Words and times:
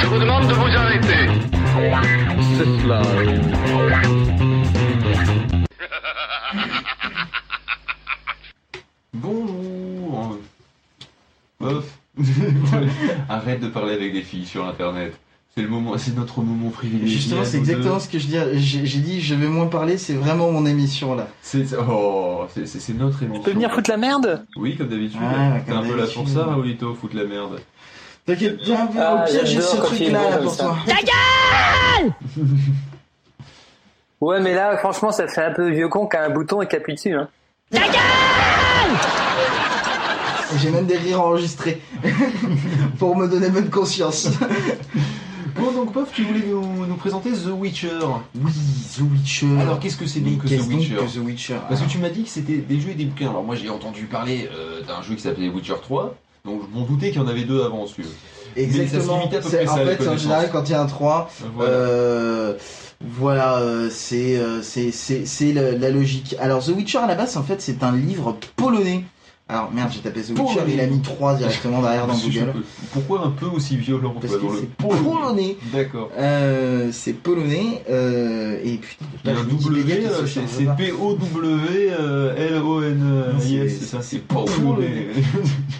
Je 0.00 0.06
vous 0.06 0.18
demande 0.18 0.48
de 0.48 0.54
vous 0.54 0.76
arrêter. 0.76 1.28
C'est 2.56 2.64
cela. 2.82 3.02
Bonjour 9.14 10.38
Bof 11.60 11.98
Arrête 13.28 13.60
de 13.60 13.68
parler 13.68 13.94
avec 13.94 14.12
des 14.12 14.22
filles 14.22 14.46
sur 14.46 14.66
internet. 14.66 15.14
C'est 15.54 15.60
le 15.62 15.68
moment, 15.68 15.98
c'est 15.98 16.16
notre 16.16 16.40
moment 16.40 16.70
privilégié. 16.70 17.14
Justement, 17.14 17.44
c'est 17.44 17.58
exactement 17.58 17.94
deux. 17.96 18.00
ce 18.00 18.08
que 18.08 18.18
je 18.18 18.26
dis. 18.26 18.38
J'ai 18.86 18.98
dit, 19.00 19.20
je 19.20 19.34
vais 19.34 19.48
moins 19.48 19.66
parler, 19.66 19.98
c'est 19.98 20.14
vraiment 20.14 20.50
mon 20.50 20.64
émission 20.64 21.14
là. 21.14 21.28
C'est 21.42 21.66
oh, 21.78 22.46
c'est- 22.54 22.94
notre 22.94 23.22
émission. 23.22 23.42
Tu 23.42 23.50
peux 23.50 23.54
venir 23.54 23.70
foutre 23.70 23.90
la 23.90 23.98
merde? 23.98 24.46
Oui, 24.56 24.76
comme 24.78 24.88
d'habitude. 24.88 25.20
Ouais, 25.20 25.62
T'es 25.66 25.72
un 25.72 25.82
peu 25.82 25.94
là 25.94 26.06
pour 26.14 26.26
ça, 26.26 26.44
Raoulito, 26.44 26.94
foutre 26.94 27.16
la 27.16 27.24
merde. 27.24 27.60
T'inquiète, 28.24 28.60
viens, 28.62 28.88
viens, 28.90 29.02
Ah, 29.04 29.24
au 29.24 29.30
pire, 29.30 29.44
j'ai 29.44 29.60
ce 29.60 29.76
truc 29.76 30.00
là, 30.10 30.38
pour 30.38 30.54
ça. 30.54 30.64
toi. 30.64 30.76
Ouais, 34.22 34.40
mais 34.40 34.54
là, 34.54 34.76
franchement, 34.78 35.10
ça 35.10 35.26
fait 35.26 35.44
un 35.44 35.50
peu 35.52 35.68
vieux 35.70 35.88
con 35.88 36.06
qu'un 36.06 36.30
bouton 36.30 36.62
et 36.62 36.68
qui 36.68 36.76
appuie 36.76 36.94
dessus. 36.94 37.12
Hein. 37.12 37.28
J'ai 40.60 40.70
même 40.70 40.86
des 40.86 40.96
rires 40.96 41.20
enregistrés 41.22 41.82
pour 43.00 43.16
me 43.16 43.26
donner 43.26 43.50
bonne 43.50 43.68
conscience. 43.68 44.28
Bon, 45.62 45.72
donc, 45.72 45.92
Bof, 45.92 46.10
tu 46.12 46.24
voulais 46.24 46.44
nous, 46.46 46.86
nous 46.86 46.96
présenter 46.96 47.30
The 47.32 47.50
Witcher. 47.56 47.98
Oui, 48.34 48.52
The 48.96 49.00
Witcher. 49.00 49.46
Alors, 49.60 49.78
qu'est-ce 49.78 49.96
que 49.96 50.06
c'est 50.06 50.20
donc 50.20 50.38
que 50.42 50.48
qu'est-ce 50.48 50.64
The 50.64 50.70
donc 50.70 50.80
Witcher 50.80 50.94
que 50.96 51.12
The 51.18 51.24
Witcher 51.24 51.56
Parce 51.68 51.80
que 51.80 51.88
tu 51.88 51.98
m'as 51.98 52.08
dit 52.10 52.24
que 52.24 52.28
c'était 52.28 52.56
des 52.58 52.80
jeux 52.80 52.90
et 52.90 52.94
des 52.94 53.04
bouquins. 53.04 53.30
Alors, 53.30 53.44
moi, 53.44 53.54
j'ai 53.54 53.68
entendu 53.70 54.04
parler 54.06 54.48
euh, 54.52 54.82
d'un 54.82 55.02
jeu 55.02 55.14
qui 55.14 55.22
s'appelait 55.22 55.48
Witcher 55.48 55.74
3. 55.80 56.14
Donc, 56.44 56.62
je 56.68 56.76
m'en 56.78 56.84
doutais 56.84 57.10
qu'il 57.10 57.20
y 57.20 57.24
en 57.24 57.28
avait 57.28 57.44
deux 57.44 57.62
avant, 57.62 57.86
celui-là. 57.86 58.08
Exactement. 58.56 58.92
Mais 58.92 59.00
ça 59.00 59.06
se 59.06 59.18
limitait 59.18 59.36
à 59.36 59.40
peu 59.40 59.48
C'est- 59.48 59.56
près 59.58 59.66
ça, 59.66 59.72
en 59.72 59.76
fait, 59.76 59.82
en 59.92 59.96
connaissances. 59.96 60.20
général, 60.22 60.50
quand 60.52 60.68
il 60.68 60.72
y 60.72 60.74
a 60.74 60.82
un 60.82 60.86
3, 60.86 61.30
Voilà. 61.54 61.70
Euh, 61.72 62.54
voilà, 63.00 63.58
euh, 63.58 63.88
c'est 63.90 64.36
euh, 64.36 64.62
c'est 64.62 64.90
c'est 64.92 65.26
c'est 65.26 65.52
la, 65.52 65.72
la 65.72 65.90
logique. 65.90 66.36
Alors 66.38 66.62
The 66.64 66.68
Witcher 66.68 66.98
à 66.98 67.06
la 67.06 67.14
base, 67.14 67.36
en 67.36 67.42
fait, 67.42 67.60
c'est 67.62 67.82
un 67.82 67.92
livre 67.92 68.36
polonais. 68.56 69.04
Alors 69.52 69.70
merde, 69.70 69.90
j'ai 69.92 70.00
tapé 70.00 70.22
The 70.22 70.30
Witcher, 70.30 70.42
Polonais. 70.42 70.72
il 70.72 70.80
a 70.80 70.86
mis 70.86 71.00
3 71.00 71.34
directement 71.34 71.82
derrière 71.82 72.06
dans 72.06 72.14
Google. 72.18 72.54
Pourquoi 72.92 73.26
un 73.26 73.30
peu 73.30 73.44
aussi 73.46 73.76
violent 73.76 74.14
Parce 74.18 74.34
que 74.34 74.40
le 74.40 74.48
c'est 74.60 74.70
polonais 74.76 75.02
polonais. 75.02 75.56
D'accord. 75.74 76.10
Euh, 76.16 76.88
c'est 76.90 77.12
polonais 77.12 77.82
euh, 77.90 78.58
et 78.64 78.78
putain, 78.78 79.04
Il 79.24 79.30
y 79.30 79.34
a 79.34 79.38
un 79.38 79.44
page 79.44 79.52
W, 79.54 79.92
euh, 79.92 80.16
se 80.16 80.26
c'est 80.26 80.34
charge 80.34 80.46
c'est 83.68 83.84
ça, 83.84 84.00
c'est 84.00 84.26
polonais. 84.26 85.08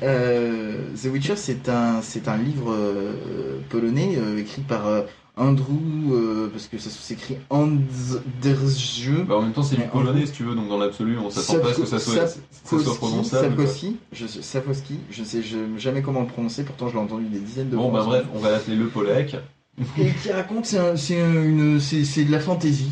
Euh, 0.03 0.89
The 1.03 1.07
Witcher, 1.07 1.37
c'est 1.37 1.69
un, 1.71 2.01
un 2.27 2.37
livre 2.37 2.73
euh, 2.73 3.61
polonais 3.71 4.17
euh, 4.19 4.39
écrit 4.39 4.63
par 4.63 4.87
euh, 4.87 5.03
Andrew, 5.37 6.13
euh, 6.13 6.49
parce 6.53 6.67
que 6.67 6.77
ça 6.79 6.91
s'écrit 6.91 7.39
Andrzej. 7.49 9.11
Bah, 9.27 9.37
en 9.37 9.43
même 9.43 9.53
temps, 9.53 9.63
c'est 9.63 9.77
du 9.77 9.83
polonais 9.83 10.27
si 10.27 10.33
tu 10.33 10.45
veux, 10.45 10.55
donc 10.55 10.69
dans 10.69 10.79
l'absolu, 10.79 11.19
on 11.19 11.31
s'attend 11.31 11.61
pas 11.63 11.71
à 11.71 11.75
ce 11.75 11.81
que 11.81 11.87
ça 11.87 11.99
soit, 11.99 12.27
ça 12.27 12.37
soit 12.79 12.95
prononçable. 12.97 13.55
quoi. 13.55 13.65
Sapkowski, 13.67 13.97
je 14.13 14.27
Sapkowski, 14.27 14.99
je 15.11 15.25
sais 15.25 15.43
je, 15.43 15.57
jamais 15.79 16.03
comment 16.03 16.21
le 16.21 16.27
prononcer, 16.27 16.65
pourtant 16.65 16.89
je 16.89 16.95
l'ai 16.95 17.01
entendu 17.01 17.25
des 17.27 17.39
dizaines 17.39 17.71
de 17.71 17.77
Bon, 17.77 17.91
fois. 17.91 18.01
bah 18.01 18.07
bref, 18.07 18.25
on 18.35 18.39
va 18.41 18.51
l'appeler 18.51 18.77
le 18.77 18.89
Polak. 18.89 19.37
Et 19.99 20.11
qui 20.23 20.31
raconte, 20.31 20.67
c'est 20.67 20.79
un- 20.79 20.97
c'est 20.97 21.19
une, 21.19 21.81
c'est 21.81 22.05
c'est 22.05 22.25
de 22.25 22.31
la 22.31 22.41
fantasy. 22.41 22.91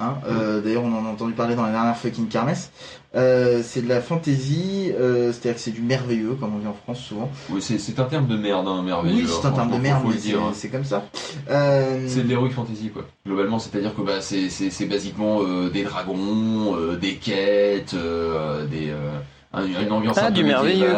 Hein 0.00 0.18
euh, 0.26 0.62
D'ailleurs, 0.62 0.84
on 0.84 0.92
en 0.92 1.04
a 1.04 1.08
entendu 1.08 1.34
parler 1.34 1.54
dans 1.54 1.62
la 1.62 1.72
dernière 1.72 1.96
fucking 1.96 2.28
kermesse. 2.28 2.72
Euh, 3.14 3.60
c'est 3.62 3.82
de 3.82 3.88
la 3.88 4.00
fantasy, 4.00 4.92
euh, 4.98 5.32
c'est-à-dire 5.32 5.54
que 5.54 5.60
c'est 5.60 5.72
du 5.72 5.82
merveilleux, 5.82 6.34
comme 6.34 6.54
on 6.54 6.58
dit 6.58 6.66
en 6.66 6.72
France 6.72 7.00
souvent. 7.00 7.30
Oui, 7.50 7.60
c'est 7.60 7.98
un 7.98 8.04
terme 8.04 8.26
de 8.26 8.36
merde, 8.36 8.66
hein, 8.66 8.82
merveilleux. 8.82 9.24
oui, 9.24 9.28
c'est 9.28 9.46
un 9.46 9.50
hein, 9.50 9.52
terme 9.52 9.72
de 9.72 9.76
merde, 9.78 10.02
mais 10.06 10.34
hein. 10.34 10.52
c'est 10.54 10.70
comme 10.70 10.84
ça. 10.84 11.04
Euh, 11.50 12.06
C'est 12.08 12.22
de 12.22 12.28
l'heroic 12.30 12.50
fantasy 12.50 12.88
quoi. 12.90 13.04
Globalement, 13.26 13.58
c'est-à-dire 13.58 13.94
que 13.94 14.00
bah, 14.00 14.20
c'est 14.20 14.86
basiquement 14.86 15.42
euh, 15.42 15.68
des 15.68 15.82
dragons, 15.82 16.76
euh, 16.76 16.96
des 16.96 17.16
quêtes, 17.16 17.94
euh, 17.94 18.66
des 18.66 18.90
euh, 18.90 19.82
une 19.82 19.92
ambiance 19.92 20.16
Ah, 20.18 20.26
un 20.26 20.28
peu 20.28 20.34
du 20.34 20.44
merveilleux. 20.44 20.94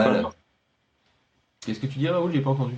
Qu'est-ce 1.65 1.81
que 1.81 1.87
tu 1.87 1.99
dis 1.99 2.09
Raoul? 2.09 2.31
J'ai 2.32 2.41
pas 2.41 2.50
entendu. 2.50 2.75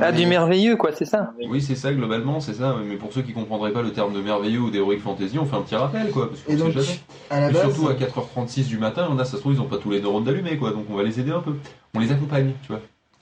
Ah, 0.00 0.10
du 0.10 0.26
merveilleux, 0.26 0.76
quoi, 0.76 0.90
c'est 0.94 1.04
ça. 1.04 1.32
Oui, 1.48 1.60
c'est 1.60 1.74
ça 1.76 1.92
globalement, 1.92 2.40
c'est 2.40 2.54
ça. 2.54 2.76
Mais 2.84 2.96
pour 2.96 3.12
ceux 3.12 3.22
qui 3.22 3.32
comprendraient 3.32 3.72
pas 3.72 3.82
le 3.82 3.92
terme 3.92 4.12
de 4.14 4.20
merveilleux 4.20 4.60
ou 4.60 4.70
d'heroic 4.70 4.98
fantasy, 4.98 5.38
on 5.38 5.44
fait 5.44 5.56
un 5.56 5.62
petit 5.62 5.76
rappel 5.76 6.10
quoi. 6.10 6.30
Parce 6.30 6.42
qu'on 6.42 6.52
Et 6.52 6.56
sait 6.56 6.62
donc, 6.62 6.72
jamais. 6.72 6.98
à 7.30 7.40
la 7.40 7.50
Et 7.50 7.52
base, 7.52 7.62
surtout 7.74 7.88
à 7.88 7.94
4h36 7.94 8.66
du 8.66 8.78
matin, 8.78 9.06
on 9.10 9.18
a, 9.18 9.24
ça 9.24 9.32
se 9.32 9.36
trouve, 9.36 9.52
ils 9.52 9.60
ont 9.60 9.66
pas 9.66 9.76
tous 9.78 9.90
les 9.90 10.00
neurones 10.00 10.24
d'allumés 10.24 10.56
quoi. 10.56 10.72
Donc 10.72 10.86
on 10.90 10.94
va 10.96 11.02
les 11.02 11.20
aider 11.20 11.30
un 11.30 11.40
peu. 11.40 11.54
On 11.94 12.00
les 12.00 12.10
accompagne, 12.10 12.52
tu 12.62 12.68
vois. 12.68 12.80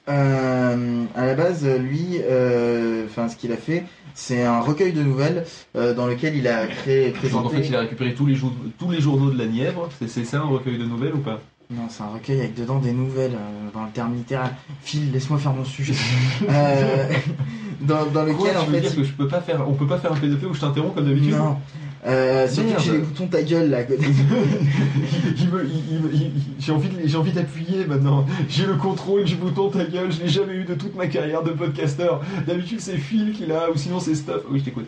Euh, 0.08 1.04
à 1.16 1.26
la 1.26 1.34
base, 1.34 1.66
lui, 1.66 2.18
euh, 2.22 3.06
enfin, 3.06 3.28
ce 3.28 3.36
qu'il 3.36 3.52
a 3.52 3.56
fait, 3.56 3.84
c'est 4.14 4.42
un 4.44 4.60
recueil 4.60 4.92
de 4.92 5.02
nouvelles 5.02 5.44
euh, 5.76 5.92
dans 5.94 6.06
lequel 6.06 6.36
il 6.36 6.46
a 6.46 6.66
créé, 6.66 7.08
Donc 7.08 7.16
présenté. 7.16 7.46
en 7.46 7.50
fait, 7.50 7.66
il 7.68 7.74
a 7.76 7.80
récupéré 7.80 8.14
tous 8.14 8.26
les, 8.26 8.34
jou- 8.34 8.52
tous 8.78 8.90
les 8.90 9.00
journaux 9.00 9.30
de 9.30 9.38
la 9.38 9.46
Nièvre. 9.46 9.88
C'est 9.98 10.08
c'est 10.08 10.24
ça 10.24 10.38
un 10.38 10.46
recueil 10.46 10.78
de 10.78 10.84
nouvelles 10.84 11.14
ou 11.14 11.18
pas? 11.20 11.40
Non, 11.70 11.86
c'est 11.88 12.02
un 12.02 12.08
recueil 12.08 12.40
avec 12.40 12.54
dedans 12.54 12.78
des 12.78 12.92
nouvelles, 12.92 13.34
euh, 13.34 13.70
dans 13.72 13.84
le 13.84 13.90
terme 13.90 14.14
littéral. 14.14 14.54
Phil, 14.82 15.10
laisse-moi 15.12 15.38
faire 15.38 15.52
mon 15.52 15.64
sujet. 15.64 15.94
Euh, 16.48 17.08
dans, 17.80 18.06
dans 18.06 18.24
Quoi, 18.26 18.48
lequel, 18.48 18.56
en 18.56 18.66
fait, 18.66 18.80
dire 18.80 18.94
que 18.96 19.04
je 19.04 19.12
peux 19.12 19.28
pas 19.28 19.40
faire, 19.40 19.66
on 19.68 19.72
peut 19.74 19.86
pas 19.86 19.98
faire 19.98 20.12
un 20.12 20.16
P2P 20.16 20.46
où 20.46 20.54
je 20.54 20.60
t'interromps 20.60 20.94
comme 20.94 21.06
d'habitude 21.06 21.36
non. 21.36 21.56
Euh, 22.06 22.46
surtout 22.48 22.74
que 22.74 22.82
j'ai 22.82 22.92
les 22.92 22.98
boutons 22.98 23.26
ta 23.28 23.42
gueule 23.42 23.70
là. 23.70 23.78
à 23.78 23.82
côté. 23.84 24.04
J'ai 26.58 26.72
envie, 26.72 26.88
j'ai 27.04 27.16
envie 27.16 27.32
d'appuyer 27.32 27.86
maintenant. 27.86 28.26
J'ai 28.48 28.66
le 28.66 28.74
contrôle 28.74 29.24
du 29.24 29.36
bouton 29.36 29.70
ta 29.70 29.84
gueule. 29.84 30.12
Je 30.12 30.20
l'ai 30.20 30.28
jamais 30.28 30.54
eu 30.54 30.64
de 30.64 30.74
toute 30.74 30.94
ma 30.94 31.06
carrière 31.06 31.42
de 31.42 31.50
podcasteur. 31.50 32.22
D'habitude 32.46 32.80
c'est 32.80 32.98
Phil 32.98 33.32
qui 33.32 33.46
l'a, 33.46 33.70
ou 33.70 33.76
sinon 33.76 34.00
c'est 34.00 34.14
Stuff. 34.14 34.42
Oui, 34.50 34.58
je 34.60 34.64
t'écoute. 34.64 34.86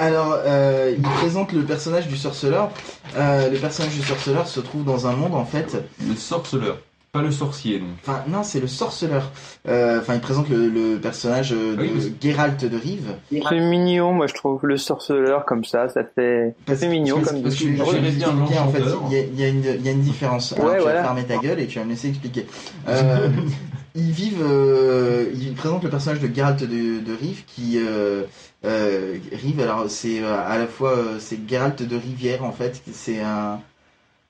Alors, 0.00 0.34
euh, 0.46 0.94
il 0.96 1.02
présente 1.02 1.52
le 1.52 1.62
personnage 1.62 2.08
du 2.08 2.16
sorceleur. 2.16 2.70
Euh, 3.16 3.50
le 3.50 3.58
personnage 3.58 3.92
du 3.92 4.02
sorceleur 4.02 4.48
se 4.48 4.60
trouve 4.60 4.82
dans 4.82 5.06
un 5.06 5.12
monde 5.12 5.34
en 5.34 5.44
fait. 5.44 5.76
Le 6.08 6.16
sorceleur, 6.16 6.78
pas 7.12 7.22
le 7.22 7.30
sorcier 7.30 7.78
donc. 7.80 7.88
Enfin, 8.02 8.22
non, 8.28 8.42
c'est 8.42 8.60
le 8.60 8.66
sorceleur. 8.68 9.30
Euh, 9.68 9.98
Enfin, 10.00 10.14
il 10.14 10.20
présente 10.20 10.48
le, 10.48 10.68
le 10.68 10.98
personnage 10.98 11.50
de 11.50 11.76
Oui, 11.78 11.88
parce- 11.92 12.06
Geralt 12.22 12.64
de 12.64 12.76
Rive. 12.76 13.14
C'est 13.30 13.60
mignon, 13.60 14.12
moi, 14.12 14.26
je 14.28 14.34
trouve. 14.34 14.60
Le 14.64 14.76
sorceleur, 14.76 15.44
comme 15.44 15.64
ça, 15.64 15.88
ça 15.88 16.02
fait. 16.04 16.54
Parce- 16.66 16.78
C'est 16.78 16.88
mignon 16.88 17.16
parce- 17.16 17.32
comme 17.32 17.42
parce 17.42 17.54
que 17.56 17.64
je 17.64 17.68
vais 17.68 17.76
J'aurais 17.76 17.98
bien 18.00 18.08
expliquer, 18.10 18.58
en 18.58 18.68
fait, 18.68 18.78
l'enchanteur. 18.80 19.02
il 19.10 19.12
y, 19.12 19.18
a- 19.20 19.24
il 19.24 19.40
y 19.40 19.44
a 19.44 19.48
une, 19.48 19.64
il 19.80 19.84
y 19.84 19.88
a 19.88 19.92
une 19.92 20.00
différence. 20.02 20.52
Alors, 20.52 20.66
Ouais, 20.66 20.76
tu 20.76 20.82
voilà. 20.82 21.00
vas 21.00 21.04
fermer 21.06 21.24
ta 21.24 21.36
gueule 21.38 21.60
et 21.60 21.66
tu 21.66 21.78
vas 21.78 21.84
me 21.84 21.90
laisser 21.90 22.08
expliquer. 22.08 22.46
Euh, 22.88 23.28
ils 23.96 24.12
vivent, 24.12 24.42
euh, 24.42 25.26
il 25.34 25.52
présente 25.54 25.82
le 25.82 25.90
personnage 25.90 26.20
de 26.20 26.32
Geralt 26.32 26.60
de, 26.62 27.00
de 27.00 27.12
Rive 27.20 27.42
qui 27.46 27.78
euh, 27.78 28.22
euh, 28.64 29.16
Rive. 29.32 29.60
Alors 29.60 29.86
c'est 29.88 30.22
euh, 30.22 30.36
à 30.46 30.58
la 30.58 30.66
fois 30.68 30.90
euh, 30.92 31.16
c'est 31.18 31.38
Geralt 31.48 31.82
de 31.82 31.96
Rivière 31.96 32.44
en 32.44 32.52
fait. 32.52 32.80
C'est 32.92 33.20
un, 33.20 33.58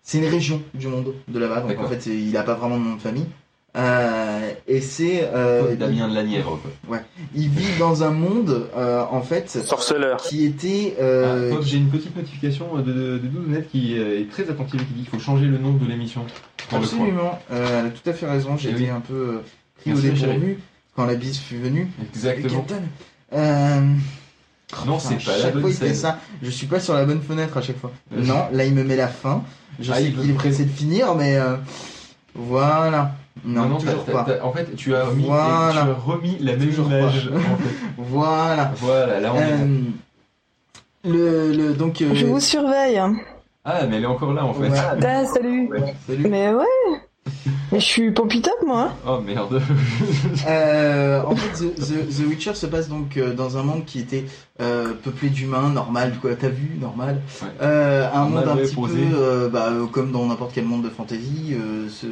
c'est 0.03 0.19
une 0.19 0.27
région 0.29 0.63
du 0.75 0.87
monde 0.89 1.15
de 1.29 1.39
là-bas. 1.39 1.61
Donc 1.61 1.79
en 1.79 1.89
fait 1.89 2.07
il 2.07 2.37
a 2.37 2.43
pas 2.43 2.55
vraiment 2.55 2.79
de 2.79 2.85
nom 2.85 2.97
de 2.97 3.01
famille. 3.01 3.27
Euh, 3.77 4.51
et 4.67 4.81
c'est 4.81 5.31
euh, 5.33 5.77
Damien 5.77 6.09
de 6.09 6.15
la 6.17 6.25
Nièvre 6.25 6.59
quoi. 6.89 6.99
il 7.37 7.49
vit 7.51 7.79
dans 7.79 8.03
un 8.03 8.11
monde 8.11 8.67
euh, 8.77 9.05
en 9.09 9.21
fait 9.23 9.49
Sorceleur. 9.49 10.17
qui 10.17 10.45
était 10.45 10.97
euh, 11.01 11.53
Ah, 11.55 11.61
j'ai 11.63 11.77
une 11.77 11.89
petite 11.89 12.17
notification 12.17 12.75
de, 12.79 12.83
de, 12.83 13.19
de 13.19 13.29
Doudounette 13.29 13.71
qui 13.71 13.97
euh, 13.97 14.21
est 14.23 14.29
très 14.29 14.51
attentive 14.51 14.83
et 14.83 14.85
qui 14.87 14.93
dit 14.95 15.01
qu'il 15.03 15.11
faut 15.11 15.21
changer 15.25 15.47
le 15.47 15.59
nom 15.59 15.73
de 15.75 15.87
l'émission. 15.87 16.23
Absolument, 16.73 17.39
euh, 17.53 17.81
elle 17.81 17.87
a 17.87 17.91
tout 17.91 18.11
à 18.11 18.13
fait 18.13 18.27
raison. 18.29 18.57
J'ai 18.57 18.71
Eh 18.71 18.73
été 18.73 18.83
oui. 18.85 18.89
un 18.91 19.01
peu 19.01 19.15
euh, 19.15 19.39
pris 19.81 19.93
au 19.93 20.01
dépourvu 20.01 20.59
quand 20.97 21.07
la 21.07 21.15
bise 21.15 21.39
fut 21.39 21.59
venue. 21.59 21.87
Exactement. 22.13 22.67
Non, 24.87 24.99
c'est 24.99 25.17
pas 25.25 25.33
à 25.33 25.37
la 25.37 25.43
chaque 25.45 25.53
bonne 25.55 25.63
fois, 25.63 25.71
il 25.71 25.77
fait 25.77 25.87
scène. 25.89 25.95
ça. 25.95 26.19
Je 26.43 26.51
suis 26.51 26.67
pas 26.67 26.81
sur 26.81 26.95
la 26.95 27.05
bonne 27.05 27.21
fenêtre 27.23 27.57
à 27.57 27.63
chaque 27.63 27.79
fois. 27.79 27.91
Euh, 28.17 28.23
non, 28.25 28.47
là 28.53 28.65
il 28.65 28.75
me 28.75 28.85
met 28.85 28.97
la 28.97 29.09
fin. 29.09 29.43
Je 29.81 29.91
Ah, 29.93 29.97
sais 29.97 30.11
qu'il 30.13 30.31
est 30.31 30.35
pressé 30.35 30.65
de 30.65 30.71
finir, 30.71 31.15
mais 31.15 31.37
euh, 31.37 31.57
voilà. 32.35 33.13
Non, 33.45 33.67
Non, 33.67 33.79
toujours 33.79 34.05
pas. 34.05 34.27
en 34.43 34.53
fait, 34.53 34.75
tu 34.77 34.95
as, 34.95 35.05
remis, 35.07 35.25
Voilà. 35.25 35.73
tu 35.73 35.79
as 35.79 35.95
remis 35.95 36.37
la 36.41 36.57
même 36.57 36.69
Toujours 36.69 36.87
image. 36.89 37.31
pas. 37.31 37.37
en 37.37 37.39
fait. 37.57 37.75
Voilà. 37.99 38.73
Voilà, 38.77 39.21
là 39.21 39.33
on 39.35 39.39
est. 39.39 39.53
Euh, 39.53 39.81
le, 41.05 41.53
le 41.53 41.73
donc. 41.75 42.03
euh, 42.03 42.11
Je 42.15 42.27
vous 42.27 42.41
surveille. 42.41 43.01
Ah, 43.65 43.87
mais 43.89 43.97
elle 43.97 44.03
est 44.05 44.07
encore 44.07 44.33
là 44.35 44.45
en 44.45 44.53
fait. 44.55 44.69
ouais. 44.69 44.79
Ah, 44.79 45.25
salut. 45.27 45.71
Salut. 46.07 46.29
Mais 46.29 46.53
ouais, 46.53 46.65
Mais 47.73 47.79
je 47.79 47.85
suis 47.85 48.11
pompitable, 48.11 48.57
moi. 48.67 48.91
hein. 48.91 48.93
Oh 49.07 49.21
merde. 49.21 49.61
Euh, 50.49 51.23
en 51.25 51.37
fait, 51.37 51.65
The, 51.67 51.75
The- 51.75 52.09
The 52.23 52.27
Witcher 52.29 52.55
se 52.55 52.67
passe 52.67 52.89
donc 52.89 53.17
euh, 53.17 53.35
dans 53.35 53.59
un 53.59 53.63
monde 53.63 53.85
qui 53.85 53.99
était 54.01 54.25
euh, 54.61 54.93
peuplé 55.03 55.29
d'humains, 55.29 55.69
normal, 55.69 56.15
quoi, 56.21 56.35
t'as 56.35 56.49
vu, 56.49 56.77
normal. 56.81 57.21
Ouais. 57.43 57.49
Euh, 57.63 58.09
un 58.13 58.21
Normal, 58.29 58.47
monde 58.47 58.59
un 58.59 58.63
petit 58.63 58.75
posé. 58.75 58.95
peu, 59.03 59.17
euh, 59.17 59.49
bah, 59.49 59.71
comme 59.93 60.13
dans 60.13 60.27
n'importe 60.27 60.53
quel 60.55 60.65
monde 60.65 60.83
de 60.83 60.89
fantasy, 60.89 61.53
euh, 61.53 61.89
ce, 61.89 62.07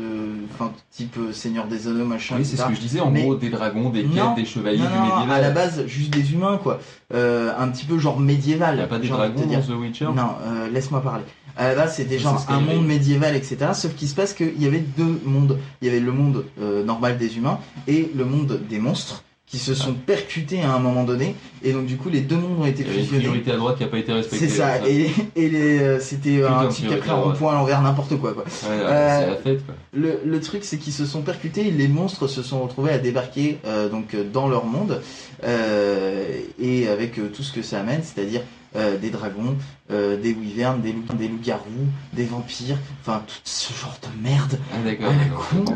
type 0.91 1.17
euh, 1.19 1.33
Seigneur 1.33 1.67
des 1.67 1.89
Anneaux, 1.89 2.05
machin. 2.05 2.37
Oui, 2.39 2.45
c'est 2.45 2.57
ce 2.57 2.65
que 2.65 2.75
je 2.75 2.81
disais. 2.81 3.01
En 3.01 3.11
Mais- 3.11 3.23
gros, 3.23 3.35
des 3.35 3.49
dragons, 3.51 3.91
des 3.91 4.05
quêtes, 4.05 4.35
des 4.37 4.45
chevaliers, 4.45 4.79
Non, 4.79 4.85
du 4.91 4.97
non, 4.97 5.15
médiéval. 5.17 5.31
à 5.31 5.41
la 5.41 5.51
base, 5.51 5.87
juste 5.87 6.11
des 6.11 6.33
humains, 6.33 6.59
quoi. 6.63 6.81
Euh, 7.15 7.51
un 7.59 7.69
petit 7.69 7.87
peu 7.87 7.99
genre 7.99 8.21
médiéval. 8.21 8.75
Il 8.75 8.79
n'y 8.79 8.85
a 8.85 8.87
pas 8.87 8.99
des 8.99 9.09
de 9.09 9.13
dragons 9.13 9.47
dans 9.47 9.61
The 9.61 9.71
Witcher? 9.81 10.09
Non, 10.15 10.33
euh, 10.47 10.69
laisse-moi 10.71 11.01
parler. 11.03 11.25
À 11.59 11.69
la 11.69 11.75
base, 11.75 11.97
c'était 11.97 12.19
genre 12.19 12.43
un 12.49 12.61
monde 12.61 12.87
médiéval, 12.87 13.35
etc. 13.37 13.57
Sauf 13.75 13.95
qu'il 13.95 14.09
se 14.09 14.15
passe 14.15 14.33
qu'il 14.33 14.63
y 14.63 14.67
avait 14.67 14.79
deux 14.97 15.21
mondes. 15.25 15.59
Il 15.83 15.89
y 15.89 15.91
avait 15.91 16.01
le 16.01 16.13
monde 16.13 16.45
euh, 16.63 16.85
normal 16.85 17.19
des 17.19 17.37
humains 17.37 17.59
et 17.89 18.11
le 18.15 18.25
monde 18.25 18.61
des 18.71 18.79
monstres 18.79 19.25
qui 19.45 19.59
se 19.59 19.73
sont 19.75 19.95
percutés 19.95 20.61
à 20.61 20.73
un 20.75 20.79
moment 20.79 21.05
donné. 21.05 21.35
Et 21.65 21.73
donc, 21.73 21.87
du 21.87 21.97
coup, 21.97 22.11
les 22.11 22.21
deux 22.21 22.37
mondes 22.37 22.61
ont 22.61 22.67
été 22.67 22.83
Il 22.83 22.89
y 22.89 22.91
avait 22.91 22.99
une 22.99 23.05
fusionnés. 23.07 23.25
priorité 23.25 23.53
à 23.53 23.57
droite 23.57 23.79
qui 23.79 23.83
n'a 23.83 23.89
pas 23.89 23.97
été 23.99 24.13
respectée. 24.13 24.47
C'est 24.47 24.55
ça. 24.55 24.87
Et, 24.87 25.11
et 25.37 25.49
les, 25.49 25.79
euh, 25.81 25.99
c'était 26.01 26.45
un 26.45 26.69
qui 26.69 26.85
a 26.85 26.97
priorité 26.99 27.37
pris 27.39 27.47
à 27.49 27.53
l'envers, 27.55 27.81
n'importe 27.81 28.15
quoi, 28.19 28.35
quoi. 28.35 28.45
Ouais, 28.45 28.69
ouais, 28.77 28.83
Euh, 28.85 29.21
c'est 29.21 29.27
la 29.31 29.37
fête, 29.37 29.65
quoi. 29.67 29.75
Le, 29.95 30.21
le 30.23 30.41
truc, 30.41 30.65
c'est 30.65 30.77
qu'ils 30.77 30.93
se 30.93 31.07
sont 31.07 31.23
percutés, 31.23 31.65
les 31.65 31.89
monstres 31.89 32.27
se 32.29 32.43
sont 32.43 32.61
retrouvés 32.61 32.93
à 32.93 32.99
débarquer 32.99 33.57
euh, 33.65 33.89
donc 33.89 34.15
dans 34.35 34.49
leur 34.49 34.67
monde, 34.67 35.01
euh, 35.45 36.25
et 36.61 36.89
avec 36.89 37.15
tout 37.33 37.43
ce 37.43 37.53
que 37.53 37.63
ça 37.63 37.81
amène, 37.81 38.03
c'est-à-dire 38.03 38.43
euh, 38.77 38.99
des 38.99 39.11
dragons, 39.11 39.57
euh, 39.91 40.21
des 40.21 40.33
wyvernes, 40.35 40.81
des 40.83 40.93
loups, 40.93 41.05
des 41.19 41.29
loups-garous, 41.29 41.87
des 42.13 42.25
vampires, 42.25 42.77
enfin 43.01 43.23
tout 43.27 43.35
ce 43.45 43.73
genre 43.73 43.99
de 44.03 44.23
merde. 44.29 44.59
Ah, 44.73 44.77
d'accord. 44.85 45.13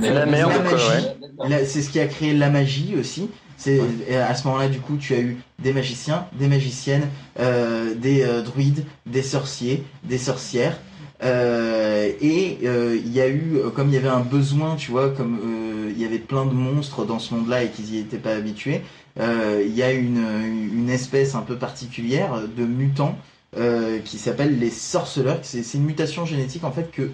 à 0.03 0.11
la 0.13 0.27
merde, 0.27 0.53
ouais. 1.49 1.65
c'est 1.65 1.83
ce 1.83 1.91
qui 1.91 2.01
a 2.01 2.07
créé 2.07 2.35
la 2.35 2.51
magie 2.51 2.95
aussi. 2.99 3.29
C'est 3.57 3.79
Ouais. 3.79 3.87
et 4.09 4.17
à 4.17 4.35
ce 4.35 4.47
moment-là, 4.49 4.69
du 4.69 4.81
coup, 4.81 4.97
tu 4.97 5.15
as 5.15 5.21
eu 5.21 5.37
des 5.61 5.73
magiciens, 5.73 6.27
des 6.39 6.49
magiciennes, 6.49 7.09
euh, 7.39 7.95
des 7.95 8.23
euh, 8.23 8.43
druides, 8.43 8.85
des 9.07 9.23
sorciers, 9.23 9.85
des 10.05 10.19
sorcières. 10.19 10.77
Euh, 11.23 12.11
et 12.21 12.59
euh, 12.65 12.99
il 13.05 13.13
y 13.13 13.21
a 13.21 13.29
eu, 13.29 13.59
comme 13.77 13.89
il 13.89 13.95
y 13.95 13.97
avait 13.97 14.09
un 14.09 14.21
besoin, 14.21 14.75
tu 14.75 14.91
vois, 14.91 15.11
comme 15.11 15.39
euh, 15.45 15.93
il 15.95 16.01
y 16.01 16.05
avait 16.05 16.19
plein 16.19 16.45
de 16.45 16.53
monstres 16.53 17.05
dans 17.05 17.21
ce 17.21 17.35
monde-là 17.35 17.63
et 17.63 17.69
qu'ils 17.69 17.95
y 17.95 17.99
étaient 17.99 18.17
pas 18.19 18.35
habitués, 18.35 18.83
il 19.19 19.75
y 19.75 19.83
a 19.83 19.93
une, 19.93 20.89
espèce 20.91 21.35
un 21.35 21.43
peu 21.43 21.57
particulière 21.57 22.43
de 22.57 22.65
mutants 22.65 23.17
euh, 23.57 23.99
qui 23.99 24.19
s'appelle 24.19 24.59
les 24.59 24.71
sorceleurs. 24.71 25.41
C'est 25.43 25.75
une 25.75 25.85
mutation 25.85 26.25
génétique 26.25 26.65
en 26.65 26.73
fait 26.73 26.91
que 26.91 27.11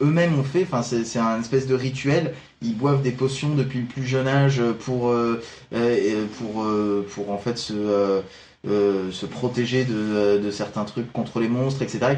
eux-mêmes 0.00 0.38
ont 0.38 0.44
fait. 0.44 0.62
Enfin, 0.70 0.82
c'est 0.82 1.18
un 1.18 1.40
espèce 1.40 1.66
de 1.66 1.74
rituel. 1.74 2.34
Ils 2.62 2.76
boivent 2.76 3.02
des 3.02 3.12
potions 3.12 3.54
depuis 3.54 3.80
le 3.80 3.86
plus 3.86 4.04
jeune 4.04 4.28
âge 4.28 4.62
pour 4.80 5.08
euh, 5.08 5.42
euh, 5.72 6.26
pour 6.38 6.64
euh, 6.64 7.06
pour 7.14 7.30
en 7.30 7.38
fait 7.38 7.58
se 7.58 7.72
euh, 7.74 8.20
euh, 8.66 9.10
protéger 9.30 9.84
de, 9.84 9.94
euh, 9.94 10.50
certains 10.50 10.84
trucs 10.84 11.12
contre 11.12 11.40
les 11.40 11.48
monstres, 11.48 11.82
etc. 11.82 12.16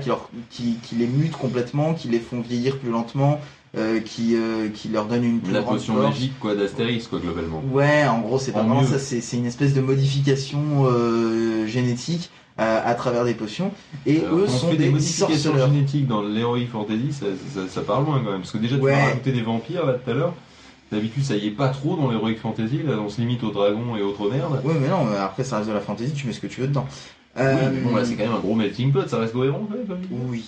Qui 0.50 0.78
les 0.96 1.06
mutent 1.06 1.36
complètement, 1.36 1.94
qui 1.94 2.08
les 2.08 2.20
font 2.20 2.40
vieillir 2.40 2.78
plus 2.78 2.90
lentement, 2.90 3.40
euh, 3.76 4.00
qui 4.00 4.34
euh, 4.36 4.68
qui 4.68 4.88
leur 4.88 5.06
donnent 5.06 5.24
une 5.24 5.40
plus 5.40 5.52
La 5.52 5.60
grande 5.60 5.76
potion 5.76 5.94
force. 5.94 6.06
magique, 6.14 6.38
quoi, 6.38 6.54
d'Astérix, 6.54 7.06
quoi, 7.06 7.18
globalement. 7.20 7.62
Ouais, 7.72 8.06
en 8.06 8.20
gros, 8.20 8.38
c'est 8.38 8.52
pas 8.52 8.60
En 8.60 8.64
vraiment 8.64 8.82
mieux. 8.82 8.86
ça. 8.86 8.98
C'est 8.98 9.36
une 9.36 9.46
espèce 9.46 9.72
de 9.74 9.80
modification 9.80 10.60
euh, 10.84 11.66
génétique 11.66 12.30
euh, 12.60 12.80
à 12.84 12.94
travers 12.94 13.24
des 13.24 13.34
potions. 13.34 13.72
Et 14.04 14.18
eux 14.18 14.44
on 14.46 14.50
sont 14.50 14.68
fait 14.70 14.76
des 14.76 14.84
des 14.86 14.90
modifications 14.90 15.34
sorceleurs. 15.52 15.68
génétiques 15.72 16.06
dans 16.06 16.22
l'Heroic 16.22 16.66
Fantasy, 16.70 17.12
ça, 17.12 17.26
ça, 17.54 17.60
ça 17.68 17.80
part 17.80 18.02
loin 18.02 18.20
quand 18.24 18.30
même. 18.32 18.40
Parce 18.40 18.52
que 18.52 18.58
déjà, 18.58 18.76
tu 18.76 18.82
Ouais. 18.82 18.92
m'as 18.92 19.04
rajouté 19.06 19.32
des 19.32 19.42
vampires 19.42 19.86
là 19.86 19.94
tout 19.94 20.10
à 20.10 20.14
l'heure. 20.14 20.34
D'habitude, 20.90 21.24
ça 21.24 21.36
y 21.36 21.46
est 21.46 21.50
pas 21.52 21.70
trop 21.70 21.96
dans 21.96 22.10
l'Heroic 22.10 22.34
Fantasy. 22.42 22.80
Là, 22.86 22.96
on 23.02 23.08
se 23.08 23.18
limite 23.22 23.42
aux 23.42 23.50
dragons 23.50 23.96
et 23.96 24.02
autres 24.02 24.28
merdes. 24.30 24.60
Ouais, 24.62 24.74
mais 24.78 24.88
non, 24.88 25.06
après 25.18 25.42
ça 25.44 25.56
reste 25.56 25.70
de 25.70 25.74
la 25.74 25.80
fantasy, 25.80 26.12
tu 26.12 26.26
mets 26.26 26.34
ce 26.34 26.40
que 26.40 26.46
tu 26.46 26.60
veux 26.60 26.66
dedans. 26.66 26.86
Oui, 27.34 27.42
Euh, 27.42 27.70
mais 27.72 27.80
bon, 27.80 27.96
là, 27.96 28.04
c'est 28.04 28.14
quand 28.14 28.24
même 28.24 28.34
un 28.34 28.40
gros 28.40 28.54
melting 28.54 28.92
pot. 28.92 29.08
Ça 29.08 29.16
reste 29.16 29.32
cohérent, 29.32 29.66
quand 29.66 29.74
même. 29.74 30.00
Oui, 30.28 30.44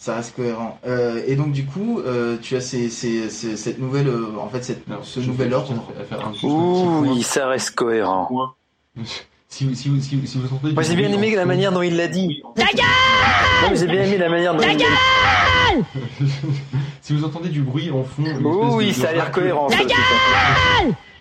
ça 0.00 0.14
reste 0.14 0.36
cohérent. 0.36 0.78
Euh, 0.86 1.20
et 1.26 1.34
donc 1.36 1.50
du 1.52 1.66
coup, 1.66 2.00
euh, 2.00 2.36
tu 2.40 2.54
as 2.56 2.60
ces, 2.60 2.88
ces- 2.88 3.28
ces- 3.30 3.56
cette 3.56 3.78
nouvelle, 3.80 4.06
euh, 4.08 4.28
en 4.40 4.48
fait, 4.48 4.62
cette, 4.64 4.86
Non, 4.88 5.02
ce 5.02 5.18
nouvel 5.20 5.52
ordre. 5.52 5.74
Ouh, 6.44 7.00
oui, 7.02 7.22
ça 7.22 7.48
reste 7.48 7.72
cohérent. 7.74 8.28
Si, 9.50 9.64
vous- 9.66 9.74
si, 9.74 9.88
vous- 9.88 9.98
si, 10.00 10.14
vous- 10.14 10.26
si 10.26 10.36
vous 10.38 10.54
entendez. 10.54 10.74
Moi 10.74 10.82
j'ai 10.82 10.94
bien 10.94 11.10
aimé 11.10 11.30
la 11.34 11.40
fond- 11.42 11.48
manière 11.48 11.72
dont 11.72 11.80
il 11.80 11.96
l'a 11.96 12.06
dit. 12.06 12.42
Ta 12.54 12.64
gueule 12.66 13.76
j'ai 13.78 13.86
bien 13.86 14.02
aimé 14.04 14.18
la 14.18 14.28
manière 14.28 14.54
dont 14.54 14.60
il 14.62 14.68
l'a 14.68 14.74
dit. 14.74 15.84
Si 17.00 17.14
vous 17.14 17.24
entendez 17.24 17.48
du 17.48 17.62
bruit 17.62 17.90
en 17.90 18.04
fond, 18.04 18.24
une 18.26 18.44
Oh 18.44 18.72
oui, 18.74 18.88
de 18.88 18.92
ça 18.92 19.08
a 19.08 19.12
l'air 19.14 19.32
cohérent. 19.32 19.70
ça, 19.70 19.78
putain. 19.78 19.94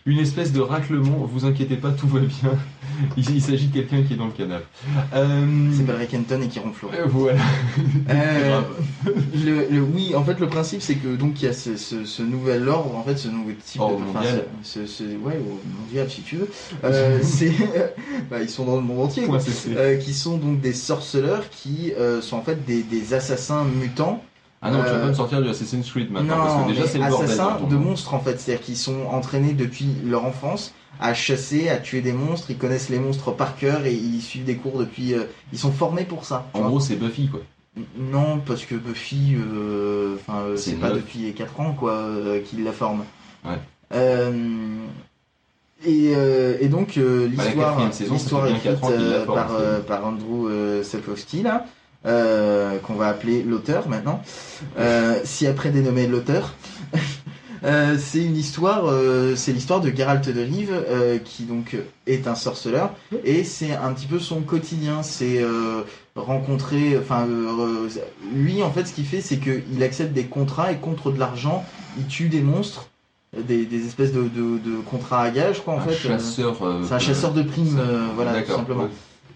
Une 0.07 0.19
espèce 0.19 0.53
de 0.53 0.61
raclement, 0.61 1.27
vous 1.29 1.45
inquiétez 1.45 1.75
pas, 1.75 1.91
tout 1.91 2.07
va 2.07 2.21
bien. 2.21 2.51
Il, 3.17 3.29
il 3.35 3.41
s'agit 3.41 3.67
de 3.67 3.73
quelqu'un 3.73 4.01
qui 4.03 4.13
est 4.13 4.15
dans 4.15 4.25
le 4.27 4.31
canapé. 4.31 4.63
Euh, 5.13 5.45
C'est 5.75 5.85
Barry 5.85 6.07
Kenton 6.07 6.41
et 6.41 6.47
qui 6.47 6.59
ronfle. 6.59 6.85
euh, 6.93 7.03
voilà. 7.07 7.39
Euh, 8.09 8.61
le, 9.35 9.67
le- 9.69 9.81
oui, 9.81 10.15
en 10.15 10.23
fait, 10.23 10.39
le 10.39 10.47
principe, 10.47 10.81
c'est 10.81 10.95
que 10.95 11.15
donc 11.15 11.41
il 11.41 11.45
y 11.45 11.47
a 11.49 11.53
ce, 11.53 11.75
ce- 11.75 12.05
ce 12.05 12.23
nouvel 12.23 12.67
ordre, 12.69 12.95
en 12.95 13.03
fait, 13.03 13.17
ce 13.17 13.27
nouveau 13.27 13.51
type 13.63 13.79
de 13.81 13.83
enfin, 13.85 13.97
mondial. 14.13 14.45
ce, 14.63 14.85
ce- 14.85 14.87
ce- 14.87 15.03
ouais, 15.03 15.37
au 15.39 15.59
mondial 15.81 16.09
si 16.09 16.21
tu 16.21 16.37
veux. 16.37 16.49
C'est, 17.21 17.51
bah, 18.31 18.37
ils 18.41 18.49
sont 18.49 18.63
dans 18.65 18.77
le 18.77 18.81
monde 18.83 19.01
entier. 19.01 19.25
quoi. 19.25 19.39
Qui 19.99 20.13
sont 20.13 20.37
donc 20.37 20.61
des 20.61 20.73
sorceleurs 20.73 21.49
qui 21.49 21.91
sont 22.21 22.37
en 22.37 22.41
fait 22.41 22.65
des, 22.65 22.81
des 22.81 23.13
assassins 23.13 23.65
mutants 23.65 24.23
Ah 24.61 24.71
non, 24.71 24.79
tu 24.79 24.85
vas 24.85 24.91
euh, 24.95 25.01
pas 25.01 25.07
me 25.09 25.13
sortir 25.13 25.41
du 25.41 25.49
Assassin's 25.49 25.89
Creed 25.89 26.11
maintenant, 26.11 26.37
non, 26.37 26.43
parce 26.43 26.63
que 26.63 26.73
déjà 26.73 26.87
c'est 26.87 26.97
le 26.97 27.03
assassins 27.03 27.59
de 27.69 27.75
monstres 27.75 28.13
en 28.13 28.19
fait, 28.19 28.39
c'est-à-dire 28.39 28.65
qu'ils 28.65 28.77
sont 28.77 29.05
entraînés 29.11 29.53
depuis 29.53 29.87
leur 30.03 30.25
enfance 30.25 30.73
à 30.99 31.13
chasser, 31.13 31.69
à 31.69 31.77
tuer 31.77 32.01
des 32.01 32.11
monstres, 32.13 32.49
ils 32.49 32.57
connaissent 32.57 32.89
les 32.89 32.99
monstres 32.99 33.31
par 33.31 33.55
cœur 33.55 33.85
et 33.85 33.93
ils 33.93 34.21
suivent 34.21 34.45
des 34.45 34.55
cours 34.55 34.79
depuis. 34.79 35.13
euh, 35.13 35.25
ils 35.53 35.59
sont 35.59 35.71
formés 35.71 36.05
pour 36.05 36.25
ça. 36.25 36.47
En 36.53 36.61
gros, 36.61 36.79
c'est 36.79 36.95
Buffy, 36.95 37.27
quoi. 37.29 37.41
Non, 37.97 38.39
parce 38.39 38.65
que 38.65 38.73
Buffy, 38.73 39.35
euh, 39.35 40.15
enfin, 40.15 40.39
euh, 40.39 40.57
C'est 40.57 40.73
pas 40.73 40.89
depuis 40.89 41.19
les 41.19 41.33
4 41.33 41.59
ans 41.59 41.73
quoi 41.73 41.93
euh, 41.93 42.41
qu'il 42.41 42.63
la 42.63 42.71
forme. 42.71 43.03
Ouais. 43.45 43.59
Euh, 43.93 44.31
et, 45.85 46.13
et 46.59 46.67
donc 46.69 46.97
Bah, 46.97 47.43
l'histoire, 48.09 48.45
bien 48.45 48.55
écrite 48.55 48.79
par, 49.27 49.51
par 49.87 50.05
Andrew 50.05 50.49
Sapkowski 50.81 51.43
là, 51.43 51.65
euh, 52.07 52.77
qu'on 52.79 52.95
va 52.95 53.07
appeler 53.09 53.43
l'auteur 53.43 53.87
maintenant, 53.89 54.21
euh, 54.79 55.15
si 55.23 55.45
après 55.47 55.69
dénommé 55.69 56.07
l'auteur. 56.07 56.53
Euh, 57.63 57.97
c'est 57.99 58.23
une 58.23 58.37
histoire, 58.37 58.83
c'est 59.35 59.51
l'histoire 59.51 59.81
de 59.81 59.89
Geralt 59.89 60.29
de 60.29 60.41
Rive 60.41 60.79
qui 61.25 61.41
donc 61.45 61.75
est 62.05 62.27
un 62.27 62.35
sorceleur 62.35 62.91
et 63.25 63.43
c'est 63.43 63.71
un 63.73 63.91
petit 63.93 64.05
peu 64.05 64.19
son 64.19 64.41
quotidien. 64.41 65.01
C'est 65.01 65.43
rencontrer, 66.15 66.97
enfin 66.99 67.27
lui 68.31 68.61
en 68.61 68.71
fait 68.71 68.85
ce 68.85 68.93
qu'il 68.93 69.05
fait 69.05 69.21
c'est 69.21 69.37
qu'il 69.37 69.81
accepte 69.81 70.13
des 70.13 70.25
contrats 70.25 70.71
et 70.71 70.75
contre 70.77 71.11
de 71.11 71.17
l'argent 71.19 71.65
il 71.97 72.05
tue 72.05 72.29
des 72.29 72.41
monstres, 72.41 72.89
des, 73.35 73.65
des 73.65 73.85
espèces 73.87 74.13
de, 74.13 74.21
de, 74.23 74.59
de 74.59 74.77
contrats 74.89 75.21
à 75.23 75.31
gage 75.31 75.63
quoi 75.63 75.73
en 75.73 75.77
un 75.79 75.81
fait. 75.81 75.95
chasseur. 75.95 76.57
euh, 76.63 76.83
C'est 76.87 76.93
un 76.93 76.99
chasseur 76.99 77.33
de 77.33 77.41
primes, 77.41 77.77
euh, 77.79 78.05
voilà 78.15 78.41
tout 78.43 78.51
simplement. 78.51 78.83
ouais. 78.83 78.89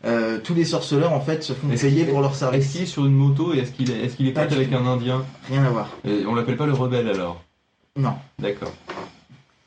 Euh, 0.03 0.40
tous 0.44 0.56
les 0.56 0.66
sorceleurs 0.66 1.14
en 1.14 1.21
fait 1.21 1.44
se 1.44 1.54
font 1.54 1.69
Est-ce 1.71 1.83
payer 1.85 2.06
pour 2.06 2.21
leur 2.21 2.31
Est-ce 2.31 2.40
service. 2.40 2.71
qu'il 2.71 2.81
est 2.81 2.85
sur 2.87 3.06
une 3.06 3.14
moto 3.14 3.54
et 3.54 3.59
est-ce 3.59 3.71
qu'il 3.71 3.92
est, 3.92 4.06
est, 4.06 4.07
qu'il 4.16 4.28
est 4.28 4.31
Pas 4.31 4.42
avec 4.42 4.73
un 4.73 4.85
indien 4.87 5.23
Rien 5.47 5.64
à 5.64 5.69
voir. 5.69 5.90
Et 6.06 6.26
On 6.26 6.33
l'appelle 6.33 6.57
pas 6.57 6.66
le 6.66 6.73
rebelle 6.73 7.07
alors 7.07 7.42
Non. 7.95 8.14
D'accord. 8.40 8.71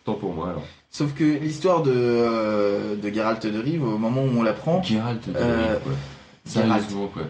Tant 0.05 0.15
pour 0.15 0.33
moi 0.35 0.49
alors. 0.51 0.65
Sauf 0.91 1.13
que 1.15 1.25
l'histoire 1.25 1.83
de, 1.83 1.93
euh, 1.95 2.97
de 2.97 3.11
Geralt 3.13 3.47
de 3.47 3.59
Rive, 3.61 3.83
au 3.85 3.97
moment 3.99 4.23
où 4.23 4.31
on 4.39 4.43
l'apprend, 4.43 4.83
Geralt 4.83 5.29
de 5.29 5.37
Euh, 5.37 5.73
Rive, 5.75 5.81
quoi. 5.85 5.93
Geralt. 6.53 6.69
Sérieusement, 6.83 7.07
quoi. 7.09 7.23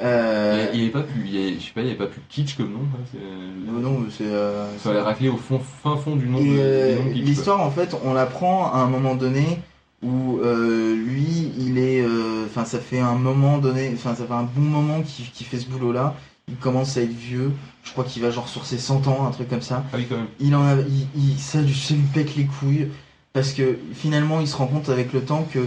euh, 0.00 0.66
Il 0.72 0.78
n'y 0.78 0.84
avait 0.84 0.92
pas 0.92 1.02
plus, 1.02 1.26
il 1.28 1.36
avait- 1.36 1.54
je 1.60 1.64
sais 1.64 1.72
pas, 1.74 1.80
il 1.82 1.86
avait 1.88 1.96
pas 1.96 2.06
plus 2.06 2.20
kitsch 2.28 2.56
comme 2.56 2.72
nom. 2.72 2.80
hein, 2.94 3.16
euh, 3.16 3.80
non, 3.80 4.04
c'est. 4.10 4.24
euh, 4.26 4.66
Ça 4.78 4.90
allait 4.90 5.00
racler 5.00 5.28
au 5.28 5.36
fond, 5.36 5.58
fin 5.82 5.96
fond 5.96 6.16
du 6.16 6.28
nom. 6.28 6.38
Euh, 6.42 6.96
l'histoire, 7.14 7.60
en 7.60 7.70
fait, 7.70 7.96
on 8.04 8.12
l'apprend 8.14 8.72
à 8.72 8.78
un 8.78 8.86
moment 8.88 9.14
donné 9.14 9.58
où 10.06 10.38
euh, 10.40 10.94
lui, 10.94 11.50
il 11.58 11.78
est. 11.78 12.00
euh, 12.02 12.44
Enfin, 12.46 12.64
ça 12.64 12.78
fait 12.78 13.00
un 13.00 13.16
moment 13.16 13.58
donné. 13.58 13.90
Enfin, 13.94 14.14
ça 14.14 14.24
fait 14.24 14.32
un 14.32 14.44
bon 14.44 14.62
moment 14.62 15.02
qu'il 15.02 15.46
fait 15.46 15.58
ce 15.58 15.66
boulot-là. 15.66 16.14
Il 16.48 16.54
commence 16.56 16.96
à 16.96 17.02
être 17.02 17.12
vieux. 17.12 17.50
Je 17.84 17.90
crois 17.92 18.04
qu'il 18.04 18.22
va 18.22 18.30
genre 18.30 18.48
sur 18.48 18.64
ses 18.66 18.78
100 18.78 19.06
ans, 19.08 19.26
un 19.26 19.30
truc 19.32 19.48
comme 19.48 19.62
ça. 19.62 19.84
Ah 19.92 19.96
oui, 19.98 20.06
quand 20.08 20.16
même. 20.16 20.28
Il 20.40 20.54
en 20.54 20.62
a. 20.64 20.74
Il, 20.76 21.06
il- 21.20 21.38
ça, 21.38 21.60
lui- 21.60 21.74
ça 21.74 21.94
lui 21.94 22.02
pète 22.14 22.36
les 22.36 22.44
couilles. 22.44 22.88
Parce 23.32 23.52
que 23.52 23.78
finalement, 23.94 24.40
il 24.40 24.48
se 24.48 24.56
rend 24.56 24.66
compte 24.66 24.88
avec 24.88 25.12
le 25.12 25.20
temps 25.22 25.46
que 25.52 25.58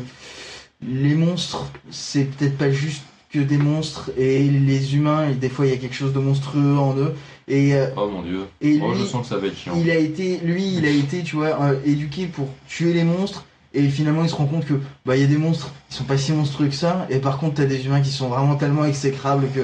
les 0.87 1.15
monstres, 1.15 1.65
c'est 1.91 2.23
peut-être 2.25 2.57
pas 2.57 2.71
juste 2.71 3.03
que 3.31 3.39
des 3.39 3.57
monstres. 3.57 4.09
Et 4.17 4.43
les 4.49 4.95
humains, 4.95 5.29
et 5.29 5.35
des 5.35 5.49
fois, 5.49 5.65
il 5.65 5.71
y 5.71 5.75
a 5.75 5.77
quelque 5.77 5.95
chose 5.95 6.13
de 6.13 6.19
monstrueux 6.19 6.77
en 6.77 6.95
eux. 6.97 7.13
Et, 7.47 7.75
euh, 7.75 7.87
Oh 7.97 8.07
mon 8.09 8.21
dieu. 8.21 8.41
et 8.61 8.79
Oh, 8.81 8.93
je 8.95 9.03
sens 9.03 9.23
que 9.23 9.27
ça 9.27 9.37
va 9.37 9.47
être 9.47 9.57
chiant. 9.57 9.73
il 9.77 9.89
a 9.91 9.97
été, 9.97 10.39
lui, 10.43 10.75
il 10.77 10.85
a 10.85 10.89
été, 10.89 11.23
tu 11.23 11.35
vois, 11.35 11.61
euh, 11.61 11.79
éduqué 11.85 12.25
pour 12.27 12.47
tuer 12.67 12.93
les 12.93 13.03
monstres. 13.03 13.45
Et 13.73 13.87
finalement, 13.87 14.23
il 14.23 14.29
se 14.29 14.35
rend 14.35 14.45
compte 14.45 14.65
que 14.65 14.73
bah 15.05 15.15
il 15.15 15.21
y 15.21 15.25
a 15.25 15.27
des 15.27 15.37
monstres, 15.37 15.71
ils 15.91 15.95
sont 15.95 16.03
pas 16.03 16.17
si 16.17 16.31
monstrueux 16.31 16.67
que 16.67 16.73
ça. 16.75 17.05
Et 17.09 17.19
par 17.19 17.37
contre, 17.37 17.55
t'as 17.55 17.65
des 17.65 17.85
humains 17.85 18.01
qui 18.01 18.11
sont 18.11 18.27
vraiment 18.29 18.55
tellement 18.55 18.85
exécrables 18.85 19.47
que, 19.53 19.61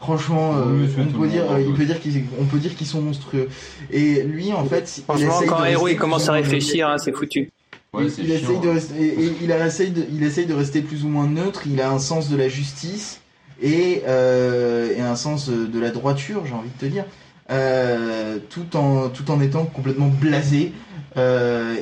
Franchement, 0.00 0.54
euh, 0.56 0.86
Oui, 0.86 0.88
on, 0.98 1.18
peut 1.18 1.28
dire, 1.28 1.44
monde, 1.44 1.56
euh, 1.56 1.64
il 1.68 1.74
peut 1.74 1.84
dire 1.84 2.00
qu'ils, 2.00 2.24
on 2.40 2.44
peut 2.46 2.56
dire 2.58 2.74
qu'ils 2.74 2.86
sont 2.86 3.02
monstrueux. 3.02 3.50
Et 3.90 4.22
lui, 4.22 4.50
en 4.50 4.64
fait, 4.64 5.02
il 5.14 5.22
essaye 5.22 5.46
quand 5.46 5.58
de 5.58 5.64
un 5.64 5.66
héros 5.66 5.88
il 5.88 5.96
commence 5.96 6.26
à 6.28 6.32
réfléchir, 6.32 6.88
hein, 6.88 6.96
c'est 6.96 7.12
foutu. 7.12 7.50
Ouais, 7.92 8.04
il, 8.18 8.30
essaye 8.30 8.60
de 8.60 8.68
rester, 8.68 8.94
et- 8.98 9.24
et 9.26 9.32
il, 9.42 9.52
a- 9.52 9.66
essaye 9.66 9.90
de, 9.90 10.02
il 10.10 10.22
essaye 10.22 10.46
de 10.46 10.54
rester 10.54 10.80
plus 10.80 11.04
ou 11.04 11.08
moins 11.08 11.26
neutre. 11.26 11.62
Il 11.66 11.82
a 11.82 11.90
un 11.90 11.98
sens 11.98 12.30
de 12.30 12.36
la 12.36 12.48
justice 12.48 13.20
et, 13.60 14.02
euh, 14.06 14.96
et 14.96 15.02
un 15.02 15.16
sens 15.16 15.50
de, 15.50 15.78
la 15.78 15.90
droiture, 15.90 16.46
j'ai 16.46 16.54
envie 16.54 16.70
de 16.70 16.86
te 16.86 16.90
dire, 16.90 17.04
euh, 17.50 18.38
tout 18.48 18.76
en 18.76 19.08
tout 19.10 19.30
en 19.30 19.40
étant 19.42 19.64
complètement 19.66 20.06
blasé 20.08 20.72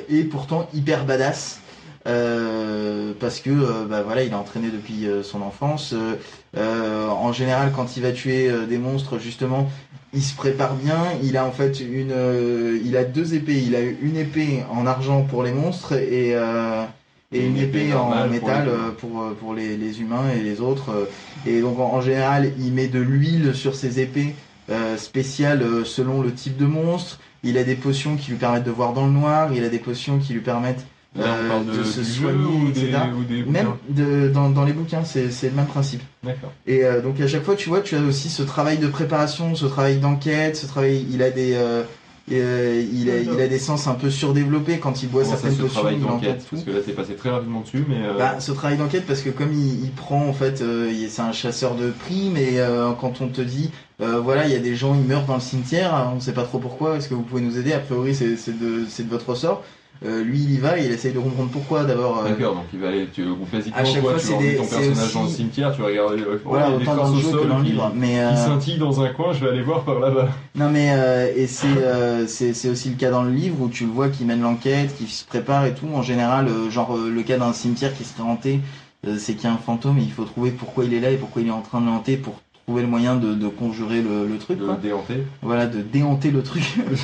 et 0.09 0.25
pourtant 0.25 0.69
hyper 0.75 1.05
badass. 1.05 1.61
euh, 2.07 3.13
parce 3.19 3.41
que 3.41 3.51
euh, 3.51 3.85
bah 3.89 4.03
voilà 4.03 4.23
il 4.23 4.33
a 4.33 4.39
entraîné 4.39 4.69
depuis 4.71 5.07
euh, 5.07 5.23
son 5.23 5.43
enfance 5.43 5.93
Euh, 5.95 6.15
euh, 6.57 7.07
en 7.09 7.33
général 7.33 7.73
quand 7.75 7.97
il 7.97 8.03
va 8.03 8.13
tuer 8.13 8.49
euh, 8.49 8.67
des 8.67 8.79
monstres 8.79 9.19
justement 9.19 9.69
il 10.15 10.23
se 10.23 10.35
prépare 10.35 10.75
bien 10.75 10.97
il 11.23 11.37
a 11.37 11.45
en 11.45 11.53
fait 11.53 11.81
une 11.81 12.13
euh, 12.13 12.79
il 12.85 12.97
a 12.97 13.05
deux 13.05 13.35
épées 13.35 13.61
il 13.67 13.75
a 13.77 13.81
une 13.81 14.17
épée 14.17 14.65
en 14.71 14.87
argent 14.87 15.23
pour 15.23 15.43
les 15.43 15.53
monstres 15.53 15.93
et 15.95 16.35
euh, 16.35 16.85
et 17.33 17.45
une, 17.45 17.59
épée, 17.59 17.93
en 17.93 18.07
pour 18.11 18.27
métal 18.27 18.69
euh, 18.69 18.91
pour, 18.91 19.21
euh, 19.23 19.37
pour 19.39 19.53
les, 19.55 19.77
les 19.77 20.01
humains 20.01 20.31
et 20.35 20.43
les 20.43 20.61
autres. 20.63 20.91
euh. 20.91 21.05
Et 21.45 21.61
donc 21.61 21.79
en, 21.79 21.93
en 21.93 22.01
général, 22.01 22.53
il 22.59 22.73
met 22.73 22.89
de 22.89 23.01
l'huile 23.01 23.55
sur 23.55 23.75
ses 23.75 24.01
épées 24.01 24.35
euh, 24.71 24.97
spéciales 24.97 25.63
euh, 25.63 25.85
selon 25.85 26.23
le 26.23 26.33
type 26.33 26.57
de 26.57 26.65
monstre. 26.67 27.21
Il 27.43 27.57
a 27.59 27.65
des 27.65 27.75
potions 27.75 28.17
qui 28.17 28.31
lui 28.31 28.39
permettent 28.39 28.65
de 28.65 28.71
voir 28.71 28.93
dans 28.93 29.07
le 29.07 29.13
noir. 29.13 29.53
Il 29.53 29.65
a 29.65 29.69
des 29.69 29.79
potions 29.79 30.19
qui 30.19 30.33
lui 30.33 30.41
permettent 30.41 30.85
Là, 31.17 31.25
on 31.27 31.45
euh, 31.45 31.49
parle 31.49 31.67
de 31.67 31.79
de, 31.79 31.85
se 31.85 32.05
soigner, 32.05 32.71
des, 32.73 32.85
etc. 32.85 32.99
ou 33.19 33.25
des 33.25 33.43
Même 33.45 33.73
de, 33.89 34.29
dans, 34.29 34.51
dans 34.51 34.65
les 34.65 34.75
bouquins, 34.75 35.05
c'est 35.05 35.25
le 35.25 35.55
même 35.55 35.67
principe. 35.67 36.03
D'accord. 36.23 36.53
Et 36.67 36.85
euh, 36.85 37.01
donc 37.01 37.19
à 37.21 37.27
chaque 37.27 37.45
fois, 37.45 37.57
tu 37.57 37.71
vois, 37.71 37.81
tu 37.81 37.97
as 37.97 38.01
aussi 38.01 38.29
ce 38.29 38.43
travail 38.43 38.77
de 38.77 38.87
préparation, 38.89 39.55
ce 39.55 39.65
travail 39.65 39.99
d'enquête, 39.99 40.57
ce 40.57 40.67
travail. 40.67 41.07
Il 41.11 41.23
a 41.23 41.31
des, 41.31 41.55
euh, 41.55 41.83
euh, 42.33 42.85
il, 42.93 43.11
a, 43.11 43.19
il 43.19 43.41
a 43.41 43.47
des 43.49 43.59
sens 43.59 43.87
un 43.87 43.95
peu 43.95 44.11
surdéveloppés 44.11 44.79
quand 44.79 45.03
il 45.03 45.09
boit 45.09 45.23
Comment 45.23 45.35
ça, 45.35 45.41
certaines 45.41 45.57
ce 45.59 45.63
potions. 45.63 45.81
travail 45.81 45.99
d'enquête 45.99 46.39
tout. 46.49 46.57
Parce 46.57 46.65
que 46.65 46.71
là, 46.71 46.79
t'es 46.85 46.93
passé 46.93 47.15
très 47.15 47.31
rapidement 47.31 47.61
dessus, 47.61 47.85
mais. 47.89 47.97
euh, 48.05 48.17
Bah, 48.19 48.41
ce 48.41 48.53
travail 48.53 48.77
d'enquête 48.77 49.07
parce 49.07 49.21
que 49.23 49.31
comme 49.31 49.53
il, 49.53 49.85
il 49.85 49.91
prend 49.93 50.27
en 50.27 50.33
fait, 50.33 50.61
euh, 50.61 50.91
il- 50.93 51.09
c'est 51.11 51.23
un 51.23 51.33
chasseur 51.33 51.75
de 51.77 51.91
primes 51.91 52.37
et 52.37 52.59
euh, 52.61 52.91
quand 53.01 53.21
on 53.21 53.29
te 53.29 53.41
dit 53.41 53.71
euh, 54.01 54.21
voilà 54.21 54.47
il 54.47 54.53
y 54.53 54.57
a 54.57 54.61
des 54.61 54.75
gens 54.77 54.95
ils 54.95 55.07
meurent 55.09 55.27
dans 55.27 55.35
le 55.35 55.41
cimetière, 55.41 56.09
on 56.13 56.17
ne 56.17 56.21
sait 56.21 56.33
pas 56.33 56.45
trop 56.45 56.59
pourquoi, 56.59 56.97
est-ce 56.97 57.09
que 57.09 57.15
vous 57.15 57.23
pouvez 57.23 57.43
nous 57.43 57.59
aider? 57.59 57.73
A 57.73 57.79
priori 57.81 58.15
c'est 58.15 58.37
c'est 58.37 58.59
de, 58.59 58.85
c'est 58.89 59.05
de 59.05 59.11
votre 59.11 59.31
ressort. 59.31 59.65
Euh, 60.07 60.23
lui 60.23 60.39
il 60.39 60.53
y 60.55 60.59
va 60.59 60.79
et 60.79 60.85
il 60.85 60.93
essaye 60.93 61.13
de 61.13 61.19
comprendre 61.19 61.51
pourquoi 61.51 61.83
d'abord. 61.85 62.19
euh, 62.25 62.29
D'accord, 62.29 62.55
donc 62.55 62.65
il 62.73 62.79
va 62.79 62.89
aller, 62.89 63.09
tu, 63.13 63.25
basiquement, 63.53 63.81
À 63.81 63.85
chaque 63.85 64.01
fois, 64.01 64.15
tu 64.17 64.27
des- 64.39 64.55
ton 64.57 64.65
personnage 64.65 64.97
aussi- 65.05 65.15
dans 65.15 65.23
le 65.25 65.29
cimetière, 65.29 65.75
tu 65.75 65.81
vas 65.81 65.89
regarder, 65.89 66.23
euh, 66.23 66.41
voilà 66.45 66.69
il 66.69 66.73
y 66.73 66.75
a 66.75 66.79
des 66.79 66.83
autant 66.85 66.95
dans 66.97 67.09
le 67.09 67.11
au 67.11 67.17
jeu 67.21 67.23
que 67.33 67.39
sol 67.39 67.49
dans 67.49 67.59
le 67.59 67.65
qui- 67.65 67.71
livre. 67.73 67.93
Mais 67.97 68.21
euh, 68.21 68.31
qui 68.31 68.37
scintille 68.37 68.79
dans 68.79 69.01
un 69.03 69.09
coin, 69.09 69.33
je 69.33 69.45
vais 69.45 69.51
aller 69.51 69.63
voir 69.63 69.85
par 69.85 69.99
là-bas. 69.99 70.29
non 70.55 70.71
mais 70.71 70.91
euh, 70.93 71.33
et 71.37 71.49
c'est 71.49 71.67
euh, 71.67 72.27
c'est 72.29 72.69
aussi 72.69 72.91
le 72.91 72.95
cas 72.97 73.11
dans 73.11 73.25
le 73.25 73.33
livre 73.33 73.57
où 73.61 73.69
tu 73.69 73.85
le 73.87 73.91
vois 73.91 74.09
qui 74.09 74.25
mène 74.25 74.41
l'enquête, 74.43 74.97
qui 74.97 75.07
se 75.09 75.25
prépare 75.25 75.67
et 75.67 75.75
tout. 75.75 75.89
En 75.93 76.03
général, 76.03 76.47
euh, 76.47 76.71
genre 76.71 76.97
euh, 76.97 77.11
le 77.11 77.23
cas 77.25 77.37
d'un 77.39 77.53
cimetière 77.53 77.93
qui 77.93 78.05
serait 78.05 78.23
hanté, 78.23 78.61
euh, 79.07 79.17
c'est 79.19 79.35
qu'il 79.35 79.45
y 79.45 79.53
a 79.53 79.55
un 79.55 79.59
fantôme 79.59 79.99
et 79.99 80.03
il 80.03 80.13
faut 80.13 80.25
trouver 80.25 80.53
pourquoi 80.53 80.85
il 80.85 80.95
est 80.95 81.01
là 81.01 81.11
et 81.11 81.17
pourquoi 81.17 81.43
il 81.43 81.49
est 81.49 81.51
en 81.51 81.61
train 81.63 81.81
de 81.81 81.87
le 81.87 81.91
hanter 81.93 82.17
pour 82.17 82.35
trouver 82.67 82.83
le 82.83 82.89
moyen 82.89 83.17
de, 83.17 83.35
de 83.35 83.49
conjurer 83.49 84.01
le, 84.03 84.27
le 84.29 84.39
truc. 84.39 84.61
De 84.61 84.67
déhanter. 84.81 85.25
voilà, 85.43 85.67
de 85.67 85.81
déhanter 85.81 86.31
le 86.31 86.43
truc. 86.45 86.63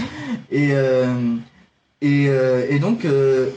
et, 0.53 0.69
euh, 0.73 1.07
et, 2.01 2.27
euh, 2.29 2.67
et 2.69 2.79
donc, 2.79 3.05
euh, 3.05 3.51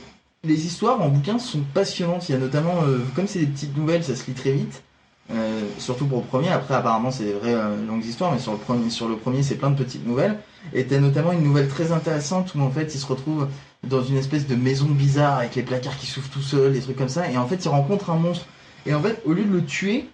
les 0.44 0.66
histoires 0.66 1.02
en 1.02 1.10
bouquin 1.10 1.40
sont 1.40 1.62
passionnantes. 1.74 2.30
Il 2.30 2.34
y 2.34 2.36
a 2.36 2.38
notamment, 2.40 2.84
euh, 2.84 3.00
comme 3.16 3.28
c'est 3.28 3.40
des 3.40 3.48
petites 3.48 3.76
nouvelles, 3.78 4.04
ça 4.04 4.16
se 4.16 4.26
lit 4.28 4.34
très 4.34 4.52
vite. 4.52 4.84
Euh, 5.30 5.62
surtout 5.78 6.06
pour 6.06 6.20
le 6.20 6.26
premier. 6.26 6.50
Après, 6.50 6.74
apparemment, 6.74 7.12
c'est 7.12 7.26
des 7.26 7.34
vraies 7.34 7.54
euh, 7.54 7.86
longues 7.86 8.06
histoires, 8.06 8.32
mais 8.32 8.40
sur 8.40 8.54
le 8.54 8.58
premier, 8.58 8.90
sur 8.90 9.10
le 9.10 9.18
premier, 9.18 9.44
c'est 9.44 9.56
plein 9.56 9.72
de 9.72 9.76
petites 9.76 10.08
nouvelles. 10.08 10.40
Et 10.74 10.86
t'as 10.86 11.00
notamment 11.00 11.34
une 11.34 11.44
nouvelle 11.44 11.68
très 11.68 11.92
intéressante 11.92 12.56
où 12.56 12.62
en 12.62 12.72
fait, 12.72 12.96
il 12.96 12.98
se 12.98 13.06
retrouve 13.06 13.48
dans 13.84 14.02
une 14.02 14.16
espèce 14.16 14.48
de 14.48 14.56
maison 14.56 14.86
bizarre 14.86 15.40
avec 15.40 15.56
les 15.56 15.64
placards 15.64 15.98
qui 15.98 16.08
s'ouvrent 16.08 16.30
tout 16.30 16.42
seuls, 16.42 16.72
des 16.72 16.80
trucs 16.80 16.98
comme 16.98 17.10
ça. 17.10 17.30
Et 17.30 17.38
en 17.38 17.46
fait, 17.46 17.66
il 17.66 17.68
rencontre 17.68 18.10
un 18.10 18.16
monstre. 18.16 18.46
Et 18.86 18.94
en 18.94 19.02
fait, 19.02 19.22
au 19.26 19.34
lieu 19.34 19.44
de 19.44 19.52
le 19.52 19.66
tuer, 19.66 20.08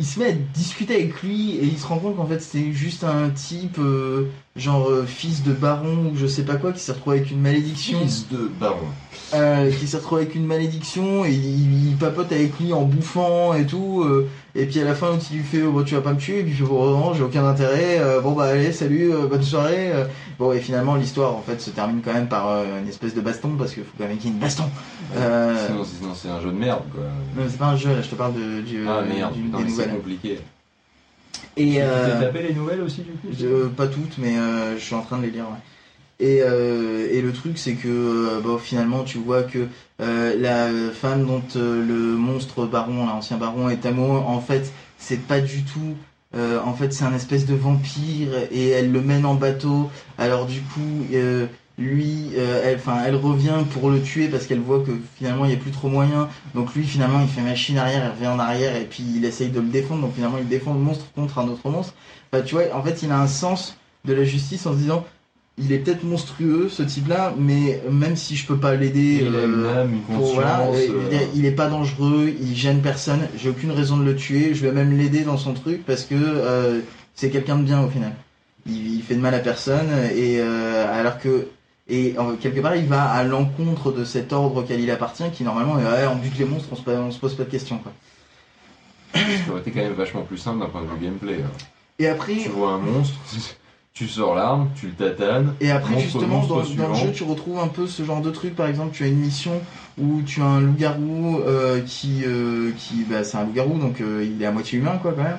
il 0.00 0.06
se 0.06 0.18
met 0.18 0.30
à 0.30 0.32
discuter 0.32 0.94
avec 0.94 1.22
lui 1.22 1.56
et 1.56 1.64
il 1.64 1.78
se 1.78 1.86
rend 1.86 1.98
compte 1.98 2.16
qu'en 2.16 2.24
fait 2.24 2.40
c'est 2.40 2.72
juste 2.72 3.04
un 3.04 3.28
type 3.28 3.78
euh, 3.78 4.30
genre 4.56 4.88
euh, 4.88 5.04
fils 5.04 5.42
de 5.42 5.52
baron 5.52 6.10
ou 6.10 6.16
je 6.16 6.26
sais 6.26 6.42
pas 6.42 6.56
quoi 6.56 6.72
qui 6.72 6.80
s'est 6.80 6.92
retrouvé 6.92 7.18
avec 7.18 7.30
une 7.30 7.40
malédiction 7.42 8.00
Fils 8.00 8.26
de 8.30 8.50
baron. 8.58 8.86
Euh, 9.34 9.70
qui 9.70 9.86
s'est 9.86 9.96
retrouvé 9.98 10.22
avec 10.22 10.34
une 10.34 10.46
malédiction 10.46 11.24
et 11.24 11.30
il, 11.30 11.88
il 11.90 11.96
papote 11.96 12.32
avec 12.32 12.58
lui 12.58 12.72
en 12.72 12.82
bouffant 12.82 13.54
et 13.54 13.64
tout 13.66 14.02
euh, 14.02 14.28
et 14.56 14.66
puis 14.66 14.80
à 14.80 14.84
la 14.84 14.94
fin 14.94 15.10
l'autre 15.10 15.24
il 15.30 15.38
lui 15.38 15.44
fait 15.44 15.62
oh, 15.62 15.70
bon, 15.72 15.84
tu 15.84 15.94
vas 15.94 16.00
pas 16.00 16.12
me 16.12 16.18
tuer 16.18 16.40
et 16.40 16.42
puis 16.42 16.52
il 16.52 16.56
fait 16.56 16.64
bon 16.64 16.90
non 16.98 17.14
j'ai 17.14 17.22
aucun 17.22 17.44
intérêt 17.46 17.98
euh, 18.00 18.20
bon 18.20 18.32
bah 18.32 18.44
allez 18.46 18.72
salut 18.72 19.12
euh, 19.12 19.26
bonne 19.26 19.42
soirée 19.42 19.92
euh. 19.92 20.04
bon 20.38 20.52
et 20.52 20.58
finalement 20.60 20.96
l'histoire 20.96 21.34
en 21.36 21.42
fait 21.42 21.60
se 21.60 21.70
termine 21.70 22.00
quand 22.04 22.12
même 22.12 22.28
par 22.28 22.48
euh, 22.48 22.80
une 22.82 22.88
espèce 22.88 23.14
de 23.14 23.20
baston 23.20 23.50
parce 23.56 23.72
qu'il 23.74 23.84
faut 23.84 23.90
quand 23.98 24.08
même 24.08 24.16
qu'il 24.16 24.26
y 24.26 24.32
ait 24.32 24.34
une 24.34 24.40
baston 24.40 24.64
euh, 25.16 25.66
Sinon, 25.66 25.84
c'est- 25.84 25.96
sinon, 25.98 26.14
c'est 26.14 26.28
un 26.28 26.40
jeu 26.40 26.48
de 26.50 26.56
merde, 26.58 26.82
quoi. 26.92 27.02
non, 27.36 27.48
c'est 27.48 27.58
pas 27.58 27.66
un 27.68 27.76
jeu 27.76 27.90
là 27.90 28.02
je 28.02 28.08
te 28.08 28.14
parle 28.16 28.34
de, 28.34 28.60
du, 28.62 28.84
Ah 28.88 29.02
merde, 29.02 29.34
du- 29.34 29.42
putain, 29.42 29.58
des 29.58 29.62
mais 29.64 29.68
c'est 29.68 29.74
nouvelles 29.76 29.90
compliqué. 29.96 30.40
et 31.56 31.66
Tu 31.72 31.76
t'es 31.78 32.24
tapé 32.26 32.42
les 32.48 32.54
nouvelles 32.54 32.80
aussi, 32.82 33.02
du 33.02 33.10
coup 33.12 33.28
Je- 33.38 33.66
pas 33.68 33.86
toutes, 33.86 34.18
mais 34.18 34.36
euh, 34.36 34.76
je 34.76 34.82
suis 34.84 34.94
en 34.94 35.02
train 35.02 35.18
de 35.18 35.22
les 35.24 35.30
lire. 35.30 35.44
ouais. 35.44 35.58
Et, 36.20 36.42
euh, 36.42 37.08
et 37.10 37.22
le 37.22 37.32
truc, 37.32 37.56
c'est 37.58 37.74
que 37.74 37.88
euh, 37.88 38.40
bon, 38.40 38.58
finalement, 38.58 39.04
tu 39.04 39.18
vois 39.18 39.42
que 39.42 39.66
euh, 40.02 40.36
la 40.38 40.92
femme 40.92 41.26
dont 41.26 41.42
euh, 41.56 41.84
le 41.86 42.16
monstre 42.16 42.66
baron, 42.66 43.06
l'ancien 43.06 43.38
baron, 43.38 43.70
est 43.70 43.86
amoureux, 43.86 44.18
en 44.26 44.40
fait, 44.40 44.70
c'est 44.98 45.20
pas 45.26 45.40
du 45.40 45.64
tout. 45.64 45.96
euh, 46.36 46.60
en 46.64 46.74
fait, 46.74 46.92
c'est 46.92 47.04
un 47.04 47.14
espèce 47.14 47.46
de 47.46 47.54
vampire 47.54 48.28
et 48.52 48.68
elle 48.68 48.92
le 48.92 49.00
mène 49.00 49.26
en 49.26 49.34
bateau. 49.34 49.90
Alors 50.18 50.46
du 50.46 50.60
coup, 50.60 51.06
euh, 51.12 51.46
lui, 51.78 52.30
euh, 52.36 52.62
elle, 52.64 52.76
enfin, 52.76 52.98
elle 53.06 53.16
revient 53.16 53.64
pour 53.72 53.90
le 53.90 54.00
tuer 54.00 54.28
parce 54.28 54.46
qu'elle 54.46 54.60
voit 54.60 54.80
que 54.80 54.92
finalement 55.16 55.44
il 55.44 55.48
n'y 55.48 55.54
a 55.54 55.58
plus 55.58 55.70
trop 55.72 55.88
moyen. 55.88 56.28
Donc 56.54 56.74
lui, 56.74 56.84
finalement, 56.84 57.20
il 57.22 57.28
fait 57.28 57.40
machine 57.40 57.78
arrière, 57.78 58.04
il 58.04 58.10
revient 58.16 58.28
en 58.28 58.38
arrière 58.38 58.76
et 58.76 58.84
puis 58.84 59.04
il 59.16 59.24
essaye 59.24 59.48
de 59.48 59.60
le 59.60 59.68
défendre. 59.68 60.02
Donc 60.02 60.14
finalement, 60.14 60.38
il 60.38 60.48
défend 60.48 60.74
le 60.74 60.80
monstre 60.80 61.06
contre 61.14 61.38
un 61.38 61.48
autre 61.48 61.68
monstre. 61.68 61.94
Enfin, 62.32 62.44
tu 62.44 62.54
vois, 62.54 62.64
en 62.74 62.82
fait, 62.82 63.02
il 63.02 63.10
a 63.10 63.18
un 63.20 63.26
sens 63.26 63.76
de 64.04 64.12
la 64.14 64.24
justice 64.24 64.66
en 64.66 64.72
se 64.72 64.78
disant, 64.78 65.04
il 65.58 65.72
est 65.72 65.78
peut-être 65.78 66.04
monstrueux 66.04 66.68
ce 66.70 66.82
type-là, 66.82 67.34
mais 67.38 67.82
même 67.90 68.16
si 68.16 68.34
je 68.36 68.46
peux 68.46 68.56
pas 68.56 68.74
l'aider, 68.76 69.18
Il 69.20 69.34
euh, 69.34 69.84
voilà, 70.08 70.62
euh, 70.62 71.18
il, 71.34 71.44
est, 71.44 71.50
pas 71.50 71.68
dangereux, 71.68 72.32
il 72.40 72.54
gêne 72.56 72.80
personne, 72.80 73.20
j'ai 73.36 73.50
aucune 73.50 73.70
raison 73.70 73.98
de 73.98 74.04
le 74.04 74.16
tuer, 74.16 74.54
je 74.54 74.64
vais 74.66 74.72
même 74.72 74.96
l'aider 74.96 75.22
dans 75.22 75.36
son 75.36 75.52
truc 75.52 75.84
parce 75.84 76.04
que 76.04 76.14
euh, 76.16 76.80
c'est 77.14 77.28
quelqu'un 77.30 77.56
de 77.56 77.64
bien 77.64 77.82
au 77.82 77.88
final. 77.90 78.12
Il, 78.66 78.94
il 78.96 79.02
fait 79.02 79.14
de 79.16 79.20
mal 79.20 79.34
à 79.34 79.38
personne 79.40 79.88
et 80.14 80.38
euh, 80.40 80.86
alors 80.98 81.18
que 81.18 81.48
et 81.88 82.14
euh, 82.18 82.36
quelque 82.40 82.60
part 82.60 82.76
il 82.76 82.86
va 82.86 83.02
à 83.10 83.24
l'encontre 83.24 83.92
de 83.92 84.04
cet 84.04 84.32
ordre 84.32 84.58
auquel 84.62 84.80
il 84.80 84.90
appartient 84.90 85.28
qui 85.32 85.42
normalement 85.44 85.78
est 85.78 85.82
ouais, 85.84 86.06
on 86.10 86.16
bute 86.16 86.38
les 86.38 86.44
monstres, 86.44 86.68
on 86.72 86.76
se, 86.76 86.88
on 86.90 87.10
se 87.10 87.18
pose 87.18 87.34
pas 87.34 87.44
de 87.44 87.50
questions 87.50 87.78
quoi. 87.78 87.92
Ce 89.14 89.44
qui 89.44 89.50
aurait 89.50 89.60
été 89.60 89.72
quand 89.72 89.80
même 89.80 89.92
vachement 89.94 90.22
plus 90.22 90.38
simple 90.38 90.60
d'un 90.60 90.66
point 90.66 90.82
de 90.82 90.86
vue 90.86 91.04
gameplay. 91.04 91.38
hein. 91.42 91.50
Et 91.98 92.06
après 92.06 92.36
Tu 92.36 92.48
vois 92.48 92.72
un 92.74 92.78
monstre, 92.78 93.14
tu 93.92 94.08
sors 94.08 94.34
l'arme, 94.34 94.68
tu 94.74 94.86
le 94.86 94.92
tatanes. 94.92 95.54
Et 95.60 95.70
après, 95.70 95.90
Monstre- 95.94 96.02
justement, 96.04 96.36
monstre 96.38 96.48
dans, 96.54 96.82
dans 96.82 96.88
le 96.88 96.94
jeu, 96.94 97.12
tu 97.12 97.24
retrouves 97.24 97.58
un 97.58 97.68
peu 97.68 97.86
ce 97.86 98.02
genre 98.04 98.22
de 98.22 98.30
truc. 98.30 98.54
Par 98.56 98.66
exemple, 98.66 98.90
tu 98.94 99.04
as 99.04 99.08
une 99.08 99.18
mission 99.18 99.60
où 99.98 100.22
tu 100.22 100.40
as 100.40 100.46
un 100.46 100.60
loup-garou 100.60 101.40
euh, 101.46 101.80
qui, 101.84 102.22
euh, 102.24 102.70
qui 102.78 103.04
bah, 103.04 103.24
c'est 103.24 103.36
un 103.36 103.44
loup-garou, 103.44 103.78
donc 103.78 104.00
euh, 104.00 104.24
il 104.24 104.40
est 104.42 104.46
à 104.46 104.52
moitié 104.52 104.78
humain, 104.78 104.98
quoi, 105.02 105.12
quand 105.12 105.22
même. 105.24 105.36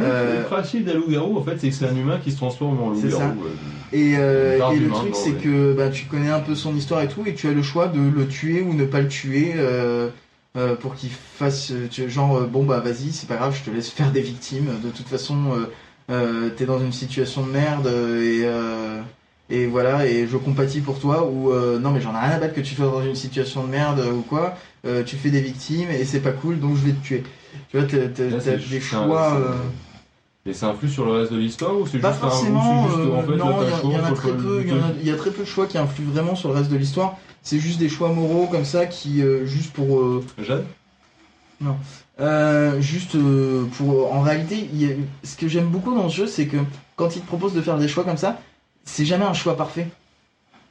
Euh, 0.00 0.38
Le 0.38 0.44
principe 0.46 0.84
d'un 0.86 0.94
loup-garou, 0.94 1.36
en 1.38 1.42
fait, 1.42 1.58
c'est 1.60 1.68
que 1.68 1.74
c'est 1.74 1.86
un 1.86 1.96
humain 1.96 2.18
qui 2.22 2.32
se 2.32 2.36
transforme 2.38 2.80
en 2.82 2.90
loup-garou. 2.90 3.44
euh. 3.44 3.96
Et, 3.96 4.14
euh, 4.16 4.56
le 4.78 4.88
truc, 4.90 5.14
c'est 5.14 5.32
que 5.42 5.74
bah, 5.74 5.90
tu 5.90 6.06
connais 6.06 6.30
un 6.30 6.40
peu 6.40 6.54
son 6.54 6.74
histoire 6.74 7.02
et 7.02 7.08
tout, 7.08 7.22
et 7.26 7.34
tu 7.34 7.48
as 7.48 7.52
le 7.52 7.62
choix 7.62 7.86
de 7.88 8.00
le 8.00 8.26
tuer 8.26 8.62
ou 8.62 8.72
ne 8.74 8.84
pas 8.86 9.00
le 9.02 9.08
tuer. 9.08 9.52
euh, 9.56 10.08
euh, 10.56 10.74
pour 10.74 10.96
qu'il 10.96 11.10
fasse 11.10 11.70
euh, 11.70 11.86
tu- 11.88 12.10
genre 12.10 12.36
euh, 12.38 12.44
bon 12.44 12.64
bah 12.64 12.80
vas-y 12.80 13.12
c'est 13.12 13.28
pas 13.28 13.36
grave 13.36 13.56
je 13.56 13.70
te 13.70 13.72
laisse 13.72 13.88
faire 13.88 14.10
des 14.10 14.20
victimes 14.20 14.66
de 14.82 14.90
toute 14.90 15.06
façon 15.06 15.52
euh, 16.10 16.50
t'es 16.50 16.66
dans 16.66 16.80
une 16.80 16.92
situation 16.92 17.46
de 17.46 17.52
merde 17.52 17.86
euh, 17.86 18.22
et 18.22 18.40
euh, 18.44 19.00
et 19.48 19.66
voilà 19.66 20.06
et 20.06 20.26
je 20.26 20.36
compatis 20.36 20.80
pour 20.80 20.98
toi 21.00 21.24
ou 21.28 21.52
euh, 21.52 21.78
non 21.78 21.90
mais 21.90 22.00
j'en 22.00 22.14
ai 22.14 22.18
rien 22.18 22.30
à 22.36 22.38
battre 22.38 22.54
que 22.54 22.60
tu 22.60 22.74
sois 22.74 22.86
dans 22.86 23.04
une 23.04 23.14
situation 23.14 23.64
de 23.64 23.70
merde 23.70 24.00
ou 24.12 24.22
quoi. 24.22 24.56
Tu 25.06 25.16
fais 25.16 25.30
des 25.30 25.40
victimes 25.40 25.90
et 25.90 26.04
c'est 26.04 26.20
pas 26.20 26.32
cool 26.32 26.58
donc 26.58 26.76
je 26.76 26.86
vais 26.86 26.92
te 26.92 27.04
tuer. 27.04 27.22
Tu 27.70 27.78
vois 27.78 27.86
t'as, 27.86 28.06
des 28.06 28.76
un- 28.76 28.80
choix 28.80 29.40
Et 30.46 30.52
ça 30.54 30.68
influe 30.68 30.88
sur 30.88 31.04
le 31.04 31.12
reste 31.12 31.32
de 31.32 31.38
l'histoire 31.38 31.78
ou 31.78 31.86
c'est 31.86 31.98
pas 31.98 32.12
juste 32.12 32.24
un 32.24 32.28
forcément 32.28 32.60
c'est 32.62 32.88
juste, 32.96 33.12
en 33.12 33.22
fait, 33.22 33.36
non 33.36 33.60
il 33.62 33.90
y, 33.90 33.94
a- 33.94 34.10
en 34.10 34.14
très 34.14 34.32
peu 34.32 34.64
il 35.00 35.06
y, 35.06 35.10
a- 35.10 35.16
très 35.16 35.30
peu 35.30 35.42
de 35.42 35.48
choix 35.48 35.66
qui 35.66 35.78
influent 35.78 36.10
vraiment 36.12 36.34
sur 36.34 36.48
le 36.48 36.54
reste 36.56 36.70
de 36.70 36.76
l'histoire. 36.76 37.18
C'est 37.42 37.58
juste 37.58 37.78
des 37.78 37.88
choix 37.88 38.12
moraux 38.12 38.46
comme 38.50 38.64
ça 38.64 38.86
qui 38.86 39.22
juste 39.44 39.72
pour 39.72 40.22
Jeanne? 40.38 40.64
Euh, 42.20 42.80
juste 42.80 43.14
euh, 43.14 43.64
pour 43.78 44.12
en 44.12 44.20
réalité, 44.20 44.68
il 44.72 44.82
y 44.82 44.92
a- 44.92 44.94
ce 45.24 45.36
que 45.36 45.48
j'aime 45.48 45.66
beaucoup 45.68 45.94
dans 45.94 46.08
ce 46.08 46.16
jeu, 46.16 46.26
c'est 46.26 46.46
que 46.46 46.58
quand 46.96 47.16
il 47.16 47.22
te 47.22 47.26
propose 47.26 47.54
de 47.54 47.60
faire 47.62 47.78
des 47.78 47.88
choix 47.88 48.04
comme 48.04 48.16
ça, 48.18 48.38
c'est 48.84 49.04
jamais 49.06 49.24
un 49.24 49.32
choix 49.32 49.56
parfait. 49.56 49.86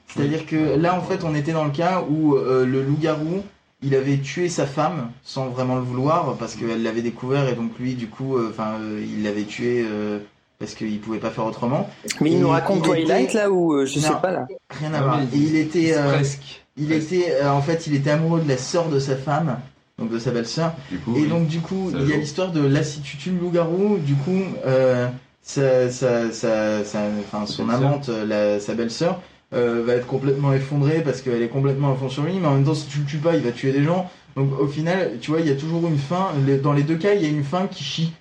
C'est-à-dire 0.07 0.45
que 0.45 0.75
là, 0.77 0.95
en 0.95 1.01
fait, 1.01 1.23
on 1.23 1.35
était 1.35 1.51
dans 1.51 1.65
le 1.65 1.71
cas 1.71 2.03
où 2.09 2.35
euh, 2.35 2.65
le 2.65 2.83
loup-garou 2.83 3.43
il 3.81 3.95
avait 3.95 4.17
tué 4.17 4.49
sa 4.49 4.65
femme 4.65 5.09
sans 5.23 5.47
vraiment 5.47 5.75
le 5.75 5.81
vouloir 5.81 6.35
parce 6.37 6.55
qu'elle 6.55 6.83
l'avait 6.83 7.01
découvert 7.01 7.47
et 7.47 7.53
donc 7.55 7.71
lui, 7.79 7.93
du 7.93 8.07
coup, 8.07 8.35
enfin, 8.49 8.73
euh, 8.81 9.01
il 9.01 9.23
l'avait 9.23 9.43
tué 9.45 9.85
euh, 9.89 10.19
parce 10.59 10.73
qu'il 10.75 10.99
pouvait 10.99 11.19
pas 11.19 11.29
faire 11.29 11.45
autrement. 11.45 11.89
Mais 12.19 12.31
il 12.31 12.39
nous 12.41 12.49
raconte 12.49 12.79
il 12.79 12.89
Twilight 13.05 13.29
était- 13.29 13.37
là 13.37 13.49
ou 13.49 13.85
je 13.85 13.99
sais 13.99 14.11
pas 14.21 14.31
là. 14.31 14.47
Rien 14.69 14.93
à 14.93 14.97
Ah, 14.97 15.01
voir. 15.03 15.19
il 15.33 15.55
était, 15.55 15.93
euh, 15.95 16.09
Presque. 16.15 16.61
il 16.75 16.87
presque. 16.87 17.13
était, 17.13 17.31
euh, 17.41 17.51
en 17.51 17.61
fait, 17.61 17.87
il 17.87 17.95
était 17.95 18.09
amoureux 18.11 18.41
de 18.41 18.49
la 18.49 18.57
sœur 18.57 18.89
de 18.89 18.99
sa 18.99 19.15
femme, 19.15 19.57
donc 19.99 20.09
de 20.11 20.19
sa 20.19 20.31
belle-sœur. 20.31 20.73
Et 20.91 20.95
oui. 21.07 21.27
donc 21.27 21.47
du 21.47 21.59
coup, 21.59 21.91
il 21.93 22.09
y 22.09 22.13
a 22.13 22.17
l'histoire 22.17 22.51
de 22.51 22.61
lassitude 22.65 23.39
loup-garou. 23.39 23.97
Du 23.99 24.15
coup, 24.15 24.41
euh, 24.65 25.07
sa, 25.43 25.89
sa, 25.89 26.31
sa, 26.31 26.83
sa- 26.83 26.99
enfin, 27.19 27.45
son 27.45 27.69
amante, 27.69 28.09
euh, 28.09 28.25
la, 28.25 28.59
sa 28.59 28.73
belle-sœur, 28.73 29.21
euh, 29.53 29.83
va 29.85 29.93
être 29.93 30.07
complètement 30.07 30.53
effondrée 30.53 31.01
parce 31.03 31.21
qu'elle 31.21 31.41
est 31.41 31.47
complètement 31.49 31.91
à 31.93 31.95
fond 31.95 32.09
sur 32.09 32.23
lui. 32.23 32.33
Mais 32.39 32.47
en 32.47 32.55
même 32.55 32.65
temps, 32.65 32.75
si 32.75 32.87
tu 32.87 32.99
le 32.99 33.05
tues 33.05 33.17
pas, 33.17 33.35
il 33.35 33.41
va 33.41 33.51
tuer 33.51 33.71
des 33.71 33.83
gens. 33.83 34.09
Donc 34.35 34.59
au 34.59 34.67
final, 34.67 35.13
tu 35.21 35.31
vois, 35.31 35.41
il 35.41 35.47
y 35.47 35.51
a 35.51 35.55
toujours 35.55 35.85
une 35.87 35.97
fin. 35.97 36.27
Dans 36.63 36.73
les 36.73 36.83
deux 36.83 36.97
cas, 36.97 37.13
il 37.13 37.21
y 37.21 37.25
a 37.25 37.29
une 37.29 37.43
fin 37.43 37.67
qui 37.67 37.83
chie. 37.83 38.13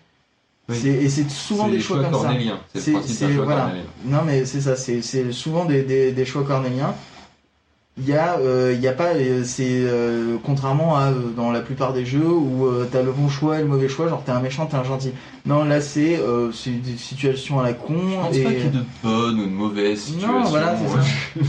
Oui. 0.71 0.77
Et 0.87 1.09
c'est 1.09 1.31
souvent 1.31 1.67
des 1.69 1.81
choix, 1.81 1.97
choix 1.97 2.11
comme 2.11 2.23
ça. 2.23 2.31
C'est 2.75 2.93
voilà. 3.33 3.63
cornélien. 3.63 3.85
Non 4.05 4.19
mais 4.27 4.45
c'est 4.45 4.61
ça, 4.61 4.77
c'est 4.77 5.01
souvent 5.33 5.65
des, 5.65 5.83
des, 5.83 6.13
des 6.13 6.25
choix 6.27 6.45
cornéliens. 6.45 6.95
Il 8.01 8.09
y 8.09 8.13
a, 8.15 8.39
euh, 8.39 8.73
il 8.75 8.81
y 8.81 8.87
a 8.87 8.93
pas, 8.93 9.15
euh, 9.15 9.43
c'est 9.45 9.65
euh, 9.69 10.37
contrairement 10.45 10.97
à 10.97 11.07
euh, 11.09 11.15
dans 11.37 11.51
la 11.51 11.61
plupart 11.61 11.93
des 11.93 12.07
jeux 12.07 12.27
où 12.29 12.67
euh, 12.67 12.89
t'as 12.91 13.03
le 13.03 13.11
bon 13.11 13.29
choix 13.29 13.59
et 13.59 13.63
le 13.63 13.67
mauvais 13.69 13.89
choix, 13.89 14.09
genre 14.09 14.23
t'es 14.25 14.31
un 14.31 14.41
méchant, 14.41 14.67
t'es 14.67 14.77
un 14.77 14.85
gentil. 14.85 15.11
Non 15.47 15.65
là 15.65 15.81
c'est 15.81 16.17
euh, 16.19 16.53
c'est 16.53 16.71
des 16.71 16.97
situations 16.97 17.59
à 17.59 17.65
la 17.65 17.73
con 17.73 17.95
Je 17.99 18.15
pense 18.29 18.37
et 18.37 18.43
pas 18.45 18.51
qu'il 18.51 18.59
y 18.61 18.67
ait 18.67 18.71
de 18.71 18.85
bonnes 19.03 19.41
ou 19.41 19.45
de 19.47 19.51
mauvaises 19.51 20.01
situations. 20.01 20.41
non 20.41 20.45
voilà 20.45 20.77
c'est 20.77 20.89
ça. 20.97 21.01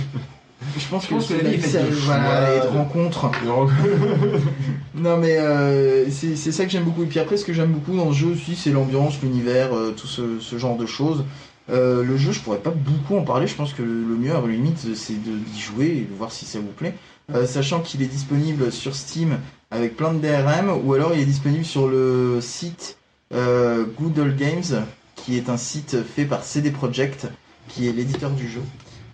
Je 0.77 0.85
pense 0.89 1.03
Je 1.03 1.07
que, 1.09 1.13
pense 1.13 1.27
que 1.27 1.33
c'est 1.37 1.43
la 1.43 1.49
vie 1.49 1.55
est 1.55 1.59
faite 1.59 1.71
ça- 1.71 1.81
de 1.83 1.91
voilà, 1.95 2.45
choix, 2.47 2.55
et 2.55 2.59
de 2.67 2.73
de- 2.73 2.77
rencontres. 2.77 3.31
Non 4.95 5.17
mais 5.17 5.37
euh, 5.37 6.09
c'est 6.09 6.35
c'est 6.35 6.51
ça 6.51 6.65
que 6.65 6.71
j'aime 6.71 6.83
beaucoup. 6.83 7.03
Et 7.03 7.07
puis 7.07 7.19
après 7.19 7.37
ce 7.37 7.45
que 7.45 7.53
j'aime 7.53 7.71
beaucoup 7.71 7.95
dans 7.95 8.11
ce 8.11 8.17
jeu 8.17 8.27
aussi 8.27 8.55
c'est 8.55 8.71
l'ambiance, 8.71 9.19
l'univers, 9.21 9.73
euh, 9.73 9.93
tout 9.95 10.07
ce, 10.07 10.39
ce 10.39 10.57
genre 10.57 10.77
de 10.77 10.85
choses. 10.85 11.23
Euh, 11.69 12.03
le 12.03 12.17
jeu 12.17 12.31
je 12.31 12.39
pourrais 12.39 12.57
pas 12.59 12.71
beaucoup 12.71 13.15
en 13.17 13.23
parler, 13.23 13.45
je 13.47 13.55
pense 13.55 13.73
que 13.73 13.83
le 13.83 14.15
mieux 14.15 14.35
à 14.35 14.41
la 14.41 14.47
limite 14.47 14.95
c'est 14.95 15.13
de- 15.23 15.37
d'y 15.37 15.59
jouer 15.59 15.85
et 15.87 16.01
de 16.11 16.15
voir 16.15 16.31
si 16.31 16.45
ça 16.45 16.59
vous 16.59 16.71
plaît. 16.71 16.95
Euh, 17.33 17.45
sachant 17.45 17.79
qu'il 17.81 18.01
est 18.01 18.07
disponible 18.07 18.71
sur 18.71 18.95
Steam 18.95 19.37
avec 19.69 19.95
plein 19.95 20.13
de 20.13 20.19
DRM 20.19 20.71
ou 20.83 20.93
alors 20.95 21.13
il 21.13 21.19
est 21.21 21.25
disponible 21.25 21.63
sur 21.65 21.87
le 21.87 22.39
site 22.41 22.97
euh, 23.33 23.85
Good 23.99 24.17
Old 24.17 24.35
Games 24.35 24.83
qui 25.15 25.37
est 25.37 25.47
un 25.49 25.57
site 25.57 25.97
fait 26.03 26.25
par 26.25 26.43
CD 26.43 26.71
Projekt 26.71 27.27
qui 27.67 27.87
est 27.87 27.91
l'éditeur 27.91 28.31
du 28.31 28.47
jeu. 28.49 28.61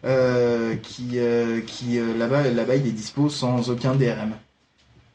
Euh, 0.05 0.75
qui 0.75 1.17
qui 1.65 1.99
là-bas 2.17 2.43
là-bas 2.51 2.75
il 2.75 2.85
est 2.87 2.91
dispo 2.91 3.27
sans 3.27 3.69
aucun 3.71 3.95
DRM 3.95 4.33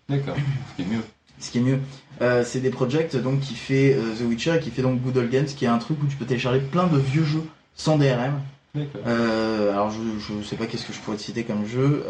D'accord, 0.08 0.34
ce 0.36 0.76
qui 0.76 0.82
est 0.82 0.92
mieux. 0.92 1.02
ce 1.38 1.50
qui 1.52 1.58
est 1.58 1.62
mieux. 1.62 1.78
Euh, 2.20 2.44
c'est 2.44 2.60
des 2.60 2.70
projects 2.70 3.16
donc 3.16 3.40
qui 3.40 3.54
fait 3.54 3.94
euh, 3.94 4.14
The 4.18 4.28
Witcher 4.28 4.56
et 4.56 4.60
qui 4.60 4.70
fait 4.70 4.82
donc 4.82 5.00
Good 5.00 5.16
Old 5.16 5.30
Games, 5.30 5.46
qui 5.46 5.64
est 5.64 5.68
un 5.68 5.78
truc 5.78 6.02
où 6.02 6.06
tu 6.06 6.16
peux 6.16 6.26
télécharger 6.26 6.60
plein 6.60 6.86
de 6.86 6.98
vieux 6.98 7.24
jeux 7.24 7.44
sans 7.74 7.96
DRM. 7.96 8.40
Euh, 9.06 9.72
alors 9.72 9.90
je, 9.90 9.98
je 10.18 10.46
sais 10.46 10.56
pas 10.56 10.66
qu'est-ce 10.66 10.86
que 10.86 10.92
je 10.92 11.00
pourrais 11.00 11.16
te 11.16 11.22
citer 11.22 11.44
comme 11.44 11.66
jeu, 11.66 12.04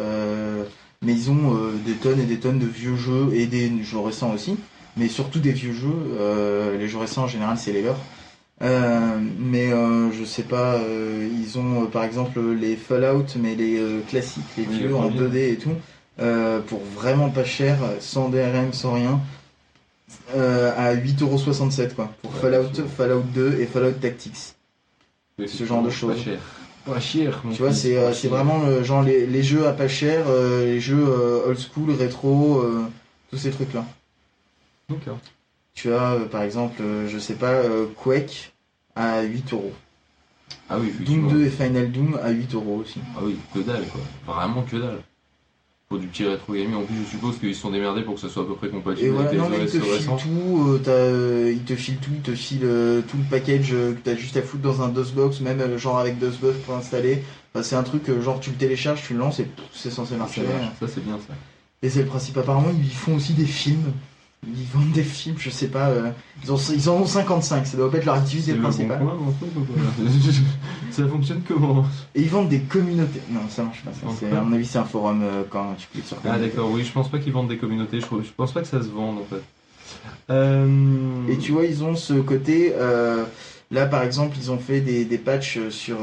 mais 1.01 1.13
ils 1.13 1.31
ont 1.31 1.57
des 1.87 1.95
tonnes 1.95 2.21
et 2.21 2.25
des 2.25 2.39
tonnes 2.39 2.59
de 2.59 2.67
vieux 2.67 2.97
jeux 2.97 3.31
et 3.33 3.47
des 3.47 3.83
jeux 3.83 4.01
récents 4.01 4.35
aussi, 4.35 4.57
mais 4.97 5.09
surtout 5.09 5.39
des 5.39 5.53
vieux 5.53 5.73
jeux. 5.73 6.77
Les 6.79 6.87
jeux 6.87 6.99
récents 6.99 7.23
en 7.23 7.29
général 7.29 7.57
c'est 7.57 7.73
les 7.73 7.83
leurs. 7.83 8.01
Mais 9.39 9.71
je 9.71 10.25
sais 10.25 10.43
pas, 10.43 10.79
ils 11.41 11.59
ont 11.59 11.87
par 11.87 12.05
exemple 12.05 12.41
les 12.61 12.77
Fallout, 12.77 13.25
mais 13.37 13.55
les 13.55 13.81
classiques, 14.09 14.45
les 14.59 14.65
vieux 14.65 14.95
en 14.95 15.09
premiers. 15.09 15.29
2D 15.29 15.53
et 15.53 15.57
tout, 15.57 15.77
pour 16.67 16.81
vraiment 16.95 17.31
pas 17.31 17.45
cher, 17.45 17.79
sans 18.01 18.29
DRM, 18.29 18.75
sans 18.75 18.93
rien, 18.93 19.19
euh, 20.35 20.73
à 20.77 20.95
8,67€ 20.95 21.95
quoi. 21.95 22.11
Pour 22.23 22.33
Ouais, 22.33 22.41
Fallout, 22.41 22.89
Fallout 22.97 23.25
2 23.35 23.59
et 23.61 23.67
Fallout 23.67 23.93
Tactics. 23.93 24.55
ce 25.47 25.65
genre 25.65 25.83
de 25.83 25.91
choses. 25.91 26.17
Pas 26.17 26.23
cher. 26.23 26.39
Pas 26.87 27.01
cher. 27.01 27.41
mon 27.45 27.53
Tu 27.53 27.63
vois, 27.63 27.73
c'est 27.73 27.97
euh, 27.97 28.11
vraiment 28.29 28.65
le, 28.65 28.83
genre 28.83 29.03
les, 29.03 29.27
les 29.27 29.43
jeux 29.43 29.67
à 29.67 29.73
pas 29.73 29.89
cher, 29.89 30.25
euh, 30.29 30.65
les 30.65 30.81
jeux 30.81 31.05
euh, 31.07 31.47
old 31.47 31.59
school, 31.59 31.91
rétro, 31.93 32.61
euh, 32.61 32.85
tous 33.31 33.37
ces 33.37 33.51
trucs 33.51 33.73
là. 33.75 33.85
Tu 35.75 35.93
as 35.93 36.13
euh, 36.13 36.25
par 36.27 36.43
exemple, 36.43 36.81
euh, 36.83 37.09
je 37.09 37.19
sais 37.19 37.35
pas, 37.35 37.53
euh, 37.53 37.87
Quake 37.97 38.53
à 38.97 39.23
8 39.23 39.53
euros. 39.53 39.73
Ah 40.69 40.79
oui. 40.79 40.93
Doom 41.01 41.29
2 41.29 41.45
et 41.47 41.51
Final 41.51 41.91
Doom 41.93 42.19
à 42.23 42.31
8 42.31 42.55
euros 42.55 42.77
aussi. 42.83 43.01
Ah 43.17 43.21
oui, 43.23 43.37
que 43.55 43.61
dalle 43.61 43.87
quoi. 43.87 44.01
Vraiment 44.35 44.63
que 44.63 44.77
dalle. 44.77 45.01
Du 45.99 46.07
petit 46.07 46.25
rétro 46.25 46.53
gaming, 46.53 46.75
en 46.77 46.83
plus 46.85 46.95
je 47.05 47.11
suppose 47.11 47.37
qu'ils 47.41 47.53
se 47.53 47.63
sont 47.63 47.73
démerdés 47.73 48.03
pour 48.03 48.15
que 48.15 48.21
ça 48.21 48.29
soit 48.29 48.45
à 48.45 48.47
peu 48.47 48.55
près 48.55 48.69
compatible 48.69 49.09
Et 49.09 49.11
voilà, 49.11 49.29
avec 49.31 49.41
non 49.41 49.49
les 49.49 49.59
mais 49.59 49.65
ils 49.65 49.71
te 49.73 49.77
OS 49.79 49.83
filent 49.83 49.93
récents. 49.93 50.17
tout, 50.19 50.69
euh, 50.69 50.81
euh, 50.87 51.53
ils 51.53 51.65
te 51.65 51.75
filent 51.75 51.97
tout, 51.97 52.11
ils 52.15 52.21
te 52.21 52.33
filent 52.37 52.61
euh, 52.63 53.03
tout 53.03 53.17
le 53.17 53.25
package 53.29 53.71
euh, 53.73 53.95
que 53.95 53.99
t'as 53.99 54.15
juste 54.15 54.37
à 54.37 54.43
foutre 54.43 54.63
dans 54.63 54.83
un 54.83 54.89
DOSBox, 54.89 55.41
même 55.41 55.59
euh, 55.61 55.79
genre 55.79 55.99
avec 55.99 56.21
DOSBox 56.21 56.59
pour 56.65 56.77
installer. 56.77 57.25
Enfin, 57.53 57.65
c'est 57.65 57.75
un 57.75 57.83
truc, 57.83 58.05
genre 58.21 58.39
tu 58.39 58.51
le 58.51 58.57
télécharges, 58.57 59.03
tu 59.03 59.15
le 59.15 59.19
lances 59.19 59.41
et 59.41 59.49
c'est 59.73 59.91
censé 59.91 60.15
marcher. 60.15 60.43
Ça 60.79 60.87
c'est 60.87 61.05
bien 61.05 61.19
ça. 61.27 61.35
Et 61.83 61.91
c'est 61.91 62.03
le 62.03 62.07
principe. 62.07 62.37
Apparemment, 62.39 62.71
ils 62.73 62.89
font 62.95 63.17
aussi 63.17 63.33
des 63.33 63.45
films. 63.47 63.93
Ils 64.47 64.65
vendent 64.73 64.93
des 64.93 65.03
films, 65.03 65.37
je 65.39 65.51
sais 65.51 65.69
pas. 65.69 65.89
euh, 65.91 66.11
ils, 66.43 66.51
ont, 66.51 66.57
ils 66.57 66.89
en 66.89 66.95
ont 66.95 67.07
55, 67.07 67.67
ça 67.67 67.77
doit 67.77 67.91
pas 67.91 67.99
être 67.99 68.07
leur 68.07 68.15
activité 68.15 68.53
bon 68.55 68.63
principale. 68.63 69.01
Ça 70.91 71.07
fonctionne 71.07 71.43
comment 71.47 71.85
Et 72.15 72.23
ils 72.23 72.29
vendent 72.31 72.49
des 72.49 72.61
communautés. 72.61 73.21
Non, 73.31 73.41
ça 73.49 73.63
marche 73.65 73.83
pas. 73.83 73.93
Ça. 73.93 74.01
C'est- 74.19 74.33
à 74.35 74.41
mon 74.41 74.53
avis, 74.55 74.65
c'est 74.67 74.79
un 74.79 74.85
forum 74.85 75.23
euh, 75.23 75.43
quand 75.49 75.75
tu 75.79 75.87
cliques 75.93 76.07
sur 76.07 76.17
Ah 76.25 76.39
d'accord, 76.39 76.71
oui, 76.71 76.85
je 76.85 76.91
pense 76.93 77.11
pas 77.11 77.19
qu'ils 77.19 77.33
vendent 77.33 77.49
des 77.49 77.59
communautés, 77.59 78.01
je, 78.01 78.07
je 78.07 78.31
pense 78.37 78.53
pas 78.53 78.63
que 78.63 78.67
ça 78.67 78.83
se 78.83 78.89
vende 78.89 79.19
en 79.19 79.25
fait. 79.25 79.43
Euh... 80.31 81.29
Et 81.29 81.37
tu 81.39 81.53
vois, 81.53 81.65
ils 81.67 81.85
ont 81.85 81.95
ce 81.95 82.15
côté. 82.15 82.73
euh, 82.77 83.25
là, 83.71 83.87
par 83.87 84.03
exemple, 84.03 84.37
ils 84.41 84.51
ont 84.51 84.59
fait 84.59 84.81
des, 84.81 85.05
des 85.05 85.19
patchs 85.19 85.59
sur, 85.69 85.99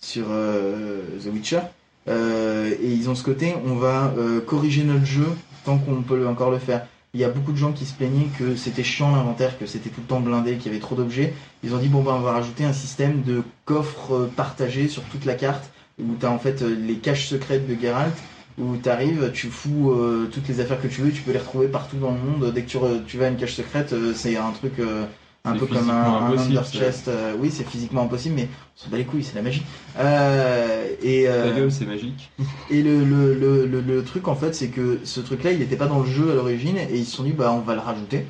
sur 0.00 0.26
The 0.26 1.26
Witcher. 1.32 1.60
Et 2.08 2.92
ils 2.92 3.08
ont 3.10 3.14
ce 3.14 3.22
côté, 3.22 3.54
on 3.66 3.74
va 3.76 4.12
corriger 4.46 4.82
notre 4.84 5.04
jeu 5.06 5.28
tant 5.64 5.78
qu'on 5.78 6.02
peut 6.02 6.26
encore 6.26 6.50
le 6.50 6.58
faire. 6.58 6.86
Il 7.14 7.20
y 7.20 7.24
a 7.24 7.28
beaucoup 7.28 7.52
de 7.52 7.58
gens 7.58 7.72
qui 7.72 7.84
se 7.84 7.92
plaignaient 7.92 8.28
que 8.38 8.56
c'était 8.56 8.82
chiant 8.82 9.14
l'inventaire, 9.14 9.58
que 9.58 9.66
c'était 9.66 9.90
tout 9.90 10.00
le 10.00 10.06
temps 10.06 10.20
blindé, 10.20 10.56
qu'il 10.56 10.66
y 10.66 10.74
avait 10.74 10.80
trop 10.80 10.94
d'objets. 10.94 11.34
Ils 11.62 11.74
ont 11.74 11.78
dit 11.78 11.88
bon 11.88 12.02
ben 12.02 12.12
on 12.14 12.20
va 12.20 12.32
rajouter 12.32 12.64
un 12.64 12.72
système 12.72 13.22
de 13.22 13.42
coffres 13.66 14.14
euh, 14.14 14.32
partagés 14.34 14.88
sur 14.88 15.02
toute 15.04 15.26
la 15.26 15.34
carte 15.34 15.70
où 16.00 16.14
tu 16.18 16.24
as 16.24 16.30
en 16.30 16.38
fait 16.38 16.62
euh, 16.62 16.74
les 16.74 16.96
caches 16.96 17.28
secrètes 17.28 17.68
de 17.68 17.80
Geralt 17.80 18.14
où 18.58 18.76
tu 18.76 18.88
arrives, 18.88 19.30
tu 19.32 19.48
fous 19.48 19.92
euh, 19.92 20.28
toutes 20.32 20.48
les 20.48 20.60
affaires 20.60 20.80
que 20.80 20.88
tu 20.88 21.00
veux, 21.00 21.10
tu 21.10 21.22
peux 21.22 21.32
les 21.32 21.38
retrouver 21.38 21.68
partout 21.68 21.96
dans 21.96 22.12
le 22.12 22.18
monde. 22.18 22.52
Dès 22.52 22.62
que 22.62 22.70
tu, 23.06 23.16
vas 23.16 23.26
à 23.26 23.28
une 23.28 23.36
cache 23.36 23.54
secrète, 23.54 23.94
c'est 24.14 24.36
un 24.36 24.50
truc 24.52 24.78
euh, 24.78 25.06
un 25.44 25.56
peu 25.56 25.66
comme 25.66 25.90
un, 25.90 25.92
un 25.94 26.26
impossible, 26.26 26.58
Under 26.58 26.64
Chest. 26.64 27.08
euh, 27.08 27.34
oui, 27.38 27.50
c'est 27.50 27.66
physiquement 27.68 28.02
impossible, 28.02 28.36
mais 28.36 28.48
on 28.76 28.84
s'en 28.84 28.90
bat 28.90 28.96
les 28.96 29.04
couilles, 29.04 29.24
c'est 29.24 29.34
la 29.34 29.42
magie. 29.42 29.62
Euh, 29.98 30.86
et, 31.02 31.28
euh, 31.28 31.68
c'est 31.68 31.84
magique. 31.86 32.30
et 32.70 32.82
le, 32.82 33.04
le, 33.04 33.34
le, 33.66 33.80
le, 33.80 34.04
truc 34.04 34.28
en 34.28 34.36
fait, 34.36 34.54
c'est 34.54 34.68
que 34.68 35.00
ce 35.02 35.20
truc-là, 35.20 35.52
il 35.52 35.58
n'était 35.58 35.76
pas 35.76 35.86
dans 35.86 35.98
le 36.00 36.06
jeu 36.06 36.30
à 36.30 36.34
l'origine, 36.34 36.76
et 36.78 36.96
ils 36.96 37.04
se 37.04 37.16
sont 37.16 37.24
dit, 37.24 37.32
bah 37.32 37.52
on 37.52 37.60
va 37.60 37.74
le 37.74 37.80
rajouter. 37.80 38.24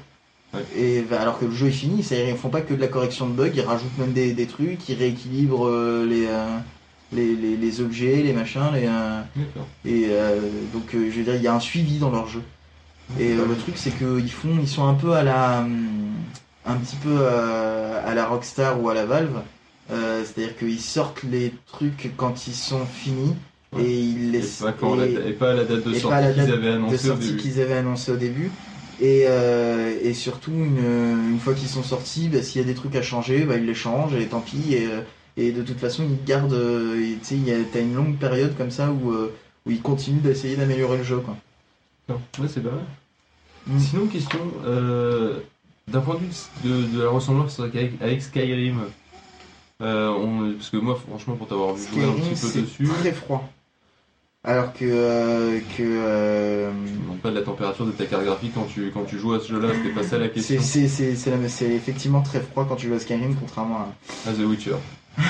Ouais. 0.54 0.64
Et 0.76 1.00
bah, 1.02 1.20
alors 1.20 1.38
que 1.38 1.44
le 1.44 1.52
jeu 1.52 1.68
est 1.68 1.70
fini, 1.70 2.02
c'est-à-dire 2.02 2.30
ils 2.30 2.36
font 2.36 2.50
pas 2.50 2.60
que 2.62 2.74
de 2.74 2.80
la 2.80 2.88
correction 2.88 3.26
de 3.28 3.32
bugs, 3.34 3.50
ils 3.54 3.60
rajoutent 3.60 3.96
même 3.98 4.12
des, 4.12 4.32
des 4.32 4.46
trucs, 4.46 4.88
ils 4.88 4.94
rééquilibrent 4.98 5.66
euh, 5.66 6.06
les, 6.06 6.26
les, 7.12 7.36
les, 7.36 7.56
les 7.56 7.80
objets, 7.82 8.22
les 8.22 8.32
machins, 8.32 8.70
les, 8.72 8.88
et 9.90 10.06
euh, 10.10 10.40
donc 10.72 10.90
je 10.92 10.98
veux 10.98 11.24
dire, 11.24 11.36
il 11.36 11.42
y 11.42 11.46
a 11.46 11.54
un 11.54 11.60
suivi 11.60 11.98
dans 11.98 12.10
leur 12.10 12.26
jeu. 12.28 12.42
Et 13.18 13.34
le 13.34 13.56
truc 13.56 13.76
c'est 13.76 13.90
qu'ils 13.90 14.30
font, 14.30 14.56
ils 14.60 14.68
sont 14.68 14.86
un 14.86 14.94
peu 14.94 15.12
à 15.12 15.22
la, 15.22 15.60
hum, 15.60 15.86
un 16.66 16.76
petit 16.76 16.96
peu 16.96 17.16
euh, 17.20 18.00
à 18.04 18.14
la 18.14 18.26
Rockstar 18.26 18.80
ou 18.82 18.88
à 18.88 18.94
la 18.94 19.04
Valve. 19.06 19.40
Euh, 19.90 20.22
C'est-à-dire 20.24 20.56
qu'ils 20.56 20.80
sortent 20.80 21.22
les 21.24 21.52
trucs 21.66 22.12
quand 22.16 22.46
ils 22.46 22.54
sont 22.54 22.86
finis 22.86 23.34
Ouais. 23.74 23.84
et 23.84 24.00
ils 24.00 24.28
Et 24.28 24.32
laissent 24.32 24.60
pas, 24.60 24.72
quand 24.72 24.96
la- 24.96 25.06
et- 25.06 25.14
et 25.28 25.32
pas 25.32 25.52
à 25.52 25.54
la 25.54 25.64
date 25.64 25.82
de 25.84 25.94
et 25.94 25.98
sortie 25.98 26.32
qu'ils 26.34 26.40
avaient 26.52 27.36
qu'ils 27.36 27.60
avaient 27.60 27.76
annoncé 27.78 28.12
au 28.12 28.16
début. 28.16 28.50
Et, 29.00 29.24
euh, 29.26 29.98
et 30.02 30.12
surtout, 30.12 30.50
une, 30.52 31.30
une 31.32 31.38
fois 31.40 31.54
qu'ils 31.54 31.68
sont 31.68 31.82
sortis, 31.82 32.28
bah, 32.28 32.42
s'il 32.42 32.60
y 32.60 32.64
a 32.64 32.66
des 32.66 32.74
trucs 32.74 32.94
à 32.96 33.02
changer, 33.02 33.44
bah, 33.44 33.56
ils 33.56 33.64
les 33.66 33.74
changent 33.74 34.14
et 34.14 34.26
tant 34.26 34.40
pis. 34.40 34.74
Et, 34.74 34.88
et 35.38 35.52
de 35.52 35.62
toute 35.62 35.78
façon, 35.78 36.04
ils 36.04 36.22
gardent. 36.24 36.52
et, 36.52 37.16
Tu 37.20 37.24
sais, 37.24 37.34
il 37.36 37.48
y 37.48 37.52
a- 37.52 37.56
t'as 37.72 37.80
une 37.80 37.94
longue 37.94 38.16
période 38.18 38.54
comme 38.58 38.70
ça 38.70 38.90
où, 38.92 39.10
où 39.12 39.70
ils 39.70 39.80
continuent 39.80 40.20
d'essayer 40.20 40.54
d'améliorer 40.56 40.98
le 40.98 41.04
jeu. 41.04 41.18
Quoi. 41.18 41.36
Non, 42.10 42.20
Ouais, 42.38 42.48
c'est 42.52 42.60
pas 42.62 42.70
mal. 42.70 42.84
Mm. 43.68 43.78
Sinon, 43.80 44.06
question, 44.06 44.40
euh, 44.66 45.38
d'un 45.88 46.00
point 46.00 46.14
de 46.14 46.20
vue 46.20 46.30
de, 46.64 46.96
de 46.98 47.02
la 47.02 47.10
ressemblance 47.10 47.58
avec, 47.60 47.92
avec 48.00 48.22
Skyrim, 48.22 48.80
euh, 49.80 50.10
on- 50.10 50.52
parce 50.54 50.70
que 50.70 50.76
moi, 50.76 50.96
franchement, 51.08 51.34
pour 51.36 51.48
t'avoir 51.48 51.74
vu 51.74 51.82
jouer 51.92 52.04
un 52.04 52.12
petit 52.12 52.30
peu 52.30 52.36
c'est 52.36 52.60
dessus, 52.62 52.84
très 53.00 53.12
froid. 53.12 53.48
Alors 54.44 54.72
que. 54.72 54.84
euh, 54.84 55.60
que 55.76 55.82
euh, 55.82 56.70
je 56.86 56.92
me 56.94 57.00
demande 57.02 57.18
pas 57.18 57.30
de 57.30 57.36
la 57.36 57.42
température 57.42 57.86
de 57.86 57.92
ta 57.92 58.06
carte 58.06 58.24
graphique 58.24 58.52
quand 58.54 58.66
tu, 58.72 58.90
quand 58.92 59.04
tu 59.04 59.16
joues 59.18 59.34
à 59.34 59.40
ce 59.40 59.48
jeu-là, 59.52 59.68
c'était 59.74 59.94
pas 59.94 60.02
ça 60.02 60.18
la 60.18 60.28
question. 60.28 60.60
c'est- 60.60 60.88
c'est- 60.88 61.14
c'est 61.14 61.30
la- 61.30 61.48
c'est 61.48 61.70
effectivement 61.70 62.22
très 62.22 62.40
froid 62.40 62.66
quand 62.68 62.74
tu 62.76 62.88
joues 62.88 62.94
à 62.94 62.98
Skyrim, 62.98 63.36
contrairement 63.38 63.78
à. 63.78 63.88
Ah, 64.26 64.32
The 64.32 64.40
Witcher. 64.44 64.74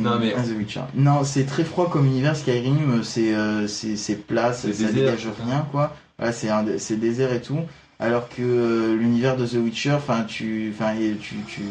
Non, 0.00 0.18
mais- 0.18 0.32
The 0.32 0.56
Witcher. 0.58 0.80
Non, 0.94 1.24
c'est 1.24 1.44
très 1.44 1.64
froid 1.64 1.88
comme 1.90 2.06
univers 2.06 2.36
Skyrim, 2.36 3.02
c'est 3.02 3.34
euh, 3.34 3.66
plat, 4.26 4.52
ça, 4.52 4.72
ça 4.72 4.92
dégage 4.92 5.28
rien 5.44 5.66
quoi. 5.70 5.94
Voilà, 6.18 6.32
c'est 6.32 6.48
un 6.50 6.62
dé- 6.64 6.78
c'est 6.78 6.96
désert 6.96 7.32
et 7.32 7.40
tout. 7.42 7.60
Alors 7.98 8.28
que 8.28 8.42
euh, 8.42 8.94
l'univers 8.94 9.36
de 9.36 9.46
The 9.46 9.54
Witcher, 9.54 9.92
enfin 9.92 10.24
tu 10.24 10.72
enfin 10.74 10.94
tu 11.20 11.36
tu 11.48 11.62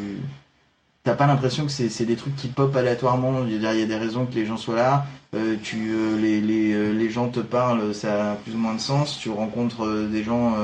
t'as 1.04 1.14
pas 1.14 1.28
l'impression 1.28 1.66
que 1.66 1.72
c'est 1.72 2.06
des 2.06 2.16
trucs 2.16 2.36
qui 2.36 2.48
pop 2.48 2.76
aléatoirement, 2.76 3.46
il 3.46 3.62
y 3.62 3.68
a 3.68 3.86
des 3.86 3.96
raisons 3.96 4.26
que 4.26 4.34
les 4.34 4.46
gens 4.46 4.58
soient 4.58 4.76
là, 4.76 5.06
euh, 5.36 5.56
tu 5.62 5.92
euh, 5.94 6.18
les 6.20 6.42
les 6.42 6.94
les 6.94 7.10
gens 7.12 7.30
te 7.30 7.42
parlent, 7.42 7.94
ça 7.94 8.32
a 8.32 8.36
plus 8.36 8.56
ou 8.56 8.58
moins 8.58 8.74
de 8.74 8.80
sens, 8.80 9.20
tu 9.20 9.30
rencontres 9.30 10.08
des 10.12 10.24
gens 10.24 10.56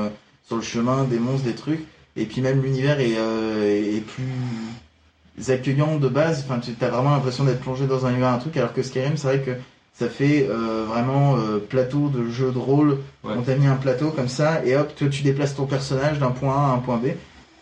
sur 0.44 0.56
le 0.56 0.62
chemin, 0.62 1.04
des 1.04 1.20
monstres, 1.20 1.44
des 1.44 1.54
trucs. 1.54 1.86
Et 2.16 2.26
puis 2.26 2.40
même 2.40 2.60
l'univers 2.60 2.98
est 2.98 3.12
est 3.12 4.00
plus 4.00 5.48
accueillant 5.48 5.96
de 5.96 6.08
base. 6.08 6.44
Enfin, 6.44 6.58
tu 6.58 6.72
as 6.84 6.88
vraiment 6.88 7.10
l'impression 7.10 7.44
d'être 7.44 7.60
plongé 7.60 7.86
dans 7.86 8.04
un 8.04 8.10
univers, 8.10 8.30
un 8.30 8.38
truc, 8.38 8.56
alors 8.56 8.72
que 8.72 8.82
Skyrim, 8.82 9.16
c'est 9.16 9.28
vrai 9.28 9.40
que 9.42 9.52
ça 10.02 10.08
fait 10.08 10.48
euh, 10.50 10.84
vraiment 10.88 11.36
euh, 11.36 11.58
plateau 11.58 12.08
de 12.08 12.28
jeu 12.28 12.50
de 12.50 12.58
rôle. 12.58 12.98
Ouais. 13.24 13.34
On 13.38 13.42
t'a 13.42 13.54
mis 13.54 13.66
un 13.66 13.76
plateau 13.76 14.10
comme 14.10 14.28
ça, 14.28 14.64
et 14.64 14.76
hop, 14.76 14.92
toi 14.96 15.08
tu 15.08 15.22
déplaces 15.22 15.54
ton 15.54 15.66
personnage 15.66 16.18
d'un 16.18 16.30
point 16.32 16.54
A 16.54 16.70
à 16.70 16.74
un 16.74 16.78
point 16.78 16.96
B. 16.96 17.06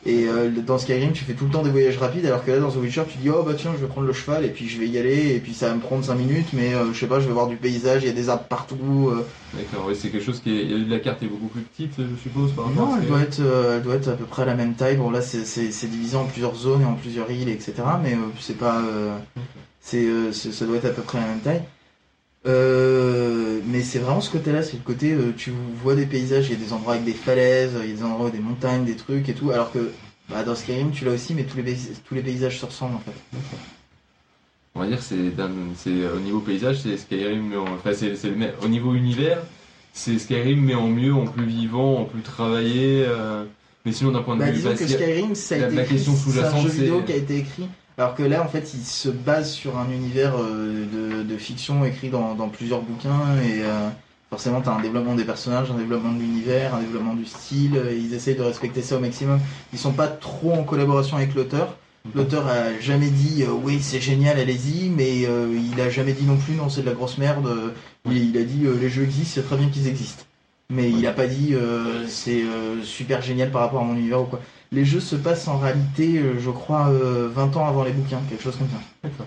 Et 0.06 0.26
euh, 0.26 0.48
dans 0.66 0.78
Skyrim, 0.78 1.12
tu 1.12 1.24
fais 1.24 1.34
tout 1.34 1.44
le 1.44 1.50
temps 1.50 1.62
des 1.62 1.68
voyages 1.68 1.98
rapides, 1.98 2.24
alors 2.24 2.42
que 2.42 2.50
là, 2.50 2.58
dans 2.58 2.70
The 2.70 2.76
Witcher, 2.76 3.02
tu 3.06 3.18
dis, 3.18 3.28
oh 3.28 3.42
bah 3.42 3.52
tiens, 3.54 3.72
je 3.76 3.82
vais 3.82 3.86
prendre 3.86 4.06
le 4.06 4.14
cheval, 4.14 4.46
et 4.46 4.48
puis 4.48 4.66
je 4.66 4.80
vais 4.80 4.88
y 4.88 4.96
aller, 4.96 5.34
et 5.34 5.40
puis 5.40 5.52
ça 5.52 5.68
va 5.68 5.74
me 5.74 5.80
prendre 5.80 6.02
5 6.02 6.14
minutes, 6.14 6.54
mais 6.54 6.70
je 6.94 6.98
sais 6.98 7.06
pas, 7.06 7.20
je 7.20 7.26
vais 7.26 7.34
voir 7.34 7.48
du 7.48 7.56
paysage, 7.56 8.02
il 8.04 8.06
y 8.06 8.10
a 8.10 8.14
des 8.14 8.30
arbres 8.30 8.44
partout. 8.44 9.12
D'accord, 9.52 9.90
c'est 9.94 10.08
quelque 10.08 10.24
chose 10.24 10.40
qui 10.40 10.58
est. 10.58 10.64
La 10.88 11.00
carte 11.00 11.22
est 11.22 11.26
beaucoup 11.26 11.48
plus 11.48 11.60
petite, 11.60 11.92
je 11.98 12.16
suppose, 12.22 12.52
par 12.52 12.70
Non, 12.70 12.96
elle 12.98 13.06
doit, 13.08 13.20
être, 13.20 13.42
elle 13.76 13.82
doit 13.82 13.96
être 13.96 14.08
à 14.08 14.12
peu 14.12 14.24
près 14.24 14.40
à 14.44 14.46
la 14.46 14.54
même 14.54 14.72
taille. 14.72 14.96
Bon, 14.96 15.10
là, 15.10 15.20
c'est- 15.20 15.86
divisé 15.86 16.16
en 16.16 16.24
plusieurs 16.24 16.54
zones 16.54 16.80
et 16.80 16.86
en 16.86 16.94
plusieurs 16.94 17.30
îles, 17.30 17.50
etc. 17.50 17.74
Mais 18.02 18.16
c'est 18.40 18.56
pas. 18.56 18.80
c'est 19.82 20.06
c'est- 20.32 20.52
ça 20.52 20.64
doit 20.64 20.76
être 20.76 20.86
à 20.86 20.90
peu 20.90 21.02
près 21.02 21.18
la 21.20 21.26
même 21.26 21.40
taille. 21.40 21.62
Euh, 22.46 23.60
mais 23.66 23.82
c'est 23.82 23.98
vraiment 23.98 24.20
ce 24.22 24.30
côté-là, 24.30 24.62
c'est 24.62 24.76
le 24.78 24.82
côté, 24.82 25.12
euh, 25.12 25.32
tu 25.36 25.52
vois 25.82 25.94
des 25.94 26.06
paysages, 26.06 26.46
il 26.48 26.52
y 26.52 26.62
a 26.62 26.64
des 26.64 26.72
endroits 26.72 26.94
avec 26.94 27.04
des 27.04 27.12
falaises, 27.12 27.72
il 27.82 27.90
y 27.90 27.92
a 27.92 27.96
des 27.96 28.02
endroits 28.02 28.28
avec 28.28 28.40
des 28.40 28.46
montagnes, 28.46 28.84
des 28.84 28.96
trucs 28.96 29.28
et 29.28 29.34
tout. 29.34 29.50
Alors 29.50 29.70
que 29.72 29.90
bah, 30.30 30.42
dans 30.42 30.54
Skyrim, 30.54 30.90
tu 30.90 31.04
l'as 31.04 31.12
aussi, 31.12 31.34
mais 31.34 31.44
tous 31.44 31.58
les, 31.58 31.76
tous 32.08 32.14
les 32.14 32.22
paysages 32.22 32.58
se 32.58 32.64
ressemblent 32.66 32.96
en 32.96 33.00
fait. 33.00 33.38
On 34.74 34.80
va 34.80 34.86
dire 34.86 35.02
c'est 35.02 35.16
c'est 35.76 35.90
euh, 35.90 36.16
au 36.16 36.20
niveau 36.20 36.40
paysage, 36.40 36.80
c'est 36.80 36.96
Skyrim, 36.96 37.48
mais 37.48 37.56
en- 37.56 37.64
enfin 37.74 37.90
c'est 37.92 38.14
au 38.64 38.68
niveau 38.68 38.94
univers, 38.94 39.42
c'est 39.92 40.18
Skyrim 40.18 40.60
mais 40.64 40.74
en 40.74 40.86
mieux, 40.88 41.12
en 41.12 41.26
plus 41.26 41.44
vivant, 41.44 41.98
en 41.98 42.04
plus 42.04 42.22
travaillé. 42.22 43.04
euh, 43.06 43.44
mais 43.84 43.92
sinon 43.92 44.12
d'un 44.12 44.22
point 44.22 44.36
de 44.36 44.40
Bah, 44.40 44.46
vue 44.46 44.52
disons 44.58 44.70
que 44.74 44.78
basique- 44.78 44.96
Skyrim, 44.96 45.34
ça 45.34 45.56
a 45.56 45.58
la- 45.58 45.66
été 45.66 45.76
la 45.76 45.84
question 45.84 46.12
c'est 46.14 46.18
un 46.20 46.22
sous-jacente, 46.22 46.62
jeu 46.62 46.68
vidéo 46.68 47.02
qui 47.02 47.12
a 47.12 47.16
été 47.16 47.36
écrit, 47.38 47.64
alors 48.00 48.14
que 48.14 48.22
là, 48.22 48.42
en 48.42 48.48
fait, 48.48 48.72
il 48.72 48.82
se 48.82 49.10
base 49.10 49.52
sur 49.52 49.76
un 49.76 49.90
univers 49.90 50.32
euh, 50.38 50.86
de, 50.90 51.22
de 51.22 51.36
fiction 51.36 51.84
écrit 51.84 52.08
dans, 52.08 52.34
dans 52.34 52.48
plusieurs 52.48 52.80
bouquins, 52.80 53.36
et 53.44 53.60
euh, 53.62 53.90
forcément, 54.30 54.62
tu 54.62 54.70
as 54.70 54.72
un 54.72 54.80
développement 54.80 55.14
des 55.14 55.24
personnages, 55.24 55.70
un 55.70 55.76
développement 55.76 56.12
de 56.12 56.18
l'univers, 56.18 56.74
un 56.74 56.80
développement 56.80 57.12
du 57.12 57.26
style, 57.26 57.76
et 57.90 57.98
ils 57.98 58.14
essayent 58.14 58.36
de 58.36 58.42
respecter 58.42 58.80
ça 58.80 58.96
au 58.96 59.00
maximum. 59.00 59.38
Ils 59.74 59.78
sont 59.78 59.92
pas 59.92 60.08
trop 60.08 60.54
en 60.54 60.64
collaboration 60.64 61.18
avec 61.18 61.34
l'auteur. 61.34 61.76
L'auteur 62.14 62.46
a 62.46 62.78
jamais 62.80 63.10
dit 63.10 63.42
euh, 63.42 63.50
oui 63.52 63.80
c'est 63.82 64.00
génial 64.00 64.38
allez-y 64.38 64.88
mais 64.88 65.26
euh, 65.26 65.54
il 65.54 65.78
a 65.82 65.90
jamais 65.90 66.14
dit 66.14 66.24
non 66.24 66.38
plus 66.38 66.54
non 66.54 66.70
c'est 66.70 66.80
de 66.80 66.86
la 66.86 66.94
grosse 66.94 67.18
merde 67.18 67.74
il, 68.06 68.30
il 68.30 68.38
a 68.38 68.42
dit 68.42 68.64
euh, 68.64 68.74
les 68.80 68.88
jeux 68.88 69.02
existent 69.02 69.32
c'est 69.34 69.46
très 69.46 69.58
bien 69.58 69.68
qu'ils 69.68 69.86
existent 69.86 70.24
mais 70.70 70.90
il 70.90 71.06
a 71.06 71.12
pas 71.12 71.26
dit 71.26 71.50
euh, 71.54 72.06
c'est 72.08 72.42
euh, 72.42 72.82
super 72.82 73.20
génial 73.22 73.50
par 73.50 73.62
rapport 73.62 73.80
à 73.80 73.84
mon 73.84 73.94
univers 73.96 74.22
ou 74.22 74.26
quoi 74.26 74.40
les 74.72 74.84
jeux 74.84 75.00
se 75.00 75.16
passent 75.16 75.48
en 75.48 75.58
réalité, 75.58 76.18
euh, 76.18 76.38
je 76.38 76.48
crois, 76.50 76.90
euh, 76.90 77.28
20 77.34 77.56
ans 77.56 77.66
avant 77.66 77.82
les 77.82 77.90
bouquins, 77.90 78.20
quelque 78.28 78.42
chose 78.44 78.54
comme 78.56 78.68
ça. 78.68 78.80
D'accord. 79.02 79.26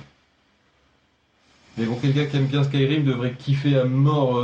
Mais 1.78 1.86
bon, 1.86 1.96
quelqu'un 1.96 2.26
qui 2.28 2.38
aime 2.38 2.46
bien 2.46 2.64
Skyrim 2.64 3.04
devrait 3.04 3.34
kiffer 3.34 3.78
à 3.78 3.84
mort 3.84 4.42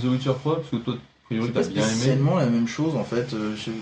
The 0.00 0.04
Witcher 0.04 0.32
3, 0.40 0.56
parce 0.56 0.68
que 0.70 0.76
toi, 0.76 0.94
a 0.94 1.24
priori, 1.26 1.46
C'est 1.48 1.52
t'as 1.52 1.68
bien 1.68 1.82
aimé. 1.82 1.92
spécialement 1.92 2.36
la 2.36 2.46
même 2.46 2.66
chose 2.66 2.96
en 2.96 3.04
fait. 3.04 3.32
Bah, 3.34 3.38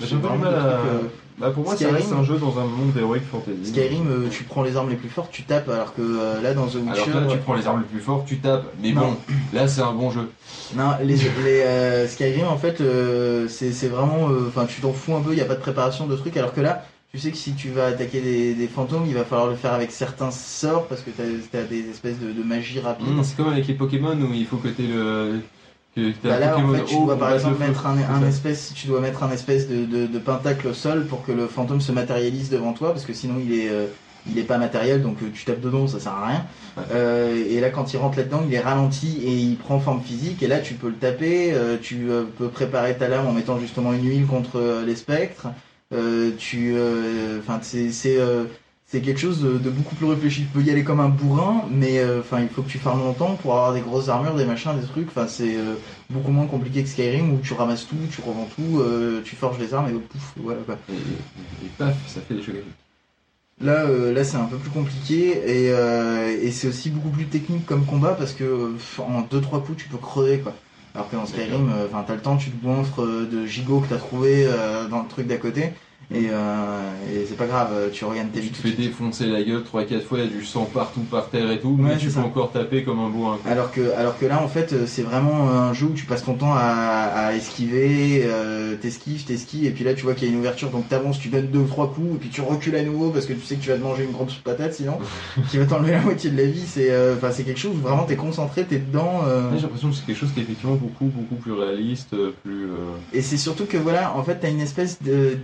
j'ai 0.06 0.16
vraiment 0.16 0.36
mal 0.38 0.52
des 0.52 0.58
à. 0.60 0.72
trucs, 0.98 1.10
Bah, 1.40 1.50
pour 1.50 1.64
moi, 1.64 1.74
ça 1.74 1.86
Skyrim- 1.86 1.94
reste 1.94 2.12
un 2.12 2.22
jeu 2.22 2.36
dans 2.38 2.58
un 2.58 2.66
monde 2.66 2.92
d'heroic 2.92 3.20
fantasy. 3.20 3.70
Skyrim, 3.70 4.06
euh, 4.10 4.28
tu 4.30 4.44
prends 4.44 4.62
les 4.62 4.76
armes 4.76 4.90
les 4.90 4.96
plus 4.96 5.08
fortes, 5.08 5.30
tu 5.32 5.42
tapes, 5.44 5.68
alors 5.70 5.94
que 5.94 6.02
euh, 6.02 6.42
là 6.42 6.52
dans 6.52 6.66
The 6.66 6.74
Witcher. 6.74 6.90
Alors 6.90 7.06
que 7.06 7.10
là, 7.12 7.20
tu 7.22 7.28
ouais. 7.32 7.36
prends 7.38 7.54
les 7.54 7.66
armes 7.66 7.80
les 7.80 7.86
plus 7.86 8.00
fortes, 8.00 8.26
tu 8.26 8.38
tapes. 8.38 8.66
Mais 8.82 8.92
Non. 8.92 9.00
bon, 9.00 9.16
là, 9.54 9.66
c'est 9.66 9.80
un 9.80 9.92
bon 9.92 10.10
jeu. 10.10 10.28
Non, 10.76 10.92
les, 11.02 11.16
les 11.16 11.60
euh, 11.62 12.06
Skyrim 12.06 12.46
en 12.46 12.58
fait, 12.58 12.80
euh, 12.82 13.48
c'est 13.48 13.72
c'est 13.72 13.88
vraiment. 13.88 14.28
euh, 14.28 14.48
Enfin, 14.48 14.66
tu 14.66 14.80
t'en 14.82 14.92
fous 14.92 15.14
un 15.16 15.20
peu, 15.22 15.32
il 15.32 15.36
n'y 15.36 15.40
a 15.40 15.46
pas 15.46 15.54
de 15.54 15.60
préparation 15.60 16.06
de 16.06 16.14
trucs, 16.16 16.36
alors 16.36 16.52
que 16.54 16.60
là. 16.60 16.84
Tu 17.12 17.18
sais 17.18 17.32
que 17.32 17.36
si 17.36 17.54
tu 17.54 17.70
vas 17.70 17.86
attaquer 17.86 18.20
des, 18.20 18.54
des 18.54 18.68
fantômes, 18.68 19.02
il 19.04 19.14
va 19.14 19.24
falloir 19.24 19.48
le 19.48 19.56
faire 19.56 19.72
avec 19.72 19.90
certains 19.90 20.30
sorts 20.30 20.86
parce 20.86 21.00
que 21.00 21.10
tu 21.10 21.56
as, 21.56 21.62
des 21.64 21.90
espèces 21.90 22.20
de, 22.20 22.30
de 22.30 22.42
magie 22.46 22.78
rapide. 22.78 23.08
Mmh, 23.08 23.24
c'est 23.24 23.36
comme 23.36 23.48
avec 23.48 23.66
les 23.66 23.74
Pokémon 23.74 24.12
où 24.16 24.32
il 24.32 24.46
faut 24.46 24.58
que 24.58 24.68
t'aies 24.68 24.84
le. 24.86 25.40
Bah 25.96 26.38
là, 26.38 26.56
en 26.56 26.72
fait, 26.72 26.84
tu 26.84 26.94
dois 26.94 27.18
par 27.18 27.32
exemple 27.32 27.58
mettre 27.58 27.86
un, 27.86 28.26
espèce, 28.26 28.72
tu 28.74 28.86
dois 28.86 29.00
mettre 29.00 29.22
un 29.22 29.30
espèce 29.32 29.68
de, 29.68 29.84
de, 29.84 30.06
de 30.06 30.18
pentacle 30.18 30.68
au 30.68 30.74
sol 30.74 31.06
pour 31.06 31.22
que 31.24 31.32
le 31.32 31.46
fantôme 31.48 31.80
se 31.80 31.92
matérialise 31.92 32.48
devant 32.48 32.72
toi, 32.72 32.92
parce 32.92 33.04
que 33.04 33.12
sinon 33.12 33.40
il 33.40 33.52
est, 33.52 33.68
euh, 33.70 33.86
il 34.26 34.38
est 34.38 34.44
pas 34.44 34.58
matériel, 34.58 35.02
donc 35.02 35.22
euh, 35.22 35.30
tu 35.32 35.44
tapes 35.44 35.60
dedans, 35.60 35.86
ça 35.88 35.98
sert 35.98 36.12
à 36.12 36.26
rien. 36.28 36.46
Ouais. 36.76 36.84
Euh, 36.92 37.44
et 37.48 37.60
là, 37.60 37.70
quand 37.70 37.92
il 37.92 37.96
rentre 37.96 38.18
là-dedans, 38.18 38.44
il 38.46 38.54
est 38.54 38.60
ralenti 38.60 39.18
et 39.24 39.34
il 39.34 39.56
prend 39.56 39.80
forme 39.80 40.02
physique, 40.02 40.42
et 40.42 40.46
là 40.46 40.60
tu 40.60 40.74
peux 40.74 40.88
le 40.88 40.96
taper, 40.98 41.52
euh, 41.52 41.76
tu 41.80 42.08
euh, 42.10 42.24
peux 42.24 42.48
préparer 42.50 42.96
ta 42.96 43.08
lame 43.08 43.26
en 43.26 43.32
mettant 43.32 43.58
justement 43.58 43.92
une 43.92 44.04
huile 44.08 44.26
contre 44.26 44.58
euh, 44.60 44.84
les 44.86 44.96
spectres. 44.96 45.48
Euh, 45.92 46.30
tu, 46.38 46.74
euh, 46.76 47.40
enfin, 47.40 47.58
c'est, 47.62 47.90
c'est, 48.90 49.00
quelque 49.00 49.20
chose 49.20 49.40
de, 49.40 49.58
de 49.58 49.70
beaucoup 49.70 49.94
plus 49.94 50.06
réfléchi. 50.06 50.42
Tu 50.42 50.48
peux 50.48 50.62
y 50.62 50.70
aller 50.70 50.82
comme 50.82 50.98
un 51.00 51.08
bourrin, 51.08 51.64
mais 51.70 51.98
euh, 52.00 52.22
il 52.40 52.48
faut 52.48 52.62
que 52.62 52.68
tu 52.68 52.78
farmes 52.78 53.00
longtemps 53.00 53.36
pour 53.36 53.52
avoir 53.54 53.72
des 53.72 53.80
grosses 53.80 54.08
armures, 54.08 54.34
des 54.34 54.44
machins, 54.44 54.72
des 54.80 54.86
trucs. 54.86 55.08
Enfin, 55.08 55.28
c'est 55.28 55.56
euh, 55.56 55.74
beaucoup 56.10 56.32
moins 56.32 56.46
compliqué 56.46 56.82
que 56.82 56.88
Skyrim 56.88 57.32
où 57.32 57.38
tu 57.38 57.52
ramasses 57.54 57.86
tout, 57.86 57.96
tu 58.10 58.20
revends 58.20 58.48
tout, 58.56 58.80
euh, 58.80 59.22
tu 59.24 59.36
forges 59.36 59.58
les 59.58 59.74
armes 59.74 59.88
et 59.88 59.92
pouf, 59.92 60.32
voilà 60.36 60.60
quoi. 60.62 60.76
Et, 60.88 60.94
et- 60.94 61.66
et 61.66 61.68
paf, 61.78 61.94
ça 62.08 62.20
fait 62.20 62.34
des 62.34 62.42
chocs. 62.42 62.56
Là, 63.60 63.84
là 63.84 64.24
c'est 64.24 64.38
un 64.38 64.46
peu 64.46 64.56
plus 64.56 64.70
compliqué 64.70 65.32
et, 65.46 65.66
et 66.46 66.50
c'est 66.50 66.66
aussi 66.68 66.88
beaucoup 66.90 67.10
plus 67.10 67.26
technique 67.26 67.66
comme 67.66 67.84
combat 67.84 68.14
parce 68.14 68.32
que 68.32 68.74
en 68.98 69.20
2-3 69.20 69.62
coups 69.62 69.76
tu 69.82 69.88
peux 69.88 69.98
crever 69.98 70.38
quoi. 70.40 70.54
Alors 70.94 71.10
que 71.10 71.16
dans 71.16 71.26
Skyrim, 71.26 71.70
enfin 71.86 72.02
t'as 72.06 72.14
le 72.14 72.22
temps, 72.22 72.38
tu 72.38 72.50
te 72.50 72.56
goinfres 72.64 73.02
euh, 73.02 73.26
de 73.30 73.44
gigots 73.44 73.80
que 73.80 73.88
t'as 73.88 73.98
trouvé 73.98 74.48
dans 74.90 75.02
le 75.02 75.08
truc 75.08 75.26
d'à 75.26 75.36
côté 75.36 75.74
et, 76.12 76.28
euh, 76.30 76.90
et 77.12 77.24
c'est 77.26 77.36
pas 77.36 77.46
grave, 77.46 77.90
tu 77.92 78.04
regagnes 78.04 78.28
ta 78.30 78.40
vie 78.40 78.50
Tu 78.50 78.62
te 78.62 78.68
fais 78.68 78.72
défoncer 78.74 79.26
la 79.26 79.42
gueule 79.42 79.62
3-4 79.62 80.02
fois, 80.02 80.18
il 80.18 80.24
y 80.24 80.26
a 80.26 80.30
du 80.30 80.44
sang 80.44 80.64
partout 80.64 81.02
par 81.02 81.30
terre 81.30 81.50
et 81.52 81.60
tout, 81.60 81.76
mais 81.78 81.90
Ouais, 81.90 81.96
tu 81.98 82.06
peux 82.06 82.12
ça. 82.12 82.20
encore 82.20 82.50
taper 82.52 82.82
comme 82.82 82.98
un 83.00 83.08
bourrin. 83.08 83.38
Alors 83.46 83.70
que, 83.70 83.92
alors 83.96 84.18
que 84.18 84.26
là, 84.26 84.42
en 84.42 84.48
fait, 84.48 84.86
c'est 84.86 85.02
vraiment 85.02 85.48
un 85.50 85.72
jeu 85.72 85.86
où 85.86 85.92
tu 85.94 86.06
passes 86.06 86.24
ton 86.24 86.34
temps 86.34 86.52
à, 86.54 86.58
à 87.26 87.34
esquiver, 87.34 88.22
euh, 88.24 88.76
t'esquives, 88.76 89.24
t'esquives, 89.24 89.66
et 89.66 89.70
puis 89.70 89.84
là, 89.84 89.94
tu 89.94 90.02
vois 90.02 90.14
qu'il 90.14 90.26
y 90.28 90.30
a 90.30 90.34
une 90.34 90.40
ouverture, 90.40 90.70
donc 90.70 90.88
t'avances, 90.88 91.18
tu 91.18 91.28
donnes 91.28 91.46
deux 91.48 91.60
ou 91.60 91.66
trois 91.66 91.92
coups, 91.92 92.16
et 92.16 92.18
puis 92.18 92.28
tu 92.28 92.40
recules 92.40 92.74
à 92.76 92.82
nouveau 92.82 93.10
parce 93.10 93.26
que 93.26 93.32
tu 93.32 93.40
sais 93.42 93.56
que 93.56 93.62
tu 93.62 93.68
vas 93.70 93.76
te 93.76 93.82
manger 93.82 94.04
une 94.04 94.12
grande 94.12 94.30
patate 94.44 94.74
sinon, 94.74 94.98
qui 95.50 95.58
va 95.58 95.66
t'enlever 95.66 95.92
la 95.92 96.00
moitié 96.00 96.30
de 96.30 96.36
la 96.36 96.44
vie. 96.44 96.64
C'est, 96.66 96.90
euh, 96.90 97.14
enfin, 97.16 97.30
c'est 97.32 97.44
quelque 97.44 97.60
chose 97.60 97.76
où 97.76 97.80
vraiment 97.80 98.04
t'es 98.04 98.16
concentré, 98.16 98.64
t'es 98.64 98.78
dedans. 98.78 99.22
J'ai 99.54 99.62
l'impression 99.62 99.90
que 99.90 99.94
c'est 99.96 100.06
quelque 100.06 100.16
chose 100.18 100.32
qui 100.32 100.40
est 100.40 100.42
effectivement 100.42 100.74
beaucoup, 100.74 101.06
beaucoup 101.06 101.36
plus 101.36 101.52
réaliste, 101.52 102.16
plus. 102.42 102.64
euh, 102.64 102.76
Et 103.12 103.22
c'est 103.22 103.36
surtout 103.36 103.66
que 103.66 103.76
voilà, 103.76 104.16
en 104.16 104.22
fait, 104.24 104.38
t'as 104.40 104.50
une 104.50 104.60
espèce 104.60 105.00
de- 105.02 105.34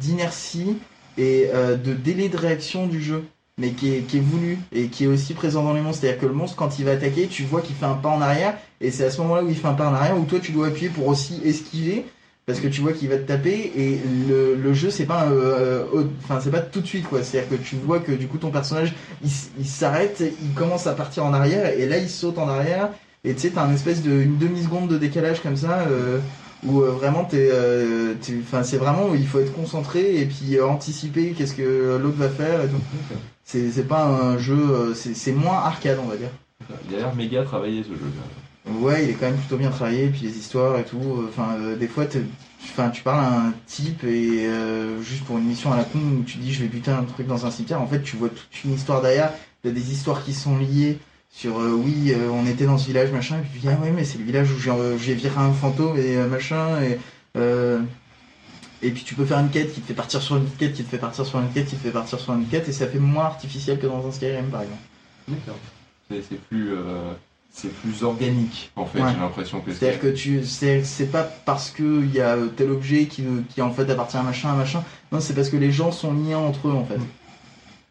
et 1.19 1.49
euh, 1.53 1.77
de 1.77 1.93
délai 1.93 2.29
de 2.29 2.37
réaction 2.37 2.87
du 2.87 3.03
jeu, 3.03 3.25
mais 3.59 3.71
qui 3.71 3.95
est, 3.95 4.21
voulu 4.21 4.59
et 4.73 4.89
qui 4.89 5.05
est 5.05 5.07
aussi 5.07 5.35
présent 5.35 5.63
dans 5.63 5.73
les 5.73 5.81
monstres. 5.81 6.03
C'est-à-dire 6.03 6.21
que 6.21 6.27
le 6.27 6.35
monstre, 6.35 6.57
quand 6.57 6.79
il 6.79 6.85
va 6.85 6.93
attaquer, 6.93 7.27
tu 7.27 7.45
vois 7.45 7.63
qu'il 7.63 7.75
fait 7.75 7.87
un 7.87 7.95
pas 7.95 8.11
en 8.11 8.21
arrière, 8.21 8.57
et 8.81 8.91
c'est 8.91 9.05
à 9.05 9.11
ce 9.11 9.21
moment-là 9.23 9.43
où 9.43 9.49
il 9.49 9.57
fait 9.57 9.69
un 9.69 9.75
pas 9.75 9.89
en 9.89 9.95
arrière 9.95 10.19
où 10.19 10.25
toi 10.25 10.39
tu 10.41 10.53
dois 10.53 10.69
appuyer 10.69 10.91
pour 10.91 11.07
aussi 11.07 11.41
esquiver. 11.45 12.05
Parce 12.45 12.61
que 12.61 12.69
tu 12.69 12.81
vois 12.81 12.93
qu'il 12.93 13.09
va 13.09 13.17
te 13.17 13.27
taper 13.27 13.73
et 13.75 13.99
le, 14.29 14.73
jeu 14.73 14.89
c'est 14.89 15.05
pas 15.05 15.27
euh, 15.27 15.85
enfin 16.23 16.39
pas 16.49 16.61
tout 16.61 16.81
de 16.81 16.87
suite 16.87 17.09
quoi 17.09 17.25
c'est 17.25 17.39
à 17.39 17.41
dire 17.41 17.59
que 17.59 17.65
tu 17.65 17.75
vois 17.75 17.99
que 17.99 18.13
du 18.13 18.29
coup 18.29 18.39
ton 18.39 18.53
personnage 18.53 18.95
il, 19.25 19.67
s'arrête 19.67 20.23
il 20.41 20.55
commence 20.55 20.87
à 20.87 20.93
partir 20.93 21.25
en 21.25 21.33
arrière 21.33 21.67
et 21.67 21.87
là 21.89 21.99
il 21.99 22.09
saute 22.09 22.39
en 22.39 22.49
arrière 22.49 22.91
et 23.25 23.35
tu 23.35 23.41
sais 23.41 23.51
t'as 23.51 23.65
un 23.65 23.75
espèce 23.75 24.01
de 24.01 24.23
demi 24.39 24.63
seconde 24.63 24.89
de 24.89 24.97
décalage 24.97 25.41
comme 25.41 25.57
ça 25.57 25.87
euh, 25.91 26.21
où 26.67 26.83
euh, 26.83 26.91
vraiment 26.91 27.25
t'es, 27.25 27.49
euh, 27.53 28.15
t'es- 28.21 28.39
enfin 28.43 28.63
c'est 28.63 28.77
vraiment 28.77 29.09
où 29.11 29.15
il 29.15 29.27
faut 29.27 29.41
être 29.41 29.53
concentré 29.55 30.17
et 30.21 30.27
puis 30.27 30.57
euh, 30.57 30.67
anticiper 30.67 31.31
qu'est-ce 31.37 31.55
que 31.55 31.99
l'autre 32.03 32.17
va 32.19 32.29
faire 32.29 32.63
et 32.65 32.69
tout. 32.69 32.81
C'est, 33.45 33.71
c'est 33.71 33.85
pas 33.85 34.05
un 34.05 34.39
jeu, 34.39 34.93
c'est, 34.95 35.15
c'est 35.15 35.33
moins 35.33 35.59
arcade 35.59 35.99
on 36.03 36.09
va 36.09 36.17
dire. 36.17 36.31
Il 36.89 36.97
a 36.97 36.99
l'air 36.99 37.15
méga 37.15 37.43
travaillé 37.45 37.83
ce 37.83 37.91
jeu. 37.91 38.11
Ouais, 38.81 39.05
il 39.05 39.11
est 39.11 39.13
quand 39.13 39.27
même 39.27 39.37
plutôt 39.37 39.57
bien 39.57 39.71
travaillé, 39.71 40.07
et 40.07 40.09
puis 40.09 40.23
les 40.23 40.37
histoires 40.37 40.77
et 40.81 40.83
tout. 40.85 41.25
Enfin, 41.29 41.55
euh, 41.61 41.77
des 41.77 41.87
fois, 41.87 42.05
enfin, 42.65 42.91
tu 42.91 43.03
parles 43.03 43.25
à 43.25 43.39
un 43.47 43.53
type 43.69 44.03
et 44.03 44.47
euh, 44.47 45.01
juste 45.03 45.25
pour 45.25 45.39
une 45.39 45.45
mission 45.45 45.73
à 45.73 45.77
la 45.77 45.85
con 45.85 46.01
où 46.01 46.25
tu 46.25 46.39
dis 46.39 46.53
je 46.53 46.63
vais 46.63 46.69
buter 46.69 46.91
un 46.91 47.05
truc 47.05 47.29
dans 47.29 47.47
un 47.47 47.53
cimetière. 47.53 47.81
En 47.81 47.87
fait, 47.87 48.03
tu 48.03 48.17
vois 48.17 48.29
toute 48.29 48.65
une 48.65 48.73
histoire 48.75 49.01
derrière. 49.03 49.31
T'as 49.63 49.71
des 49.71 49.93
histoires 49.93 50.25
qui 50.25 50.33
sont 50.35 50.59
liées 50.59 50.99
sur 51.37 51.61
euh, 51.61 51.73
oui, 51.73 52.13
euh, 52.13 52.31
on 52.31 52.47
était 52.47 52.65
dans 52.65 52.79
ce 52.79 52.87
village 52.87 53.13
machin, 53.13 53.37
et 53.37 53.43
puis 53.43 53.51
tu 53.53 53.59
dis 53.59 53.69
ah 53.69 53.79
ouais, 53.83 53.91
mais 53.91 54.05
c'est 54.05 54.17
le 54.17 54.25
village 54.25 54.51
où 54.51 54.59
j'ai, 54.59 54.71
euh, 54.71 54.97
viré 54.97 55.39
un 55.39 55.53
fantôme 55.53 55.99
et 55.99 56.17
machin 56.17 56.81
et 56.81 56.99
et 58.83 58.91
puis 58.91 59.05
tu 59.05 59.15
peux 59.15 59.25
faire 59.25 59.39
une 59.39 59.51
quête 59.51 59.73
qui 59.73 59.81
te 59.81 59.87
fait 59.87 59.95
partir 59.95 60.23
sur 60.23 60.37
une 60.37 60.49
quête, 60.49 60.73
qui 60.73 60.83
te 60.83 60.91
fait 60.91 60.99
partir 60.99 61.27
sur 61.27 61.39
une 61.39 61.51
quête, 61.51 61.67
qui 61.67 61.77
te 61.77 61.83
fait 61.83 61.91
partir 61.91 62.19
sur 62.21 62.33
une 62.35 62.47
quête, 62.47 62.69
et 62.69 62.73
ça 62.73 62.87
fait 62.87 62.99
moins 62.99 63.25
artificiel 63.25 63.79
que 63.79 63.87
dans 63.87 64.07
un 64.07 64.13
Skyrim 64.13 64.47
par 64.47 64.63
exemple. 64.63 64.81
D'accord. 65.29 65.57
C'est 66.11 66.23
c'est 66.23 66.41
plus, 66.41 66.73
c'est 67.53 67.73
plus 67.73 68.03
organique 68.03 68.71
en 68.77 68.87
fait. 68.87 69.03
Ouais. 69.03 69.13
J'ai 69.13 69.21
l'impression 69.21 69.61
que 69.61 69.73
C'est-à-dire 69.73 70.01
que 70.01 70.09
tu, 70.09 70.45
c'est 70.45 70.85
c'est 70.85 71.11
pas 71.11 71.23
parce 71.23 71.71
que 71.71 72.03
il 72.03 72.15
y 72.15 72.21
a 72.21 72.39
tel 72.57 72.71
objet 72.71 73.07
qui, 73.07 73.25
qui 73.51 73.61
en 73.61 73.73
fait 73.73 73.91
appartient 73.91 74.17
à 74.17 74.23
machin, 74.23 74.53
à 74.53 74.57
machin. 74.57 74.83
Non, 75.13 75.21
c'est 75.21 75.35
parce 75.35 75.51
que 75.51 75.57
les 75.57 75.73
gens 75.73 75.93
sont 75.93 76.15
liés 76.15 76.35
entre 76.35 76.69
eux 76.69 76.73
en 76.73 76.85
fait. 76.85 76.97
Mm. 76.97 77.07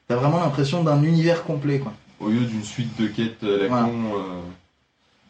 T'as 0.08 0.16
vraiment 0.16 0.40
l'impression 0.40 0.84
d'un 0.84 1.04
univers 1.04 1.44
complet 1.44 1.78
quoi. 1.78 1.94
Au 2.20 2.30
lieu 2.30 2.42
d'une 2.42 2.64
suite 2.64 3.00
de 3.02 3.08
quêtes 3.08 3.44
à 3.44 3.48
la 3.64 3.68
Voilà. 3.68 3.84
con. 3.86 3.92
euh, 4.16 4.42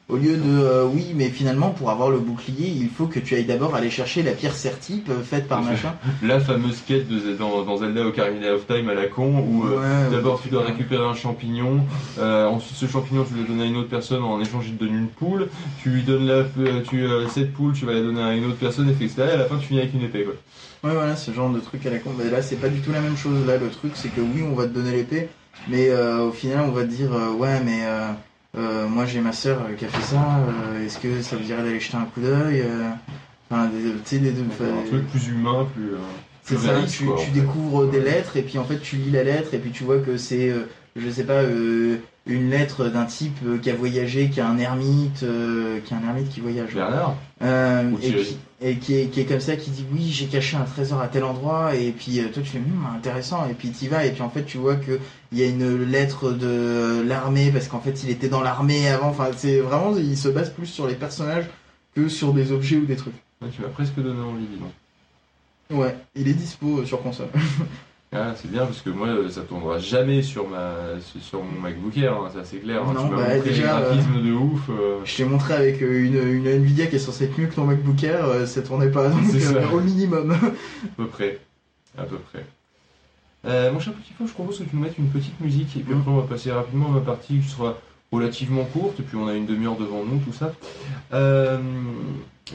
Au 0.08 0.18
lieu 0.18 0.38
de 0.38 0.44
euh, 0.46 0.86
oui, 0.86 1.14
mais 1.16 1.30
finalement 1.30 1.72
pour 1.72 1.90
avoir 1.90 2.12
le 2.12 2.20
bouclier, 2.20 2.68
il 2.68 2.90
faut 2.90 3.08
que 3.08 3.18
tu 3.20 3.34
ailles 3.34 3.46
d'abord 3.46 3.74
aller 3.74 3.90
chercher 3.90 4.22
la 4.22 4.34
pierre 4.34 4.54
sertype 4.56 5.10
euh, 5.10 5.24
faite 5.24 5.48
par 5.48 5.64
machin. 5.64 5.96
La 6.22 6.40
fameuse 6.40 6.82
quête 6.88 7.08
de, 7.08 7.34
dans, 7.36 7.64
dans 7.64 7.78
Zelda 7.78 8.06
Ocarina 8.06 8.54
of 8.54 8.68
Time 8.68 8.88
à 8.90 8.94
la 8.94 9.08
con 9.08 9.40
où 9.40 9.66
euh, 9.66 9.80
Ouais, 10.10 10.12
d'abord 10.16 10.36
ouais. 10.36 10.42
tu 10.44 10.50
dois 10.50 10.64
récupérer 10.64 11.04
un 11.04 11.16
champignon, 11.16 11.84
euh, 12.20 12.46
ensuite 12.46 12.78
ce 12.78 12.86
champignon 12.86 13.26
tu 13.28 13.34
le 13.34 13.46
donnes 13.46 13.62
à 13.62 13.66
une 13.66 13.78
autre 13.78 13.90
personne 13.90 14.22
en 14.22 14.40
échange 14.40 14.66
il 14.68 14.76
te 14.76 14.84
donne 14.84 14.94
une 14.96 15.08
poule, 15.08 15.48
tu 15.82 15.90
lui 15.90 16.04
donnes 16.04 16.28
la, 16.28 16.44
euh, 16.60 16.82
tu, 16.88 17.02
euh, 17.04 17.28
cette 17.28 17.52
poule 17.52 17.74
tu 17.74 17.88
vas 17.88 17.94
la 17.94 18.02
donner 18.02 18.22
à 18.22 18.36
une 18.36 18.46
autre 18.46 18.58
personne 18.58 18.88
et 18.88 18.92
etc. 18.92 19.14
Et 19.18 19.22
à 19.32 19.38
la 19.38 19.46
fin 19.46 19.58
tu 19.58 19.66
finis 19.66 19.80
avec 19.80 19.96
une 19.96 20.04
épée 20.04 20.24
quoi. 20.24 20.34
Ouais, 20.84 20.94
voilà, 20.96 21.16
ce 21.16 21.32
genre 21.32 21.50
de 21.50 21.60
truc 21.60 21.84
à 21.88 21.90
la 21.90 21.98
con. 21.98 22.12
Mais 22.16 22.30
là, 22.30 22.44
c'est 22.44 22.58
pas 22.58 22.70
du 22.70 22.80
tout 22.80 22.92
la 22.92 23.02
même 23.02 23.18
chose. 23.18 23.44
Là, 23.48 23.58
le 23.58 23.70
truc, 23.72 23.94
c'est 23.96 24.10
que 24.10 24.22
oui, 24.22 24.44
on 24.48 24.54
va 24.54 24.66
te 24.68 24.70
donner 24.72 24.92
l'épée, 24.92 25.30
mais 25.68 25.90
euh, 25.90 26.26
au 26.28 26.32
final, 26.32 26.66
on 26.68 26.72
va 26.72 26.84
te 26.84 26.88
dire, 26.90 27.14
euh, 27.14 27.34
ouais, 27.34 27.60
mais 27.64 27.82
euh, 27.86 28.08
euh, 28.58 28.88
moi, 28.88 29.06
j'ai 29.06 29.20
ma 29.22 29.32
sœur 29.34 29.62
qui 29.78 29.86
a 29.86 29.88
fait 29.88 30.02
ça. 30.16 30.18
euh, 30.18 30.86
Est-ce 30.86 30.98
que 31.00 31.22
ça 31.22 31.36
vous 31.36 31.44
dirait 31.44 31.64
d'aller 31.64 31.80
jeter 31.80 31.98
un 31.98 32.06
coup 32.06 32.22
d'œil 32.22 32.64
Enfin, 33.50 33.68
des- 33.68 33.92
tu 33.94 34.00
sais, 34.06 34.18
des 34.20 34.32
deux. 34.32 34.42
un 34.44 34.88
truc 34.88 35.08
plus 35.10 35.28
humain, 35.28 35.68
plus. 35.74 35.94
euh, 35.94 35.98
C'est 36.44 36.58
ça, 36.58 36.74
tu, 36.88 37.06
quoi, 37.06 37.16
tu 37.24 37.32
découvres 37.32 37.88
des 37.90 38.00
lettres 38.00 38.38
et 38.38 38.42
puis 38.44 38.60
en 38.60 38.64
fait 38.66 38.78
tu 38.80 38.98
lis 38.98 39.10
la 39.12 39.24
lettre 39.24 39.54
et 39.56 39.58
puis 39.58 39.72
tu 39.72 39.84
vois 39.84 39.98
que 39.98 40.16
c'est, 40.18 40.50
euh, 40.50 40.68
je 40.96 41.10
sais 41.10 41.24
pas, 41.24 41.42
euh, 41.42 41.98
une 42.28 42.50
lettre 42.50 42.90
d'un 42.90 43.06
type 43.06 43.38
euh, 43.46 43.58
qui 43.58 43.70
a 43.70 43.76
voyagé, 43.76 44.30
qui 44.30 44.42
a 44.42 44.48
un 44.48 44.58
ermite, 44.58 45.24
euh, 45.24 45.80
qui 45.82 45.94
a 45.94 45.98
un 45.98 46.08
ermite 46.08 46.30
qui 46.30 46.40
voyage. 46.40 46.74
Bernard 46.74 47.16
Euh, 47.42 47.92
et 48.02 48.14
qui, 48.14 48.38
et 48.62 48.76
qui 48.78 48.96
est, 48.96 49.06
qui 49.08 49.22
est 49.22 49.26
comme 49.26 49.40
ça, 49.40 49.56
qui 49.56 49.70
dit 49.70 49.86
oui, 49.92 50.10
j'ai 50.10 50.26
caché 50.26 50.58
un 50.58 50.64
trésor 50.64 51.02
à 51.02 51.08
tel 51.08 51.24
endroit, 51.24 51.76
et 51.76 51.92
puis 51.92 52.20
toi 52.34 52.42
tu 52.42 52.50
fais 52.50 52.58
Hum, 52.58 52.88
intéressant, 52.96 53.48
et 53.50 53.54
puis 53.54 53.70
tu 53.72 53.88
vas, 53.90 54.06
et 54.06 54.12
puis 54.12 54.22
en 54.22 54.30
fait 54.30 54.44
tu 54.44 54.58
vois 54.58 54.76
que 54.76 55.00
il 55.32 55.38
y 55.38 55.44
a 55.44 55.48
une 55.48 55.84
lettre 55.84 56.32
de 56.32 57.04
l'armée, 57.06 57.52
parce 57.52 57.68
qu'en 57.68 57.80
fait 57.82 58.04
il 58.04 58.10
était 58.10 58.30
dans 58.30 58.42
l'armée 58.42 58.88
avant, 58.90 59.10
enfin 59.10 59.30
c'est 59.36 59.60
vraiment, 59.60 59.96
il 59.98 60.18
se 60.18 60.30
base 60.30 60.50
plus 60.52 60.66
sur 60.68 60.88
les 60.88 60.96
personnages 60.96 61.46
que 61.96 62.08
sur 62.10 62.34
des 62.34 62.52
objets 62.52 62.78
ou 62.78 62.86
des 62.86 62.96
trucs. 62.96 63.14
Ouais, 63.42 63.50
Tu 63.54 63.62
m'as 63.62 63.68
presque 63.70 63.96
donné 63.96 64.22
envie, 64.22 64.46
dis 64.48 64.58
donc. 64.58 64.72
Ouais, 65.70 65.96
il 66.16 66.28
est 66.28 66.34
dispo 66.34 66.86
sur 66.86 67.02
console. 67.02 67.30
Ah, 68.18 68.34
c'est 68.36 68.50
bien 68.50 68.66
parce 68.66 68.82
que 68.82 68.90
moi 68.90 69.08
euh, 69.08 69.30
ça 69.30 69.42
tournera 69.42 69.78
jamais 69.78 70.22
sur 70.22 70.48
ma 70.48 70.74
sur- 71.22 71.44
mon 71.44 71.60
MacBook 71.60 71.98
Air, 71.98 72.14
hein, 72.14 72.30
ça 72.34 72.42
c'est 72.46 72.58
clair. 72.58 72.82
hein. 72.88 72.94
Non, 72.94 73.10
tu 73.10 73.16
bah, 73.16 73.40
déjà, 73.40 73.80
les 73.80 73.84
graphismes 73.84 74.22
de 74.24 74.32
ouf. 74.32 74.70
euh, 74.70 75.00
Je 75.04 75.18
t'ai 75.18 75.26
montré 75.26 75.54
avec 75.54 75.82
euh, 75.82 76.06
une, 76.06 76.16
une 76.38 76.48
Nvidia 76.48 76.88
qui 76.88 76.96
est 76.96 77.00
censée 77.00 77.26
être 77.26 77.38
mieux 77.38 77.48
que 77.48 77.56
ton 77.56 77.66
MacBook 77.66 78.02
Air, 78.04 78.24
euh, 78.26 78.46
ça 78.46 78.62
tournait 78.62 78.90
pas, 78.92 79.10
donc 79.10 79.20
C'est 79.30 79.40
ça. 79.42 79.56
euh, 79.56 79.70
au 79.74 79.82
minimum. 79.82 80.32
À 80.34 80.92
peu 80.98 81.08
près. 81.08 81.40
À 81.98 82.04
peu 82.04 82.18
près. 82.18 82.46
Euh, 83.48 83.72
mon 83.72 83.80
cher 83.80 83.94
petit 83.94 84.14
faux, 84.18 84.26
je 84.28 84.34
propose 84.34 84.60
que 84.60 84.64
tu 84.64 84.76
nous 84.76 84.82
mettes 84.82 84.98
une 84.98 85.10
petite 85.10 85.40
musique 85.42 85.76
et 85.78 85.82
puis 85.82 85.94
après 85.94 86.10
on 86.10 86.16
va 86.18 86.24
passer 86.28 86.52
rapidement 86.52 86.88
à 86.88 86.92
ma 86.92 87.02
partie 87.02 87.40
qui 87.40 87.48
sera 87.50 87.78
relativement 88.12 88.64
courte 88.64 89.00
et 89.00 89.04
puis 89.04 89.18
on 89.18 89.28
a 89.28 89.34
une 89.34 89.46
demi-heure 89.46 89.76
devant 89.78 90.04
nous, 90.06 90.20
tout 90.20 90.34
ça. 90.34 90.52
Euh, 91.14 91.58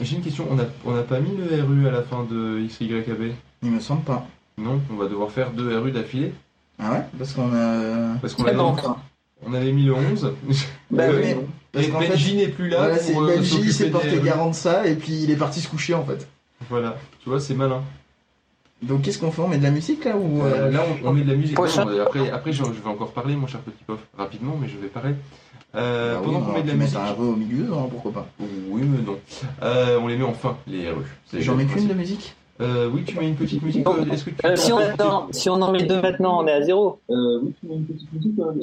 J'ai 0.01 0.15
une 0.15 0.23
question, 0.23 0.47
on 0.49 0.55
n'a 0.55 0.65
on 0.85 0.91
n'a 0.93 1.03
pas 1.03 1.19
mis 1.19 1.35
le 1.37 1.63
RU 1.63 1.87
à 1.87 1.91
la 1.91 2.01
fin 2.01 2.25
de 2.29 2.59
XYKB 2.67 3.33
Il 3.63 3.71
me 3.71 3.79
semble 3.79 4.01
pas. 4.03 4.25
Non, 4.61 4.79
on 4.91 4.95
va 4.95 5.07
devoir 5.07 5.31
faire 5.31 5.51
deux 5.51 5.77
RU 5.77 5.91
d'affilée 5.91 6.33
Ah 6.79 6.91
ouais? 6.91 7.01
Parce 7.17 7.33
qu'on 7.33 7.53
a. 7.53 8.17
parce 8.21 8.33
qu'on 8.35 8.43
on 9.43 9.53
avait 9.55 9.71
mis 9.71 9.85
le 9.85 9.93
11. 9.95 10.33
Bah 10.91 11.03
Euh, 11.03 11.15
oui. 11.19 11.35
mais- 11.35 11.45
parce 11.71 11.85
et 11.87 11.89
Benji 12.09 12.35
n'est 12.35 12.47
plus 12.49 12.67
là 12.69 12.77
voilà, 12.79 12.97
c'est 12.99 13.13
pour 13.13 13.23
euh, 13.23 13.35
Benji 13.37 13.71
s'est 13.73 13.89
porté 13.89 14.17
RU. 14.17 14.25
garant 14.25 14.49
de 14.49 14.55
ça 14.55 14.85
et 14.85 14.95
puis 14.95 15.13
il 15.23 15.31
est 15.31 15.35
parti 15.37 15.61
se 15.61 15.69
coucher 15.69 15.93
en 15.93 16.03
fait. 16.05 16.27
Voilà, 16.69 16.97
tu 17.23 17.29
vois, 17.29 17.39
c'est 17.39 17.53
malin. 17.55 17.81
Donc 18.83 19.03
qu'est-ce 19.03 19.19
qu'on 19.19 19.31
fait? 19.31 19.41
On 19.41 19.47
met 19.47 19.57
de 19.57 19.63
la 19.63 19.71
musique 19.71 20.03
là 20.05 20.17
ou 20.17 20.41
Euh, 20.41 20.67
euh, 20.67 20.71
là, 20.71 20.83
on, 21.03 21.07
on 21.09 21.13
met 21.13 21.21
de 21.21 21.29
la 21.31 21.37
musique. 21.37 21.57
Non, 21.57 21.65
après, 22.05 22.29
après 22.29 22.51
je, 22.51 22.63
je 22.63 22.69
vais 22.71 22.89
encore 22.89 23.11
parler, 23.13 23.35
mon 23.35 23.47
cher 23.47 23.61
petit 23.61 23.83
pof, 23.87 23.99
rapidement, 24.17 24.57
mais 24.61 24.67
je 24.67 24.77
vais 24.77 24.87
parler. 24.87 25.15
Euh, 25.73 26.15
bah 26.15 26.21
pendant 26.25 26.39
on 26.39 26.41
qu'on 26.41 26.51
va 26.51 26.57
met 26.57 26.63
de 26.63 26.67
la 26.67 26.73
mettre 26.73 26.99
musique. 26.99 27.11
un 27.11 27.13
RE 27.13 27.21
au 27.29 27.35
milieu, 27.37 27.67
hein, 27.73 27.87
pourquoi 27.89 28.11
pas. 28.11 28.27
Oui, 28.39 28.81
mais 28.83 29.01
non. 29.01 29.17
Euh, 29.63 29.97
on 30.01 30.07
les 30.07 30.17
met 30.17 30.25
enfin, 30.25 30.57
les 30.67 30.89
RU. 30.91 31.03
J'en 31.39 31.55
mets 31.55 31.65
qu'une 31.65 31.87
de 31.87 31.93
musique 31.93 32.35
Euh, 32.61 32.89
oui, 32.93 33.03
tu 33.05 33.17
mets 33.17 33.27
une 33.29 33.35
petite 33.35 33.61
musique. 33.63 33.87
Euh, 33.87 34.05
Est-ce 34.11 34.25
que 34.25 34.29
tu 34.31 34.45
Euh, 34.45 34.55
si, 34.55 34.71
on, 34.71 34.77
peux- 34.77 35.03
non, 35.03 35.27
si 35.31 35.49
on 35.49 35.61
en 35.61 35.71
met 35.71 35.83
deux 35.83 36.01
maintenant, 36.01 36.43
on 36.43 36.47
est 36.47 36.51
à 36.53 36.61
zéro. 36.61 36.99
oui, 37.09 37.53
tu 37.59 37.67
mets 37.67 37.75
une 37.75 37.85
petite 37.85 38.13
musique. 38.13 38.35
Quoi? 38.35 38.53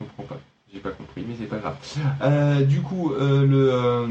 Je 0.00 0.04
comprends 0.06 0.22
pas. 0.34 0.40
J'ai 0.72 0.80
pas 0.80 0.90
compris, 0.90 1.24
mais 1.26 1.34
c'est 1.38 1.46
pas 1.46 1.56
grave. 1.56 1.76
Euh, 2.22 2.60
du 2.62 2.82
coup, 2.82 3.12
euh, 3.12 3.46
le 3.46 3.70
euh, 3.72 4.06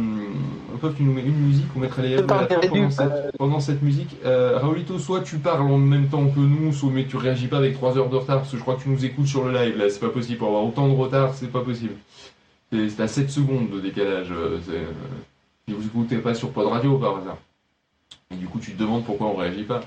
Pof, 0.82 0.96
tu 0.96 1.04
nous 1.04 1.14
mets 1.14 1.22
une 1.22 1.38
musique, 1.48 1.68
on 1.76 1.80
mettra 1.80 2.02
les 2.02 2.16
des 2.16 2.24
pendant, 2.24 2.90
cette, 2.90 3.38
pendant 3.38 3.60
cette 3.60 3.82
musique. 3.84 4.16
Euh, 4.26 4.58
Raoulito, 4.58 4.98
soit 4.98 5.22
tu 5.22 5.38
parles 5.38 5.62
en 5.62 5.78
même 5.78 6.08
temps 6.08 6.26
que 6.28 6.40
nous, 6.40 6.74
soit 6.74 6.90
mais 6.92 7.06
tu 7.06 7.16
réagis 7.16 7.46
pas 7.48 7.58
avec 7.58 7.76
3 7.76 7.98
heures 8.00 8.10
de 8.10 8.16
retard, 8.16 8.38
parce 8.40 8.52
que 8.52 8.58
je 8.58 8.62
crois 8.64 8.76
que 8.76 8.82
tu 8.82 8.90
nous 8.90 9.06
écoutes 9.06 9.28
sur 9.28 9.46
le 9.46 9.54
live, 9.54 9.78
là, 9.78 9.88
c'est 9.90 10.00
pas 10.00 10.10
possible. 10.10 10.40
Pour 10.40 10.48
avoir 10.48 10.66
autant 10.66 10.88
de 10.88 10.96
retard, 10.96 11.34
c'est 11.36 11.52
pas 11.52 11.62
possible. 11.62 11.94
C'est 12.72 13.00
à 13.00 13.08
7 13.08 13.30
secondes 13.30 13.70
de 13.70 13.80
décalage. 13.80 14.32
euh, 14.32 14.58
euh, 14.70 14.86
Si 15.68 15.74
vous 15.76 15.86
écoutez 15.86 16.18
pas 16.18 16.34
sur 16.34 16.50
Pod 16.50 16.66
Radio 16.68 16.98
par 16.98 17.18
hasard. 17.18 17.38
Et 18.32 18.36
du 18.36 18.48
coup, 18.48 18.60
tu 18.60 18.74
te 18.74 18.78
demandes 18.80 19.06
pourquoi 19.06 19.28
on 19.28 19.36
réagit 19.36 19.64
pas. 19.64 19.82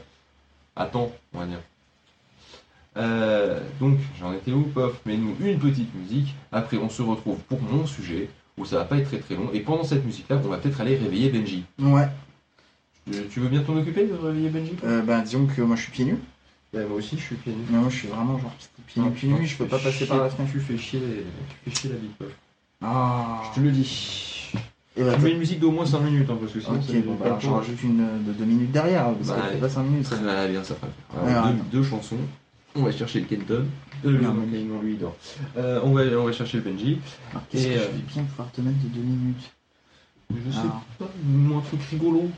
Attends, 0.76 1.10
on 1.34 1.38
va 1.40 1.46
dire. 1.46 1.60
Euh, 2.96 3.60
donc, 3.78 3.98
j'en 4.18 4.32
étais 4.32 4.52
où, 4.52 4.62
Pof? 4.62 5.00
Mets-nous 5.06 5.36
une 5.40 5.58
petite 5.58 5.94
musique. 5.94 6.34
Après, 6.52 6.76
on 6.76 6.88
se 6.88 7.02
retrouve 7.02 7.38
pour 7.48 7.60
mon 7.62 7.86
sujet, 7.86 8.28
où 8.58 8.64
ça 8.64 8.76
va 8.78 8.84
pas 8.84 8.96
être 8.96 9.06
très 9.08 9.18
très 9.18 9.36
long. 9.36 9.50
Et 9.52 9.60
pendant 9.60 9.84
cette 9.84 10.04
musique-là, 10.04 10.40
on 10.44 10.48
va 10.48 10.58
peut-être 10.58 10.80
aller 10.80 10.96
réveiller 10.96 11.28
Benji. 11.30 11.64
Ouais. 11.78 12.08
Tu, 13.10 13.18
tu 13.28 13.40
veux 13.40 13.48
bien 13.48 13.62
t'en 13.62 13.76
occuper 13.76 14.06
de 14.06 14.14
réveiller 14.14 14.48
Benji 14.50 14.76
Euh, 14.84 15.02
bah 15.02 15.20
disons 15.20 15.46
que 15.46 15.62
moi 15.62 15.76
je 15.76 15.82
suis 15.82 15.92
pieds 15.92 16.04
nus. 16.04 16.18
Bah, 16.72 16.80
Moi 16.86 16.98
aussi, 16.98 17.16
je 17.16 17.22
suis 17.22 17.36
pieds 17.36 17.52
nus. 17.52 17.64
Mais 17.70 17.78
moi 17.78 17.88
je 17.88 17.96
suis 17.96 18.08
vraiment 18.08 18.38
genre 18.38 18.52
pieds 18.86 19.02
nus, 19.02 19.10
pieds 19.10 19.28
nus, 19.28 19.46
je 19.46 19.56
peux 19.56 19.66
pas 19.66 19.78
passer 19.78 20.06
par 20.06 20.18
la 20.18 20.28
fenêtre. 20.30 20.52
Tu 20.52 20.60
fais 20.60 20.76
chier, 20.78 21.00
tu 21.64 21.70
fais 21.70 21.80
chier 21.80 21.90
la 21.90 21.96
vie, 21.96 22.10
Pof. 22.18 22.28
Ah. 22.82 23.42
Je 23.50 23.60
te 23.60 23.64
le 23.64 23.70
dis. 23.72 24.39
Et 24.96 25.04
bah, 25.04 25.14
Tu 25.14 25.20
mets 25.22 25.30
une 25.32 25.38
musique 25.38 25.60
d'au 25.60 25.70
moins 25.70 25.86
5 25.86 26.00
minutes, 26.00 26.28
hein, 26.30 26.36
parce 26.40 26.52
que 26.52 26.60
sinon, 26.60 26.82
ça 26.82 26.92
Ok, 26.92 27.04
bon 27.04 27.14
bah 27.14 27.26
alors 27.26 27.56
rajoute 27.58 27.82
une 27.84 28.24
de 28.26 28.32
2 28.32 28.44
minutes 28.44 28.72
derrière, 28.72 29.12
parce 29.14 29.28
Bah, 29.28 29.46
pas 29.60 29.68
5 29.68 29.82
minutes. 29.84 30.06
Ça 30.06 30.16
va 30.16 30.48
bien, 30.48 30.64
ça 30.64 30.74
va 30.74 30.88
le 30.88 30.92
faire. 30.92 31.24
Ouais, 31.24 31.30
Alors, 31.32 31.46
ouais. 31.46 31.52
deux, 31.70 31.78
deux 31.78 31.82
chansons. 31.84 32.16
On 32.74 32.82
va 32.82 32.92
chercher 32.92 33.20
le 33.20 33.26
Kenton. 33.26 33.64
Euh, 34.04 34.20
Non, 34.20 34.34
non, 34.34 34.44
mais 34.50 34.62
non, 34.62 34.80
lui, 34.80 34.92
il 34.92 34.98
dort. 34.98 35.16
Euh, 35.56 35.80
on, 35.84 35.92
va, 35.92 36.02
on 36.18 36.24
va 36.24 36.32
chercher 36.32 36.58
le 36.58 36.64
Benji. 36.64 36.98
Alors 37.30 37.42
qu'est-ce 37.50 37.66
Et, 37.66 37.70
que 37.70 37.78
euh, 37.78 37.82
je 37.82 37.96
vais 37.96 38.02
bien 38.14 38.22
pouvoir 38.24 38.50
te 38.52 38.60
mettre 38.60 38.78
de 38.82 38.88
2 38.88 39.00
minutes 39.00 39.50
Je 40.30 40.50
sais 40.52 40.58
Alors. 40.58 40.82
pas, 40.98 41.06
dis-moi 41.22 41.58
un 41.58 41.60
truc 41.62 41.82
rigolo. 41.90 42.28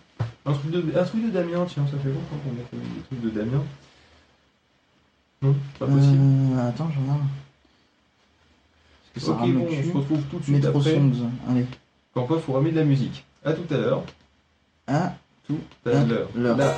Un 0.45 0.53
truc, 0.53 0.71
de, 0.71 0.99
un 0.99 1.05
truc 1.05 1.25
de 1.25 1.31
Damien, 1.31 1.65
tiens, 1.69 1.87
ça 1.91 1.99
fait 1.99 2.09
longtemps 2.09 2.37
qu'on 2.45 2.51
a 2.51 2.65
fait 2.71 2.77
des 2.77 3.03
trucs 3.09 3.21
de 3.21 3.31
Damien. 3.31 3.63
Non, 5.43 5.55
pas 5.79 5.87
possible. 5.87 6.19
Euh, 6.57 6.69
attends, 6.69 6.91
j'en 6.95 7.13
ai 7.13 7.17
un. 7.17 7.21
Parce 9.15 9.15
que 9.15 9.21
ça 9.21 9.33
ok, 9.33 9.53
bon, 9.53 9.67
on 9.69 9.83
se 9.93 9.97
retrouve 9.97 10.23
tout 10.31 10.39
de 10.39 10.43
suite 10.45 10.57
Métro 10.57 10.79
après. 10.79 10.95
Songs, 10.95 11.13
allez. 11.49 11.67
Quand 12.15 12.25
pas, 12.27 12.39
faut 12.39 12.53
ramener 12.53 12.73
de 12.73 12.79
la 12.81 12.85
musique. 12.85 13.25
À 13.45 13.53
tout 13.53 13.73
à 13.75 13.79
l'heure. 13.79 14.03
À 14.87 15.13
Tout 15.47 15.59
à 15.87 15.91
À 15.91 16.05
l'heure. 16.05 16.29
l'heure. 16.35 16.57
Là. 16.57 16.75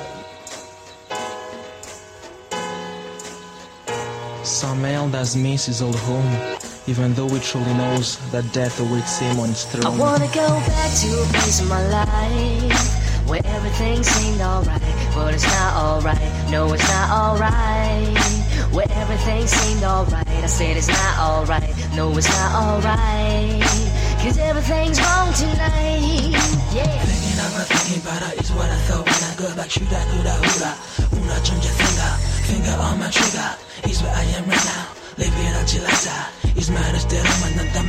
Some 4.43 4.85
elders 4.85 5.35
miss 5.35 5.65
his 5.65 5.81
old 5.81 5.95
home, 6.07 6.29
even 6.87 7.13
though 7.15 7.27
he 7.27 7.39
truly 7.39 7.73
knows 7.73 8.17
that 8.31 8.43
death 8.53 8.79
awaits 8.79 9.17
him 9.19 9.39
on 9.39 9.49
his 9.49 9.65
I 9.83 9.89
wanna 9.89 10.27
go 10.27 10.47
back 10.69 10.91
to 11.01 11.07
a 11.21 11.25
place 11.33 11.59
in 11.61 11.67
my 11.67 11.81
life 11.89 13.27
where 13.27 13.41
everything 13.45 14.03
seemed 14.03 14.41
alright, 14.41 14.81
but 15.15 15.33
it's 15.33 15.43
not 15.45 15.73
alright. 15.75 16.31
No, 16.51 16.71
it's 16.73 16.87
not 16.87 17.09
alright. 17.09 18.17
Where 18.71 18.85
everything 18.91 19.47
seemed 19.47 19.83
alright, 19.83 20.27
I 20.27 20.45
said 20.47 20.77
it's 20.77 20.87
not 20.87 21.17
alright. 21.19 21.73
No, 21.95 22.15
it's 22.15 22.29
not 22.29 22.51
alright. 22.53 23.84
Cause 24.25 24.39
everything's 24.39 24.99
wrong 25.01 25.31
tonight. 25.33 26.33
Yeah. 26.73 26.81
Thinking 27.05 27.37
about 27.37 27.67
thinking 27.69 28.01
about 28.01 28.23
what 28.49 28.65
I 28.65 28.75
thought 28.89 29.05
when 29.05 29.21
I 29.21 29.35
back. 30.57 30.77
Una 31.13 31.37
change 31.45 31.65
a 31.65 31.69
finger, 31.69 32.11
finger 32.49 32.75
on 32.81 32.97
my 32.97 33.11
trigger. 33.11 33.53
Is 33.87 34.01
where 34.01 34.11
I 34.11 34.23
am 34.23 34.49
right 34.49 34.65
now. 34.65 34.89
It 35.21 35.29
until 35.61 35.85
I 35.85 35.93
die. 36.01 36.44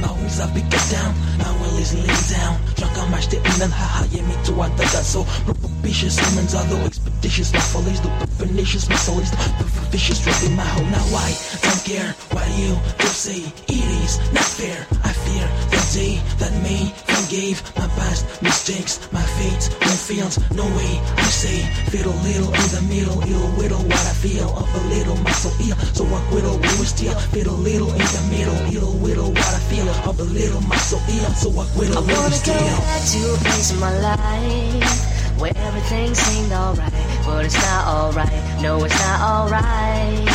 My 0.07 0.13
wings 0.13 0.41
up, 0.41 0.53
pick 0.53 0.69
down. 0.91 1.15
My 1.39 1.51
will 1.61 1.79
is 1.79 1.95
laying 1.95 2.27
down. 2.29 2.61
Drunk 2.75 2.99
on 2.99 3.11
my 3.11 3.21
statement 3.21 3.61
and 3.63 3.73
haha, 3.73 4.05
yeah, 4.11 4.23
me 4.27 4.35
too. 4.45 4.61
I 4.61 4.69
that's 4.77 5.07
so 5.07 5.25
propitious. 5.45 6.19
Humans 6.19 6.55
are 6.55 6.65
the 6.65 6.77
expeditious. 6.85 7.53
My 7.53 7.61
follies, 7.61 8.01
the 8.01 8.11
pernicious. 8.39 8.89
My 8.89 8.97
soul 8.97 9.19
is 9.21 9.31
the 9.31 9.65
vicious. 9.91 10.27
Really, 10.27 10.55
my 10.55 10.65
whole 10.65 10.85
now. 10.87 11.05
Why? 11.15 11.33
Don't 11.63 11.83
care 11.85 12.13
what 12.35 12.47
you 12.59 12.77
do 12.99 13.07
say. 13.07 13.41
It 13.69 13.87
is 14.05 14.19
not 14.33 14.45
fair. 14.45 14.87
I 15.03 15.13
fear 15.13 15.47
the 15.71 15.81
day 15.95 16.21
that 16.39 16.53
me 16.63 16.93
forgave 17.17 17.59
my 17.77 17.89
past 17.97 18.43
mistakes. 18.43 19.01
My 19.13 19.23
fate 19.41 19.65
won't 19.81 20.03
fail. 20.09 20.29
No 20.53 20.67
way. 20.77 20.93
I 21.17 21.29
say, 21.33 21.59
a 22.07 22.17
little 22.29 22.51
in 22.53 22.69
the 22.77 22.83
middle. 22.89 23.19
Ill 23.25 23.49
whittle 23.57 23.83
what 23.89 24.05
I 24.05 24.15
feel. 24.25 24.49
Up 24.53 24.69
a 24.69 24.83
little, 24.93 25.17
soul 25.33 25.53
ill. 25.65 25.77
So 25.97 26.05
I 26.05 26.21
whittle, 26.33 26.57
we 26.59 26.71
will. 26.79 27.17
Feel 27.33 27.49
a 27.51 27.57
little 27.57 27.91
in 27.93 28.07
the 28.17 28.23
middle. 28.31 28.59
little, 28.69 28.93
little 29.01 29.31
what 29.33 29.53
I 29.59 29.61
feel. 29.71 29.89
Of 30.09 30.21
a 30.21 30.25
little 30.25 30.61
so 30.87 30.99
ill, 31.09 31.33
so 31.35 31.49
I 31.51 31.65
quit 31.75 31.91
I 31.91 31.99
a 31.99 32.01
little 32.01 32.23
wanna 32.23 32.39
go 32.45 32.55
back 32.87 33.03
to 33.11 33.21
a 33.33 33.37
place 33.43 33.73
in 33.73 33.81
my 33.81 33.93
life 33.99 35.17
where 35.39 35.53
everything 35.57 36.15
seemed 36.15 36.53
alright, 36.53 36.93
but 37.25 37.45
it's 37.45 37.57
not 37.57 37.87
alright. 37.87 38.63
No, 38.63 38.85
it's 38.85 38.99
not 38.99 39.21
alright. 39.21 40.29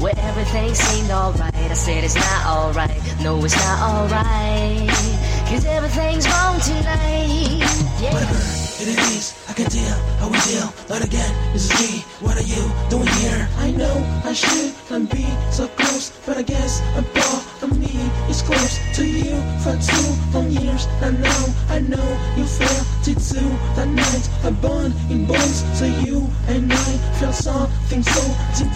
Where 0.00 0.18
everything 0.18 0.74
seemed 0.74 1.10
alright, 1.10 1.54
I 1.54 1.74
said 1.74 2.04
it's 2.04 2.16
not 2.16 2.46
alright. 2.46 3.00
No, 3.22 3.42
it's 3.44 3.56
not 3.56 3.78
alright. 3.80 5.11
Cause 5.52 5.66
everything's 5.66 6.26
wrong 6.28 6.58
tonight. 6.60 7.60
Yeah. 8.00 8.14
Whatever 8.14 8.40
it 8.80 8.88
is, 9.12 9.36
I 9.50 9.52
can 9.52 9.68
tell 9.68 9.98
how 10.16 10.32
we 10.32 10.40
deal. 10.48 10.72
But 10.88 11.04
again, 11.04 11.28
this 11.52 11.68
is 11.68 11.76
me. 11.76 12.00
What 12.24 12.40
are 12.40 12.48
you 12.48 12.64
doing 12.88 13.12
here? 13.20 13.46
I 13.58 13.70
know 13.70 13.92
I 14.24 14.32
shouldn't 14.32 15.12
be 15.12 15.28
so 15.50 15.68
close, 15.76 16.08
but 16.24 16.38
I 16.38 16.42
guess 16.42 16.80
a 16.96 17.02
part 17.02 17.44
of 17.64 17.78
me 17.78 17.92
is 18.32 18.40
close 18.40 18.80
to 18.96 19.04
you 19.04 19.36
for 19.60 19.76
two 19.76 20.08
long 20.32 20.48
years. 20.50 20.88
And 21.04 21.20
now 21.20 21.44
I 21.68 21.80
know 21.80 22.08
you 22.34 22.44
felt 22.44 22.88
it 23.04 23.20
too. 23.20 23.48
That 23.76 23.88
night 23.88 24.30
I 24.44 24.52
bond 24.56 24.94
in 25.10 25.26
bonds, 25.26 25.68
so 25.78 25.84
you 25.84 26.30
and 26.48 26.72
I 26.72 26.92
felt 27.20 27.34
something 27.34 28.02
so 28.02 28.24
deep 28.56 28.72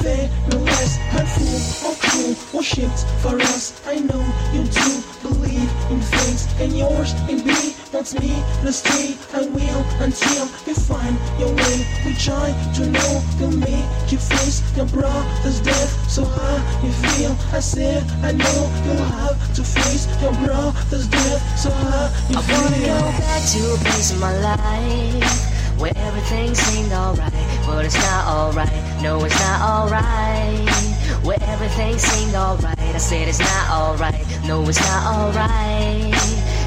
no 0.53 0.59
less 0.59 0.97
hurtful 1.09 1.89
or 1.89 1.97
cruel 2.05 2.37
or 2.53 2.62
for 3.25 3.41
us. 3.49 3.81
I 3.87 3.97
know 3.97 4.23
you 4.53 4.62
do 4.65 5.15
believe 5.27 5.71
in 5.91 6.01
things, 6.01 6.47
and 6.61 6.73
yours 6.73 7.12
in 7.29 7.45
me 7.47 7.75
wants 7.93 8.15
me 8.15 8.31
to 8.62 8.73
stay. 8.73 9.17
I 9.35 9.43
will 9.47 9.83
until 10.01 10.47
you 10.67 10.75
find 10.75 11.17
your 11.39 11.51
way. 11.51 11.77
We 12.05 12.15
try 12.15 12.55
to 12.77 12.83
know 12.87 13.23
you'll 13.39 13.59
make 13.59 13.89
you 14.11 14.19
face 14.19 14.62
your 14.77 14.87
brother's 14.87 15.61
death. 15.61 15.91
So 16.09 16.25
how 16.25 16.57
you 16.83 16.93
feel? 16.93 17.37
I 17.53 17.61
said 17.61 18.03
I 18.23 18.33
know 18.33 18.59
you'll 18.85 19.11
have 19.21 19.39
to 19.55 19.62
face 19.62 20.07
your 20.23 20.33
brother's 20.45 21.07
death. 21.09 21.41
So 21.59 21.71
how 21.71 22.07
you 22.31 22.39
I 22.39 22.43
wanna 22.53 22.79
go 22.79 22.99
back 23.19 23.43
to 23.55 23.61
a 23.75 23.79
place 23.85 24.12
in 24.12 24.21
my 24.21 24.35
life 24.41 25.57
where 25.79 25.93
everything 25.97 26.55
seemed 26.55 26.93
alright, 26.93 27.33
but 27.67 27.85
it's 27.85 27.97
not 27.97 28.27
alright. 28.27 29.03
No, 29.03 29.25
it's 29.25 29.39
not 29.41 29.61
alright. 29.61 30.96
Where 31.24 31.38
everything 31.42 31.98
seemed 31.98 32.35
alright, 32.35 32.79
I 32.79 32.98
said 32.98 33.29
it's 33.29 33.40
not 33.40 33.70
alright. 33.70 34.24
No, 34.44 34.62
it's 34.68 34.81
not 34.81 35.02
alright. 35.14 36.14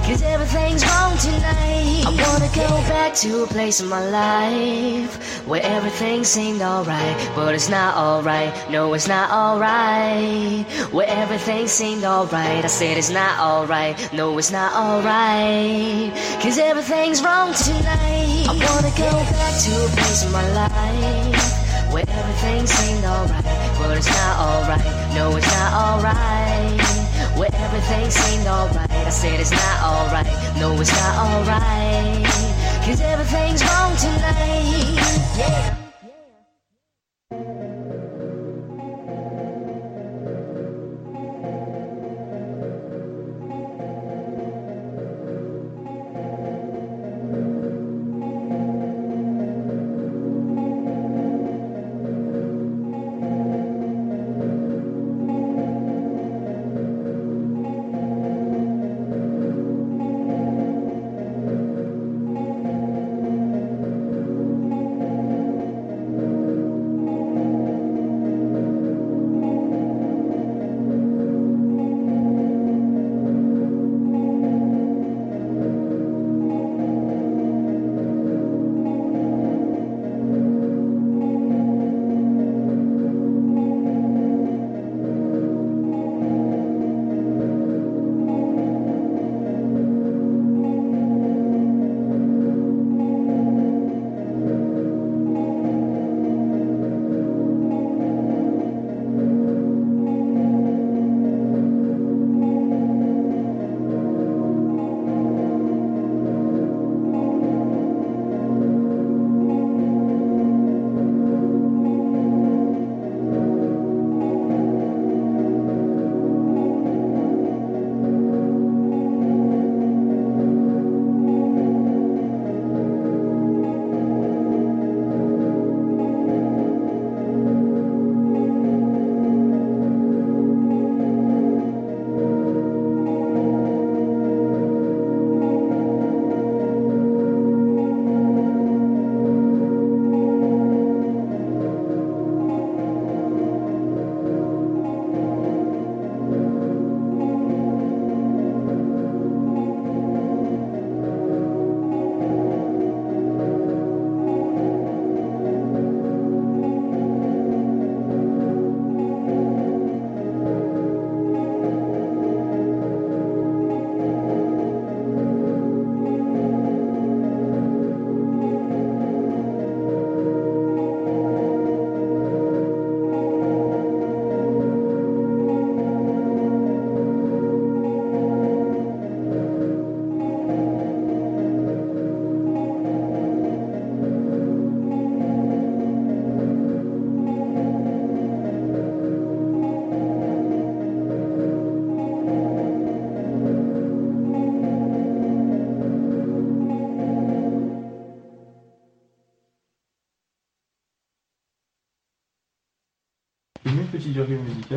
Cause 0.09 0.23
everything's 0.23 0.83
wrong 0.87 1.15
tonight. 1.19 2.03
I 2.03 2.09
wanna 2.09 2.49
go 2.55 2.67
back 2.89 3.13
to 3.17 3.43
a 3.43 3.47
place 3.47 3.79
in 3.79 3.87
my 3.87 4.03
life 4.09 5.45
where 5.47 5.61
everything 5.61 6.23
seemed 6.23 6.63
alright, 6.63 7.15
but 7.35 7.53
it's 7.53 7.69
not 7.69 7.95
alright. 7.95 8.51
No, 8.71 8.91
it's 8.95 9.07
not 9.07 9.29
alright. 9.29 10.65
Where 10.91 11.07
everything 11.07 11.67
seemed 11.67 12.03
alright, 12.03 12.65
I 12.65 12.67
said 12.67 12.97
it's 12.97 13.11
not 13.11 13.39
alright. 13.39 14.11
No, 14.11 14.35
it's 14.39 14.51
not 14.51 14.73
alright. 14.73 16.11
Cause 16.41 16.57
everything's 16.57 17.21
wrong 17.21 17.53
tonight. 17.53 18.47
I 18.49 18.53
wanna 18.53 18.89
go 18.97 19.11
back 19.11 19.61
to 19.61 19.85
a 19.85 19.89
place 19.89 20.25
in 20.25 20.31
my 20.31 20.51
life 20.53 21.58
where 21.91 22.05
everything 22.07 22.67
seemed 22.67 23.03
alright, 23.03 23.43
but 23.77 23.97
it's 23.97 24.07
not 24.07 24.39
alright. 24.39 24.85
No, 25.15 25.35
it's 25.35 25.47
not 25.47 25.73
alright. 25.73 26.81
Where 27.37 27.49
everything 27.53 28.09
seemed 28.11 28.47
alright, 28.47 28.91
I 28.91 29.09
said 29.09 29.39
it's 29.39 29.51
not 29.51 29.77
alright. 29.81 30.27
No, 30.59 30.79
it's 30.79 30.91
not 30.91 31.15
alright. 31.25 32.25
Cause 32.85 33.01
everything's 33.01 33.63
wrong 33.63 33.95
tonight. 33.97 34.97
Yeah. 35.37 35.78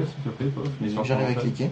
S'il 0.00 0.24
te 0.24 0.28
plaît, 0.30 0.46
Pof, 0.46 0.68
J'arrive 1.04 1.38
à 1.38 1.40
cliquer. 1.40 1.70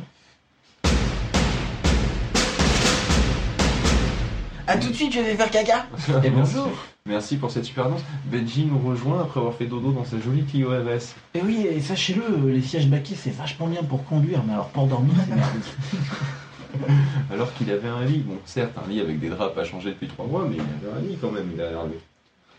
À 4.67 4.77
tout 4.77 4.89
de 4.89 4.93
suite, 4.95 5.13
je 5.13 5.21
vais 5.21 5.35
faire 5.35 5.51
caca. 5.51 5.87
Et 6.23 6.31
Merci. 6.31 6.55
bonjour. 6.55 6.71
Merci 7.07 7.37
pour 7.39 7.51
cette 7.51 7.65
super 7.65 7.87
annonce. 7.87 8.03
Benji 8.27 8.67
nous 8.67 8.79
rejoint 8.79 9.21
après 9.23 9.41
avoir 9.41 9.55
fait 9.55 9.67
dodo 9.67 9.91
dans 9.91 10.05
sa 10.05 10.21
jolie 10.21 10.45
Clio 10.45 10.69
RS. 10.69 11.15
Et 11.35 11.41
oui, 11.43 11.67
et 11.67 11.81
sachez-le, 11.81 12.51
les 12.51 12.63
sièges 12.63 12.89
baquets 12.89 13.17
c'est 13.17 13.35
vachement 13.35 13.67
bien 13.67 13.83
pour 13.83 14.05
conduire, 14.05 14.45
mais 14.47 14.53
alors 14.53 14.69
pour 14.69 14.87
dormir 14.87 15.15
c'est 15.27 15.35
merdique. 15.35 15.73
Alors 17.33 17.53
qu'il 17.55 17.69
avait 17.69 17.89
un 17.89 18.05
lit, 18.05 18.19
bon 18.19 18.37
certes 18.45 18.79
un 18.79 18.89
lit 18.89 19.01
avec 19.01 19.19
des 19.19 19.29
draps 19.29 19.57
pas 19.57 19.65
changés 19.65 19.91
depuis 19.91 20.07
trois 20.07 20.27
mois, 20.27 20.47
mais 20.49 20.55
il 20.57 20.61
avait 20.61 20.99
un 20.99 21.01
lit 21.01 21.19
quand 21.21 21.33
même, 21.33 21.51
il 21.53 21.61
a 21.61 21.71
l'air 21.71 21.81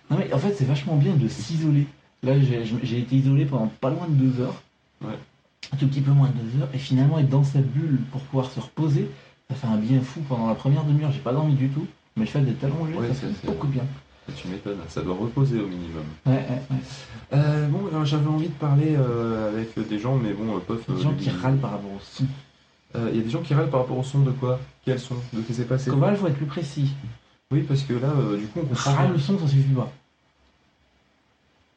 Non 0.09 0.17
mais 0.17 0.33
en 0.33 0.37
fait 0.37 0.53
c'est 0.53 0.65
vachement 0.65 0.97
bien 0.97 1.13
de 1.13 1.29
s'isoler. 1.29 1.87
Là 2.21 2.33
j'ai 2.37 2.65
j'ai 2.83 2.99
été 2.99 3.15
isolé 3.15 3.45
pendant 3.45 3.71
pas 3.79 3.89
loin 3.89 4.07
de 4.09 4.15
deux 4.15 4.41
heures. 4.41 4.61
Ouais. 5.01 5.17
Un 5.73 5.77
tout 5.77 5.87
petit 5.87 6.01
peu 6.01 6.11
moins 6.11 6.27
de 6.29 6.33
deux 6.33 6.61
heures. 6.61 6.69
Et 6.73 6.77
finalement 6.77 7.19
être 7.19 7.29
dans 7.29 7.43
sa 7.43 7.59
bulle 7.59 7.99
pour 8.11 8.21
pouvoir 8.21 8.49
se 8.51 8.59
reposer, 8.59 9.09
ça 9.49 9.55
fait 9.55 9.67
un 9.67 9.77
bien 9.77 10.01
fou 10.01 10.21
pendant 10.27 10.47
la 10.47 10.55
première 10.55 10.83
demi-heure. 10.83 11.11
J'ai 11.11 11.19
pas 11.19 11.33
dormi 11.33 11.53
du 11.53 11.69
tout. 11.69 11.85
Mais 12.17 12.25
le 12.25 12.29
fait 12.29 12.41
d'être 12.41 12.63
allongé, 12.63 12.93
Ouais, 12.93 13.07
ça 13.07 13.13
ça, 13.13 13.21
fait 13.21 13.27
c'est- 13.41 13.47
beaucoup 13.47 13.67
bien. 13.67 13.83
Tu 14.35 14.47
m'étonnes, 14.47 14.77
ça 14.87 15.01
doit 15.01 15.15
reposer 15.15 15.59
au 15.59 15.67
minimum. 15.67 16.03
Ouais, 16.25 16.33
ouais, 16.33 16.61
ouais. 16.71 16.77
Euh, 17.33 17.67
bon, 17.67 18.05
j'avais 18.05 18.27
envie 18.27 18.47
de 18.47 18.53
parler 18.53 18.95
euh, 18.95 19.49
avec 19.49 19.77
des 19.89 19.99
gens, 19.99 20.15
mais 20.15 20.31
bon, 20.33 20.55
euh, 20.55 20.59
pof. 20.59 20.85
Des 20.87 20.93
euh, 20.93 21.01
gens 21.01 21.13
qui 21.13 21.29
râlent 21.29 21.57
par 21.57 21.71
rapport 21.71 21.91
au 21.91 21.99
son. 22.01 22.25
Il 22.93 23.15
y 23.15 23.19
a 23.19 23.23
des 23.23 23.29
gens 23.29 23.41
qui 23.41 23.53
râlent 23.53 23.69
par 23.69 23.81
rapport 23.81 23.97
au 23.97 24.03
son 24.03 24.19
de 24.19 24.31
quoi? 24.31 24.59
Quel 24.85 24.99
son? 24.99 25.15
De 25.33 25.41
ce 25.41 25.47
qui 25.47 25.53
s'est 25.53 25.65
passé 25.65 25.89
Koval, 25.89 26.15
faut 26.17 26.27
être 26.27 26.35
plus 26.35 26.45
précis? 26.45 26.91
Oui, 27.51 27.61
parce 27.67 27.81
que 27.83 27.93
là, 27.93 28.09
du 28.37 28.47
coup, 28.47 28.59
on. 28.69 28.73
Râle 28.73 29.13
le 29.13 29.19
son, 29.19 29.39
ça 29.39 29.47
suffit 29.47 29.73
pas. 29.73 29.91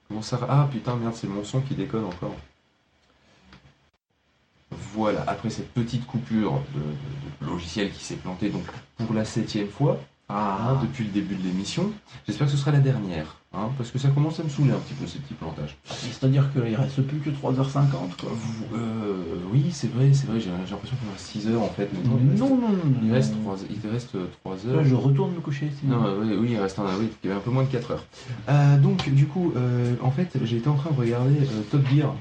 Comment 0.09 0.22
ça 0.22 0.39
Ah 0.49 0.68
putain, 0.70 0.97
merde, 0.97 1.14
c'est 1.14 1.28
mon 1.28 1.45
son 1.45 1.61
qui 1.61 1.74
déconne 1.74 2.05
encore. 2.05 2.35
Voilà, 4.95 5.24
après 5.26 5.51
cette 5.51 5.72
petite 5.72 6.07
coupure 6.07 6.61
de, 6.74 6.80
de- 6.80 7.47
de 7.47 7.53
logiciel 7.53 7.90
qui 7.90 8.05
s'est 8.05 8.14
planté 8.16 8.49
donc 8.51 8.62
pour 8.99 9.14
la 9.14 9.24
septième 9.24 9.68
fois, 9.68 9.99
hein, 10.28 10.34
Ah, 10.36 10.78
depuis 10.82 11.05
le 11.05 11.11
début 11.11 11.34
de 11.34 11.42
l'émission, 11.42 11.90
j'espère 12.26 12.47
que 12.47 12.53
ce 12.53 12.57
sera 12.59 12.70
la 12.70 12.78
dernière, 12.78 13.36
hein, 13.53 13.68
parce 13.76 13.90
que 13.90 13.99
ça 13.99 14.09
commence 14.09 14.38
à 14.40 14.45
me 14.45 14.49
saouler 14.49 14.70
un 14.72 14.78
petit 14.78 14.95
peu 14.95 15.07
ces 15.07 15.18
petits 15.18 15.34
plantages. 15.34 15.76
c'est-à-dire 15.84 16.51
qu'il 16.53 16.74
reste 16.76 17.03
plus 17.03 17.18
que 17.18 17.30
3h50 17.30 18.16
quoi. 18.18 18.30
Vous- 18.32 18.76
euh, 18.76 19.14
oui, 19.53 19.66
c'est 19.72 19.92
vrai, 19.92 20.12
c'est 20.14 20.26
vrai, 20.28 20.40
j'ai 20.40 20.51
l'impression 20.51 20.97
qu'on 20.97 21.12
a 21.14 21.18
6 21.18 21.49
heures 21.49 21.62
en 21.62 21.68
fait. 21.68 21.88
mais 21.92 22.09
non, 22.09 22.18
il 22.22 22.30
reste- 22.30 22.40
Non, 22.40 22.57
non. 22.57 22.68
Il 23.03 23.12
reste 23.12 23.32
non. 23.34 23.42
3, 23.42 23.57
il 23.68 23.90
reste 23.90 24.16
3 24.42 24.57
Là, 24.66 24.72
heures. 24.78 24.84
je 24.84 24.95
retourne 24.95 25.32
me 25.34 25.40
coucher. 25.40 25.70
sinon. 25.80 25.97
Non, 26.01 26.07
euh, 26.07 26.20
oui, 26.24 26.36
oui, 26.40 26.49
il 26.53 26.59
reste 26.61 26.78
un, 26.78 26.84
oui, 27.01 27.09
il 27.22 27.26
y 27.28 27.30
avait 27.30 27.40
un 27.40 27.42
peu 27.42 27.51
moins 27.51 27.64
de 27.64 27.68
4 27.68 27.90
heures. 27.90 28.05
Euh, 28.49 28.78
donc, 28.78 29.09
du 29.11 29.26
coup, 29.26 29.53
euh, 29.57 29.95
en 30.03 30.11
fait, 30.12 30.30
j'ai 30.45 30.57
été 30.59 30.68
en 30.68 30.76
train 30.76 30.90
de 30.92 30.97
regarder 30.97 31.36
euh, 31.40 31.61
Top 31.70 31.82
Gear. 31.92 32.14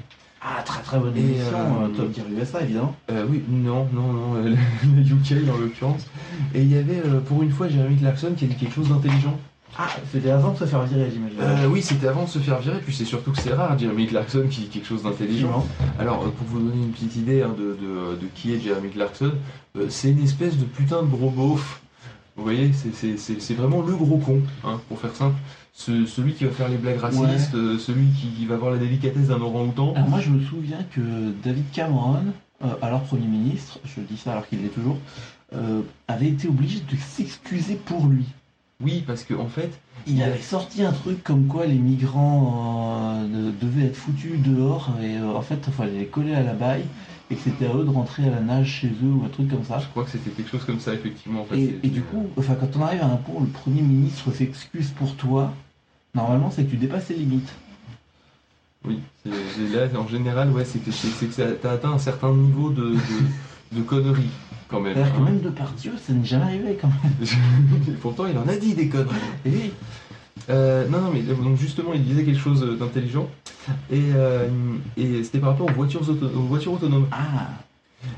Ah, 0.46 0.62
très 0.62 0.82
très 0.82 0.98
bonne 0.98 1.16
émission, 1.16 1.56
euh, 1.56 1.86
euh, 1.86 1.96
Top 1.96 2.14
Gear 2.14 2.26
USA 2.38 2.60
évidemment. 2.62 2.94
Euh, 3.10 3.24
oui, 3.28 3.42
non, 3.48 3.88
non, 3.94 4.12
non, 4.12 4.34
euh, 4.36 4.50
la 4.50 5.00
UK 5.02 5.48
en 5.48 5.56
l'occurrence. 5.58 6.06
Et 6.54 6.60
il 6.62 6.70
y 6.70 6.76
avait, 6.76 7.00
pour 7.26 7.42
une 7.42 7.50
fois, 7.50 7.68
Jeremy 7.68 7.96
Clarkson 7.96 8.32
qui 8.36 8.44
a 8.44 8.48
dit 8.48 8.56
quelque 8.56 8.74
chose 8.74 8.88
d'intelligent. 8.90 9.38
Ah, 9.76 9.88
c'était 10.12 10.30
avant 10.30 10.52
de 10.52 10.58
se 10.58 10.66
faire 10.66 10.82
virer, 10.84 11.08
j'imagine. 11.12 11.38
Euh, 11.40 11.66
oui, 11.68 11.82
c'était 11.82 12.06
avant 12.06 12.24
de 12.24 12.28
se 12.28 12.38
faire 12.38 12.60
virer, 12.60 12.78
puis 12.84 12.94
c'est 12.94 13.04
surtout 13.06 13.32
que 13.32 13.40
c'est 13.40 13.54
rare, 13.54 13.76
Jeremy 13.78 14.06
Clarkson 14.06 14.44
qui 14.48 14.60
dit 14.60 14.66
quelque 14.68 14.86
chose 14.86 15.02
d'intelligent. 15.02 15.66
Alors, 15.98 16.20
pour 16.30 16.46
vous 16.46 16.60
donner 16.60 16.80
une 16.84 16.92
petite 16.92 17.16
idée 17.16 17.42
hein, 17.42 17.54
de, 17.58 17.76
de- 17.80 18.20
de 18.20 18.26
qui 18.34 18.52
est 18.54 18.60
Jeremy 18.60 18.90
Clarkson, 18.90 19.32
euh, 19.76 19.86
c'est 19.88 20.10
une 20.10 20.22
espèce 20.22 20.58
de 20.58 20.64
putain 20.64 21.02
de 21.02 21.08
gros 21.08 21.30
beauf. 21.30 21.80
Vous 22.36 22.42
voyez, 22.42 22.72
c'est- 22.72 23.54
vraiment 23.54 23.80
le 23.82 23.94
gros 23.94 24.18
con, 24.18 24.40
hein, 24.64 24.80
pour 24.88 24.98
faire 24.98 25.14
simple. 25.14 25.36
Ce- 25.72 26.06
celui 26.06 26.32
qui 26.34 26.44
va 26.44 26.50
faire 26.50 26.68
les 26.68 26.76
blagues 26.76 26.98
racistes, 26.98 27.54
euh, 27.54 27.78
celui 27.78 28.06
qui, 28.08 28.28
qui 28.28 28.46
va 28.46 28.54
avoir 28.56 28.72
la 28.72 28.78
délicatesse 28.78 29.28
d'un 29.28 29.40
orang-outan. 29.40 29.94
Moi, 30.08 30.20
je 30.20 30.30
me 30.30 30.40
souviens 30.42 30.78
que 30.92 31.00
David 31.44 31.64
Cameron, 31.72 32.18
euh, 32.64 32.68
alors 32.82 33.02
Premier 33.02 33.26
ministre, 33.26 33.78
je 33.84 34.00
dis 34.00 34.16
ça 34.16 34.32
alors 34.32 34.48
qu'il 34.48 34.62
l'est 34.62 34.68
toujours, 34.68 34.98
euh, 35.54 35.82
avait 36.08 36.28
été 36.28 36.48
obligé 36.48 36.80
de 36.80 36.96
s'excuser 36.96 37.74
pour 37.76 38.06
lui. 38.06 38.24
Oui, 38.82 39.04
parce 39.06 39.22
que 39.22 39.34
en 39.34 39.46
fait, 39.46 39.70
Il 40.06 40.20
avait 40.22 40.40
sorti 40.42 40.82
un 40.82 40.92
truc 40.92 41.22
comme 41.24 41.46
quoi 41.46 41.64
les 41.66 41.78
migrants 41.78 43.20
euh, 43.22 43.24
de- 43.26 43.52
devaient 43.64 43.86
être 43.86 43.96
foutus 43.96 44.38
dehors 44.42 44.90
et 45.02 45.18
en 45.20 45.40
fait 45.40 45.58
il 45.66 45.72
fallait 45.72 45.98
les 46.00 46.06
coller 46.06 46.34
à 46.34 46.42
la 46.42 46.52
baille 46.52 46.84
et 47.34 47.36
que 47.36 47.42
c'était 47.42 47.66
à 47.66 47.74
eux 47.74 47.84
de 47.84 47.90
rentrer 47.90 48.26
à 48.26 48.30
la 48.30 48.40
nage 48.40 48.68
chez 48.68 48.86
eux 48.86 49.10
ou 49.10 49.24
un 49.24 49.28
truc 49.28 49.50
comme 49.50 49.64
ça. 49.64 49.80
je 49.80 49.86
crois 49.88 50.04
que 50.04 50.10
c'était 50.10 50.30
quelque 50.30 50.50
chose 50.50 50.64
comme 50.64 50.78
ça, 50.78 50.94
effectivement. 50.94 51.42
En 51.42 51.44
fait, 51.44 51.58
Et, 51.58 51.88
du 51.88 52.02
coup, 52.02 52.28
enfin, 52.36 52.54
quand 52.54 52.76
on 52.76 52.82
arrive 52.82 53.02
à 53.02 53.06
un 53.06 53.16
point 53.16 53.34
où 53.36 53.40
le 53.40 53.48
Premier 53.48 53.82
ministre 53.82 54.30
s'excuse 54.32 54.90
pour 54.90 55.16
toi, 55.16 55.52
normalement 56.14 56.50
c'est 56.50 56.64
que 56.64 56.70
tu 56.70 56.76
dépasses 56.76 57.08
les 57.08 57.16
limites. 57.16 57.52
Oui, 58.86 59.00
là, 59.24 59.88
en 59.98 60.06
général, 60.06 60.50
ouais, 60.50 60.64
c'est 60.64 60.78
que, 60.78 60.92
ça- 60.92 61.52
t'as 61.60 61.72
atteint 61.72 61.92
un 61.92 61.98
certain 61.98 62.32
niveau 62.32 62.70
de, 62.70 62.90
de, 62.92 63.78
de 63.78 63.82
conneries, 63.82 64.30
quand 64.68 64.80
même. 64.80 64.94
C'est-à-dire 64.94 65.14
que 65.14 65.20
hein. 65.20 65.24
même 65.24 65.40
de 65.40 65.48
par 65.48 65.72
Dieu, 65.72 65.92
ça 66.06 66.12
n'est 66.12 66.24
jamais 66.24 66.44
arrivé 66.44 66.78
quand 66.80 66.88
même. 66.88 67.12
Et 67.88 67.92
pourtant, 67.92 68.26
il 68.26 68.36
en 68.36 68.46
a 68.46 68.56
dit 68.56 68.74
des 68.74 68.88
conneries. 68.88 69.14
Et 69.46 69.50
oui. 69.50 69.72
Euh, 70.50 70.86
non, 70.88 71.00
non, 71.00 71.10
mais 71.12 71.20
donc 71.22 71.56
justement, 71.56 71.92
il 71.94 72.04
disait 72.04 72.24
quelque 72.24 72.40
chose 72.40 72.60
d'intelligent. 72.78 73.28
Et, 73.90 74.00
euh, 74.14 74.48
et 74.96 75.22
c'était 75.24 75.38
par 75.38 75.50
rapport 75.50 75.68
aux 75.70 75.72
voitures, 75.72 76.08
auto- 76.08 76.26
aux 76.26 76.42
voitures 76.42 76.72
autonomes. 76.72 77.06
Ah, 77.12 77.48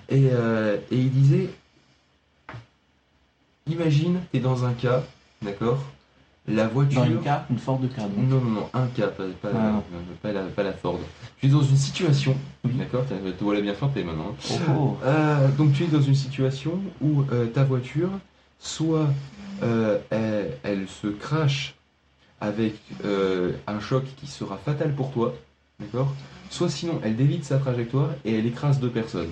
Et, 0.09 0.29
euh, 0.33 0.77
et 0.91 0.97
il 0.99 1.11
disait 1.11 1.51
Imagine, 3.69 4.21
t'es 4.33 4.41
dans 4.41 4.65
un 4.65 4.73
cas, 4.73 5.03
d'accord? 5.43 5.83
La 6.49 6.69
voiture. 6.69 7.01
dans 7.03 7.11
une 7.11 7.21
carte, 7.23 7.47
une 7.51 7.59
Ford 7.59 7.79
de 7.81 7.89
donc. 7.89 7.99
Non, 8.17 8.41
non, 8.41 8.51
non, 8.51 8.69
un 8.73 8.87
cas, 8.87 9.09
pas, 9.09 9.25
pas, 9.43 9.49
Ah, 9.53 9.83
pas 10.23 10.33
la, 10.33 10.43
pas 10.45 10.63
la 10.63 10.73
Ford. 10.73 11.01
Tu 11.41 11.47
es 11.47 11.49
dans 11.49 11.63
une 11.63 11.77
situation, 11.77 12.37
Oui. 12.65 12.71
d'accord? 12.75 13.05
Te 13.07 13.15
voilà 13.45 13.61
bien 13.61 13.75
forte 13.75 13.97
maintenant. 13.97 14.35
Oh, 14.51 14.97
oh. 15.05 15.09
Donc 15.59 15.73
tu 15.73 15.83
es 15.85 15.87
dans 15.89 16.01
une 16.03 16.15
situation 16.15 16.81
où 17.01 17.25
ta 17.53 17.65
voiture, 17.65 18.11
soit 18.61 19.09
elle, 19.61 20.53
elle 20.63 20.87
se 20.89 21.09
crache 21.09 21.75
avec 22.41 22.75
euh, 23.05 23.53
un 23.67 23.81
choc 23.81 24.05
qui 24.17 24.27
sera 24.27 24.57
fatal 24.59 24.95
pour 24.95 25.11
toi, 25.13 25.35
d'accord? 25.81 26.15
Soit 26.51 26.69
sinon 26.69 27.01
elle 27.03 27.17
dévite 27.17 27.45
sa 27.45 27.59
trajectoire 27.59 28.11
et 28.25 28.39
elle 28.39 28.47
écrase 28.47 28.79
deux 28.81 28.91
personnes. 28.91 29.31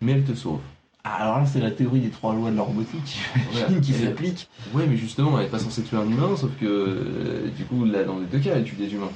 Mais 0.00 0.12
elle 0.12 0.24
te 0.24 0.34
sauve. 0.34 0.60
Ah, 1.04 1.24
alors 1.24 1.38
là, 1.38 1.46
c'est 1.46 1.60
la 1.60 1.72
théorie 1.72 2.00
des 2.00 2.10
trois 2.10 2.32
lois 2.34 2.50
de 2.50 2.56
la 2.56 2.62
robotique 2.62 3.18
qui 3.82 3.92
s'applique. 3.92 4.48
Ouais, 4.72 4.86
mais 4.86 4.96
justement, 4.96 5.36
elle 5.38 5.46
n'est 5.46 5.50
pas 5.50 5.58
censée 5.58 5.82
tuer 5.82 5.96
un 5.96 6.08
humain, 6.08 6.36
sauf 6.36 6.50
que 6.60 6.66
euh, 6.66 7.48
du 7.56 7.64
coup, 7.64 7.84
là, 7.84 8.04
dans 8.04 8.20
les 8.20 8.26
deux 8.26 8.38
cas, 8.38 8.52
elle 8.54 8.64
tue 8.64 8.76
des 8.76 8.92
humains. 8.92 9.10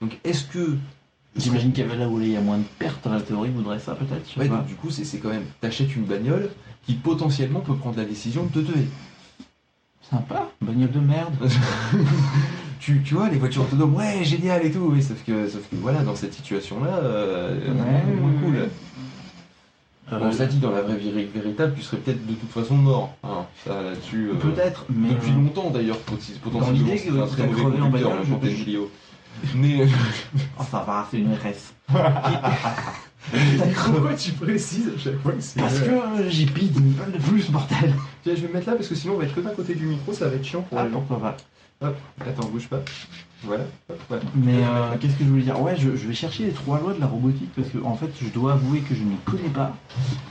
Donc 0.00 0.18
est-ce 0.24 0.44
que. 0.44 0.76
J'imagine 1.36 1.72
qu'il 1.72 1.84
y 1.84 1.86
avait 1.86 1.96
là 1.96 2.08
où 2.08 2.20
il 2.20 2.32
y 2.32 2.36
a 2.36 2.40
moins 2.40 2.58
de 2.58 2.64
pertes, 2.78 3.06
la 3.06 3.20
théorie 3.20 3.50
voudrait 3.50 3.78
ça 3.78 3.94
peut-être. 3.94 4.36
Ouais, 4.36 4.48
donc 4.48 4.66
du 4.66 4.74
coup, 4.74 4.90
c'est 4.90 5.04
c'est 5.04 5.18
quand 5.18 5.28
même. 5.28 5.44
T'achètes 5.60 5.94
une 5.94 6.04
bagnole 6.04 6.50
qui 6.84 6.94
potentiellement 6.94 7.60
peut 7.60 7.76
prendre 7.76 7.96
la 7.98 8.04
décision 8.04 8.44
de 8.44 8.60
te 8.60 8.72
tuer. 8.72 8.86
Sympa, 10.10 10.48
bagnole 10.60 10.90
de 10.90 10.98
merde. 11.00 11.34
tu, 12.80 13.00
tu 13.04 13.14
vois, 13.14 13.28
les 13.28 13.38
voitures 13.38 13.62
autonomes, 13.62 13.94
ouais, 13.94 14.24
génial 14.24 14.64
et 14.66 14.70
tout, 14.72 14.80
oui, 14.92 15.02
sauf 15.02 15.22
que, 15.24 15.48
sauf 15.48 15.62
que 15.70 15.76
voilà, 15.76 16.02
dans 16.02 16.16
cette 16.16 16.34
situation-là, 16.34 16.98
euh, 17.02 17.54
Ouais, 17.68 17.74
moins 18.20 18.30
ouais, 18.30 18.36
cool. 18.42 18.54
ouais. 18.56 18.70
Bon, 20.10 20.26
Euh, 20.26 20.32
ça 20.32 20.46
dit, 20.46 20.58
dans 20.58 20.72
la 20.72 20.82
vraie 20.82 20.96
vie 20.96 21.12
véritable, 21.12 21.74
tu 21.76 21.82
serais 21.82 21.98
peut-être 21.98 22.26
de 22.26 22.32
toute 22.34 22.50
façon 22.50 22.74
mort. 22.74 23.14
hein, 23.22 23.46
ça 23.64 23.80
là-dessus. 23.80 24.30
euh, 24.30 24.34
Peut-être, 24.34 24.84
mais. 24.90 25.10
Depuis 25.10 25.30
euh, 25.30 25.34
longtemps 25.36 25.70
d'ailleurs, 25.70 25.98
poten- 25.98 26.36
potentiellement. 26.42 26.72
l'idée 26.78 26.96
que 26.98 27.04
tu 27.04 27.10
mauvais 27.12 27.30
crever 27.36 27.80
en 27.80 27.90
bagnole, 27.90 28.18
je-. 28.42 28.78
Mais. 29.54 29.86
Oh, 30.58 30.64
ça 30.68 30.80
va, 30.84 31.06
c'est 31.08 31.18
une 31.18 31.32
RS. 31.32 31.72
Pourquoi 33.84 34.14
tu 34.14 34.32
précises 34.32 34.90
à 34.96 34.98
chaque 34.98 35.18
fois 35.20 35.32
que 35.32 35.40
c'est. 35.40 35.60
Parce 35.60 35.78
que 35.80 35.90
euh, 35.90 36.28
j'ai 36.30 36.46
10 36.46 36.70
balles 36.98 37.12
de 37.12 37.18
plus, 37.18 37.50
bordel. 37.50 37.94
Tiens, 38.22 38.34
je 38.34 38.40
vais 38.42 38.48
me 38.48 38.54
mettre 38.54 38.68
là 38.68 38.76
parce 38.76 38.88
que 38.88 38.94
sinon 38.94 39.14
on 39.14 39.18
va 39.18 39.24
être 39.24 39.34
que 39.34 39.40
d'un 39.40 39.50
côté 39.54 39.74
du 39.74 39.86
micro, 39.86 40.12
ça 40.12 40.28
va 40.28 40.34
être 40.36 40.44
chiant 40.44 40.62
pour 40.62 40.78
Ah, 40.78 40.84
les 40.84 40.90
gens. 40.92 41.00
pourquoi 41.00 41.20
pas. 41.30 41.36
Hop, 41.82 41.96
attends, 42.20 42.48
bouge 42.48 42.68
pas. 42.68 42.82
Voilà, 43.42 43.64
hop, 43.88 43.98
voilà. 44.10 44.22
Mais 44.34 44.56
euh, 44.58 44.96
qu'est-ce 45.00 45.14
que 45.14 45.24
je 45.24 45.28
voulais 45.30 45.42
dire? 45.44 45.58
Ouais, 45.62 45.74
je, 45.74 45.96
je 45.96 46.06
vais 46.08 46.12
chercher 46.14 46.44
les 46.44 46.52
trois 46.52 46.78
lois 46.78 46.92
de 46.92 47.00
la 47.00 47.06
robotique 47.06 47.48
parce 47.56 47.68
que 47.68 47.78
en 47.82 47.94
fait, 47.94 48.10
je 48.22 48.28
dois 48.28 48.52
avouer 48.52 48.80
que 48.80 48.94
je 48.94 49.02
ne 49.02 49.10
les 49.10 49.16
connais 49.24 49.48
pas. 49.48 49.74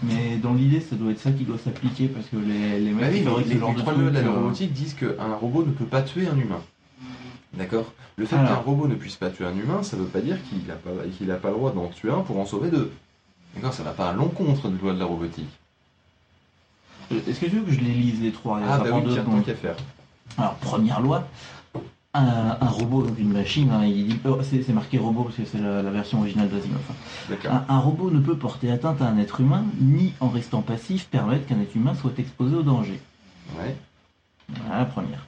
Mais 0.04 0.38
dans 0.38 0.54
l'idée, 0.54 0.80
ça 0.80 0.96
doit 0.96 1.12
être 1.12 1.20
ça 1.20 1.32
qui 1.32 1.44
doit 1.44 1.58
s'appliquer 1.58 2.08
parce 2.08 2.28
que 2.28 2.36
les, 2.38 2.80
les 2.80 2.92
mecs 2.92 3.02
Bah 3.02 3.08
oui, 3.12 3.18
qui 3.20 3.24
fabriquent 3.24 3.48
les, 3.48 3.54
les 3.56 3.74
de 3.74 3.80
trois 3.80 3.94
lois 3.94 4.10
de 4.12 4.20
la 4.20 4.28
euh, 4.28 4.32
robotique 4.32 4.74
disent 4.74 4.94
qu'un 4.94 5.34
robot 5.42 5.66
ne 5.66 5.72
peut 5.72 5.86
pas 5.86 6.04
tuer 6.04 6.28
un 6.28 6.38
humain. 6.38 6.62
D'accord 7.54 7.92
Le 8.16 8.26
fait 8.26 8.36
qu'un 8.36 8.56
robot 8.56 8.88
ne 8.88 8.96
puisse 8.96 9.16
pas 9.16 9.30
tuer 9.30 9.46
un 9.46 9.56
humain, 9.58 9.82
ça 9.84 9.98
veut 9.98 10.06
pas 10.06 10.22
dire 10.22 10.38
qu'il 10.48 10.60
n'a 10.68 10.76
pas, 10.76 10.92
qu'il 11.18 11.32
a 11.32 11.36
pas 11.36 11.50
le 11.50 11.56
droit 11.56 11.72
d'en 11.72 11.88
tuer 11.88 12.12
un 12.12 12.22
pour 12.22 12.40
en 12.40 12.46
sauver 12.46 12.70
deux. 12.70 12.92
D'accord 13.56 13.74
Ça 13.74 13.84
va 13.84 13.92
pas 13.92 14.10
à 14.10 14.14
l'encontre 14.14 14.70
des 14.70 14.78
lois 14.80 14.94
de 14.94 15.00
la 15.00 15.06
robotique. 15.06 15.50
euh, 17.12 17.20
Est-ce 17.28 17.40
que 17.40 17.48
tu 17.48 17.58
veux 17.58 17.64
que 17.64 17.72
je 17.72 17.80
les 17.80 17.92
lise 17.94 18.22
les 18.22 18.32
trois? 18.32 18.60
Ah 18.68 18.78
bah 18.78 18.86
oui, 18.94 19.02
deux 19.04 19.14
tiens, 19.14 19.24
tant 19.24 19.42
qu'à 19.42 19.56
faire. 19.56 19.76
Alors, 20.38 20.54
première 20.56 21.02
loi, 21.02 21.28
un, 22.14 22.58
un 22.62 22.68
robot, 22.68 23.02
donc 23.04 23.18
une 23.18 23.32
machine, 23.34 23.72
hein, 23.72 23.84
il 23.84 24.08
dit- 24.10 24.20
oh, 24.26 24.38
c'est 24.44 24.62
c'est 24.64 24.74
marqué 24.74 24.98
robot 25.00 25.24
parce 25.24 25.36
que 25.38 25.46
c'est 25.46 25.58
la, 25.60 25.82
la 25.82 25.90
version 25.92 26.20
originale 26.20 26.50
d'Asimov. 26.50 26.80
D'accord. 27.30 27.52
Un, 27.52 27.66
un 27.68 27.80
robot 27.80 28.12
ne 28.12 28.20
peut 28.20 28.38
porter 28.38 28.70
atteinte 28.72 29.02
à 29.02 29.08
un 29.08 29.18
être 29.18 29.42
humain, 29.42 29.64
ni 29.82 30.14
en 30.20 30.30
restant 30.30 30.62
passif 30.62 31.08
permettre 31.08 31.48
qu'un 31.48 31.60
être 31.62 31.76
humain 31.76 31.96
soit 31.96 32.18
exposé 32.20 32.56
au 32.56 32.62
danger. 32.64 33.00
Ouais. 33.58 33.76
Voilà 34.50 34.80
la 34.80 34.86
première. 34.86 35.26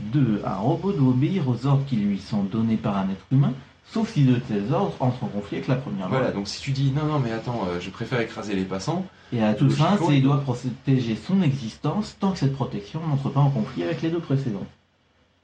Deux, 0.00 0.42
un 0.44 0.56
robot 0.56 0.92
doit 0.92 1.10
obéir 1.10 1.48
aux 1.48 1.66
ordres 1.66 1.84
qui 1.86 1.96
lui 1.96 2.18
sont 2.18 2.42
donnés 2.44 2.76
par 2.76 2.96
un 2.96 3.08
être 3.10 3.24
humain, 3.30 3.52
sauf 3.86 4.12
si 4.12 4.24
de 4.24 4.36
tels 4.36 4.72
ordres 4.72 4.94
entrent 5.00 5.24
en 5.24 5.28
conflit 5.28 5.56
avec 5.58 5.68
la 5.68 5.76
première 5.76 6.08
loi. 6.08 6.18
Voilà, 6.18 6.32
donc 6.32 6.48
si 6.48 6.60
tu 6.60 6.70
dis 6.72 6.90
non, 6.90 7.06
non, 7.06 7.18
mais 7.18 7.32
attends, 7.32 7.62
euh, 7.68 7.78
je 7.80 7.90
préfère 7.90 8.20
écraser 8.20 8.54
les 8.54 8.64
passants, 8.64 9.06
Et 9.32 9.42
à 9.42 9.54
toute 9.54 9.72
fin, 9.72 9.96
c'est 9.98 10.12
il 10.12 10.16
il- 10.18 10.22
doit 10.22 10.40
protéger 10.40 11.16
son 11.16 11.40
existence 11.42 12.16
tant 12.20 12.32
que 12.32 12.38
cette 12.38 12.54
protection 12.54 13.00
n'entre 13.06 13.30
pas 13.30 13.40
en 13.40 13.50
conflit 13.50 13.82
avec 13.84 14.02
les 14.02 14.10
deux 14.10 14.20
précédents. 14.20 14.66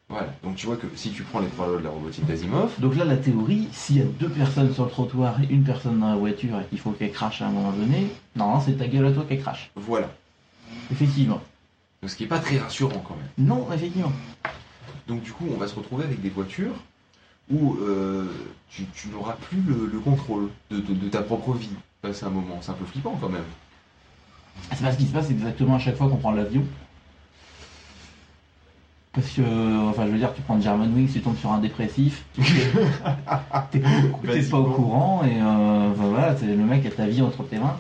voilà. 0.09 0.28
Donc 0.42 0.57
tu 0.57 0.66
vois 0.66 0.76
que 0.76 0.86
si 0.96 1.11
tu 1.11 1.22
prends 1.22 1.40
les 1.40 1.49
trois 1.49 1.66
lois 1.68 1.78
de 1.78 1.84
la 1.84 1.90
robotique 1.90 2.26
d'Asimov, 2.26 2.72
Donc 2.80 2.96
là, 2.96 3.05
la 3.05 3.16
théorie, 3.16 3.68
s'il 3.72 3.96
y 3.99 4.01
a 4.01 4.05
deux 4.05 4.28
personnes 4.30 4.72
sur 4.74 4.84
le 4.84 4.90
trottoir 4.90 5.40
et 5.42 5.46
une 5.51 5.62
personne 5.64 6.01
dans 6.01 6.09
la 6.11 6.16
voiture 6.16 6.59
et 6.61 6.64
qu'il 6.68 6.78
faut 6.80 6.90
qu'elle 6.92 7.12
crache 7.12 7.42
à 7.42 7.46
un 7.46 7.51
moment 7.51 7.72
donné, 7.72 8.09
non, 8.36 8.61
c'est 8.61 8.72
ta 8.78 8.88
gueule 8.88 9.07
à 9.07 9.12
toi 9.12 9.24
qu'elle 9.28 9.40
crache. 9.40 9.70
voilà. 9.76 10.09
Effectivement. 10.90 11.40
Donc 12.03 12.11
ce 12.11 12.16
qui 12.16 12.24
est 12.24 12.28
pas 12.28 12.38
très 12.38 12.59
rassurant 12.59 13.03
quand 13.07 13.16
même. 13.16 13.46
Non, 13.46 13.66
effectivement. 13.72 14.12
Donc 15.07 15.22
du 15.22 15.32
coup, 15.32 15.46
on 15.53 15.57
va 15.59 15.66
se 15.66 15.74
retrouver 15.74 16.05
avec 16.05 16.20
des 16.20 16.28
voitures 16.30 16.74
où 17.51 17.76
euh, 17.80 18.26
tu, 18.68 18.84
tu 18.94 19.09
n'auras 19.09 19.32
plus 19.34 19.61
le, 19.66 19.86
le 19.92 19.99
contrôle 20.01 20.51
de, 20.70 20.78
de- 20.78 20.94
de 20.94 21.09
ta 21.09 21.22
propre 21.22 21.53
vie. 21.55 21.70
Enfin, 22.03 22.12
c'est 22.12 22.26
un 22.26 22.30
moment, 22.30 22.59
c'est 22.61 22.70
un 22.70 22.74
peu 22.74 22.84
flippant 22.84 23.16
quand 23.20 23.28
même. 23.30 23.42
C'est 24.74 24.82
pas 24.82 24.92
ce 24.92 24.99
qui 24.99 25.07
se 25.07 25.12
passe 25.12 25.30
exactement 25.30 25.76
à 25.76 25.78
chaque 25.78 25.96
fois 25.96 26.09
qu'on 26.09 26.16
prend 26.16 26.32
l'avion. 26.32 26.62
Parce 29.12 29.30
que, 29.30 29.88
enfin, 29.88 30.07
je 30.07 30.12
veux 30.12 30.18
dire, 30.18 30.32
tu 30.34 30.42
prends 30.42 30.61
German 30.61 30.92
Wings, 30.94 31.11
tu 31.12 31.20
tombes 31.20 31.36
sur 31.38 31.51
un 31.51 31.59
dépressif, 31.59 32.24
t'es 33.70 33.80
pas 34.51 34.59
au 34.59 34.70
courant, 34.70 35.24
et 35.24 35.40
euh, 35.40 35.90
enfin, 35.90 36.07
voilà, 36.09 36.34
le 36.42 36.57
mec 36.64 36.86
a 36.86 36.90
ta 36.90 37.07
vie 37.07 37.22
entre 37.22 37.42
tes 37.44 37.59
mains. 37.59 37.76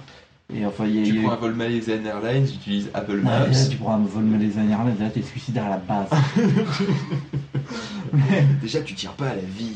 Et 0.54 0.64
enfin, 0.64 0.86
y 0.86 1.00
a. 1.00 1.04
Tu 1.04 1.14
y 1.14 1.18
a- 1.18 1.22
prends 1.22 1.32
un 1.32 1.36
vol 1.36 1.54
Malaysian 1.54 2.04
Airlines, 2.04 2.46
tu 2.46 2.54
utilises 2.54 2.90
Apple 2.94 3.16
Ouais, 3.16 3.22
Maps. 3.22 3.46
là, 3.48 3.66
tu 3.70 3.76
prends 3.76 3.94
un 3.94 3.98
vol 3.98 4.24
les 4.38 4.58
années 4.58 4.74
là 4.98 5.10
t'es 5.10 5.22
suicidaire 5.22 5.66
à 5.66 5.70
la 5.70 5.76
base. 5.78 6.08
Déjà, 8.62 8.80
tu 8.80 8.94
tires 8.94 9.12
pas 9.12 9.28
à 9.28 9.34
la 9.36 9.42
vie. 9.42 9.74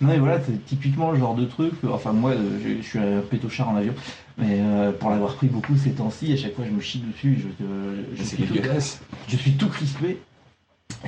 Non 0.00 0.08
mais 0.08 0.18
voilà, 0.18 0.38
c'est 0.44 0.64
typiquement 0.64 1.10
le 1.10 1.18
genre 1.18 1.34
de 1.34 1.44
truc, 1.44 1.72
enfin 1.92 2.12
moi 2.12 2.30
euh, 2.30 2.60
je, 2.64 2.80
je 2.80 2.86
suis 2.88 3.00
un 3.00 3.20
pétochard 3.20 3.68
en 3.70 3.74
avion, 3.74 3.92
mais 4.36 4.58
euh, 4.60 4.92
pour 4.92 5.10
l'avoir 5.10 5.34
pris 5.34 5.48
beaucoup 5.48 5.76
ces 5.76 5.90
temps-ci, 5.90 6.32
à 6.32 6.36
chaque 6.36 6.54
fois 6.54 6.64
je 6.64 6.70
me 6.70 6.80
chie 6.80 7.00
dessus, 7.00 7.36
je, 7.42 7.64
euh, 7.64 8.04
je, 8.14 8.22
C'est 8.22 8.36
suis, 8.36 8.44
tout, 8.44 8.54
dégueulasse. 8.54 9.00
je 9.26 9.36
suis 9.36 9.54
tout 9.54 9.66
crispé, 9.66 10.20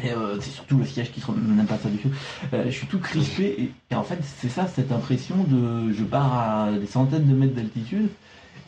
et 0.03 0.11
euh, 0.11 0.41
c'est 0.41 0.51
surtout 0.51 0.77
le 0.77 0.85
siège 0.85 1.13
qui 1.13 1.23
même 1.31 1.67
pas 1.67 1.79
ça 1.79 1.89
du 1.89 1.99
tout, 1.99 2.09
Euh, 2.53 2.65
je 2.67 2.71
suis 2.73 2.89
tout 2.89 2.99
crispé, 2.99 3.55
et, 3.59 3.71
et 3.93 3.95
en 3.95 4.03
fait 4.03 4.19
c'est 4.41 4.49
ça 4.51 4.67
cette 4.67 4.91
impression 4.91 5.37
de 5.47 5.93
je 5.93 6.03
pars 6.03 6.37
à 6.65 6.73
des 6.73 6.87
centaines 6.87 7.29
de 7.29 7.35
mètres 7.37 7.55
d'altitude, 7.55 8.09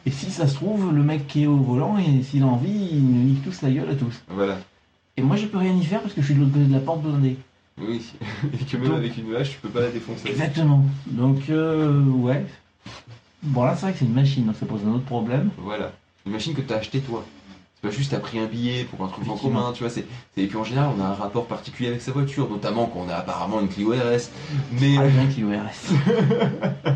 et 0.06 0.10
si 0.10 0.30
ça 0.30 0.46
se 0.46 0.54
trouve, 0.54 0.92
le 0.94 1.02
mec 1.02 1.26
qui 1.26 1.44
est 1.44 1.46
au 1.46 1.56
volant, 1.56 1.96
et 1.98 2.22
s'il 2.22 2.42
a 2.42 2.46
envie, 2.46 2.88
il 2.92 3.02
nous 3.04 3.22
nique 3.24 3.44
tous 3.44 3.62
la 3.62 3.70
gueule 3.70 3.90
à 3.90 3.94
tous. 3.94 4.22
Voilà. 4.28 4.58
Et 5.16 5.22
moi 5.22 5.36
je 5.36 5.46
peux 5.46 5.58
rien 5.58 5.74
y 5.74 5.84
faire 5.84 6.00
parce 6.00 6.14
que 6.14 6.20
je 6.22 6.26
suis 6.26 6.34
de 6.34 6.40
l'autre 6.40 6.52
côté 6.52 6.64
de 6.66 6.72
la 6.72 6.80
porte 6.80 7.02
blindée. 7.02 7.36
Oui. 7.80 8.02
Et 8.52 8.64
que 8.64 8.76
même 8.76 8.88
Donc- 8.88 8.98
avec 8.98 9.16
une 9.16 9.34
hache, 9.34 9.50
tu 9.52 9.58
peux 9.58 9.68
pas 9.68 9.80
la 9.80 9.90
défoncer. 9.90 10.28
Exactement. 10.28 10.84
Donc, 11.06 11.48
euh, 11.48 12.02
ouais. 12.04 12.44
Bon, 13.42 13.64
là, 13.64 13.74
c'est 13.74 13.82
vrai 13.82 13.92
que 13.92 13.98
c'est 13.98 14.04
une 14.04 14.12
machine, 14.12 14.44
donc 14.46 14.56
ça 14.56 14.66
pose 14.66 14.80
un 14.86 14.92
autre 14.92 15.04
problème. 15.04 15.50
Voilà. 15.58 15.92
Une 16.26 16.32
machine 16.32 16.54
que 16.54 16.60
tu 16.60 16.72
as 16.72 16.76
acheté 16.76 17.00
toi. 17.00 17.24
C'est 17.74 17.88
pas 17.88 17.94
juste 17.96 18.10
t'as 18.12 18.18
pris 18.20 18.38
un 18.38 18.46
billet 18.46 18.84
pour 18.84 19.04
un 19.04 19.08
truc 19.08 19.26
en 19.28 19.36
commun, 19.36 19.72
tu 19.74 19.82
vois. 19.82 19.90
C'est, 19.90 20.04
Et 20.36 20.46
puis 20.46 20.56
en 20.56 20.64
général, 20.64 20.90
on 20.96 21.00
a 21.02 21.06
un 21.06 21.14
rapport 21.14 21.46
particulier 21.46 21.88
avec 21.88 22.00
sa 22.02 22.12
voiture, 22.12 22.48
notamment 22.48 22.86
quand 22.86 23.00
on 23.06 23.08
a 23.08 23.14
apparemment 23.16 23.60
une 23.60 23.68
Clio 23.68 23.90
RS. 23.90 24.30
Mais 24.80 24.96
Ah, 24.98 25.06
bien 25.08 25.26
qu'il 25.26 25.44
RS. 25.46 25.92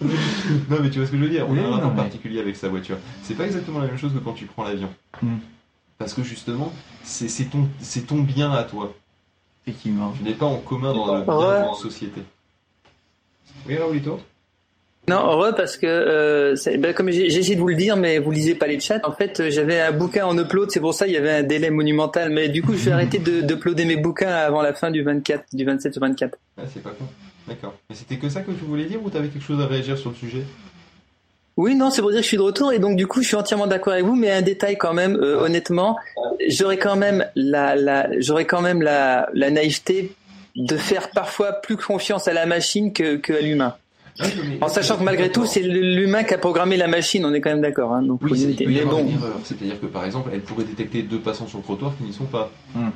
non, 0.70 0.76
mais 0.82 0.90
tu 0.90 0.98
vois 0.98 1.06
ce 1.06 1.12
que 1.12 1.16
je 1.18 1.22
veux 1.22 1.28
dire. 1.28 1.46
On 1.48 1.52
Oui, 1.52 1.60
a 1.60 1.66
un 1.66 1.70
rapport 1.70 1.90
mais- 1.94 2.02
particulier 2.02 2.40
avec 2.40 2.56
sa 2.56 2.68
voiture. 2.68 2.96
C'est 3.22 3.34
pas 3.34 3.44
exactement 3.44 3.78
la 3.80 3.86
même 3.86 3.98
chose 3.98 4.12
que 4.12 4.18
quand 4.18 4.32
tu 4.32 4.46
prends 4.46 4.64
l'avion. 4.64 4.88
Hmm. 5.22 5.36
Parce 5.98 6.12
que 6.12 6.22
justement, 6.22 6.72
c'est, 7.02 7.28
ton, 7.48 8.16
bien 8.20 8.50
à 8.52 8.64
toi. 8.64 8.92
Effectivement. 9.66 10.12
Tu 10.16 10.22
n'es 10.24 10.34
pas 10.34 10.46
en 10.46 10.58
commun 10.58 10.92
dans 10.92 11.24
Ouais. 11.24 11.64
d'une 11.64 11.74
société. 11.74 12.20
Oui, 13.66 13.76
Raoulito? 13.76 14.20
Non, 15.08 15.18
heureux 15.30 15.52
parce 15.56 15.76
que, 15.76 15.86
euh, 15.86 16.54
ben, 16.78 16.92
comme 16.92 17.10
j'ai 17.10 17.30
j'ai 17.30 17.38
essayé 17.38 17.54
de 17.54 17.60
vous 17.60 17.68
le 17.68 17.76
dire, 17.76 17.96
mais 17.96 18.18
vous 18.18 18.32
lisez 18.32 18.56
pas 18.56 18.66
les 18.66 18.80
chats. 18.80 19.00
En 19.04 19.12
fait, 19.12 19.38
euh, 19.38 19.50
j'avais 19.50 19.80
un 19.80 19.92
bouquin 19.92 20.26
en 20.26 20.36
upload, 20.36 20.70
c'est 20.72 20.80
pour 20.80 20.94
ça 20.94 21.06
il 21.06 21.12
y 21.12 21.16
avait 21.16 21.30
un 21.30 21.42
délai 21.44 21.70
monumental. 21.70 22.30
Mais 22.30 22.48
du 22.48 22.60
coup, 22.62 22.72
je 22.74 22.78
vais 22.86 22.90
arrêter 22.92 23.18
de 23.20 23.40
d'uploader 23.40 23.84
mes 23.84 23.96
bouquins 23.96 24.28
avant 24.28 24.62
la 24.62 24.74
fin 24.74 24.90
du 24.90 25.02
24, 25.02 25.44
du 25.54 25.64
27 25.64 25.96
au 25.96 26.00
24. 26.00 26.36
Ah, 26.58 26.62
c'est 26.72 26.82
pas 26.82 26.90
con. 26.90 27.04
D'accord. 27.48 27.74
Mais 27.88 27.96
c'était 27.96 28.16
que 28.16 28.28
ça 28.28 28.40
que 28.42 28.50
tu 28.50 28.64
voulais 28.64 28.84
dire 28.84 29.02
ou 29.02 29.10
t'avais 29.10 29.28
quelque 29.28 29.44
chose 29.44 29.60
à 29.60 29.66
réagir 29.66 29.96
sur 29.96 30.10
le 30.10 30.16
sujet? 30.16 30.42
Oui, 31.56 31.74
non, 31.74 31.90
c'est 31.90 32.02
pour 32.02 32.10
dire 32.10 32.18
que 32.18 32.24
je 32.24 32.28
suis 32.28 32.36
de 32.36 32.42
retour 32.42 32.72
et 32.72 32.78
donc 32.78 32.96
du 32.96 33.06
coup, 33.06 33.22
je 33.22 33.28
suis 33.28 33.36
entièrement 33.36 33.66
d'accord 33.66 33.94
avec 33.94 34.04
vous. 34.04 34.14
Mais 34.14 34.30
un 34.30 34.42
détail 34.42 34.76
quand 34.76 34.92
même, 34.92 35.16
euh, 35.16 35.40
honnêtement, 35.40 35.96
j'aurais 36.48 36.76
quand 36.76 36.96
même 36.96 37.26
la, 37.34 37.74
la 37.76 38.20
j'aurais 38.20 38.44
quand 38.44 38.60
même 38.60 38.82
la, 38.82 39.28
la 39.32 39.50
naïveté 39.50 40.12
de 40.54 40.76
faire 40.76 41.10
parfois 41.10 41.52
plus 41.52 41.76
confiance 41.76 42.28
à 42.28 42.32
la 42.34 42.46
machine 42.46 42.92
que, 42.92 43.16
que 43.16 43.32
à 43.32 43.40
l'humain. 43.40 43.74
En 44.62 44.68
sachant 44.68 44.96
que 44.96 45.02
malgré 45.02 45.30
tout, 45.30 45.44
c'est 45.44 45.60
l'humain 45.60 46.24
qui 46.24 46.32
a 46.32 46.38
programmé 46.38 46.76
la 46.76 46.88
machine, 46.88 47.24
on 47.26 47.34
est 47.34 47.40
quand 47.40 47.50
même 47.50 47.60
d'accord. 47.60 47.92
Hein, 47.92 48.02
donc, 48.02 48.20
Oui, 48.22 48.56
bon, 48.84 49.06
erreur. 49.06 49.38
C'est-à-dire 49.44 49.78
que 49.80 49.86
par 49.86 50.04
exemple, 50.04 50.30
elle 50.32 50.40
pourrait 50.40 50.64
détecter 50.64 51.02
deux 51.02 51.18
passants 51.20 51.46
sur 51.46 51.58
le 51.58 51.64
trottoir 51.64 51.94
qui 51.98 52.04
n'y 52.04 52.12
sont 52.12 52.24
pas. 52.24 52.50
Hmm. 52.74 52.88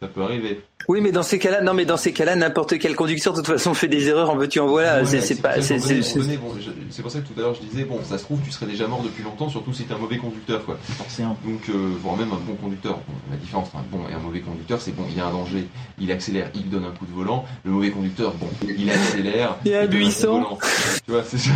Ça 0.00 0.08
peut 0.08 0.22
arriver. 0.22 0.60
oui, 0.88 1.00
mais 1.00 1.10
dans 1.10 1.22
ces 1.22 1.38
cas-là, 1.38 1.62
non, 1.62 1.72
mais 1.72 1.86
dans 1.86 1.96
ces 1.96 2.12
cas-là, 2.12 2.36
n'importe 2.36 2.78
quel 2.78 2.94
conducteur 2.94 3.32
de 3.32 3.38
toute 3.38 3.46
façon 3.46 3.72
fait 3.72 3.88
des 3.88 4.08
erreurs. 4.08 4.28
En 4.28 4.36
veux-tu, 4.36 4.60
en 4.60 4.66
voilà. 4.66 5.02
Voilà, 5.02 5.20
c'est 5.22 5.40
pas, 5.40 5.62
ça 5.62 5.78
c'est 5.78 6.36
bon, 6.36 6.52
pour 7.02 7.10
ça 7.10 7.20
que 7.20 7.26
tout 7.26 7.32
à 7.38 7.40
l'heure 7.40 7.54
je 7.54 7.66
disais, 7.66 7.84
bon, 7.84 8.00
ça 8.04 8.18
se 8.18 8.24
trouve, 8.24 8.40
tu 8.42 8.50
serais 8.50 8.66
déjà 8.66 8.86
mort 8.86 9.02
depuis 9.02 9.22
longtemps, 9.22 9.48
surtout 9.48 9.72
si 9.72 9.84
t'es 9.84 9.94
un 9.94 9.98
mauvais 9.98 10.18
conducteur, 10.18 10.66
quoi. 10.66 10.76
Forcément. 10.82 11.38
Donc, 11.46 11.62
euh, 11.70 11.92
voire 12.02 12.16
même 12.16 12.30
un 12.30 12.40
bon 12.46 12.56
conducteur. 12.56 12.96
Bon, 13.08 13.14
la 13.30 13.38
différence 13.38 13.68
entre 13.68 13.78
un 13.78 13.84
bon 13.90 14.00
et 14.10 14.12
un 14.12 14.18
mauvais 14.18 14.40
conducteur, 14.40 14.82
c'est 14.82 14.92
bon, 14.92 15.04
il 15.08 15.16
y 15.16 15.20
a 15.20 15.26
un 15.26 15.32
danger, 15.32 15.66
il 15.98 16.12
accélère, 16.12 16.50
il 16.54 16.68
donne 16.68 16.84
un 16.84 16.90
coup 16.90 17.06
de 17.06 17.12
volant. 17.12 17.46
Le 17.64 17.70
mauvais 17.70 17.90
conducteur, 17.90 18.34
bon, 18.34 18.48
il 18.62 18.90
accélère. 18.90 19.56
Il 19.64 19.70
y 19.70 19.74
a 19.74 19.80
un 19.80 19.86
donne 19.86 19.90
coup 19.90 19.94
de 19.94 19.98
buisson. 20.02 20.32
volant. 20.42 20.58
Tu 21.06 21.10
vois, 21.10 21.24
c'est 21.24 21.38
ça. 21.38 21.52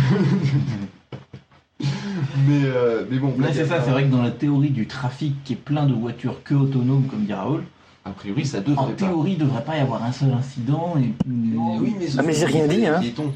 mais, 1.79 2.63
euh, 2.65 3.05
mais 3.09 3.17
bon, 3.17 3.27
Là, 3.29 3.33
blague 3.37 3.53
c'est 3.53 3.65
ça, 3.67 3.81
c'est 3.83 3.91
vrai 3.91 4.03
que 4.03 4.09
dans 4.09 4.23
la 4.23 4.31
théorie 4.31 4.71
du 4.71 4.87
trafic 4.87 5.35
qui 5.43 5.53
est 5.53 5.57
plein 5.57 5.85
de 5.85 5.93
voitures 5.93 6.41
que 6.43 6.55
autonomes, 6.55 7.05
comme 7.07 7.25
dit 7.25 7.33
Raoul, 7.33 7.63
A 8.05 8.09
priori, 8.11 8.45
ça 8.45 8.59
en 8.59 8.61
devrait 8.61 8.87
pas. 8.93 9.05
théorie, 9.07 9.33
il 9.33 9.37
devrait 9.37 9.63
pas 9.63 9.77
y 9.77 9.79
avoir 9.79 10.03
un 10.03 10.11
seul 10.11 10.31
incident. 10.33 10.95
Et... 10.97 11.13
Oui, 11.27 11.95
mais, 11.99 12.07
Ah, 12.17 12.23
mais 12.23 12.33
j'ai 12.33 12.45
rien 12.45 12.67
dit, 12.67 12.85
hein. 12.85 12.99
Piétons. 12.99 13.31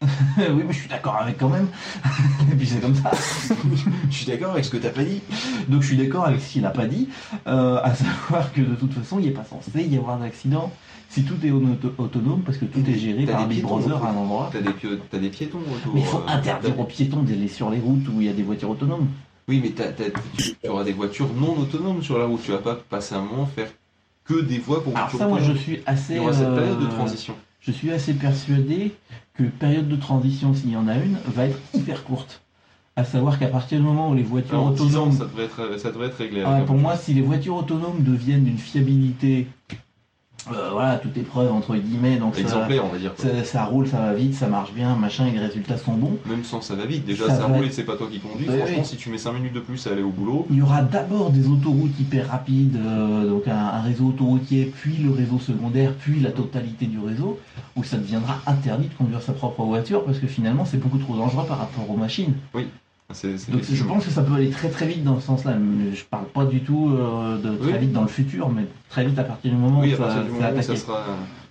oui, 0.38 0.62
mais 0.64 0.72
je 0.72 0.78
suis 0.78 0.88
d'accord 0.88 1.16
avec 1.16 1.38
quand 1.38 1.48
même. 1.48 1.66
et 2.52 2.54
puis 2.54 2.66
c'est 2.66 2.80
comme 2.80 2.94
ça. 2.94 3.10
Je 4.10 4.14
suis 4.14 4.26
d'accord 4.26 4.52
avec 4.52 4.64
ce 4.64 4.70
que 4.70 4.76
t'as 4.76 4.90
pas 4.90 5.02
dit. 5.02 5.20
Donc 5.68 5.82
je 5.82 5.88
suis 5.88 5.96
d'accord 5.96 6.24
avec 6.26 6.40
ce 6.40 6.52
qu'il 6.52 6.62
n'a 6.62 6.70
pas 6.70 6.86
dit, 6.86 7.08
euh, 7.48 7.80
à 7.82 7.94
savoir 7.94 8.52
que 8.52 8.60
de 8.60 8.76
toute 8.76 8.92
façon, 8.92 9.18
il 9.18 9.26
n'est 9.26 9.32
pas 9.32 9.44
censé 9.44 9.82
y 9.82 9.96
avoir 9.96 10.18
d'accident 10.18 10.70
si 11.10 11.24
tout 11.24 11.34
est 11.44 11.50
auto- 11.50 11.92
autonome, 11.98 12.42
parce 12.42 12.58
que 12.58 12.64
tout 12.66 12.88
est 12.88 12.96
géré 12.98 13.24
par 13.24 13.46
des 13.48 13.54
Big 13.56 13.62
Brother 13.64 14.00
en 14.00 14.06
à 14.06 14.10
un 14.10 14.16
endroit. 14.16 14.50
T'as 14.52 14.60
des, 14.60 15.20
des 15.20 15.30
piétons 15.30 15.58
autour. 15.58 15.94
Mais 15.94 16.00
il 16.00 16.06
faut 16.06 16.18
euh, 16.18 16.28
interdire 16.28 16.78
aux 16.78 16.84
piétons 16.84 17.22
d'aller 17.22 17.48
sur 17.48 17.68
les 17.70 17.80
routes 17.80 18.06
où 18.08 18.20
il 18.20 18.26
y 18.28 18.30
a 18.30 18.32
des 18.34 18.44
voitures 18.44 18.70
autonomes. 18.70 19.08
Oui, 19.48 19.60
mais 19.62 19.70
tu, 19.70 20.54
tu 20.62 20.68
auras 20.68 20.84
des 20.84 20.92
voitures 20.92 21.32
non 21.32 21.56
autonomes 21.56 22.02
sur 22.02 22.18
la 22.18 22.26
route. 22.26 22.42
Tu 22.42 22.50
vas 22.50 22.58
pas 22.58 22.74
passer 22.74 23.14
un 23.14 23.22
moment 23.22 23.46
faire 23.46 23.70
que 24.24 24.42
des 24.42 24.58
voies 24.58 24.84
pour 24.84 24.94
Alors 24.94 25.10
ça, 25.10 25.26
moi, 25.26 25.40
je 25.40 25.52
suis 25.52 25.80
assez... 25.86 26.14
Il 26.14 26.16
y 26.16 26.20
aura 26.20 26.34
cette 26.34 26.54
période 26.54 26.78
de 26.78 26.84
euh, 26.84 26.90
transition. 26.90 27.34
Je 27.60 27.72
suis 27.72 27.90
assez 27.90 28.12
persuadé 28.12 28.94
que 29.34 29.44
période 29.44 29.88
de 29.88 29.96
transition, 29.96 30.52
s'il 30.52 30.70
y 30.70 30.76
en 30.76 30.86
a 30.86 30.96
une, 30.96 31.16
va 31.34 31.46
être 31.46 31.58
hyper 31.72 32.04
courte. 32.04 32.42
À 32.94 33.04
savoir 33.04 33.38
qu'à 33.38 33.46
partir 33.46 33.78
du 33.78 33.84
moment 33.84 34.10
où 34.10 34.14
les 34.14 34.22
voitures 34.22 34.54
Alors, 34.54 34.72
10 34.72 34.82
ans, 34.82 34.86
autonomes... 34.86 35.12
ça 35.12 35.24
devrait 35.24 35.44
être, 35.44 35.78
ça 35.78 35.92
devrait 35.92 36.08
être 36.08 36.18
réglé. 36.18 36.42
Ah, 36.44 36.56
un 36.56 36.60
pour 36.62 36.76
moi, 36.76 36.96
si 36.96 37.14
les 37.14 37.22
voitures 37.22 37.56
autonomes 37.56 38.02
deviennent 38.02 38.44
d'une 38.44 38.58
fiabilité... 38.58 39.46
euh, 40.52 40.70
voilà, 40.72 40.96
toute 40.96 41.16
épreuve 41.16 41.52
entre 41.52 41.76
guillemets, 41.76 42.16
donc 42.16 42.36
ça, 42.36 42.66
on 42.82 42.88
va 42.88 42.98
dire. 42.98 43.12
ça, 43.16 43.44
ça 43.44 43.64
roule, 43.64 43.86
ça 43.86 43.98
va 43.98 44.14
vite, 44.14 44.34
ça 44.34 44.46
marche 44.46 44.72
bien, 44.72 44.94
machin, 44.94 45.26
et 45.26 45.32
les 45.32 45.40
résultats 45.40 45.76
sont 45.76 45.92
bons. 45.94 46.16
Même 46.26 46.44
sans 46.44 46.60
ça 46.62 46.74
va 46.74 46.86
vite. 46.86 47.04
Déjà, 47.04 47.28
Ça 47.28 47.46
roule 47.46 47.66
et 47.66 47.70
c'est 47.70 47.84
pas 47.84 47.96
toi 47.96 48.08
qui 48.10 48.18
conduis. 48.20 48.46
Oui, 48.48 48.56
Franchement, 48.56 48.76
oui. 48.78 48.84
si 48.84 48.96
tu 48.96 49.10
mets 49.10 49.18
5 49.18 49.32
minutes 49.32 49.52
de 49.52 49.60
plus 49.60 49.86
à 49.86 49.90
aller 49.92 50.02
au 50.02 50.10
boulot, 50.10 50.46
Il 50.50 50.56
y 50.56 50.62
aura 50.62 50.82
d'abord 50.82 51.30
des 51.30 51.48
autoroutes 51.48 51.98
hyper 52.00 52.28
rapides, 52.28 52.76
euh, 52.76 53.28
donc 53.28 53.46
un, 53.48 53.56
un 53.56 53.82
réseau 53.82 54.06
autoroutier, 54.06 54.72
puis 54.74 54.96
le 54.96 55.10
réseau 55.10 55.38
secondaire, 55.38 55.92
puis 55.98 56.20
la 56.20 56.30
totalité 56.30 56.86
du 56.86 56.98
réseau, 56.98 57.38
où 57.76 57.84
ça 57.84 57.96
deviendra 57.98 58.40
interdit 58.46 58.88
de 58.88 58.94
conduire 58.94 59.22
sa 59.22 59.32
propre 59.32 59.62
voiture 59.64 60.04
parce 60.04 60.18
que 60.18 60.26
finalement 60.26 60.64
c'est 60.64 60.78
beaucoup 60.78 60.98
trop 60.98 61.16
dangereux 61.16 61.44
par 61.46 61.58
rapport 61.58 61.88
aux 61.90 61.96
machines. 61.96 62.34
Donc 63.50 63.62
je 63.72 63.84
pense 63.84 64.04
que 64.04 64.10
ça 64.10 64.20
peut 64.22 64.34
aller 64.34 64.50
très 64.50 64.68
très 64.68 64.86
vite 64.86 65.02
dans 65.02 65.18
ce 65.18 65.26
sens-là. 65.26 65.54
Mais 65.58 65.94
Je 65.96 66.04
parle 66.04 66.26
pas 66.26 66.44
du 66.44 66.60
tout 66.60 66.90
euh, 66.92 67.38
de 67.38 67.56
très 67.56 67.72
Oui. 67.72 67.78
vite 67.78 67.92
dans 67.92 68.02
le 68.02 68.08
futur, 68.08 68.50
mais 68.50 68.66
très 68.90 69.06
vite 69.06 69.18
à 69.18 69.24
partir 69.24 69.50
du 69.50 69.56
moment 69.56 69.80
Oui, 69.80 69.94
où 69.98 70.02
à 70.04 70.10
ça, 70.10 70.22
du 70.22 70.30
moment 70.30 70.50
où 70.54 70.62
ça 70.62 70.76
sera. 70.76 71.04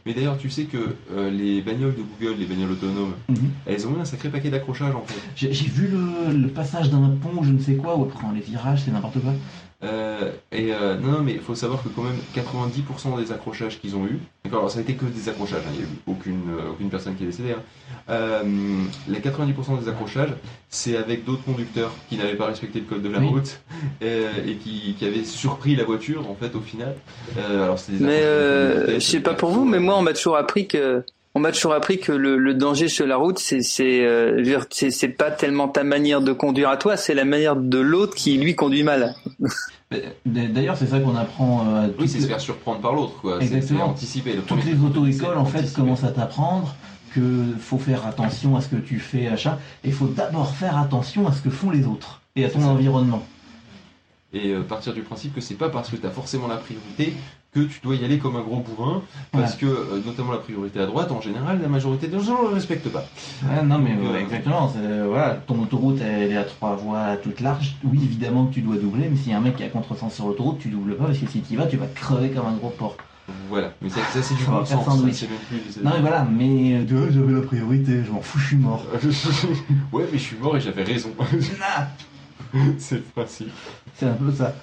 Mais 0.06 0.14
d'ailleurs, 0.14 0.38
tu 0.38 0.52
sais 0.52 0.66
que 0.66 0.78
euh, 1.12 1.32
les 1.32 1.62
bagnoles 1.62 1.96
de 1.96 2.02
Google, 2.04 2.40
les 2.40 2.46
bagnoles 2.46 2.72
autonomes, 2.74 3.14
Mhm. 3.28 3.50
elles 3.66 3.88
ont 3.88 3.98
eu 3.98 4.00
un 4.00 4.06
sacré 4.06 4.30
paquet 4.30 4.52
d'accrochages 4.52 4.94
en 4.96 5.02
fait. 5.02 5.20
J'ai 5.36 5.50
vu 5.68 5.88
le, 5.88 6.32
le 6.38 6.48
passage 6.48 6.92
d'un 6.92 7.10
pont 7.22 7.40
ou 7.42 7.44
je 7.44 7.52
ne 7.52 7.60
sais 7.60 7.74
quoi, 7.74 7.98
où 7.98 8.04
après 8.04 8.28
les 8.36 8.42
virages 8.42 8.84
c'est 8.86 8.92
n'importe 8.92 9.20
quoi. 9.20 9.34
Euh, 9.84 10.32
et 10.52 10.74
euh, 10.74 10.96
non, 10.98 11.12
non, 11.12 11.22
mais 11.22 11.34
il 11.34 11.40
faut 11.40 11.54
savoir 11.54 11.84
que 11.84 11.90
quand 11.90 12.02
même 12.02 12.18
90% 12.36 13.20
des 13.24 13.32
accrochages 13.32 13.80
qu'ils 13.80 13.96
ont 13.96 14.06
eu, 14.08 14.18
d'accord, 14.44 14.60
alors 14.62 14.72
ça 14.72 14.80
a 14.80 14.82
été 14.82 14.96
que 14.96 15.06
des 15.06 15.30
accrochages, 15.30 15.62
hein, 15.68 15.72
il 15.74 15.80
n'y 15.80 15.84
a 15.84 15.88
eu 15.88 15.90
aucune, 16.08 16.42
euh, 16.50 16.72
aucune 16.72 16.90
personne 16.90 17.16
qui 17.16 17.24
est 17.24 17.28
décédée. 17.28 17.52
hein. 17.52 17.62
Euh, 18.10 18.42
les 19.08 19.20
90% 19.20 19.80
des 19.80 19.88
accrochages, 19.88 20.34
c'est 20.70 20.98
avec 20.98 21.26
d'autres 21.26 21.44
conducteurs 21.44 21.92
qui 22.10 22.18
n'avaient 22.18 22.36
pas 22.36 22.48
respecté 22.48 22.80
le 22.80 22.86
code 22.86 23.04
de 23.04 23.10
la 23.10 23.20
Oui. 23.20 23.28
route 23.28 23.60
euh, 24.02 24.32
et 24.48 24.56
qui, 24.56 24.96
qui 24.98 25.06
avaient 25.06 25.24
surpris 25.24 25.76
la 25.76 25.84
voiture 25.84 26.28
en 26.28 26.34
fait 26.34 26.56
au 26.56 26.62
final. 26.62 26.96
Euh, 27.38 27.64
alors 27.64 27.78
c'était 27.78 28.00
des 28.00 28.04
Mais 28.04 28.22
euh, 28.24 28.96
je 28.96 29.00
sais 29.00 29.20
pas 29.20 29.36
pour 29.36 29.52
vous, 29.52 29.64
mais 29.64 29.80
moi 29.80 29.96
on 29.98 30.02
m'a 30.02 30.14
toujours 30.14 30.38
appris 30.38 30.68
que 30.68 31.04
on 31.38 31.40
m'a 31.40 31.52
toujours 31.52 31.74
appris 31.74 32.00
que 32.00 32.12
le, 32.12 32.36
le 32.38 32.54
danger 32.56 32.88
sur 32.88 33.06
la 33.06 33.16
route, 33.16 33.38
c'est 33.38 33.62
c'est 33.62 34.04
euh, 34.06 34.44
c'est 34.72 35.08
pas 35.10 35.30
tellement 35.30 35.68
ta 35.68 35.84
manière 35.84 36.22
de 36.22 36.34
conduire 36.34 36.70
à 36.70 36.78
toi, 36.78 36.98
c'est 36.98 37.14
la 37.14 37.26
manière 37.26 37.56
de 37.56 37.78
l'autre 37.78 38.16
qui 38.16 38.38
lui 38.40 38.56
conduit 38.56 38.82
mal. 38.82 39.14
Mais, 39.92 40.04
D'ailleurs, 40.26 40.76
c'est 40.78 40.88
ça 40.88 41.00
qu'on 41.00 41.16
apprend 41.16 41.66
euh, 41.68 41.84
à 41.84 41.86
Oui, 41.86 41.94
toutes 41.98 42.08
c'est 42.10 42.18
les- 42.18 42.24
se 42.24 42.28
faire 42.28 42.42
surprendre 42.42 42.80
par 42.82 42.94
l'autre, 42.94 43.22
quoi. 43.22 43.40
C'est- 43.42 43.74
anticiper. 43.80 44.34
Le 44.34 44.42
toutes 44.42 44.66
les 44.66 44.74
auto-écoles 44.84 45.38
en 45.38 45.46
fait 45.46 45.60
anticiper. 45.60 45.82
commencent 45.82 46.04
à 46.04 46.12
t'apprendre 46.12 46.76
que 47.14 47.22
faut 47.60 47.78
faire 47.78 48.06
attention 48.08 48.56
à 48.58 48.62
ce 48.62 48.68
que 48.70 48.76
tu 48.76 49.00
fais, 49.00 49.28
achat, 49.28 49.60
et 49.84 49.90
il 49.90 49.94
faut 49.94 50.08
d'abord 50.08 50.56
faire 50.56 50.78
attention 50.78 51.28
à 51.28 51.32
ce 51.32 51.42
que 51.42 51.50
font 51.52 51.70
les 51.70 51.86
autres 51.86 52.22
et 52.36 52.44
à 52.46 52.50
ton 52.50 52.62
ça. 52.62 52.68
environnement. 52.68 53.24
Et 54.34 54.52
euh, 54.52 54.62
partir 54.62 54.94
du 54.94 55.02
principe 55.04 55.34
que 55.34 55.40
c'est 55.42 55.56
pas 55.56 55.70
parce 55.70 55.90
que 55.90 55.96
tu 55.96 56.06
as 56.06 56.10
forcément 56.12 56.48
la 56.48 56.58
priorité 56.58 57.14
que 57.66 57.74
tu 57.74 57.80
dois 57.84 57.96
y 57.96 58.06
aller 58.06 58.18
comme 58.20 58.36
un 58.36 58.42
gros 58.42 58.58
bourrin, 58.62 59.02
parce 59.32 59.56
que 59.56 59.66
euh, 59.66 60.02
notamment 60.06 60.32
la 60.34 60.38
priorité 60.38 60.80
à 60.80 60.86
droite, 60.86 61.12
en 61.12 61.22
général, 61.22 61.60
la 61.62 61.68
majorité 61.68 62.08
des 62.08 62.20
gens 62.20 62.44
ne 62.44 62.50
le 62.50 62.54
respectent 62.54 62.90
pas. 62.90 63.06
Ouais, 63.44 63.64
non 63.64 63.80
mais 63.80 63.96
Donc, 63.96 64.04
ouais, 64.12 64.18
euh, 64.18 64.20
exactement, 64.22 64.70
c'est- 64.70 64.80
euh, 64.82 65.06
voilà, 65.10 65.36
ton 65.36 65.62
autoroute 65.62 66.00
elle 66.02 66.32
est 66.32 66.38
à 66.38 66.44
trois 66.44 66.76
voies 66.76 67.18
toute 67.18 67.40
large, 67.40 67.76
oui 67.84 68.00
évidemment 68.04 68.46
que 68.46 68.54
tu 68.54 68.62
dois 68.62 68.76
doubler, 68.78 69.08
mais 69.10 69.18
s'il 69.18 69.32
y 69.32 69.36
a 69.36 69.38
un 69.38 69.42
mec 69.42 69.56
qui 69.56 69.64
a 69.64 69.70
contresens 69.70 70.14
sur 70.14 70.28
l'autoroute, 70.28 70.60
tu 70.60 70.70
doubles 70.70 70.96
pas 70.96 71.06
parce 71.06 71.18
que 71.18 71.28
si 71.28 71.42
tu 71.42 71.54
y 71.54 71.56
vas, 71.56 71.66
tu 71.68 71.78
vas 71.78 71.88
crever 71.88 72.30
comme 72.30 72.46
un 72.46 72.54
gros 72.54 72.70
porc. 72.70 72.96
Voilà, 73.50 73.74
mais 73.82 73.90
ça, 73.90 74.00
ça, 74.14 74.22
c'est 74.22 74.36
du 74.36 74.44
Ça 74.44 74.52
va 74.52 74.60
bon 74.60 74.66
faire 74.66 74.78
sens. 74.78 74.86
ça, 74.86 74.92
sandwich. 74.92 75.16
c'est 75.16 75.30
même 75.30 75.38
plus- 75.50 75.72
c'est- 75.72 75.84
Non 75.84 75.92
mais 75.96 76.00
voilà, 76.02 76.26
mais 76.30 76.76
euh, 76.90 77.12
j'avais 77.12 77.34
la 77.34 77.42
priorité, 77.42 78.02
je 78.06 78.12
m'en 78.12 78.22
fous, 78.22 78.40
je 78.40 78.48
suis 78.48 78.56
mort. 78.56 78.86
ouais, 79.92 80.06
mais 80.12 80.18
je 80.18 80.24
suis 80.24 80.38
mort 80.38 80.56
et 80.56 80.62
j'avais 80.62 80.84
raison. 80.84 81.10
Ah, 81.62 81.88
c'est 82.78 82.96
le 82.96 83.02
principe. 83.02 83.50
c'est 83.96 84.06
un 84.06 84.14
peu 84.14 84.32
ça. 84.32 84.56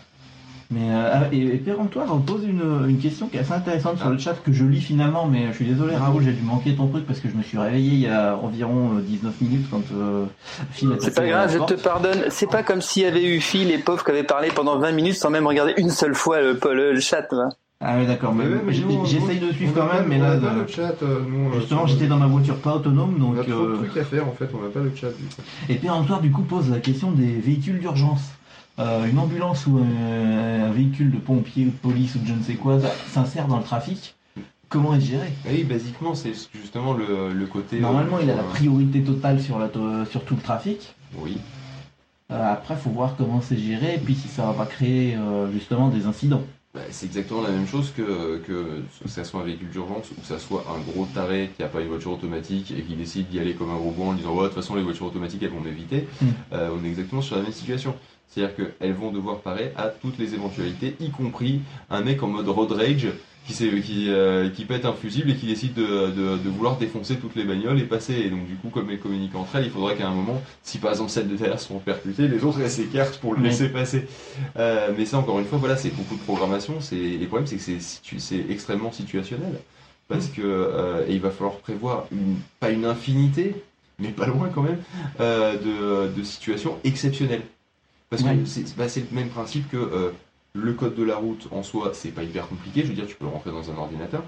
Mais 0.75 0.91
euh, 0.91 1.11
ah, 1.13 1.23
et, 1.33 1.39
et 1.39 1.57
Péremptoire 1.59 2.07
pose 2.27 2.43
une, 2.45 2.89
une 2.89 2.99
question 2.99 3.29
qui 3.29 3.37
est 3.37 3.41
assez 3.41 3.53
intéressante 3.53 3.99
sur 3.99 4.09
le 4.09 4.19
chat 4.19 4.35
que 4.43 4.53
je 4.53 4.65
lis 4.65 4.81
finalement, 4.81 5.27
mais 5.27 5.47
je 5.49 5.57
suis 5.57 5.65
désolé 5.67 5.95
Raoul, 5.95 6.23
j'ai 6.25 6.33
dû 6.33 6.43
manquer 6.43 6.75
ton 6.75 6.89
truc 6.89 7.07
parce 7.07 7.21
que 7.21 7.29
je 7.29 7.37
me 7.37 7.43
suis 7.43 7.59
réveillé 7.59 7.93
il 7.93 8.01
y 8.01 8.09
a 8.09 8.37
environ 8.37 8.97
euh, 8.97 9.01
19 9.01 9.41
minutes 9.41 9.67
quand 9.71 9.83
euh, 9.95 10.25
Phil 10.73 10.93
a 10.93 10.97
C'est 10.99 11.15
pas 11.15 11.27
grave, 11.27 11.53
je 11.53 11.59
te 11.75 11.81
pardonne. 11.81 12.25
C'est 12.31 12.51
pas 12.51 12.63
comme 12.63 12.81
s'il 12.81 13.03
y 13.03 13.07
avait 13.07 13.25
eu 13.25 13.41
Phil 13.41 13.71
et 13.71 13.79
pauvre 13.79 14.05
qui 14.05 14.11
avait 14.11 14.25
parlé 14.25 14.49
pendant 14.49 14.79
20 14.79 14.93
minutes 14.93 15.17
sans 15.17 15.31
même 15.31 15.47
regarder 15.47 15.75
une 15.77 15.91
seule 15.91 16.15
fois 16.15 16.41
le, 16.41 16.59
le, 16.73 16.93
le 16.93 17.01
chat. 17.01 17.27
va. 17.31 17.49
Ah 17.87 17.97
oui 17.99 18.07
d'accord, 18.07 18.35
mais, 18.35 18.45
j'essaye 19.05 19.41
de 19.41 19.53
suivre 19.53 19.73
on 19.77 19.81
quand 19.81 19.93
même, 19.93 20.07
mais 20.09 20.17
on 20.17 20.23
là, 20.23 20.37
pas 20.39 20.55
de- 20.55 20.61
le 20.61 20.67
chat, 20.67 20.95
euh, 21.03 21.19
nous, 21.29 21.51
euh, 21.51 21.61
justement 21.61 21.87
j'étais 21.87 22.07
dans 22.07 22.17
ma 22.17 22.27
voiture 22.27 22.57
pas 22.57 22.77
autonome, 22.77 23.17
On 23.19 23.33
donc... 23.33 23.39
a 23.39 23.43
trop 23.45 23.67
de 23.67 23.73
euh, 23.73 23.77
trucs 23.77 23.97
à 23.99 24.05
faire 24.05 24.27
en 24.27 24.33
fait, 24.33 24.49
on 24.55 24.63
n'a 24.63 24.71
pas 24.71 24.81
le 24.81 24.91
chat 24.95 25.09
du 25.09 25.25
coup. 25.25 25.43
Et 25.69 25.75
Péremptoire 25.75 26.21
du 26.21 26.31
coup 26.31 26.43
pose 26.43 26.71
la 26.71 26.79
question 26.79 27.11
des 27.11 27.27
véhicules 27.33 27.79
d'urgence. 27.81 28.23
Euh, 28.81 29.07
une 29.07 29.19
ambulance 29.21 29.67
ou 29.69 29.79
un, 29.79 30.65
un 30.65 30.71
véhicule 30.73 31.13
de 31.13 31.19
pompier 31.19 31.67
ou 31.67 31.71
de 31.71 31.77
police 31.77 32.17
ou 32.17 32.19
de 32.19 32.27
je 32.27 32.33
ne 32.33 32.43
sais 32.43 32.55
quoi 32.55 32.79
s'insère 33.07 33.47
dans 33.47 33.59
le 33.59 33.63
trafic, 33.63 34.17
comment 34.69 34.95
est-ce 34.97 35.07
géré? 35.07 35.29
Oui, 35.49 35.63
basiquement, 35.63 36.15
c'est 36.17 36.33
justement 36.53 36.93
le, 36.93 37.33
le 37.33 37.47
côté. 37.47 37.79
Normalement, 37.79 38.17
euh, 38.17 38.23
il 38.25 38.31
a 38.31 38.35
la 38.35 38.43
euh, 38.43 38.51
priorité 38.51 39.03
totale 39.03 39.41
sur, 39.41 39.61
la 39.61 39.69
to- 39.69 40.05
sur 40.07 40.25
tout 40.25 40.35
le 40.35 40.41
trafic. 40.43 40.95
Oui. 41.19 41.37
Euh, 42.33 42.53
après, 42.53 42.75
faut 42.75 42.91
voir 42.91 43.15
comment 43.17 43.41
c'est 43.41 43.59
géré 43.59 43.95
et 43.95 43.99
puis 43.99 44.17
si 44.17 44.27
ça 44.27 44.47
va 44.47 44.55
pas 44.55 44.67
créer 44.67 45.15
euh, 45.15 45.53
justement 45.53 45.89
des 45.89 46.07
incidents. 46.07 46.43
Bah, 46.75 46.81
c'est 46.91 47.07
exactement 47.07 47.43
la 47.43 47.51
même 47.51 47.69
chose 47.69 47.93
que, 47.97 48.39
que 48.39 48.83
que 49.01 49.09
ça 49.09 49.23
soit 49.23 49.43
un 49.43 49.45
véhicule 49.45 49.69
d'urgence 49.71 50.11
ou 50.11 50.21
que 50.21 50.27
ça 50.27 50.41
soit 50.41 50.65
un 50.69 50.81
gros 50.91 51.07
taré 51.15 51.53
qui 51.55 51.63
n'a 51.63 51.69
pas 51.69 51.81
une 51.81 51.87
voiture 51.87 52.11
automatique 52.11 52.73
et 52.77 52.83
qui 52.83 52.97
décide 52.97 53.29
d'y 53.29 53.39
aller 53.39 53.55
comme 53.55 53.71
un 53.71 53.77
gros 53.77 53.93
bon 53.93 54.11
en 54.11 54.13
disant 54.15 54.35
ouais, 54.35 54.43
de 54.43 54.47
toute 54.49 54.57
façon 54.57 54.75
les 54.75 54.83
voitures 54.83 55.07
automatiques 55.07 55.45
elles 55.45 55.51
vont 55.51 55.61
m'éviter. 55.61 56.09
Mm. 56.21 56.27
Euh, 56.55 56.71
on 56.77 56.85
est 56.85 56.89
exactement 56.89 57.23
sur 57.23 57.37
la 57.37 57.43
même 57.43 57.53
situation. 57.53 57.95
C'est-à-dire 58.35 58.57
qu'elles 58.57 58.95
vont 58.95 59.13
devoir 59.13 59.39
parer 59.39 59.73
à 59.77 59.89
toutes 59.89 60.19
les 60.19 60.35
éventualités, 60.35 60.97
y 61.01 61.11
compris 61.11 61.61
un 61.91 62.01
mec 62.01 62.23
en 62.23 62.27
mode 62.29 62.49
road 62.49 62.73
rage 62.73 63.09
qui, 63.47 63.53
qui, 63.83 64.07
euh, 64.09 64.49
qui 64.49 64.65
pète 64.65 64.87
un 64.87 64.95
fusible 64.95 65.31
et 65.31 65.35
qui 65.37 65.47
décide 65.47 65.75
de, 65.75 65.83
de, 66.11 66.39
de 66.39 66.49
vouloir 66.49 66.79
défoncer 66.79 67.17
toutes 67.17 67.37
les 67.37 67.45
bagnoles 67.45 67.79
et 67.79 67.85
passer. 67.85 68.15
Et 68.15 68.31
donc 68.31 68.47
du 68.47 68.55
coup, 68.57 68.71
comme 68.71 68.91
elles 68.91 68.99
communiquent 68.99 69.35
entre 69.37 69.57
elles, 69.57 69.67
il 69.67 69.71
faudrait 69.71 69.97
qu'à 69.97 70.09
un 70.09 70.15
moment, 70.15 70.43
si 70.63 70.79
par 70.79 70.91
exemple 70.93 71.11
celles 71.11 71.29
de 71.29 71.37
derrière 71.37 71.61
sont 71.61 71.79
percutées, 71.79 72.27
les 72.27 72.43
autres 72.43 72.61
elles 72.61 72.71
s'écartent 72.71 73.19
pour 73.19 73.35
le 73.35 73.41
Oui. 73.43 73.49
laisser 73.49 73.69
passer. 73.69 74.07
Euh, 74.57 74.93
mais 74.97 75.05
ça, 75.05 75.19
encore 75.19 75.39
une 75.39 75.45
fois, 75.45 75.59
voilà, 75.59 75.77
c'est 75.77 75.91
beaucoup 75.95 76.17
de 76.17 76.23
programmation. 76.23 76.81
C'est 76.81 76.97
les 76.97 77.27
problèmes, 77.27 77.47
c'est 77.47 77.57
que 77.57 77.63
c'est 77.63 77.81
situ- 77.81 78.19
extrêmement 78.51 78.93
situationnel 78.93 79.61
parce 80.09 80.27
que 80.29 80.43
euh, 80.43 81.07
et 81.09 81.13
il 81.15 81.21
va 81.21 81.31
falloir 81.31 81.57
prévoir 81.57 82.07
une, 82.13 82.37
pas 82.61 82.71
une 82.71 82.85
infinité, 82.85 83.55
mais 83.99 84.09
pas 84.09 84.27
loin 84.27 84.49
quand 84.55 84.63
même, 84.63 84.79
de, 85.19 86.09
de 86.15 86.23
situations 86.23 86.79
exceptionnelles. 86.85 87.43
Parce 88.11 88.23
Ouais. 88.23 88.37
que 88.37 88.45
c'est 88.47 88.77
bah, 88.77 88.89
c'est 88.89 89.01
le 89.11 89.15
même 89.17 89.29
principe 89.29 89.69
que 89.71 89.77
euh, 89.77 90.11
le 90.55 90.73
code 90.73 90.95
de 90.95 91.03
la 91.03 91.17
route 91.17 91.49
en 91.51 91.63
soi, 91.63 91.91
c'est 91.95 92.11
pas 92.11 92.23
hyper 92.23 92.47
compliqué. 92.49 92.83
Je 92.83 92.89
veux 92.89 92.95
dire, 92.95 93.07
tu 93.07 93.17
peux 93.17 93.25
le 93.25 93.31
rentrer 93.33 93.51
dans 93.51 93.71
un 93.71 93.77
ordinateur. 93.77 94.23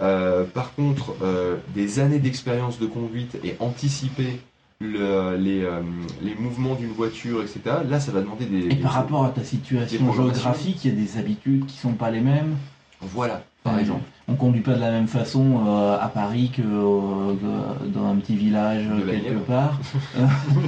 Euh, 0.00 0.44
par 0.44 0.74
contre, 0.74 1.14
euh, 1.22 1.56
des 1.74 2.00
années 2.00 2.18
d'expérience 2.18 2.78
de 2.80 2.86
conduite 2.86 3.38
et 3.44 3.54
anticiper 3.60 4.40
le- 4.80 5.36
les, 5.36 5.62
euh, 5.62 5.80
les 6.22 6.34
mouvements 6.34 6.74
d'une 6.74 6.90
voiture, 6.92 7.42
etc. 7.42 7.60
Là, 7.88 8.00
ça 8.00 8.10
va 8.12 8.20
demander 8.20 8.46
des. 8.46 8.58
Et 8.66 8.68
des- 8.70 8.76
par 8.76 8.92
rapport 8.92 9.24
à 9.24 9.30
ta 9.30 9.44
situation 9.44 10.12
géographique, 10.12 10.84
il 10.84 10.90
y 10.90 10.94
a 10.94 10.96
des 11.00 11.18
habitudes 11.18 11.66
qui 11.66 11.76
sont 11.76 11.92
pas 11.92 12.10
les 12.10 12.20
mêmes. 12.20 12.56
Voilà, 13.00 13.44
par 13.62 13.78
exemple. 13.78 14.02
On 14.30 14.34
conduit 14.34 14.60
pas 14.60 14.74
de 14.74 14.80
la 14.80 14.90
même 14.90 15.06
façon 15.06 15.62
euh, 15.66 15.96
à 15.98 16.08
Paris 16.08 16.50
que, 16.54 16.60
euh, 16.60 17.34
que 17.40 17.86
dans 17.86 18.06
un 18.06 18.16
petit 18.16 18.36
village 18.36 18.84
quelque 19.06 19.38
part. 19.46 19.78
Euh, 20.18 20.22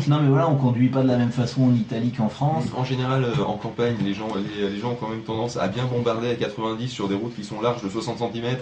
non 0.06 0.20
mais 0.22 0.28
voilà, 0.28 0.48
on 0.48 0.56
conduit 0.56 0.88
pas 0.88 1.02
de 1.02 1.08
la 1.08 1.16
même 1.16 1.30
façon 1.30 1.64
en 1.64 1.74
Italie 1.74 2.12
qu'en 2.12 2.28
France. 2.28 2.64
En 2.76 2.84
général, 2.84 3.24
en 3.46 3.54
campagne, 3.54 3.96
les 4.04 4.14
gens, 4.14 4.28
les, 4.36 4.68
les 4.68 4.78
gens 4.78 4.92
ont 4.92 4.94
quand 4.94 5.08
même 5.08 5.22
tendance 5.22 5.56
à 5.56 5.66
bien 5.68 5.84
bombarder 5.86 6.30
à 6.30 6.34
90 6.34 6.88
sur 6.88 7.08
des 7.08 7.14
routes 7.14 7.34
qui 7.34 7.42
sont 7.42 7.60
larges 7.60 7.82
de 7.82 7.88
60 7.88 8.18
cm. 8.32 8.56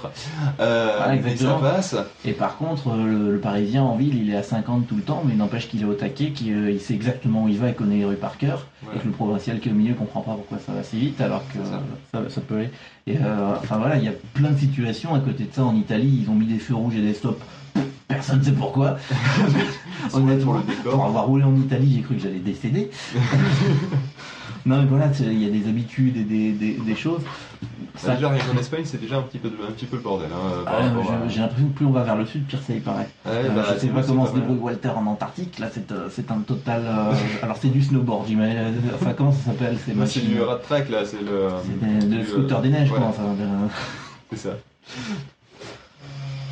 Ça 0.58 1.14
exactement. 1.14 1.58
passe. 1.58 1.96
Et 2.24 2.32
par 2.32 2.56
contre, 2.56 2.94
le, 2.96 3.32
le 3.32 3.38
Parisien 3.38 3.82
en 3.82 3.96
ville, 3.96 4.16
il 4.16 4.30
est 4.30 4.36
à 4.36 4.42
50 4.42 4.86
tout 4.86 4.96
le 4.96 5.02
temps, 5.02 5.22
mais 5.26 5.34
n'empêche 5.34 5.68
qu'il 5.68 5.82
est 5.82 5.86
au 5.86 5.94
taquet, 5.94 6.30
qu'il 6.30 6.68
il 6.68 6.80
sait 6.80 6.94
exactement 6.94 7.44
où 7.44 7.48
il 7.48 7.58
va 7.58 7.70
et 7.70 7.74
connaît 7.74 7.96
les 7.96 8.04
rues 8.04 8.16
par 8.16 8.38
cœur. 8.38 8.66
Voilà. 8.82 8.98
Et 8.98 9.02
que 9.02 9.06
le 9.06 9.12
provincial 9.12 9.60
qui 9.60 9.68
est 9.68 9.72
au 9.72 9.74
milieu 9.74 9.94
comprend 9.94 10.20
pas 10.20 10.32
pourquoi 10.34 10.58
ça 10.58 10.72
va 10.72 10.82
si 10.82 10.98
vite, 10.98 11.20
alors 11.20 11.42
que 11.48 11.58
ça. 11.64 11.82
ça, 12.12 12.30
ça 12.30 12.40
peut 12.40 12.56
aller. 12.56 12.70
Et 13.06 13.16
enfin 13.60 13.78
voilà, 13.78 13.96
il 13.96 14.04
y 14.04 14.08
a 14.08 14.12
plein 14.34 14.50
de 14.50 14.58
situations. 14.58 14.87
À 14.88 15.18
côté 15.20 15.44
de 15.44 15.52
ça, 15.52 15.64
en 15.64 15.74
Italie, 15.76 16.20
ils 16.24 16.30
ont 16.30 16.34
mis 16.34 16.46
des 16.46 16.58
feux 16.58 16.74
rouges 16.74 16.96
et 16.96 17.02
des 17.02 17.12
stops. 17.14 17.38
Personne 18.08 18.38
ne 18.38 18.44
sait 18.44 18.52
pourquoi. 18.52 18.96
Honnêtement, 20.14 20.44
pour 20.44 20.54
le 20.54 20.62
décor. 20.62 20.92
pour 20.94 21.04
avoir 21.04 21.26
roulé 21.26 21.44
en 21.44 21.54
Italie, 21.56 21.92
j'ai 21.96 22.00
cru 22.02 22.14
que 22.14 22.22
j'allais 22.22 22.38
décéder. 22.38 22.90
non 24.66 24.78
mais 24.80 24.86
voilà, 24.86 25.10
il 25.20 25.42
y 25.42 25.46
a 25.46 25.50
des 25.50 25.68
habitudes 25.68 26.16
et 26.16 26.24
des, 26.24 26.52
des, 26.52 26.72
des 26.74 26.94
choses. 26.94 27.20
Ça, 27.96 28.14
déjà, 28.14 28.28
rien 28.30 28.38
qu'en 28.44 28.58
Espagne, 28.58 28.82
c'est 28.84 29.00
déjà 29.00 29.18
un 29.18 29.22
petit 29.22 29.38
peu, 29.38 29.48
un 29.68 29.72
petit 29.72 29.86
peu 29.86 29.96
le 29.96 30.02
bordel. 30.02 30.28
Hein, 30.32 30.62
Ah, 30.66 30.76
à- 30.76 31.28
j'ai 31.28 31.40
l'impression 31.40 31.66
que 31.68 31.74
plus 31.74 31.84
on 31.86 31.90
va 31.90 32.04
vers 32.04 32.16
le 32.16 32.24
sud, 32.26 32.46
pire 32.46 32.60
ça 32.64 32.72
y 32.72 32.78
paraît. 32.80 33.08
Ouais, 33.26 33.32
Euh, 33.32 33.48
bah, 33.50 33.64
je 33.68 33.74
sais 33.74 33.80
c'est- 33.80 33.86
pas 33.88 34.02
comment 34.02 34.24
se 34.26 34.34
débrouille 34.34 34.58
Walter 34.58 34.90
en 34.90 35.04
Antarctique. 35.06 35.58
Là, 35.58 35.68
c'est 35.72 35.90
euh, 35.90 36.08
un 36.30 36.38
total. 36.40 36.82
euh, 36.86 37.12
alors, 37.42 37.56
c'est 37.60 37.68
du 37.68 37.82
snowboard, 37.82 38.26
j'imagine. 38.28 38.58
Enfin, 38.94 39.12
comment 39.16 39.32
ça 39.32 39.46
s'appelle 39.46 39.76
C'est 39.84 39.94
Bah, 39.96 40.06
C'est 40.06 40.20
du 40.26 40.40
rat 40.40 40.56
track 40.56 40.88
là, 40.90 41.04
c'est 41.04 41.20
le. 41.20 41.48
Du, 42.06 42.24
scooter 42.24 42.58
euh, 42.58 42.62
des 42.62 42.68
neiges, 42.70 42.90
de- 42.90 42.96
C'est 44.30 44.36
ça. 44.38 44.50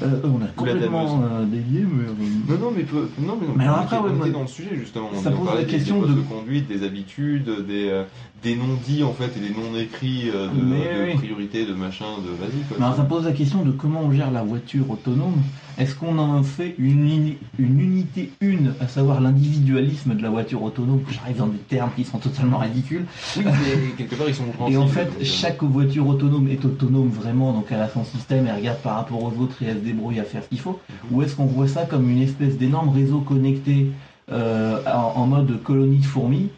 Euh, 0.03 0.21
on 0.25 0.43
a 0.43 0.49
complètement 0.49 1.23
euh, 1.23 1.45
dévié, 1.47 1.81
mais. 1.81 2.05
euh, 2.05 2.13
Non, 2.49 2.59
non, 2.67 2.71
mais, 2.77 2.83
peu- 2.83 3.09
non, 3.19 3.39
mais, 3.41 3.47
non, 3.47 3.55
Mais 3.57 3.65
alors 3.65 3.79
on 3.79 3.83
après, 3.83 3.97
ouais, 3.97 4.03
on 4.05 4.09
était 4.09 4.17
moi, 4.17 4.29
dans 4.29 4.41
le 4.43 4.47
sujet 4.47 4.77
justement. 4.77 5.09
ça 5.15 5.31
on 5.33 5.39
pose 5.47 5.55
la 5.55 5.65
des- 5.65 5.71
question 5.71 6.03
de- 6.03 6.13
de 6.13 6.21
conduite, 6.21 6.69
des 6.69 6.83
habitudes, 6.85 7.49
des, 7.67 7.89
euh, 7.89 8.05
des 8.43 8.55
non-dits 8.55 9.03
en 9.03 9.13
fait 9.13 9.33
et 9.37 9.41
des 9.41 9.51
non-écrits 9.55 10.31
euh, 10.35 10.49
de, 10.49 10.55
de 10.61 11.05
oui. 11.11 11.15
priorité, 11.17 11.65
de 11.67 11.73
machin, 11.75 12.05
de 12.25 12.29
vas-y 12.31 12.61
quoi. 12.69 12.77
Mais 12.79 12.85
alors, 12.85 12.97
ça 12.97 13.05
pose 13.05 13.25
la 13.25 13.33
question 13.33 13.63
de 13.63 13.71
comment 13.71 14.01
on 14.03 14.13
gère 14.13 14.31
la 14.31 14.43
voiture 14.43 14.89
autonome. 14.91 15.35
Est-ce 15.79 15.95
qu'on 15.95 16.17
en 16.19 16.43
fait 16.43 16.75
une, 16.79 17.07
uni- 17.07 17.37
une 17.59 17.81
unité 17.81 18.31
une, 18.41 18.73
à 18.81 18.89
savoir 18.89 19.21
l'individualisme 19.21 20.15
de 20.15 20.23
la 20.23 20.31
voiture 20.31 20.63
autonome? 20.63 21.01
J'arrive 21.11 21.37
dans 21.39 21.47
des 21.49 21.59
termes 21.59 21.91
qui 21.97 22.05
sont 22.05 22.19
totalement 22.19 22.59
ridicules. 22.59 23.05
Oui, 23.37 23.45
mais 23.45 23.91
quelque 23.97 24.15
part 24.15 24.29
ils 24.29 24.35
sont 24.35 24.45
Et 24.69 24.77
en 24.77 24.87
fait, 24.87 25.09
euh, 25.21 25.25
chaque 25.25 25.63
voiture 25.63 26.07
autonome 26.07 26.49
est 26.49 26.65
autonome 26.65 27.09
vraiment, 27.09 27.53
donc 27.53 27.67
elle 27.71 27.81
a 27.81 27.89
son 27.89 28.05
système, 28.05 28.47
elle 28.49 28.57
regarde 28.57 28.79
par 28.79 28.97
rapport 28.97 29.23
aux 29.23 29.33
autres 29.43 29.63
et 29.63 29.67
elle 29.67 29.79
se 29.79 29.85
débrouille 29.85 30.21
à 30.21 30.25
faire 30.25 30.43
ce 30.45 30.49
qu'il 30.49 30.61
faut. 30.61 30.79
Mhm. 30.89 31.17
Ou 31.17 31.23
est-ce 31.23 31.35
qu'on 31.37 31.47
voit 31.47 31.69
ça 31.69 31.85
comme 31.85 32.09
une 32.11 32.23
espèce 32.23 32.57
d'énorme 32.57 32.91
réseau 32.91 33.19
connecté 33.21 33.89
euh, 34.31 34.79
en, 34.87 35.21
en 35.21 35.27
mode 35.27 35.63
colonie 35.63 35.99
de 35.99 36.05
fourmis 36.05 36.49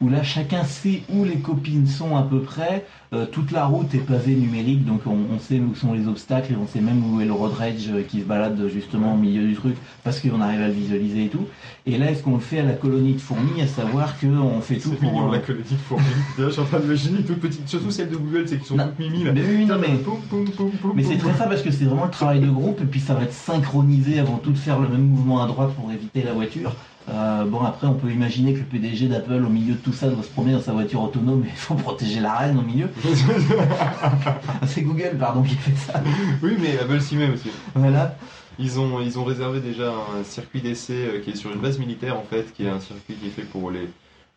où 0.00 0.08
là 0.08 0.22
chacun 0.22 0.64
sait 0.64 1.02
où 1.08 1.24
les 1.24 1.36
copines 1.36 1.86
sont 1.86 2.16
à 2.16 2.22
peu 2.22 2.40
près. 2.40 2.84
Euh, 3.14 3.26
toute 3.30 3.50
la 3.50 3.66
route 3.66 3.94
est 3.94 3.98
pavée 3.98 4.34
numérique, 4.34 4.86
donc 4.86 5.02
on, 5.06 5.16
on 5.34 5.38
sait 5.38 5.60
où 5.60 5.74
sont 5.74 5.92
les 5.92 6.08
obstacles 6.08 6.52
et 6.54 6.56
on 6.56 6.66
sait 6.66 6.80
même 6.80 7.02
où 7.04 7.20
est 7.20 7.26
le 7.26 7.32
road 7.32 7.52
rage 7.52 7.90
euh, 7.90 8.02
qui 8.02 8.20
se 8.20 8.24
balade 8.24 8.58
justement 8.72 9.14
au 9.14 9.18
milieu 9.18 9.46
du 9.46 9.54
truc 9.54 9.76
parce 10.02 10.18
qu'on 10.20 10.40
arrive 10.40 10.62
à 10.62 10.68
le 10.68 10.72
visualiser 10.72 11.24
et 11.26 11.28
tout. 11.28 11.46
Et 11.84 11.98
là, 11.98 12.10
est-ce 12.10 12.22
qu'on 12.22 12.34
le 12.34 12.40
fait 12.40 12.60
à 12.60 12.64
la 12.64 12.72
colonie 12.72 13.12
de 13.14 13.20
fourmis, 13.20 13.60
à 13.60 13.66
savoir 13.66 14.18
qu'on 14.18 14.60
fait 14.62 14.76
tout 14.76 14.92
pour. 14.92 15.02
mignon, 15.10 15.28
euh, 15.28 15.32
la 15.32 15.38
colonie 15.40 15.64
de 15.70 15.76
fourmis. 15.76 16.04
D'ailleurs, 16.38 16.50
je 16.50 16.54
suis 16.54 16.62
en 16.62 16.66
train 16.66 16.78
de 16.78 16.82
m'imaginer 16.84 17.22
toute 17.22 17.40
petite, 17.40 17.68
surtout 17.68 17.90
celle 17.90 18.08
de 18.08 18.16
Google, 18.16 18.44
c'est 18.48 18.56
qu'ils 18.56 18.66
sont 18.66 18.76
Non. 18.76 18.84
toutes 18.86 18.98
mimi 18.98 19.24
là. 19.24 19.32
Mais 19.32 19.42
oui, 19.46 19.66
non, 19.66 19.78
mais- 19.78 19.88
Poum, 19.98 20.20
poum, 20.30 20.44
poum, 20.50 20.70
poum, 20.70 20.92
Mais 20.94 21.02
c'est 21.02 21.18
très 21.18 21.34
ça 21.34 21.44
parce 21.44 21.60
que 21.62 21.70
c'est 21.70 21.84
vraiment 21.84 22.04
le 22.06 22.10
travail 22.10 22.40
de 22.40 22.48
groupe 22.48 22.80
et 22.80 22.86
puis 22.86 23.00
ça 23.00 23.14
va 23.14 23.24
être 23.24 23.32
synchronisé 23.34 24.18
avant 24.20 24.38
tout 24.38 24.52
de 24.52 24.58
faire 24.58 24.78
le 24.80 24.88
même 24.88 25.02
mouvement 25.06 25.42
à 25.42 25.46
droite 25.46 25.74
pour 25.74 25.90
éviter 25.92 26.22
la 26.22 26.32
voiture. 26.32 26.74
Euh, 27.08 27.44
bon 27.44 27.60
après 27.62 27.88
on 27.88 27.94
peut 27.94 28.10
imaginer 28.10 28.54
que 28.54 28.60
le 28.60 28.64
PDG 28.64 29.08
d'Apple 29.08 29.42
au 29.44 29.48
milieu 29.48 29.74
de 29.74 29.78
tout 29.78 29.92
ça 29.92 30.08
doit 30.08 30.22
se 30.22 30.28
promener 30.28 30.52
dans 30.52 30.60
sa 30.62 30.72
voiture 30.72 31.02
autonome 31.02 31.42
et 31.44 31.48
il 31.50 31.56
faut 31.56 31.74
protéger 31.74 32.20
la 32.20 32.32
reine 32.34 32.58
au 32.58 32.62
milieu. 32.62 32.88
C'est 34.66 34.82
Google 34.82 35.16
pardon 35.18 35.42
qui 35.42 35.54
fait 35.56 35.76
ça. 35.76 36.00
oui, 36.42 36.56
mais 36.60 36.78
Apple 36.78 37.00
s'y 37.00 37.16
met 37.16 37.28
aussi. 37.30 37.50
Voilà. 37.74 38.16
Ils 38.58 38.78
ont, 38.78 39.00
ils 39.00 39.18
ont 39.18 39.24
réservé 39.24 39.60
déjà 39.60 39.90
un 39.90 40.22
circuit 40.24 40.60
d'essai 40.60 40.92
euh, 40.94 41.20
qui 41.20 41.30
est 41.30 41.36
sur 41.36 41.50
une 41.52 41.58
base 41.60 41.78
militaire 41.78 42.16
en 42.18 42.22
fait, 42.22 42.52
qui 42.54 42.64
est 42.64 42.68
un 42.68 42.80
circuit 42.80 43.14
qui 43.14 43.26
est 43.26 43.30
fait 43.30 43.42
pour 43.42 43.70
les 43.70 43.88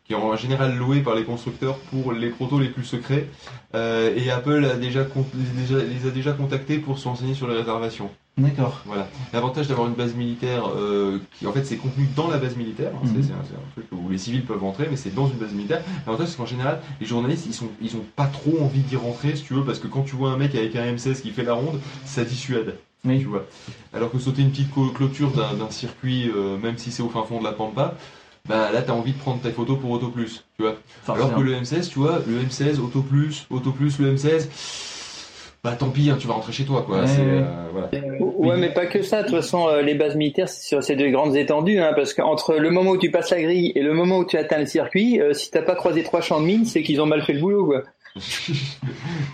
qui 0.05 0.13
est 0.13 0.15
en 0.15 0.35
général 0.35 0.77
loué 0.77 1.01
par 1.01 1.15
les 1.15 1.23
constructeurs 1.23 1.77
pour 1.91 2.13
les 2.13 2.29
protos 2.29 2.59
les 2.59 2.69
plus 2.69 2.83
secrets. 2.83 3.27
Euh, 3.73 4.13
et 4.15 4.29
Apple 4.29 4.63
a 4.71 4.75
déjà- 4.75 5.03
les 5.03 6.07
a 6.07 6.11
déjà 6.11 6.31
contactés 6.33 6.77
pour 6.77 6.99
se 6.99 7.07
renseigner 7.07 7.33
sur 7.33 7.47
les 7.47 7.55
réservations. 7.57 8.09
D'accord. 8.37 8.81
Voilà. 8.85 9.07
L'avantage 9.31 9.67
d'avoir 9.69 9.87
une 9.87 9.93
base 9.93 10.13
militaire 10.13 10.63
euh, 10.75 11.19
qui 11.39 11.47
en 11.47 11.53
fait 11.53 11.63
c'est 11.63 11.77
contenu 11.77 12.05
dans 12.17 12.27
la 12.27 12.37
base 12.37 12.57
militaire, 12.57 12.91
hein, 12.93 12.99
c'est 13.05 13.13
Mhm. 13.13 13.23
c'est 13.23 13.31
un, 13.31 13.71
truc 13.73 13.85
où 13.93 14.09
les 14.09 14.17
civils 14.17 14.43
peuvent 14.43 14.61
rentrer, 14.61 14.87
mais 14.89 14.97
c'est 14.97 15.15
dans 15.15 15.27
une 15.27 15.37
base 15.37 15.53
militaire. 15.53 15.81
L'avantage 16.05 16.27
c'est 16.29 16.37
qu'en 16.37 16.45
général 16.45 16.81
les 16.99 17.05
journalistes 17.05 17.45
ils 17.47 17.53
sont 17.53 17.69
ils 17.81 17.95
ont 17.95 18.03
pas 18.17 18.27
trop 18.27 18.61
envie 18.61 18.81
d'y 18.81 18.97
rentrer 18.97 19.35
si 19.37 19.43
tu 19.43 19.53
veux 19.53 19.63
parce 19.63 19.79
que 19.79 19.87
quand 19.87 20.01
tu 20.03 20.17
vois 20.17 20.31
un 20.31 20.37
mec 20.37 20.53
avec 20.53 20.75
un 20.75 20.83
M16 20.93 21.21
qui 21.21 21.31
fait 21.31 21.43
la 21.43 21.53
ronde, 21.53 21.79
ça 22.03 22.25
dissuade. 22.25 22.75
Oui. 23.05 23.19
Tu 23.19 23.25
vois. 23.25 23.45
Alors 23.93 24.11
que 24.11 24.19
sauter 24.19 24.41
une 24.41 24.49
petite 24.51 24.71
clôture 24.93 25.31
d'un 25.31 25.53
d'un 25.53 25.69
circuit, 25.69 26.29
euh, 26.35 26.57
même 26.57 26.77
si 26.77 26.91
c'est 26.91 27.03
au 27.03 27.09
fin 27.09 27.23
fond 27.23 27.39
de 27.39 27.45
la 27.45 27.53
pampa, 27.53 27.93
bah 28.49 28.71
là 28.73 28.81
t'as 28.81 28.93
envie 28.93 29.13
de 29.13 29.17
prendre 29.17 29.39
ta 29.41 29.51
photo 29.51 29.77
pour 29.77 29.91
Auto 29.91 30.09
Plus, 30.09 30.43
tu 30.57 30.63
vois. 30.63 30.75
Alors 31.07 31.35
que 31.35 31.41
le 31.41 31.53
M16, 31.53 31.87
tu 31.89 31.99
vois, 31.99 32.19
le 32.27 32.41
M16, 32.41 32.79
Auto 32.79 33.01
Plus, 33.01 33.45
Auto 33.49 33.71
Plus, 33.71 33.97
le 33.99 34.13
M16, 34.15 34.49
bah 35.65 35.75
tant 35.77 35.89
pis, 35.89 36.09
hein, 36.09 36.17
tu 36.19 36.27
vas 36.27 36.35
rentrer 36.35 36.53
chez 36.53 36.63
toi 36.63 36.83
quoi. 36.87 37.01
Ouais, 37.01 37.09
euh, 37.19 37.43
voilà. 37.73 37.89
Ouais, 38.19 38.57
mais 38.57 38.71
pas 38.71 38.85
que 38.85 39.01
ça. 39.01 39.23
De 39.23 39.27
toute 39.27 39.35
façon, 39.37 39.67
euh, 39.67 39.81
les 39.81 39.95
bases 39.95 40.15
militaires, 40.15 40.47
c'est 40.47 40.63
sur 40.65 40.81
ces 40.83 40.95
deux 40.95 41.09
grandes 41.09 41.35
étendues, 41.35 41.79
hein, 41.79 41.91
parce 41.95 42.13
qu'entre 42.13 42.53
le 42.55 42.69
moment 42.69 42.91
où 42.91 42.97
tu 42.97 43.09
passes 43.11 43.31
la 43.31 43.41
grille 43.41 43.71
et 43.75 43.81
le 43.81 43.93
moment 43.93 44.19
où 44.19 44.25
tu 44.25 44.37
atteins 44.37 44.59
le 44.59 44.65
circuit, 44.67 45.19
euh, 45.19 45.33
si 45.33 45.49
t'as 45.51 45.63
pas 45.63 45.75
croisé 45.75 46.03
trois 46.03 46.21
champs 46.21 46.39
de 46.39 46.45
mine, 46.45 46.65
c'est 46.65 46.83
qu'ils 46.83 47.01
ont 47.01 47.05
mal 47.07 47.21
fait 47.23 47.33
le 47.33 47.39
boulot, 47.41 47.65
quoi. 47.65 47.81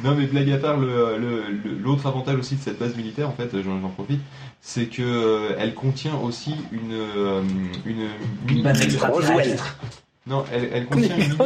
Non 0.03 0.15
mais 0.15 0.25
blague 0.25 0.49
à 0.51 0.57
part, 0.57 0.77
le- 0.77 1.17
le- 1.19 1.43
le- 1.63 1.77
l'autre 1.77 2.07
avantage 2.07 2.35
aussi 2.39 2.55
de 2.55 2.61
cette 2.61 2.79
base 2.79 2.95
militaire, 2.97 3.27
en 3.29 3.33
fait, 3.33 3.49
j'en 3.61 3.77
profite, 3.89 4.21
c'est 4.61 4.85
que 4.85 5.01
euh, 5.03 5.55
elle 5.59 5.75
contient 5.75 6.15
aussi 6.23 6.55
une 6.71 6.93
euh, 6.93 7.41
une 7.85 8.07
Une 8.49 8.63
base 8.63 8.79
mini- 8.79 8.93
extraterrestre. 8.95 9.77
Non, 10.25 10.43
elle, 10.51 10.69
elle 10.73 10.85
contient 10.87 11.15
une 11.17 11.33
On 11.39 11.45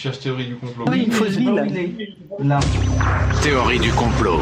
cherches 0.00 0.20
théorie 0.20 0.46
du 0.46 0.56
complot. 0.56 0.86
Oui, 0.88 1.02
une 1.04 1.12
fausse 1.12 1.36
ville. 1.36 1.54
Là. 2.42 2.58
Théorie 3.42 3.78
du 3.78 3.90
complot. 3.92 4.40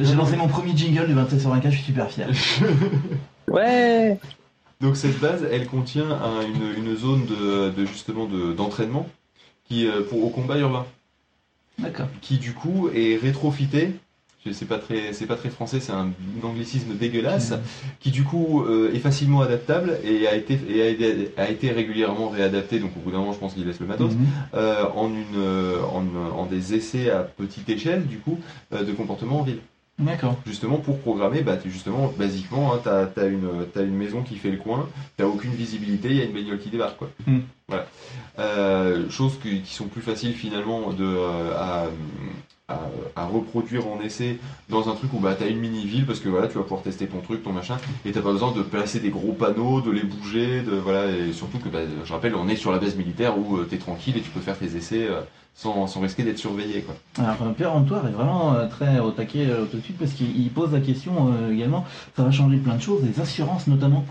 J'ai 0.00 0.14
lancé 0.16 0.34
mon 0.36 0.48
premier 0.48 0.76
jingle 0.76 1.06
du 1.06 1.14
27 1.14 1.40
sur 1.40 1.50
24, 1.50 1.70
je 1.70 1.76
suis 1.76 1.86
super 1.86 2.10
fier. 2.10 2.28
Ouais. 3.48 4.18
Donc 4.80 4.96
cette 4.96 5.18
base, 5.20 5.46
elle 5.52 5.66
contient 5.66 6.08
un- 6.10 6.40
une, 6.42 6.84
une 6.86 6.96
zone 6.96 7.26
de, 7.26 7.68
de 7.70 7.84
justement 7.84 8.24
de- 8.24 8.52
d'entraînement 8.54 9.06
qui 9.68 9.86
euh, 9.86 10.00
pour 10.08 10.24
au 10.24 10.30
combat 10.30 10.56
urbain, 10.58 10.86
D'accord. 11.78 12.06
qui 12.22 12.38
du 12.38 12.54
coup 12.54 12.88
est 12.94 13.16
rétrofité. 13.16 13.90
C'est 14.50 14.66
pas 14.66 14.78
très, 14.78 15.12
c'est 15.12 15.26
pas 15.26 15.36
très 15.36 15.50
français, 15.50 15.78
c'est 15.78 15.92
un 15.92 16.10
anglicisme 16.42 16.94
dégueulasse, 16.94 17.52
qui 18.00 18.10
du 18.10 18.24
coup 18.24 18.64
euh, 18.64 18.92
est 18.92 18.98
facilement 18.98 19.40
adaptable 19.40 19.98
et 20.02 20.26
a 20.26 20.34
été, 20.34 20.58
et 20.68 20.82
a, 20.82 20.88
été- 20.88 21.32
a 21.36 21.48
été 21.48 21.70
régulièrement 21.70 22.28
réadapté. 22.28 22.80
Donc 22.80 22.90
au 22.96 23.00
bout 23.00 23.12
d'un 23.12 23.18
moment, 23.18 23.32
je 23.32 23.38
pense 23.38 23.54
qu'il 23.54 23.64
laisse 23.66 23.78
le 23.78 23.86
matos. 23.86 24.10
Mhm. 24.12 24.26
euh, 24.54 24.84
en, 24.96 25.08
une, 25.10 25.24
euh, 25.36 25.76
en, 25.84 26.04
en 26.36 26.46
des 26.46 26.74
essais 26.74 27.08
à 27.10 27.20
petite 27.20 27.68
échelle, 27.68 28.04
du 28.06 28.18
coup, 28.18 28.40
euh, 28.72 28.82
de 28.82 28.90
comportement 28.92 29.40
en 29.40 29.42
ville. 29.42 29.60
D'accord. 30.00 30.36
Justement, 30.46 30.78
pour 30.78 30.98
programmer, 30.98 31.42
bah, 31.42 31.58
justement, 31.64 32.12
basiquement, 32.18 32.74
hein, 32.74 32.80
t'as 32.82 33.06
as 33.22 33.26
une, 33.26 33.48
une 33.76 33.94
maison 33.96 34.22
qui 34.22 34.36
fait 34.36 34.50
le 34.50 34.56
coin, 34.56 34.88
t'as 35.16 35.26
aucune 35.26 35.52
visibilité, 35.52 36.08
il 36.10 36.16
y 36.16 36.20
a 36.20 36.24
une 36.24 36.32
bagnole 36.32 36.58
qui 36.58 36.70
débarque. 36.70 36.96
Quoi. 36.96 37.10
Mm. 37.28 37.38
Voilà. 37.68 37.86
Euh, 38.40 39.08
choses 39.10 39.38
qui 39.40 39.62
sont 39.72 39.86
plus 39.86 40.00
faciles 40.02 40.32
finalement 40.34 40.92
de, 40.92 41.06
à, 41.56 41.86
à, 42.72 43.22
à 43.22 43.26
reproduire 43.26 43.86
en 43.86 44.00
essai 44.00 44.38
dans 44.68 44.88
un 44.88 44.94
truc 44.94 45.12
où 45.12 45.18
bah, 45.18 45.34
t'as 45.38 45.48
une 45.48 45.58
mini-ville, 45.58 46.06
parce 46.06 46.20
que 46.20 46.28
voilà, 46.28 46.48
tu 46.48 46.54
vas 46.54 46.62
pouvoir 46.62 46.82
tester 46.82 47.06
ton 47.06 47.20
truc, 47.20 47.42
ton 47.42 47.52
machin, 47.52 47.76
et 48.04 48.12
t'as 48.12 48.22
pas 48.22 48.32
besoin 48.32 48.52
de 48.52 48.62
placer 48.62 49.00
des 49.00 49.10
gros 49.10 49.32
panneaux, 49.32 49.80
de 49.80 49.90
les 49.90 50.02
bouger, 50.02 50.62
de, 50.62 50.72
voilà, 50.76 51.10
et 51.10 51.32
surtout 51.32 51.58
que, 51.58 51.68
bah, 51.68 51.80
je 52.04 52.12
rappelle, 52.12 52.34
on 52.34 52.48
est 52.48 52.56
sur 52.56 52.72
la 52.72 52.78
base 52.78 52.96
militaire 52.96 53.38
où 53.38 53.56
euh, 53.56 53.66
t'es 53.68 53.78
tranquille 53.78 54.16
et 54.16 54.20
tu 54.20 54.30
peux 54.30 54.40
faire 54.40 54.58
tes 54.58 54.76
essais 54.76 55.06
euh, 55.08 55.20
sans, 55.54 55.86
sans 55.86 56.00
risquer 56.00 56.22
d'être 56.22 56.38
surveillé. 56.38 56.82
Quoi. 56.82 56.94
Alors 57.18 57.36
euh, 57.42 57.52
Pierre 57.52 57.74
Antoine 57.74 58.08
est 58.08 58.12
vraiment 58.12 58.54
euh, 58.54 58.66
très 58.68 58.98
au 59.00 59.10
taquet 59.10 59.46
tout 59.70 59.76
de 59.76 59.82
suite 59.82 59.98
parce 59.98 60.12
qu'il 60.12 60.34
il 60.38 60.50
pose 60.50 60.72
la 60.72 60.80
question 60.80 61.32
également, 61.50 61.84
ça 62.16 62.24
va 62.24 62.30
changer 62.30 62.56
plein 62.56 62.76
de 62.76 62.82
choses, 62.82 63.02
des 63.02 63.20
assurances 63.20 63.66
notamment. 63.66 64.04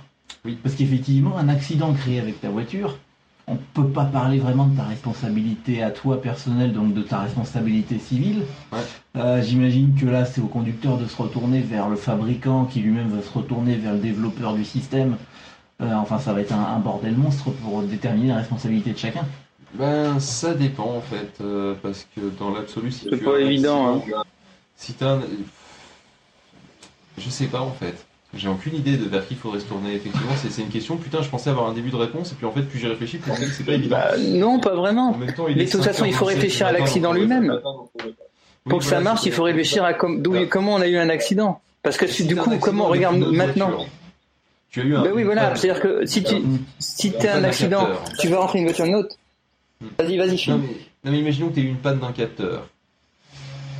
Oui. 0.46 0.58
Parce 0.64 0.76
qu'effectivement, 0.76 1.38
un 1.38 1.50
accident 1.50 1.94
créé 1.94 2.20
avec 2.20 2.40
ta 2.42 2.50
voiture, 2.50 2.98
on 3.48 3.58
peut 3.74 3.88
pas 3.88 4.06
parler 4.06 4.40
vraiment 4.40 4.66
de 4.68 4.78
ta 4.78 4.84
responsabilité 4.84 5.84
à 5.84 5.92
toi 5.92 6.22
personnelle, 6.22 6.74
donc 6.74 6.94
de 6.94 7.02
ta 7.02 7.20
responsabilité 7.20 8.00
civile. 8.00 8.44
Ouais. 8.72 8.80
Euh, 9.18 9.42
J'imagine 9.42 9.94
que 9.96 10.06
là, 10.06 10.26
c'est 10.26 10.42
au 10.42 10.48
conducteur 10.48 10.98
de 10.98 11.06
se 11.06 11.22
retourner 11.22 11.60
vers 11.62 11.90
le 11.90 11.96
fabricant 11.96 12.66
qui 12.66 12.80
lui-même 12.80 13.10
va 13.10 13.22
se 13.22 13.32
retourner 13.32 13.76
vers 13.76 13.94
le 13.94 14.00
développeur 14.00 14.54
du 14.54 14.64
système. 14.64 15.18
Euh, 15.82 15.94
enfin, 15.96 16.20
ça 16.20 16.34
va 16.34 16.42
être 16.42 16.54
un, 16.54 16.64
un 16.64 16.80
bordel 16.80 17.16
monstre 17.18 17.50
pour 17.52 17.82
déterminer 17.82 18.30
la 18.30 18.38
responsabilité 18.38 18.94
de 18.94 18.98
chacun. 18.98 19.26
Ben, 19.74 20.20
ça 20.20 20.54
dépend 20.54 20.96
en 20.98 21.02
fait, 21.02 21.32
euh, 21.42 21.74
parce 21.82 22.06
que 22.16 22.22
dans 22.40 22.52
l'absolu, 22.52 22.92
si 22.92 23.06
C'est 23.10 23.18
tu 23.18 23.24
pas 23.24 23.32
as 23.32 23.36
un 23.36 23.40
évident, 23.40 23.98
accident- 23.98 24.24
Si 24.76 24.94
t'as 24.94 25.14
un... 25.16 25.22
Je 27.18 27.30
sais 27.30 27.48
pas 27.48 27.62
en 27.62 27.72
fait. 27.72 28.06
J'ai 28.34 28.48
aucune 28.48 28.76
idée 28.76 28.96
de 28.96 29.06
vers 29.10 29.28
qui 29.28 29.34
il 29.34 29.38
faudrait 29.38 29.60
se 29.60 29.66
tourner. 29.66 29.94
Effectivement, 29.96 30.32
c'est 30.42 30.62
une 30.62 30.70
question. 30.70 30.96
Putain, 30.96 31.22
je 31.22 31.28
pensais 31.30 31.50
avoir 31.50 31.68
un 31.70 31.74
début 31.74 31.90
de 31.90 31.98
réponse, 31.98 32.32
et 32.32 32.36
puis 32.36 32.46
en 32.46 32.52
fait, 32.54 32.62
plus 32.62 32.80
j'y 32.80 32.88
réfléchis, 32.88 33.18
plus 33.18 33.30
je 33.36 33.42
me 33.42 33.46
dis 33.46 33.52
que 33.52 33.58
c'est 33.58 33.64
pas 33.66 33.74
évident. 33.74 33.98
Bah, 33.98 34.18
non, 34.18 34.60
pas 34.60 34.74
vraiment. 34.76 35.10
En 35.12 35.18
même 35.18 35.34
temps, 35.34 35.48
il 35.50 35.58
Mais 35.58 35.66
de 35.66 35.70
toute 35.72 35.84
façon, 35.84 36.06
il 36.06 36.14
faut 36.14 36.26
5h17 36.26 36.34
réfléchir 36.36 36.68
à 36.68 36.72
l'accident 36.72 37.12
lui-même. 37.12 37.60
oui, 38.06 38.16
Pour 38.70 38.80
que 38.80 38.86
ça 38.86 39.02
marche, 39.02 39.26
il 39.26 39.34
faut 39.34 39.44
réfléchir 39.44 39.84
à 39.84 39.94
com- 39.94 40.24
comment 40.50 40.76
on 40.76 40.82
a 40.82 40.88
eu 40.88 40.98
un 40.98 41.10
accident. 41.10 41.60
Parce 41.84 41.98
que 41.98 42.08
Si 42.08 42.26
du 42.26 42.36
coup, 42.38 42.58
comment 42.60 42.86
avec 42.90 43.00
regarde 43.00 43.18
maintenant 43.34 43.68
voiture, 43.70 43.88
Tu 44.70 44.80
as 44.82 44.84
eu 44.84 44.96
un. 44.96 45.02
Ben 45.02 45.12
oui, 45.14 45.24
voilà. 45.24 45.54
C'est-à-dire 45.56 45.82
que 45.82 46.06
si 46.06 46.24
tu 46.24 46.36
si 46.80 47.12
t'as 47.12 47.36
un 47.38 47.44
accident, 47.44 47.86
capteur. 47.86 48.04
tu 48.20 48.28
vas 48.30 48.40
rentrer 48.40 48.60
une 48.60 48.66
voiture 48.66 48.86
une 48.86 48.96
autre. 48.96 49.16
Hmm. 49.82 49.88
Vas-y, 50.00 50.18
vas-y, 50.18 50.50
Non 50.50 50.58
mais, 50.60 50.68
non, 51.04 51.12
mais 51.12 51.20
imaginons 51.20 51.50
que 51.50 51.56
tu 51.56 51.60
as 51.60 51.64
eu 51.64 51.68
une 51.68 51.78
panne 51.78 52.00
d'un 52.00 52.12
capteur 52.12 52.68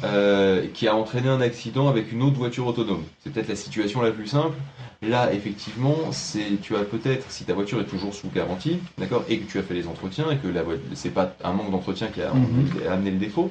euh, 0.04 0.66
qui 0.74 0.88
a 0.88 0.96
entraîné 0.96 1.30
un 1.30 1.42
accident 1.42 1.88
avec 1.88 2.12
une 2.12 2.24
autre 2.24 2.38
voiture 2.38 2.66
autonome. 2.68 3.04
C'est 3.24 3.32
peut-être 3.32 3.50
la 3.50 3.56
situation 3.56 4.02
la 4.02 4.12
plus 4.12 4.28
simple. 4.28 4.56
Là, 5.04 5.34
effectivement, 5.34 5.96
c'est 6.12 6.62
tu 6.62 6.76
as 6.76 6.84
peut-être, 6.84 7.30
si 7.32 7.44
ta 7.44 7.54
voiture 7.54 7.80
est 7.82 7.86
toujours 7.86 8.14
sous 8.14 8.28
garantie, 8.30 8.80
d'accord, 9.00 9.24
et 9.30 9.40
que 9.40 9.52
tu 9.52 9.58
as 9.58 9.64
fait 9.64 9.74
les 9.74 9.88
entretiens 9.88 10.30
et 10.32 10.38
que 10.38 10.48
la 10.48 10.62
c'est 10.94 11.10
pas 11.10 11.34
un 11.44 11.54
manque 11.54 11.72
d'entretien 11.72 12.08
qui 12.08 12.22
a, 12.22 12.32
Mhm. 12.34 12.70
qui 12.82 12.88
a 12.88 12.94
amené 12.94 13.12
le 13.12 13.18
défaut, 13.18 13.50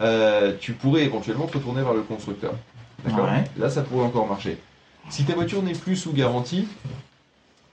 euh, 0.00 0.52
tu 0.60 0.72
pourrais 0.74 1.02
éventuellement 1.02 1.46
te 1.46 1.58
retourner 1.58 1.82
vers 1.82 1.94
le 1.94 2.02
constructeur. 2.02 2.52
D'accord 3.04 3.24
Ouais. 3.24 3.44
Là, 3.58 3.68
ça 3.68 3.82
pourrait 3.82 4.04
encore 4.06 4.28
marcher. 4.28 4.58
Si 5.10 5.24
ta 5.24 5.34
voiture 5.34 5.62
n'est 5.62 5.72
plus 5.72 5.96
sous 5.96 6.12
garantie, 6.12 6.68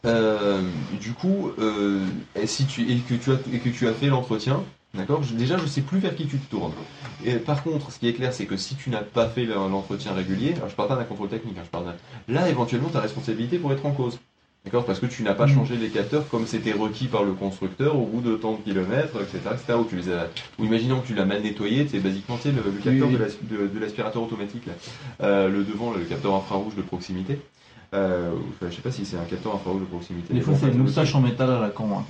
euh, 0.06 0.62
du 1.00 1.12
coup, 1.12 1.52
euh, 1.60 2.06
et, 2.36 2.48
si 2.48 2.66
tu, 2.66 2.82
et, 2.92 2.98
que 2.98 3.14
tu 3.16 3.32
as, 3.32 3.38
et 3.54 3.60
que 3.60 3.70
tu 3.70 3.88
as 3.88 3.94
fait 3.94 4.08
l'entretien, 4.08 4.64
d'accord? 4.94 5.24
Je- 5.24 5.34
Déjà, 5.36 5.58
je 5.58 5.66
sais 5.66 5.82
plus 5.82 6.00
vers 6.00 6.16
qui 6.16 6.26
tu 6.26 6.38
te 6.38 6.50
tournes. 6.50 6.74
Et 7.26 7.36
par 7.36 7.64
contre, 7.64 7.92
ce 7.92 8.00
qui 8.00 8.08
est 8.08 8.14
clair, 8.14 8.34
c'est 8.34 8.46
que 8.46 8.58
si 8.58 8.76
tu 8.76 8.90
n'as 8.90 9.02
pas 9.02 9.28
fait 9.28 9.46
l'en- 9.46 9.70
l'entretien 9.70 10.14
régulier, 10.14 10.54
alors 10.56 10.70
je 10.70 10.76
parle 10.76 10.90
pas 10.90 10.96
d'un 10.96 11.04
contrôle 11.04 11.30
technique, 11.30 11.58
hein, 11.58 11.64
je 11.66 11.70
parle 11.70 11.94
là, 12.28 12.50
éventuellement, 12.50 12.90
ta 12.90 13.00
responsabilité 13.02 13.58
pourrait 13.58 13.76
être 13.76 13.86
en 13.86 13.92
cause. 13.92 14.20
D'accord? 14.66 14.84
Parce 14.86 15.00
que 15.00 15.06
tu 15.06 15.24
n'as 15.24 15.34
pas 15.34 15.46
Mhm. 15.48 15.54
changé 15.56 15.78
les 15.78 15.88
capteurs 15.88 16.28
comme 16.28 16.46
c'était 16.46 16.74
requis 16.74 17.08
par 17.08 17.24
le 17.24 17.32
constructeur 17.32 17.96
au 17.98 18.06
bout 18.06 18.20
de 18.20 18.36
tant 18.36 18.54
de 18.54 18.58
kilomètres, 18.58 19.16
etc. 19.22 19.38
etc. 19.54 19.78
ou, 19.80 19.86
tu 19.86 19.96
les 19.96 20.12
as, 20.12 20.28
ou 20.60 20.66
imaginons 20.66 21.00
que 21.00 21.08
tu 21.08 21.14
l'as 21.16 21.24
mal 21.24 21.42
nettoyé, 21.42 21.88
c'est 21.90 22.00
basiquement 22.00 22.36
tu 22.36 22.44
sais, 22.44 22.52
le, 22.52 22.58
le 22.70 22.72
capteur 22.82 23.08
Oui, 23.08 23.14
oui. 23.14 23.14
de 23.14 23.18
l'as- 23.18 23.38
de, 23.42 23.68
de 23.74 23.80
l'aspirateur 23.80 24.22
automatique, 24.22 24.66
là. 24.66 24.74
Euh, 25.24 25.48
le 25.48 25.64
devant, 25.64 25.94
le 25.94 26.02
capteur 26.04 26.36
infrarouge 26.36 26.76
de 26.76 26.82
proximité. 26.82 27.40
Euh, 27.94 28.32
je 28.62 28.76
sais 28.76 28.82
pas 28.82 28.92
si 28.92 29.06
c'est 29.06 29.16
un 29.18 29.24
capteur 29.24 29.56
infrarouge 29.56 29.82
de 29.82 29.86
proximité. 29.88 30.34
Des 30.34 30.42
fois, 30.42 30.54
c'est 30.60 30.68
une 30.68 30.78
moustache 30.80 31.16
en 31.16 31.22
métal 31.22 31.50
à 31.50 31.60
la 31.62 31.70
con. 31.70 31.88
hein. 31.98 32.04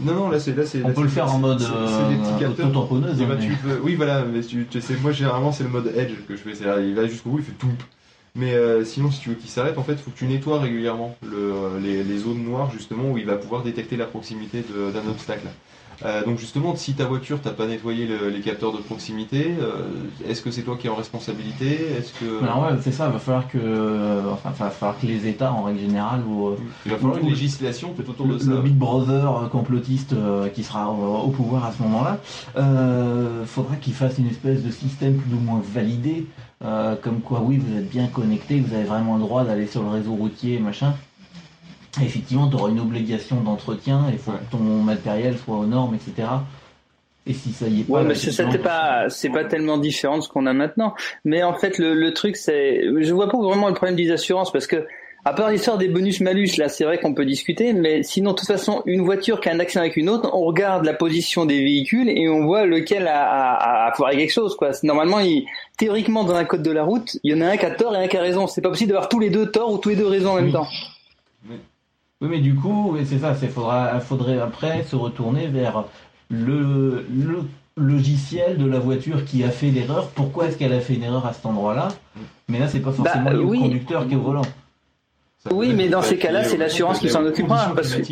Non, 0.00 0.14
non, 0.14 0.28
là 0.30 0.38
c'est 0.40 0.56
là 0.56 0.64
c'est. 0.66 0.82
On 0.84 0.88
là, 0.88 0.94
peut 0.94 1.02
le 1.02 1.08
c'est- 1.08 1.14
faire 1.14 1.26
en 1.26 1.34
c'est- 1.34 1.38
mode 1.38 1.60
c'est- 1.60 1.66
c'est 1.66 2.08
des 2.08 2.16
petits 2.22 2.30
euh, 2.44 2.48
capteurs. 2.48 2.66
auto-tamponneuse. 2.68 3.20
Et 3.20 3.24
hein, 3.24 3.26
bah, 3.28 3.36
mais- 3.38 3.46
tu 3.46 3.52
peux- 3.56 3.80
oui, 3.82 3.94
voilà, 3.94 4.24
mais 4.24 4.40
tu, 4.40 4.66
tu 4.70 4.80
sais, 4.80 4.94
moi 5.02 5.12
généralement 5.12 5.52
c'est 5.52 5.64
le 5.64 5.70
mode 5.70 5.92
edge 5.96 6.12
que 6.26 6.36
je 6.36 6.40
fais, 6.42 6.54
c'est-à-dire 6.54 6.84
il 6.86 6.94
va 6.94 7.06
jusqu'au 7.06 7.30
bout, 7.30 7.38
il 7.38 7.44
fait 7.44 7.52
tout. 7.58 7.68
Mais 8.34 8.54
euh, 8.54 8.84
sinon, 8.84 9.10
si 9.10 9.20
tu 9.20 9.30
veux 9.30 9.34
qu'il 9.34 9.50
s'arrête, 9.50 9.78
en 9.78 9.82
fait, 9.82 9.92
il 9.94 9.98
faut 9.98 10.10
que 10.12 10.18
tu 10.18 10.26
nettoies 10.26 10.60
régulièrement 10.60 11.16
le- 11.28 11.80
les, 11.82 12.04
les 12.04 12.18
zones 12.18 12.44
noires, 12.44 12.70
justement, 12.70 13.10
où 13.10 13.18
il 13.18 13.26
va 13.26 13.34
pouvoir 13.36 13.62
détecter 13.64 13.96
la 13.96 14.04
proximité 14.04 14.58
de- 14.62 14.92
d'un 14.92 15.08
obstacle. 15.10 15.48
Euh, 16.04 16.24
donc 16.24 16.38
justement, 16.38 16.76
si 16.76 16.94
ta 16.94 17.06
voiture 17.06 17.40
t'as 17.42 17.50
pas 17.50 17.66
nettoyé 17.66 18.06
le- 18.06 18.28
les 18.28 18.40
capteurs 18.40 18.72
de 18.72 18.78
proximité, 18.78 19.56
euh, 19.60 20.10
est-ce 20.24 20.42
que 20.42 20.50
c'est 20.50 20.62
toi 20.62 20.76
qui 20.76 20.86
es 20.86 20.90
en 20.90 20.94
responsabilité? 20.94 21.90
Est-ce 21.90 22.12
que 22.12 22.42
Alors 22.42 22.62
ouais, 22.62 22.76
c'est 22.80 22.92
ça, 22.92 23.06
il 23.08 23.12
va 23.12 23.18
falloir 23.18 23.48
que, 23.48 23.58
euh, 23.58 24.32
enfin, 24.32 24.50
va 24.50 24.70
falloir 24.70 24.98
que 25.00 25.06
les 25.06 25.26
États, 25.26 25.52
en 25.52 25.64
règle 25.64 25.80
générale, 25.80 26.22
ou, 26.24 26.54
il 26.86 26.92
va 26.92 26.98
falloir 26.98 27.18
une 27.18 27.28
législation 27.28 27.94
tout 27.94 28.08
autour 28.08 28.26
le, 28.26 28.34
de 28.34 28.38
ça. 28.38 28.50
le 28.50 28.60
Big 28.62 28.76
Brother 28.76 29.48
complotiste 29.50 30.14
qui 30.54 30.62
sera 30.62 30.88
au, 30.90 31.28
pouvoir 31.30 31.64
à 31.64 31.72
ce 31.72 31.82
moment-là, 31.82 32.20
faudra 33.46 33.76
qu'il 33.76 33.94
fasse 33.94 34.18
une 34.18 34.28
espèce 34.28 34.62
de 34.62 34.70
système 34.70 35.16
plus 35.16 35.34
ou 35.34 35.40
moins 35.40 35.60
validé, 35.64 36.26
comme 37.02 37.20
quoi 37.22 37.40
oui, 37.40 37.58
vous 37.58 37.76
êtes 37.76 37.88
bien 37.88 38.06
connecté, 38.06 38.60
vous 38.60 38.74
avez 38.74 38.84
vraiment 38.84 39.16
le 39.16 39.22
droit 39.22 39.44
d'aller 39.44 39.66
sur 39.66 39.82
le 39.82 39.88
réseau 39.88 40.14
routier, 40.14 40.58
machin. 40.58 40.94
Effectivement, 42.02 42.48
tu 42.48 42.56
auras 42.56 42.70
une 42.70 42.80
obligation 42.80 43.36
d'entretien, 43.40 44.06
il 44.12 44.18
faut 44.18 44.30
Ouais. 44.32 44.38
que 44.46 44.52
ton 44.52 44.58
matériel 44.58 45.36
soit 45.38 45.56
aux 45.56 45.66
normes, 45.66 45.94
etc. 45.94 46.28
Et 47.26 47.34
si 47.34 47.52
ça 47.52 47.66
y 47.68 47.80
est 47.80 47.84
pas, 47.84 47.92
Ouais, 47.94 48.04
mais 48.04 48.14
c'est 48.14 48.28
effectivement, 48.28 48.52
c'était 48.52 48.62
pas, 48.64 49.10
c'est 49.10 49.28
pas 49.30 49.44
tellement 49.44 49.76
différent 49.76 50.16
de 50.18 50.22
ce 50.22 50.28
qu'on 50.30 50.46
a 50.46 50.52
maintenant. 50.54 50.94
Mais 51.24 51.42
en 51.42 51.54
fait, 51.54 51.78
le, 51.78 51.94
le 51.94 52.14
truc, 52.14 52.36
c'est, 52.36 52.82
je 53.00 53.12
vois 53.12 53.28
pas 53.28 53.36
vraiment 53.38 53.68
le 53.68 53.74
problème 53.74 53.96
des 53.96 54.10
assurances 54.10 54.50
parce 54.50 54.66
que, 54.66 54.86
à 55.26 55.34
part 55.34 55.50
l'histoire 55.50 55.76
des 55.76 55.88
bonus-malus, 55.88 56.56
là, 56.56 56.70
c'est 56.70 56.84
vrai 56.84 56.98
qu'on 56.98 57.12
peut 57.12 57.26
discuter, 57.26 57.74
mais 57.74 58.02
sinon, 58.02 58.30
de 58.30 58.36
toute 58.36 58.46
façon, 58.46 58.82
une 58.86 59.02
voiture 59.02 59.40
qui 59.40 59.50
a 59.50 59.52
un 59.52 59.60
accident 59.60 59.82
avec 59.82 59.98
une 59.98 60.08
autre, 60.08 60.30
on 60.32 60.40
regarde 60.46 60.86
la 60.86 60.94
position 60.94 61.44
des 61.44 61.58
véhicules 61.58 62.08
et 62.08 62.30
on 62.30 62.46
voit 62.46 62.64
lequel 62.64 63.06
a, 63.08 63.24
a, 63.24 63.88
a 63.88 63.92
foiré 63.92 64.16
quelque 64.16 64.32
chose, 64.32 64.56
quoi. 64.56 64.70
Normalement, 64.84 65.18
il, 65.20 65.44
théoriquement, 65.76 66.24
dans 66.24 66.34
un 66.36 66.44
code 66.46 66.62
de 66.62 66.70
la 66.70 66.84
route, 66.84 67.18
il 67.24 67.32
y 67.32 67.34
en 67.34 67.42
a 67.42 67.50
un 67.50 67.56
qui 67.58 67.66
a 67.66 67.72
tort 67.72 67.94
et 67.94 67.98
un 68.04 68.08
qui 68.08 68.16
a 68.16 68.22
raison. 68.22 68.46
C'est 68.46 68.62
pas 68.62 68.70
possible 68.70 68.92
d'avoir 68.92 69.10
tous 69.10 69.18
les 69.20 69.28
deux 69.28 69.50
tort 69.50 69.70
ou 69.70 69.76
tous 69.76 69.90
les 69.90 69.96
deux 69.96 70.06
raison 70.06 70.30
en 70.30 70.36
même 70.36 70.46
Oui. 70.46 70.52
temps. 70.52 70.68
Oui, 72.20 72.28
mais 72.30 72.40
du 72.40 72.54
coup, 72.54 72.96
c'est 73.04 73.18
ça, 73.18 73.34
c'est 73.34 73.46
faudra, 73.48 74.00
faudrait 74.00 74.40
après 74.40 74.82
se 74.82 74.96
retourner 74.96 75.46
vers 75.46 75.84
le, 76.30 77.06
le 77.08 77.42
logiciel 77.76 78.58
de 78.58 78.66
la 78.66 78.80
voiture 78.80 79.24
qui 79.24 79.44
a 79.44 79.50
fait 79.50 79.70
l'erreur. 79.70 80.08
Pourquoi 80.08 80.46
est-ce 80.46 80.56
qu'elle 80.58 80.72
a 80.72 80.80
fait 80.80 80.94
une 80.94 81.04
erreur 81.04 81.26
à 81.26 81.32
cet 81.32 81.46
endroit-là? 81.46 81.88
Mais 82.48 82.58
là, 82.58 82.66
c'est 82.66 82.80
pas 82.80 82.90
forcément 82.90 83.30
Bah, 83.30 83.36
au 83.36 83.44
oui. 83.44 83.60
conducteur 83.60 84.06
qui 84.08 84.14
est 84.14 84.16
au 84.16 84.20
volant. 84.22 84.42
Oui, 85.52 85.72
mais 85.74 85.88
dans 85.88 86.02
ces 86.02 86.18
cas-là, 86.18 86.42
c'est 86.44 86.56
l'assurance 86.56 86.98
qui 86.98 87.08
s'en 87.08 87.24
occupera, 87.24 87.72
parce 87.74 87.94
que-. 87.94 88.02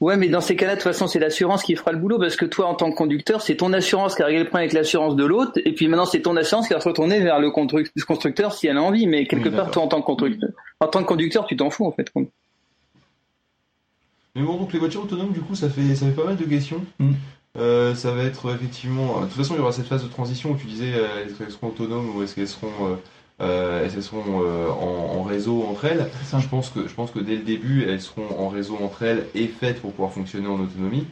Ouais, 0.00 0.18
mais 0.18 0.28
dans 0.28 0.42
ces 0.42 0.54
cas-là, 0.54 0.72
de 0.72 0.76
toute 0.80 0.84
façon, 0.84 1.06
c'est 1.06 1.18
l'assurance 1.18 1.62
qui 1.62 1.74
fera 1.74 1.90
le 1.90 1.98
boulot 1.98 2.18
parce 2.18 2.36
que 2.36 2.44
toi, 2.44 2.66
en 2.66 2.74
tant 2.74 2.90
que 2.90 2.96
conducteur, 2.96 3.40
c'est 3.40 3.56
ton 3.56 3.72
assurance 3.72 4.14
qui 4.14 4.20
a 4.22 4.26
réglé 4.26 4.40
le 4.42 4.48
problème 4.48 4.64
avec 4.66 4.74
l'assurance 4.74 5.16
de 5.16 5.24
l'autre, 5.24 5.52
et 5.64 5.72
puis 5.72 5.88
maintenant, 5.88 6.04
c'est 6.04 6.20
ton 6.20 6.36
assurance 6.36 6.68
qui 6.68 6.74
va 6.74 6.80
se 6.80 6.88
retourner 6.88 7.18
vers 7.20 7.40
le 7.40 7.48
constru- 7.48 7.88
le 7.92 8.04
constructeur 8.04 8.52
si 8.52 8.66
elle 8.66 8.76
a 8.76 8.82
envie. 8.82 9.06
Mais 9.06 9.26
quelque 9.26 9.48
Oui, 9.48 9.56
part, 9.56 9.70
toi, 9.70 9.84
en 9.84 9.88
tant 9.88 10.02
que 10.02 10.06
conducteur, 10.06 10.50
en 10.80 10.86
tant 10.88 11.00
que 11.02 11.06
conducteur, 11.08 11.46
tu 11.46 11.56
t'en 11.56 11.70
fous 11.70 11.86
en 11.86 11.92
fait. 11.92 12.12
Mais 14.36 14.42
bon, 14.42 14.56
donc 14.56 14.72
les 14.72 14.78
voitures 14.78 15.02
autonomes, 15.02 15.32
du 15.32 15.40
coup, 15.40 15.54
ça 15.54 15.68
fait, 15.68 15.94
ça 15.94 16.06
fait 16.06 16.12
pas 16.12 16.24
mal 16.24 16.36
de 16.36 16.44
questions. 16.44 16.84
Mm. 16.98 17.12
Euh, 17.56 17.94
ça 17.94 18.12
va 18.12 18.22
être 18.22 18.54
effectivement. 18.54 19.20
De 19.20 19.26
toute 19.26 19.34
façon, 19.34 19.54
il 19.54 19.58
y 19.58 19.60
aura 19.60 19.72
cette 19.72 19.86
phase 19.86 20.04
de 20.04 20.08
transition 20.08 20.50
où 20.52 20.56
tu 20.56 20.66
disais 20.66 20.92
euh, 20.94 21.24
est-ce 21.26 21.34
qu'elles 21.34 21.50
seront 21.50 21.68
autonomes 21.68 22.14
ou 22.14 22.22
est-ce 22.22 22.34
qu'elles 22.34 22.46
seront, 22.46 22.68
euh, 22.82 22.94
euh, 23.40 24.00
seront 24.00 24.42
euh, 24.44 24.68
en, 24.70 25.18
en 25.18 25.22
réseau 25.22 25.64
entre 25.68 25.86
elles? 25.86 26.08
Je 26.38 26.46
pense, 26.46 26.70
que, 26.70 26.86
je 26.86 26.94
pense 26.94 27.10
que 27.10 27.18
dès 27.18 27.34
le 27.36 27.42
début, 27.42 27.84
elles 27.88 28.02
seront 28.02 28.26
en 28.38 28.48
réseau 28.48 28.78
entre 28.82 29.02
elles 29.02 29.26
et 29.34 29.48
faites 29.48 29.80
pour 29.80 29.92
pouvoir 29.92 30.12
fonctionner 30.12 30.46
en 30.46 30.60
autonomie. 30.60 31.04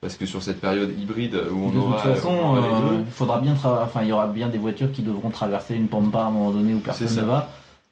Parce 0.00 0.16
que 0.16 0.26
sur 0.26 0.42
cette 0.42 0.60
période 0.60 0.92
hybride 0.98 1.40
où 1.52 1.66
on 1.66 1.70
de 1.70 1.78
aura, 1.78 2.02
toute 2.02 2.14
façon, 2.14 2.56
les 2.56 2.62
euh, 2.62 2.98
deux, 2.98 3.04
faudra 3.12 3.38
bien 3.38 3.52
enfin, 3.52 4.00
il 4.02 4.08
y 4.08 4.12
aura 4.12 4.26
bien 4.26 4.48
des 4.48 4.58
voitures 4.58 4.90
qui 4.90 5.02
devront 5.02 5.30
traverser 5.30 5.76
une 5.76 5.86
pampa 5.86 6.22
à 6.22 6.24
un 6.24 6.30
moment 6.32 6.50
donné 6.50 6.74
où 6.74 6.80
personne 6.80 7.14
ne 7.14 7.22
va. 7.22 7.48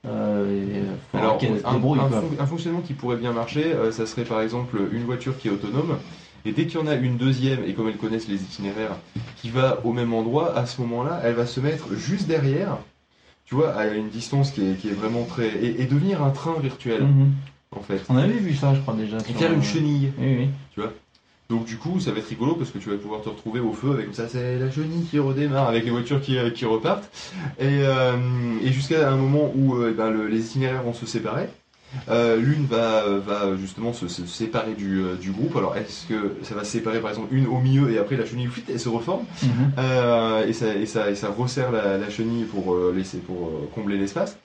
Euh, 0.06 0.84
et, 1.14 1.18
Alors, 1.18 1.38
un, 1.64 1.74
débrouillent, 1.74 2.00
un 2.00 2.08
quoi. 2.08 2.20
fon- 2.20 2.36
un 2.42 2.46
fonctionnement 2.46 2.80
qui 2.80 2.94
pourrait 2.94 3.16
bien 3.16 3.32
marcher, 3.32 3.72
euh, 3.74 3.92
ça 3.92 4.06
serait 4.06 4.24
par 4.24 4.40
exemple 4.40 4.78
une 4.92 5.04
voiture 5.04 5.36
qui 5.36 5.48
est 5.48 5.50
autonome, 5.50 5.98
et 6.46 6.52
dès 6.52 6.66
qu'il 6.66 6.80
y 6.80 6.82
en 6.82 6.86
a 6.86 6.94
une 6.94 7.16
deuxième, 7.18 7.64
et 7.64 7.74
comme 7.74 7.88
elles 7.88 7.98
connaissent 7.98 8.28
les 8.28 8.42
itinéraires, 8.42 8.96
qui 9.36 9.50
va 9.50 9.80
au 9.84 9.92
même 9.92 10.14
endroit, 10.14 10.56
à 10.56 10.64
ce 10.64 10.80
moment-là, 10.80 11.20
elle 11.22 11.34
va 11.34 11.44
se 11.44 11.60
mettre 11.60 11.94
juste 11.94 12.26
derrière, 12.26 12.78
tu 13.44 13.54
vois, 13.54 13.72
à 13.74 13.88
une 13.88 14.08
distance 14.08 14.52
qui 14.52 14.62
est, 14.70 14.74
qui 14.76 14.88
est 14.88 14.92
vraiment 14.92 15.24
très... 15.24 15.48
Et, 15.48 15.82
et 15.82 15.84
devenir 15.84 16.22
un 16.22 16.30
train 16.30 16.54
virtuel, 16.60 17.02
Mhm. 17.02 17.32
en 17.76 17.80
fait. 17.80 18.00
On 18.08 18.16
avait 18.16 18.32
vu 18.32 18.54
ça, 18.54 18.74
je 18.74 18.80
crois 18.80 18.94
déjà. 18.94 19.18
Et 19.18 19.32
faire 19.34 19.52
une 19.52 19.62
chenille. 19.62 20.12
Oui, 20.18 20.48
oui. 20.78 20.84
Donc 21.50 21.64
du 21.66 21.76
coup, 21.76 21.98
ça 22.00 22.12
va 22.12 22.18
être 22.18 22.28
rigolo 22.28 22.54
parce 22.54 22.70
que 22.70 22.78
tu 22.78 22.88
vas 22.90 22.96
pouvoir 22.96 23.20
te 23.22 23.28
retrouver 23.28 23.60
au 23.60 23.72
feu 23.72 23.90
avec 23.90 24.06
comme 24.06 24.14
ça, 24.14 24.28
c'est 24.28 24.56
la 24.58 24.70
chenille 24.70 25.04
qui 25.10 25.18
redémarre 25.18 25.68
avec 25.68 25.84
les 25.84 25.90
voitures 25.90 26.20
qui, 26.22 26.38
qui 26.54 26.64
repartent. 26.64 27.10
Et, 27.58 27.64
euh, 27.82 28.14
et 28.64 28.72
jusqu'à 28.72 29.10
un 29.10 29.16
moment 29.16 29.52
où 29.56 29.74
euh, 29.74 29.92
ben, 29.96 30.10
le- 30.10 30.28
les 30.28 30.38
itinéraires 30.46 30.82
vont 30.84 30.94
se 30.94 31.06
séparer. 31.06 31.48
Euh, 32.08 32.36
L'une 32.36 32.66
va, 32.66 33.02
va 33.18 33.56
justement 33.60 33.92
se, 33.92 34.06
se 34.06 34.24
séparer 34.24 34.74
du, 34.74 35.02
du 35.20 35.32
groupe. 35.32 35.56
Alors 35.56 35.76
est-ce 35.76 36.06
que 36.06 36.36
ça 36.44 36.54
va 36.54 36.62
se 36.62 36.70
séparer 36.70 37.00
par 37.00 37.10
exemple 37.10 37.34
une 37.34 37.48
au 37.48 37.58
milieu 37.58 37.90
et 37.90 37.98
après 37.98 38.16
la 38.16 38.24
chenille 38.24 38.46
fuite, 38.46 38.66
elle 38.70 38.78
se 38.78 38.88
reforme 38.88 39.24
Mhm. 39.42 39.72
et, 40.48 40.52
ça, 40.52 40.72
et, 40.76 40.86
ça, 40.86 41.10
et 41.10 41.16
ça 41.16 41.30
resserre 41.36 41.72
la, 41.72 41.98
la 41.98 42.08
chenille 42.10 42.44
pour, 42.44 42.76
laisser, 42.94 43.18
pour 43.18 43.50
combler 43.74 43.98
l'espace. 43.98 44.36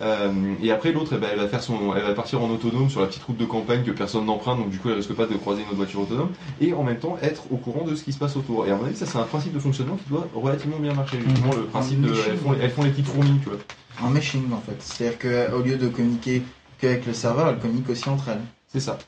Euh, 0.00 0.54
et 0.62 0.70
après 0.70 0.92
l'autre, 0.92 1.12
eh 1.14 1.18
ben, 1.18 1.28
elle 1.32 1.38
va 1.38 1.48
faire 1.48 1.62
son, 1.62 1.94
elle 1.94 2.02
va 2.02 2.14
partir 2.14 2.42
en 2.42 2.50
autonome 2.50 2.90
sur 2.90 3.00
la 3.00 3.06
petite 3.06 3.22
route 3.22 3.36
de 3.36 3.44
campagne 3.44 3.82
que 3.82 3.90
personne 3.90 4.26
n'emprunte, 4.26 4.58
donc 4.58 4.70
du 4.70 4.78
coup 4.78 4.88
elle 4.88 4.96
risque 4.96 5.14
pas 5.14 5.26
de 5.26 5.34
croiser 5.34 5.62
une 5.62 5.68
autre 5.68 5.76
voiture 5.76 6.00
autonome, 6.00 6.30
et 6.60 6.72
en 6.72 6.82
même 6.82 6.98
temps 6.98 7.16
être 7.22 7.44
au 7.50 7.56
courant 7.56 7.84
de 7.84 7.94
ce 7.94 8.02
qui 8.04 8.12
se 8.12 8.18
passe 8.18 8.36
autour. 8.36 8.66
Et 8.66 8.70
à 8.70 8.76
mon 8.76 8.84
avis, 8.84 8.96
ça 8.96 9.06
c'est 9.06 9.18
un 9.18 9.24
principe 9.24 9.52
de 9.52 9.58
fonctionnement 9.58 9.96
qui 9.96 10.08
doit 10.08 10.26
relativement 10.34 10.78
bien 10.78 10.94
marcher. 10.94 11.18
Justement, 11.26 11.54
le 11.54 11.64
principe 11.64 12.00
de, 12.00 12.12
elles 12.28 12.36
font, 12.36 12.54
elles 12.60 12.70
font 12.70 12.82
les 12.82 12.90
petites 12.90 13.08
fourmis, 13.08 13.38
tu 13.42 13.48
vois. 13.48 13.58
Un 14.04 14.10
meshing 14.10 14.52
en 14.52 14.60
fait. 14.60 14.76
C'est-à-dire 14.80 15.18
qu'au 15.18 15.62
lieu 15.62 15.76
de 15.76 15.88
communiquer 15.88 16.42
qu'avec 16.78 17.06
le 17.06 17.12
serveur, 17.12 17.48
elles 17.48 17.58
communiquent 17.58 17.90
aussi 17.90 18.08
entre 18.08 18.28
elles. 18.30 18.40
C'est 18.68 18.80
ça. 18.80 18.98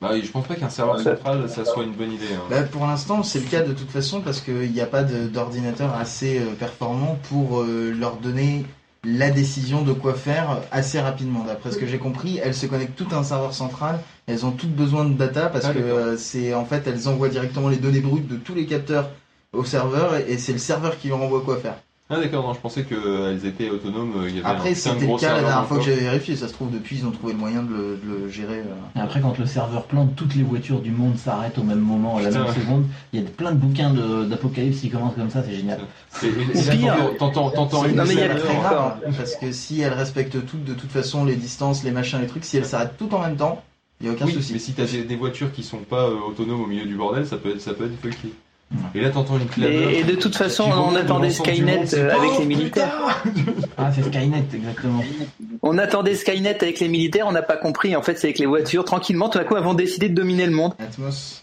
Bah, 0.00 0.10
oui, 0.14 0.22
je 0.24 0.30
pense 0.30 0.46
pas 0.46 0.54
qu'un 0.54 0.70
serveur 0.70 0.98
central, 0.98 1.48
ça 1.50 1.64
soit 1.66 1.82
une 1.84 1.92
bonne 1.92 2.12
idée. 2.12 2.32
hein. 2.34 2.40
Bah, 2.48 2.62
pour 2.62 2.86
l'instant, 2.86 3.22
c'est 3.22 3.40
le 3.40 3.46
cas 3.46 3.60
de 3.60 3.74
toute 3.74 3.90
façon 3.90 4.22
parce 4.22 4.40
qu'il 4.40 4.70
n'y 4.72 4.80
a 4.80 4.86
pas 4.86 5.02
d'ordinateur 5.02 5.94
assez 5.94 6.38
euh, 6.38 6.54
performant 6.58 7.18
pour 7.28 7.60
euh, 7.60 7.92
leur 7.98 8.16
donner 8.16 8.64
la 9.04 9.30
décision 9.30 9.82
de 9.82 9.92
quoi 9.92 10.14
faire 10.14 10.60
assez 10.70 11.00
rapidement. 11.00 11.44
D'après 11.44 11.70
ce 11.72 11.78
que 11.78 11.86
j'ai 11.86 11.98
compris, 11.98 12.38
elles 12.42 12.54
se 12.54 12.66
connectent 12.66 12.96
toutes 12.96 13.12
à 13.12 13.16
un 13.16 13.24
serveur 13.24 13.54
central. 13.54 14.00
Elles 14.26 14.44
ont 14.44 14.52
toutes 14.52 14.74
besoin 14.74 15.04
de 15.04 15.14
data 15.14 15.48
parce 15.48 15.64
Ah, 15.64 15.74
que 15.74 15.78
euh, 15.78 16.16
c'est 16.18 16.54
en 16.54 16.64
fait 16.64 16.86
elles 16.86 17.08
envoient 17.08 17.28
directement 17.28 17.68
les 17.68 17.78
données 17.78 18.00
brutes 18.00 18.28
de 18.28 18.36
tous 18.36 18.54
les 18.54 18.66
capteurs 18.66 19.10
au 19.52 19.64
serveur 19.64 20.16
et 20.16 20.38
c'est 20.38 20.52
le 20.52 20.58
serveur 20.58 20.98
qui 20.98 21.08
leur 21.08 21.20
envoie 21.22 21.40
quoi 21.42 21.56
faire. 21.56 21.76
Ah 22.12 22.18
d'accord, 22.18 22.44
non, 22.44 22.54
je 22.54 22.58
pensais 22.58 22.82
qu'elles 22.82 23.46
étaient 23.46 23.70
autonomes. 23.70 24.12
euh, 24.16 24.28
Il 24.28 24.36
y 24.36 24.38
avait 24.40 24.48
un 24.48 24.50
Après, 24.50 24.74
c'était 24.74 25.06
le 25.06 25.16
cas 25.16 25.34
la 25.34 25.40
dernière 25.42 25.66
fois 25.66 25.78
que 25.78 25.84
j'avais 25.84 26.00
vérifié. 26.00 26.34
Ça 26.34 26.48
se 26.48 26.52
trouve 26.52 26.70
depuis 26.72 26.96
ils 26.98 27.06
ont 27.06 27.12
trouvé 27.12 27.32
le 27.34 27.38
moyen 27.38 27.62
de 27.62 27.70
le, 27.72 28.00
de 28.02 28.22
le 28.24 28.28
gérer. 28.28 28.58
euh. 28.58 28.98
Et 28.98 29.00
après, 29.00 29.20
quand 29.20 29.38
le 29.38 29.46
serveur 29.46 29.84
plante, 29.84 30.16
toutes 30.16 30.34
les 30.34 30.42
voitures 30.42 30.80
du 30.80 30.90
monde 30.90 31.16
s'arrêtent 31.16 31.56
au 31.58 31.62
même 31.62 31.78
moment, 31.78 32.16
à 32.16 32.22
la 32.22 32.28
Putain. 32.30 32.44
même 32.44 32.54
seconde. 32.54 32.84
Il 33.12 33.22
y 33.22 33.24
a 33.24 33.28
plein 33.30 33.52
de 33.52 33.56
bouquins 33.58 33.92
de- 33.94 34.24
d'apocalypse 34.24 34.80
qui 34.80 34.90
commencent 34.90 35.14
comme 35.14 35.30
ça, 35.30 35.44
c'est 35.46 35.54
génial. 35.54 35.78
Et- 36.22 36.26
et- 36.26 36.30
et 36.30 36.32
Ou 36.32 36.66
là, 36.66 36.72
pire. 36.72 36.94
t'entends- 37.18 37.50
T'entends 37.50 37.50
t'entends 37.50 37.82
C'est 37.84 37.90
une 37.90 37.96
Non, 37.96 38.04
mais 38.04 38.14
il 38.14 38.18
y 38.18 38.22
a 38.22 38.34
très 38.34 38.56
grave. 38.56 38.94
Parce 39.16 39.36
que 39.36 39.52
si 39.52 39.80
elles 39.80 39.92
respectent 39.92 40.44
toutes 40.46 40.64
de 40.64 40.74
toute 40.74 40.90
façon 40.90 41.24
les 41.24 41.36
distances, 41.36 41.84
les 41.84 41.92
machins, 41.92 42.20
les 42.20 42.26
trucs, 42.26 42.44
si 42.44 42.56
elles 42.56 42.66
s'arrêtent 42.66 42.96
toutes 42.98 43.14
en 43.14 43.20
même 43.20 43.36
temps, 43.36 43.62
il 44.00 44.08
n'y 44.08 44.10
a 44.10 44.16
aucun 44.16 44.26
Oui, 44.26 44.32
souci. 44.32 44.52
mais 44.52 44.58
si 44.58 44.72
t'as 44.72 44.84
des 44.86 45.02
des 45.04 45.16
voitures 45.16 45.52
qui 45.52 45.62
sont 45.62 45.78
pas 45.78 46.08
euh, 46.08 46.16
autonomes 46.28 46.60
au 46.62 46.66
milieu 46.66 46.86
du 46.86 46.96
bordel, 46.96 47.24
ça 47.24 47.36
peut 47.36 47.50
être, 47.50 47.60
ça 47.60 47.72
peut 47.72 47.84
être 47.84 48.00
funky. 48.02 48.32
Et 48.94 49.00
là, 49.00 49.10
t'entends 49.10 49.36
une 49.38 49.46
clameur. 49.48 49.90
Et, 49.90 49.98
et 50.00 50.04
de 50.04 50.14
toute 50.14 50.36
façon, 50.36 50.64
on 50.70 50.92
de 50.92 50.98
attendait 50.98 51.30
Skynet 51.30 51.94
euh, 51.94 52.14
avec 52.16 52.38
les 52.38 52.46
militaires. 52.46 53.22
Ah, 53.76 53.90
c'est 53.92 54.02
Skynet, 54.04 54.44
exactement. 54.54 55.02
On 55.62 55.76
attendait 55.78 56.14
Skynet 56.14 56.56
avec 56.62 56.78
les 56.80 56.88
militaires, 56.88 57.26
on 57.26 57.32
n'a 57.32 57.42
pas 57.42 57.56
compris. 57.56 57.96
En 57.96 58.02
fait, 58.02 58.16
c'est 58.16 58.28
avec 58.28 58.38
les 58.38 58.46
voitures. 58.46 58.84
Tranquillement, 58.84 59.28
tout 59.28 59.38
à 59.38 59.44
coup, 59.44 59.56
elles 59.56 59.64
vont 59.64 59.74
décider 59.74 60.08
de 60.08 60.14
dominer 60.14 60.46
le 60.46 60.52
monde. 60.52 60.74
Atmos, 60.78 61.42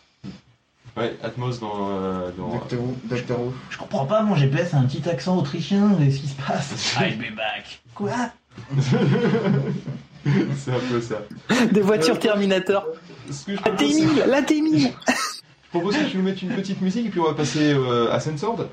Ouais, 0.96 1.16
Atmos 1.22 1.60
dans. 1.60 1.74
euh, 1.92 2.30
dans- 2.38 2.50
Doctor 2.54 2.80
Who, 2.80 2.96
Doctor 3.04 3.40
Who. 3.40 3.54
Je 3.70 3.78
comprends 3.78 4.06
pas, 4.06 4.24
mon 4.24 4.36
GPS 4.36 4.74
a 4.74 4.78
un 4.78 4.84
petit 4.86 5.08
accent 5.08 5.38
autrichien, 5.38 5.92
qu'est-ce 6.00 6.20
qui 6.20 6.28
se 6.28 6.36
passe? 6.42 6.96
I'll 7.02 7.18
be 7.18 7.36
back. 7.36 7.82
Quoi? 7.94 8.14
C'est 10.58 10.72
un 10.72 10.80
peu 10.90 11.00
ça. 11.02 11.22
Des 11.72 11.82
voitures 11.82 12.20
Terminator. 12.20 12.86
La 13.48 13.56
propose, 13.56 13.80
T1000, 13.82 14.26
la 14.28 14.42
T1000. 14.42 14.92
je 15.74 15.78
propose 15.80 15.96
que 15.98 16.06
tu 16.10 16.18
nous 16.18 16.24
mettes 16.24 16.42
une 16.42 16.50
petite 16.50 16.82
musique 16.82 17.06
et 17.06 17.10
puis 17.10 17.20
on 17.20 17.26
va 17.26 17.34
passer 17.34 17.74
euh, 17.74 18.12
à 18.12 18.20
Sensord. 18.20 18.66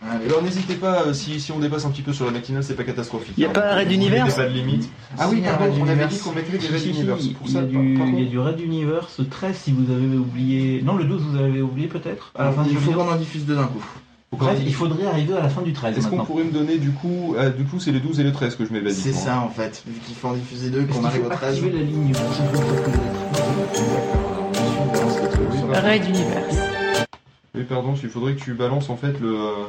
Alors 0.00 0.42
n'hésitez 0.44 0.74
pas, 0.74 1.02
euh, 1.06 1.12
si, 1.12 1.40
si 1.40 1.50
on 1.50 1.58
dépasse 1.58 1.84
un 1.84 1.90
petit 1.90 2.02
peu 2.02 2.12
sur 2.12 2.24
la 2.24 2.30
matinale, 2.30 2.62
c'est 2.62 2.76
pas 2.76 2.84
catastrophique. 2.84 3.36
Y 3.36 3.44
a 3.46 3.48
hein. 3.48 3.52
pas 3.52 3.72
un 3.72 3.74
raid 3.74 3.88
Vous 3.88 3.94
d'univers 3.94 4.26
mettez 4.26 4.36
pas 4.36 4.48
de 4.48 4.54
limite. 4.54 4.88
Ah 5.18 5.26
oui, 5.28 5.38
Si, 5.38 5.42
il 5.42 5.48
a 5.48 5.54
pardon, 5.54 5.74
on 5.82 5.88
avait 5.88 6.06
dit 6.06 6.18
qu'on 6.20 6.32
mettrait 6.32 6.58
des 6.58 6.78
si, 6.78 6.94
si, 6.94 7.02
pour 7.34 7.46
il, 7.46 7.50
y 7.50 7.52
ça, 7.52 7.58
a 7.58 7.62
par- 7.62 7.68
du, 7.70 7.94
par 7.98 8.06
il 8.06 8.14
y 8.14 8.16
a 8.16 8.18
contre- 8.20 8.30
du 8.30 8.38
Red 8.38 8.60
Universe 8.60 9.20
13 9.28 9.56
si 9.56 9.72
vous 9.72 9.92
avez 9.92 10.16
oublié. 10.16 10.82
Non, 10.84 10.94
le 10.96 11.02
12 11.04 11.22
vous 11.22 11.36
avez 11.38 11.60
oublié 11.62 11.88
peut-être 11.88 12.30
à 12.38 12.44
la 12.44 12.52
fin 12.52 12.62
Il 12.64 12.68
du 12.70 12.74
faut 12.76 12.92
vidéo. 12.92 13.04
qu'on 13.04 13.10
en 13.12 13.16
diffuse 13.16 13.44
deux 13.44 13.56
d'un 13.56 13.64
coup. 13.66 13.82
Faut 14.30 14.36
Bref, 14.36 14.58
il 14.64 14.72
faudrait 14.74 15.06
arriver 15.06 15.34
à 15.34 15.42
la 15.42 15.48
fin 15.48 15.62
du 15.62 15.72
13 15.72 15.96
Est-ce 15.98 16.04
qu'on 16.06 16.10
maintenant. 16.18 16.26
pourrait 16.26 16.44
me 16.44 16.52
donner 16.52 16.76
du 16.78 16.90
coup, 16.92 17.34
euh, 17.36 17.50
du 17.50 17.64
coup 17.64 17.80
c'est 17.80 17.90
le 17.92 17.98
12 17.98 18.20
et 18.20 18.22
le 18.22 18.30
13 18.32 18.54
que 18.54 18.64
je 18.66 18.72
mets 18.72 18.78
C'est 18.78 18.84
basiquement. 18.84 19.20
ça 19.20 19.40
en 19.40 19.48
fait. 19.48 19.82
Vu 19.84 19.98
qu'il 20.06 20.14
faut 20.14 20.28
en 20.28 20.34
diffuser 20.34 20.70
deux, 20.70 20.82
Est-ce 20.82 20.88
qu'on 20.92 20.98
qu'il 20.98 21.06
arrive 21.06 21.20
faut 21.22 21.26
au 21.26 21.34
13. 21.34 21.48
activer 21.56 21.72
la 21.72 21.82
ligne 21.82 22.12
Raid 25.72 26.04
Universe. 26.04 26.56
Oui, 27.54 27.64
pardon, 27.64 27.94
il 28.02 28.08
faudrait 28.08 28.34
que 28.34 28.40
tu 28.40 28.54
balances 28.54 28.90
en 28.90 28.96
fait 28.96 29.18
le, 29.20 29.68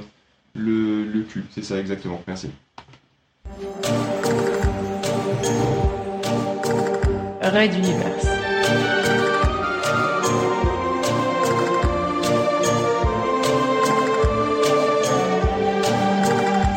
le, 0.55 1.21
cul. 1.21 1.45
C'est 1.51 1.63
ça, 1.63 1.79
exactement. 1.79 2.21
Merci. 2.27 2.49
Raid 7.41 7.73
Universe. 7.73 8.27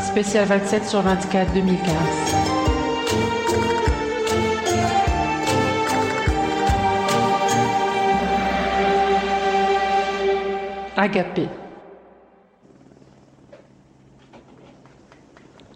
Spécial 0.07 0.47
27 0.47 0.85
sur 0.85 1.01
24 1.03 1.53
2015. 1.55 2.32
Agapé. 10.97 11.49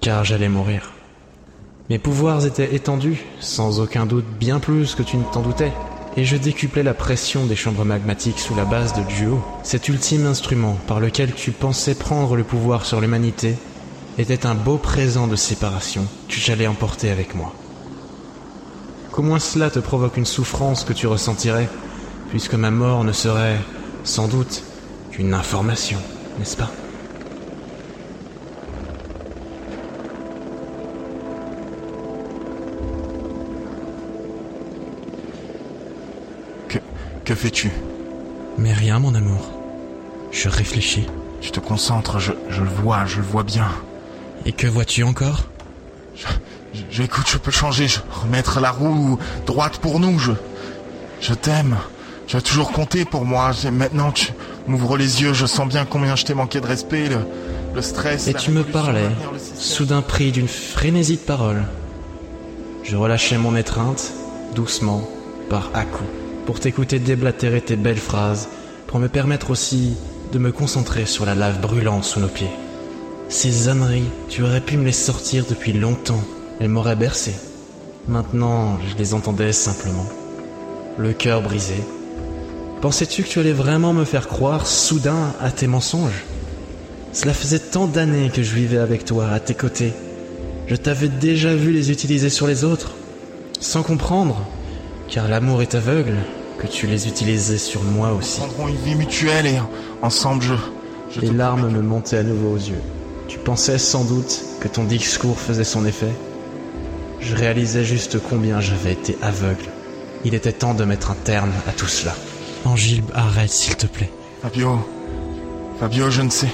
Car 0.03 0.25
j'allais 0.25 0.51
mourir. 0.51 0.93
Mes 1.89 1.99
pouvoirs 1.99 2.45
étaient 2.45 2.75
étendus, 2.75 3.25
sans 3.41 3.81
aucun 3.81 4.05
doute 4.05 4.27
bien 4.39 4.61
plus 4.61 4.95
que 4.95 5.03
tu 5.03 5.17
ne 5.17 5.25
t'en 5.25 5.41
doutais, 5.41 5.73
et 6.19 6.25
je 6.25 6.37
décuplais 6.37 6.83
la 6.83 6.93
pression 6.93 7.47
des 7.47 7.57
chambres 7.57 7.87
magmatiques 7.87 8.39
sous 8.39 8.55
la 8.55 8.67
base 8.67 8.93
de 8.93 9.03
Duo. 9.05 9.43
Cet 9.63 9.89
ultime 9.89 10.27
instrument 10.27 10.77
par 10.87 11.01
lequel 11.01 11.33
tu 11.33 11.51
pensais 11.51 11.95
prendre 11.95 12.37
le 12.37 12.45
pouvoir 12.45 12.85
sur 12.85 13.01
l'humanité 13.01 13.57
était 14.19 14.45
un 14.45 14.55
beau 14.55 14.77
présent 14.77 15.29
de 15.29 15.37
séparation 15.37 16.07
que 16.29 16.35
j'allais 16.35 16.67
emporter 16.67 17.11
avec 17.11 17.35
moi. 17.35 17.55
Qu'au 19.13 19.23
moins 19.23 19.39
cela 19.39 19.71
te 19.71 19.79
provoque 19.79 20.19
une 20.19 20.27
souffrance 20.27 20.85
que 20.85 20.93
tu 20.93 21.07
ressentirais, 21.07 21.71
puisque 22.29 22.55
ma 22.55 22.71
mort 22.71 23.03
ne 23.03 23.13
serait, 23.13 23.57
sans 24.05 24.29
doute, 24.29 24.63
qu'une 25.17 25.33
information, 25.33 25.99
n'est-ce 26.39 26.59
pas? 26.59 26.71
Que, 36.69 36.79
que 37.25 37.35
fais-tu? 37.35 37.71
Mais 38.59 38.73
rien, 38.73 38.99
mon 38.99 39.15
amour. 39.15 39.49
Je 40.33 40.49
réfléchis. 40.49 41.07
Tu 41.41 41.51
te 41.51 41.61
concentres, 41.61 42.19
je, 42.19 42.33
je 42.51 42.63
le 42.63 42.69
vois, 42.69 43.07
je 43.07 43.17
le 43.19 43.23
vois 43.23 43.43
bien. 43.43 43.69
Et 44.45 44.53
que 44.53 44.67
vois-tu 44.67 45.03
encore? 45.03 45.45
Je, 46.15 46.27
je- 46.91 47.03
écoute, 47.03 47.27
je 47.29 47.39
peux 47.39 47.51
changer, 47.51 47.89
je 47.89 48.01
remettre 48.23 48.61
la 48.61 48.71
roue 48.71 49.19
droite 49.47 49.79
pour 49.79 50.01
nous, 50.01 50.19
je... 50.19 50.33
Je 51.21 51.33
t'aime. 51.35 51.77
Tu 52.27 52.37
as 52.37 52.41
toujours 52.43 52.73
compté 52.73 53.05
pour 53.05 53.25
moi. 53.25 53.53
Maintenant, 53.73 54.13
tu 54.13 54.33
m'ouvres 54.67 54.97
les 54.97 55.23
yeux, 55.23 55.33
je 55.33 55.47
sens 55.47 55.69
bien 55.69 55.85
combien 55.85 56.17
je 56.17 56.25
t'ai 56.25 56.35
manqué 56.35 56.61
de 56.61 56.67
respect, 56.67 57.09
le, 57.09 57.19
le 57.75 57.83
stress... 57.83 58.27
Et 58.29 58.35
tu 58.35 58.51
me 58.51 58.65
parlais, 58.65 59.11
soudain 59.59 60.03
pris 60.03 60.33
d'une 60.33 60.49
frénésie 60.49 61.17
de 61.17 61.21
paroles. 61.21 61.65
Je 62.83 62.97
relâchais 62.97 63.39
mon 63.39 63.57
étreinte, 63.57 64.13
doucement, 64.55 65.09
par 65.51 65.71
à-coups, 65.75 66.09
pour 66.47 66.61
t'écouter 66.61 66.99
déblatérer 66.99 67.61
tes 67.61 67.77
belles 67.77 67.97
phrases, 67.97 68.49
pour 68.87 68.99
me 68.99 69.09
permettre 69.09 69.51
aussi 69.51 69.97
de 70.33 70.39
me 70.39 70.53
concentrer 70.53 71.07
sur 71.07 71.27
la 71.27 71.35
lave 71.35 71.61
brûlante 71.61 72.05
sous 72.05 72.21
nos 72.21 72.29
pieds. 72.29 72.51
Ces 73.29 73.69
âneries, 73.69 74.09
tu 74.29 74.43
aurais 74.43 74.61
pu 74.61 74.77
me 74.77 74.85
les 74.85 74.93
sortir 74.93 75.45
depuis 75.49 75.73
longtemps. 75.73 76.23
Elles 76.61 76.69
m'auraient 76.69 76.97
bercé. 76.97 77.35
Maintenant, 78.07 78.79
je 78.89 78.97
les 78.97 79.15
entendais 79.15 79.53
simplement. 79.53 80.07
Le 80.97 81.13
cœur 81.13 81.43
brisé. 81.43 81.75
Pensais-tu 82.81 83.23
que 83.23 83.29
tu 83.29 83.41
allais 83.41 83.55
vraiment 83.55 83.95
me 83.95 84.05
faire 84.05 84.29
croire 84.29 84.67
soudain 84.67 85.33
à 85.41 85.51
tes 85.51 85.67
mensonges? 85.67 86.25
Cela 87.13 87.33
faisait 87.33 87.59
tant 87.59 87.87
d'années 87.87 88.29
que 88.29 88.43
je 88.43 88.55
vivais 88.55 88.77
avec 88.77 89.07
toi, 89.07 89.29
à 89.31 89.41
tes 89.41 89.55
côtés. 89.55 89.95
Je 90.67 90.77
t'avais 90.77 91.09
déjà 91.09 91.55
vu 91.55 91.73
les 91.73 91.91
utiliser 91.91 92.29
sur 92.29 92.47
les 92.47 92.65
autres, 92.65 92.93
sans 93.61 93.83
comprendre, 93.83 94.37
car 95.09 95.27
l'amour 95.27 95.63
est 95.63 95.75
aveugle, 95.75 96.17
que 96.59 96.67
tu 96.67 96.87
les 96.87 97.09
utilisais 97.09 97.57
sur 97.57 97.83
moi 97.83 98.13
aussi. 98.13 98.41
Nous 98.43 98.49
prendrons 98.49 98.69
une 98.69 98.77
vie 98.77 98.95
mutuelle 98.95 99.47
et 99.47 99.59
ensemble, 100.03 100.43
je... 100.43 100.55
je 101.15 101.21
Les 101.21 101.31
larmes 101.31 101.71
me 101.71 101.81
montaient 101.81 102.19
à 102.19 102.23
nouveau 102.23 102.51
aux 102.51 102.59
yeux. 102.59 102.83
Tu 103.27 103.39
pensais 103.39 103.79
sans 103.79 104.05
doute 104.05 104.43
que 104.61 104.69
ton 104.69 104.85
discours 104.85 105.39
faisait 105.41 105.65
son 105.65 105.87
effet? 105.87 106.13
Je 107.21 107.35
réalisais 107.35 107.85
juste 107.85 108.19
combien 108.29 108.61
j'avais 108.61 108.93
été 108.93 109.17
aveugle. 109.23 109.65
Il 110.27 110.35
était 110.35 110.53
temps 110.53 110.75
de 110.75 110.85
mettre 110.85 111.11
un 111.11 111.17
terme 111.25 111.53
à 111.67 111.73
tout 111.73 111.89
cela. 111.89 112.15
Angile, 112.67 113.03
arrête 113.15 113.51
s'il 113.51 113.77
te 113.77 113.87
plaît. 113.87 114.11
Fabio... 114.43 114.79
Fabio, 115.79 116.11
je 116.11 116.23
ne 116.23 116.31
sais... 116.31 116.49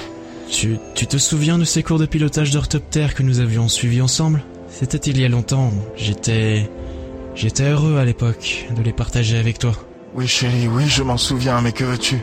Tu, 0.49 0.77
tu 0.93 1.07
te 1.07 1.17
souviens 1.17 1.57
de 1.57 1.63
ces 1.63 1.81
cours 1.81 1.97
de 1.97 2.05
pilotage 2.05 2.51
d'orthoptère 2.51 3.15
que 3.15 3.23
nous 3.23 3.39
avions 3.39 3.67
suivis 3.67 4.01
ensemble? 4.01 4.43
C'était 4.69 5.09
il 5.09 5.19
y 5.19 5.25
a 5.25 5.29
longtemps. 5.29 5.71
J'étais... 5.95 6.69
J'étais 7.35 7.63
heureux 7.63 7.97
à 7.97 8.05
l'époque 8.05 8.67
de 8.75 8.83
les 8.83 8.93
partager 8.93 9.37
avec 9.37 9.57
toi. 9.57 9.73
Oui, 10.13 10.27
chérie, 10.27 10.67
oui, 10.67 10.83
je 10.87 11.01
m'en 11.01 11.17
souviens, 11.17 11.61
mais 11.61 11.71
que 11.71 11.83
veux-tu? 11.83 12.19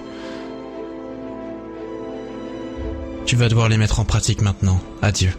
Tu 3.26 3.34
vas 3.34 3.48
devoir 3.48 3.68
les 3.68 3.76
mettre 3.76 3.98
en 3.98 4.04
pratique 4.04 4.42
maintenant. 4.42 4.78
Adieu. 5.02 5.32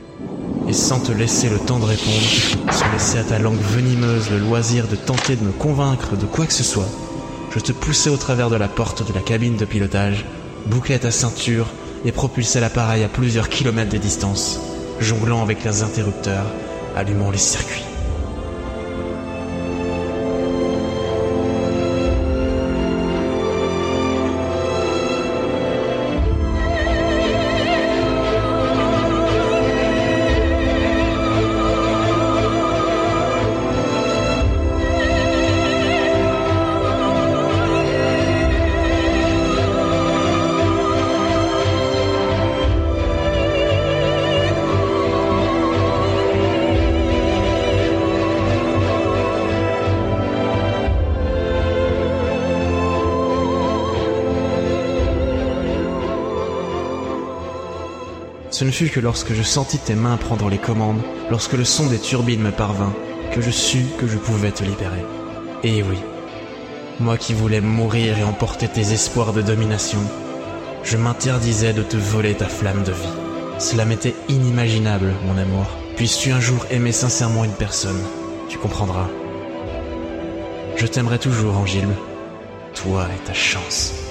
Et 0.68 0.74
sans 0.74 1.00
te 1.00 1.14
laisser 1.14 1.50
le 1.50 1.60
temps 1.60 1.80
de 1.80 1.86
répondre, 1.86 2.72
sans 2.72 2.92
laisser 2.92 3.18
à 3.18 3.24
ta 3.24 3.40
langue 3.40 3.60
venimeuse 3.60 4.30
le 4.30 4.40
loisir 4.40 4.88
de 4.90 4.96
tenter 4.98 5.38
de 5.38 5.44
me 5.44 5.52
convaincre 5.52 6.18
de 6.18 6.26
quoi 6.26 6.46
que 6.46 6.54
ce 6.54 6.64
soit, 6.64 6.90
je 7.54 7.60
te 7.60 7.72
poussai 7.72 8.10
au 8.10 8.18
travers 8.18 8.50
de 8.50 8.56
la 8.56 8.68
porte 8.68 9.08
de 9.08 9.14
la 9.14 9.22
cabine 9.22 9.58
de 9.58 9.66
pilotage, 9.66 10.26
bouclai 10.68 11.00
ta 11.00 11.12
ceinture 11.12 11.68
et 12.06 12.12
propulsai 12.12 12.60
l'appareil 12.60 13.04
à 13.04 13.10
plusieurs 13.10 13.50
kilomètres 13.50 13.92
de 13.92 13.98
distance, 13.98 14.60
jonglant 15.00 15.42
avec 15.42 15.64
les 15.64 15.84
interrupteurs, 15.84 16.46
allumant 16.96 17.32
les 17.32 17.38
circuits. 17.38 17.91
Ce 58.62 58.66
ne 58.66 58.70
fut 58.70 58.90
que 58.90 59.00
lorsque 59.00 59.34
je 59.34 59.42
sentis 59.42 59.80
tes 59.80 59.96
mains 59.96 60.18
prendre 60.18 60.48
les 60.48 60.60
commandes, 60.60 61.02
lorsque 61.32 61.54
le 61.54 61.66
son 61.66 61.88
des 61.88 61.98
turbines 61.98 62.44
me 62.44 62.52
parvint, 62.52 62.94
que 63.34 63.42
je 63.42 63.50
sus 63.50 63.88
que 63.98 64.06
je 64.06 64.20
pouvais 64.20 64.52
te 64.52 64.64
libérer. 64.64 65.04
Et 65.64 65.82
oui, 65.82 65.98
moi 67.00 67.18
qui 67.18 67.34
voulais 67.34 67.60
mourir 67.60 68.20
et 68.20 68.24
emporter 68.24 68.68
tes 68.68 68.94
espoirs 68.94 69.34
de 69.34 69.42
domination, 69.42 69.98
je 70.84 70.96
m'interdisais 70.96 71.74
de 71.74 71.82
te 71.82 71.98
voler 71.98 72.36
ta 72.36 72.46
flamme 72.46 72.84
de 72.84 72.92
vie. 72.92 73.18
Cela 73.58 73.84
m'était 73.84 74.14
inimaginable, 74.30 75.12
mon 75.26 75.40
amour. 75.40 75.66
Puisses-tu 75.96 76.32
un 76.32 76.40
jour 76.40 76.64
aimer 76.70 76.92
sincèrement 76.92 77.44
une 77.44 77.54
personne, 77.54 78.04
tu 78.48 78.60
comprendras. 78.60 79.10
Je 80.76 80.86
t'aimerai 80.86 81.18
toujours, 81.18 81.58
Angile. 81.58 81.90
Toi 82.76 83.08
et 83.08 83.26
ta 83.26 83.34
chance. 83.34 84.11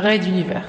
Ray 0.00 0.18
d'univers. 0.18 0.64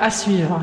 À 0.00 0.08
suivre. 0.08 0.60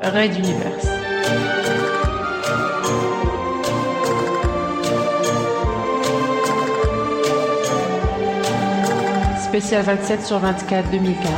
Ray 0.00 0.30
d'univers. 0.30 0.91
Spécial 9.52 9.84
27 9.84 10.22
sur 10.24 10.38
24 10.38 10.90
2015. 10.90 11.30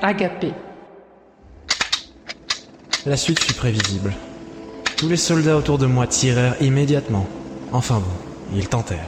Agapé. 0.00 0.54
La 3.04 3.18
suite 3.18 3.40
fut 3.40 3.52
prévisible. 3.52 4.14
Tous 4.96 5.10
les 5.10 5.18
soldats 5.18 5.58
autour 5.58 5.76
de 5.76 5.84
moi 5.84 6.06
tirèrent 6.06 6.56
immédiatement. 6.62 7.26
Enfin 7.72 7.96
bon, 7.96 8.56
ils 8.56 8.70
tentèrent. 8.70 9.04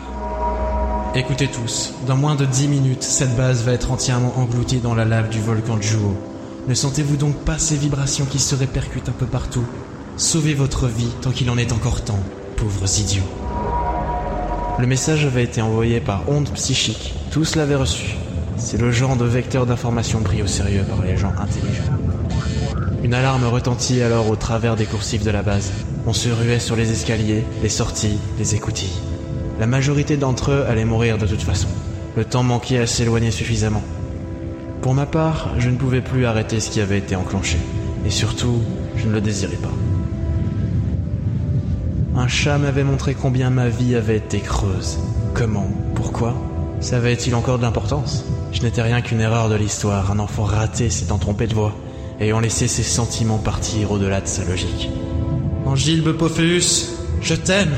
Écoutez 1.15 1.49
tous, 1.49 1.95
dans 2.07 2.19
moins 2.19 2.35
de 2.35 2.45
10 2.45 2.69
minutes, 2.69 3.03
cette 3.03 3.35
base 3.35 3.65
va 3.65 3.73
être 3.73 3.91
entièrement 3.91 4.35
engloutie 4.37 4.81
dans 4.81 4.95
la 4.95 5.07
lave 5.07 5.31
du 5.31 5.41
volcan 5.41 5.81
Juo. 5.81 6.15
Ne 6.69 6.75
sentez-vous 6.75 7.17
donc 7.17 7.35
pas 7.47 7.59
ces 7.59 7.77
vibrations 7.77 8.27
qui 8.27 8.39
se 8.39 8.55
répercutent 8.55 9.09
un 9.09 9.13
peu 9.13 9.25
partout? 9.25 9.65
Sauvez 10.23 10.55
votre 10.55 10.87
vie 10.87 11.11
tant 11.21 11.33
qu'il 11.33 11.51
en 11.51 11.59
est 11.59 11.73
encore 11.73 12.05
temps, 12.05 12.21
pauvres 12.57 13.01
idiots. 13.01 13.25
Le 14.79 14.87
message 14.87 15.25
avait 15.27 15.43
été 15.43 15.61
envoyé 15.61 15.99
par 15.99 16.23
onde 16.29 16.49
psychique. 16.51 17.13
Tous 17.33 17.57
l'avaient 17.57 17.75
reçu. 17.75 18.15
C'est 18.57 18.81
le 18.81 18.93
genre 18.93 19.17
de 19.17 19.25
vecteur 19.25 19.67
d'information 19.67 20.21
pris 20.21 20.41
au 20.41 20.47
sérieux 20.47 20.85
par 20.89 21.03
les 21.03 21.17
gens 21.17 21.33
intelligents. 21.37 21.99
Une 23.03 23.15
alarme 23.15 23.45
retentit 23.47 24.01
alors 24.01 24.31
au 24.31 24.37
travers 24.37 24.77
des 24.77 24.85
coursifs 24.85 25.25
de 25.25 25.31
la 25.33 25.43
base. 25.43 25.73
On 26.07 26.13
se 26.13 26.29
ruait 26.29 26.61
sur 26.61 26.77
les 26.77 26.93
escaliers, 26.93 27.43
les 27.61 27.69
sorties, 27.69 28.19
les 28.39 28.55
écoutilles. 28.55 28.97
La 29.59 29.67
majorité 29.67 30.17
d'entre 30.17 30.53
eux 30.53 30.65
allaient 30.69 30.85
mourir 30.85 31.19
de 31.19 31.27
toute 31.27 31.43
façon. 31.43 31.69
Le 32.17 32.25
temps 32.25 32.45
manquait 32.45 32.79
à 32.79 32.87
s'éloigner 32.87 33.33
suffisamment. 33.33 33.83
Pour 34.83 34.95
ma 34.95 35.05
part, 35.05 35.49
je 35.59 35.69
ne 35.69 35.77
pouvais 35.77 36.01
plus 36.01 36.27
arrêter 36.27 36.61
ce 36.61 36.71
qui 36.71 36.81
avait 36.81 36.99
été 36.99 37.17
enclenché. 37.17 37.59
Et 38.07 38.11
surtout, 38.11 38.63
je 38.97 39.09
ne 39.09 39.15
le 39.15 39.21
désirais 39.21 39.57
pas. 39.57 39.82
Un 42.15 42.29
chat 42.29 42.59
m'avait 42.59 42.85
montré 42.85 43.15
combien 43.15 43.49
ma 43.49 43.71
vie 43.71 43.97
avait 43.97 44.19
été 44.19 44.41
creuse. 44.41 44.99
Comment? 45.33 45.69
Pourquoi? 45.95 46.35
Ça 46.81 46.99
avait-il 46.99 47.35
encore 47.35 47.57
de 47.57 47.63
l'importance? 47.63 48.27
Je 48.53 48.61
n'étais 48.61 48.83
rien 48.83 49.01
qu'une 49.01 49.23
erreur 49.23 49.49
de 49.49 49.55
l'histoire, 49.55 50.13
un 50.13 50.19
enfant 50.19 50.45
raté 50.45 50.91
s'étant 50.91 51.17
trompé 51.17 51.47
de 51.47 51.55
voix, 51.55 51.75
ayant 52.21 52.41
laissé 52.41 52.69
ses 52.69 52.83
sentiments 52.83 53.39
partir 53.39 53.93
au-delà 53.93 54.21
de 54.21 54.27
sa 54.27 54.45
logique. 54.45 54.91
Angile 55.65 56.03
Bepophéus, 56.03 56.91
je 57.23 57.35
t'aime 57.35 57.73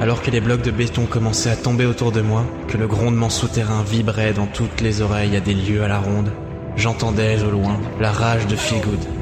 Alors 0.00 0.22
que 0.22 0.30
les 0.30 0.40
blocs 0.40 0.62
de 0.62 0.70
béton 0.70 1.06
commençaient 1.06 1.50
à 1.50 1.56
tomber 1.56 1.86
autour 1.86 2.12
de 2.12 2.20
moi, 2.20 2.44
que 2.68 2.76
le 2.76 2.86
grondement 2.86 3.30
souterrain 3.30 3.82
vibrait 3.82 4.32
dans 4.32 4.46
toutes 4.46 4.80
les 4.80 5.02
oreilles 5.02 5.36
à 5.36 5.40
des 5.40 5.54
lieues 5.54 5.82
à 5.82 5.88
la 5.88 5.98
ronde, 5.98 6.30
j'entendais 6.76 7.42
au 7.42 7.50
loin 7.50 7.80
la 7.98 8.12
rage 8.12 8.46
de 8.46 8.54
Feelgood. 8.54 9.17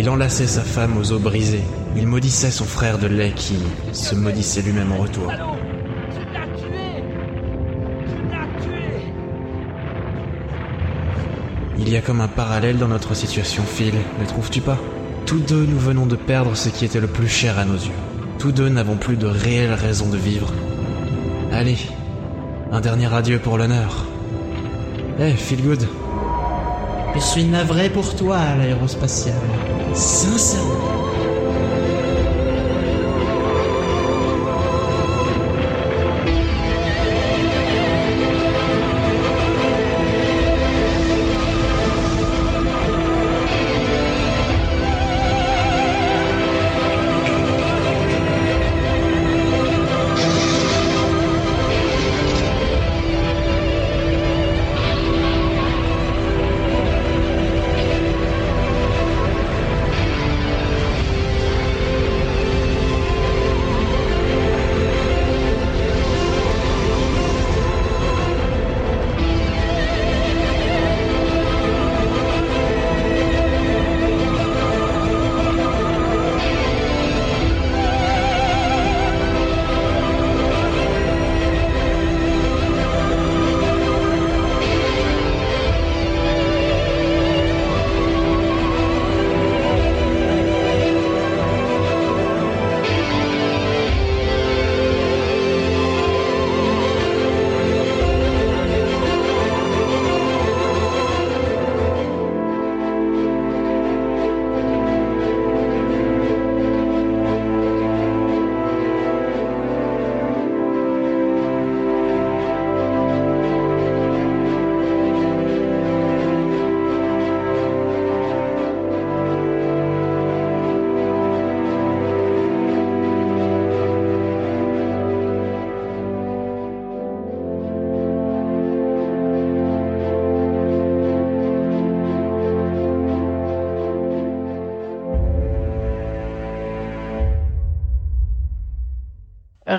Il 0.00 0.08
enlaçait 0.08 0.46
sa 0.46 0.62
femme 0.62 0.96
aux 0.96 1.12
os 1.12 1.20
brisées. 1.20 1.62
Il 1.94 2.06
maudissait 2.06 2.50
son 2.50 2.64
frère 2.64 2.96
de 2.96 3.06
lait 3.06 3.34
qui 3.36 3.58
se 3.92 4.14
maudissait 4.14 4.62
lui-même 4.62 4.92
en 4.92 4.96
retour. 4.96 5.30
Il 11.78 11.86
y 11.90 11.98
a 11.98 12.00
comme 12.00 12.22
un 12.22 12.28
parallèle 12.28 12.78
dans 12.78 12.88
notre 12.88 13.12
situation, 13.12 13.62
Phil, 13.62 13.92
ne 14.18 14.24
trouves-tu 14.24 14.62
pas? 14.62 14.78
Tous 15.26 15.38
deux, 15.38 15.66
nous 15.66 15.78
venons 15.78 16.06
de 16.06 16.16
perdre 16.16 16.56
ce 16.56 16.70
qui 16.70 16.86
était 16.86 16.98
le 16.98 17.06
plus 17.06 17.28
cher 17.28 17.58
à 17.58 17.66
nos 17.66 17.74
yeux. 17.74 17.92
Tous 18.38 18.52
deux 18.52 18.70
n'avons 18.70 18.96
plus 18.96 19.16
de 19.16 19.26
réelle 19.26 19.74
raison 19.74 20.08
de 20.08 20.16
vivre. 20.16 20.50
Allez, 21.52 21.76
un 22.72 22.80
dernier 22.80 23.12
adieu 23.12 23.38
pour 23.38 23.58
l'honneur. 23.58 24.06
Eh, 25.18 25.32
Phil 25.32 25.60
Good. 25.60 25.86
Je 27.14 27.20
suis 27.20 27.44
navré 27.44 27.90
pour 27.90 28.14
toi, 28.16 28.38
l'aérospatial. 28.56 29.34
Sincèrement. 29.94 30.99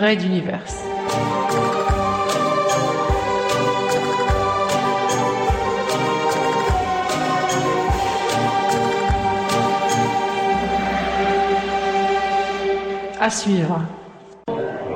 Raid 0.02 0.20
d'univers. 0.20 0.64
À 13.20 13.30
suivre. 13.30 13.80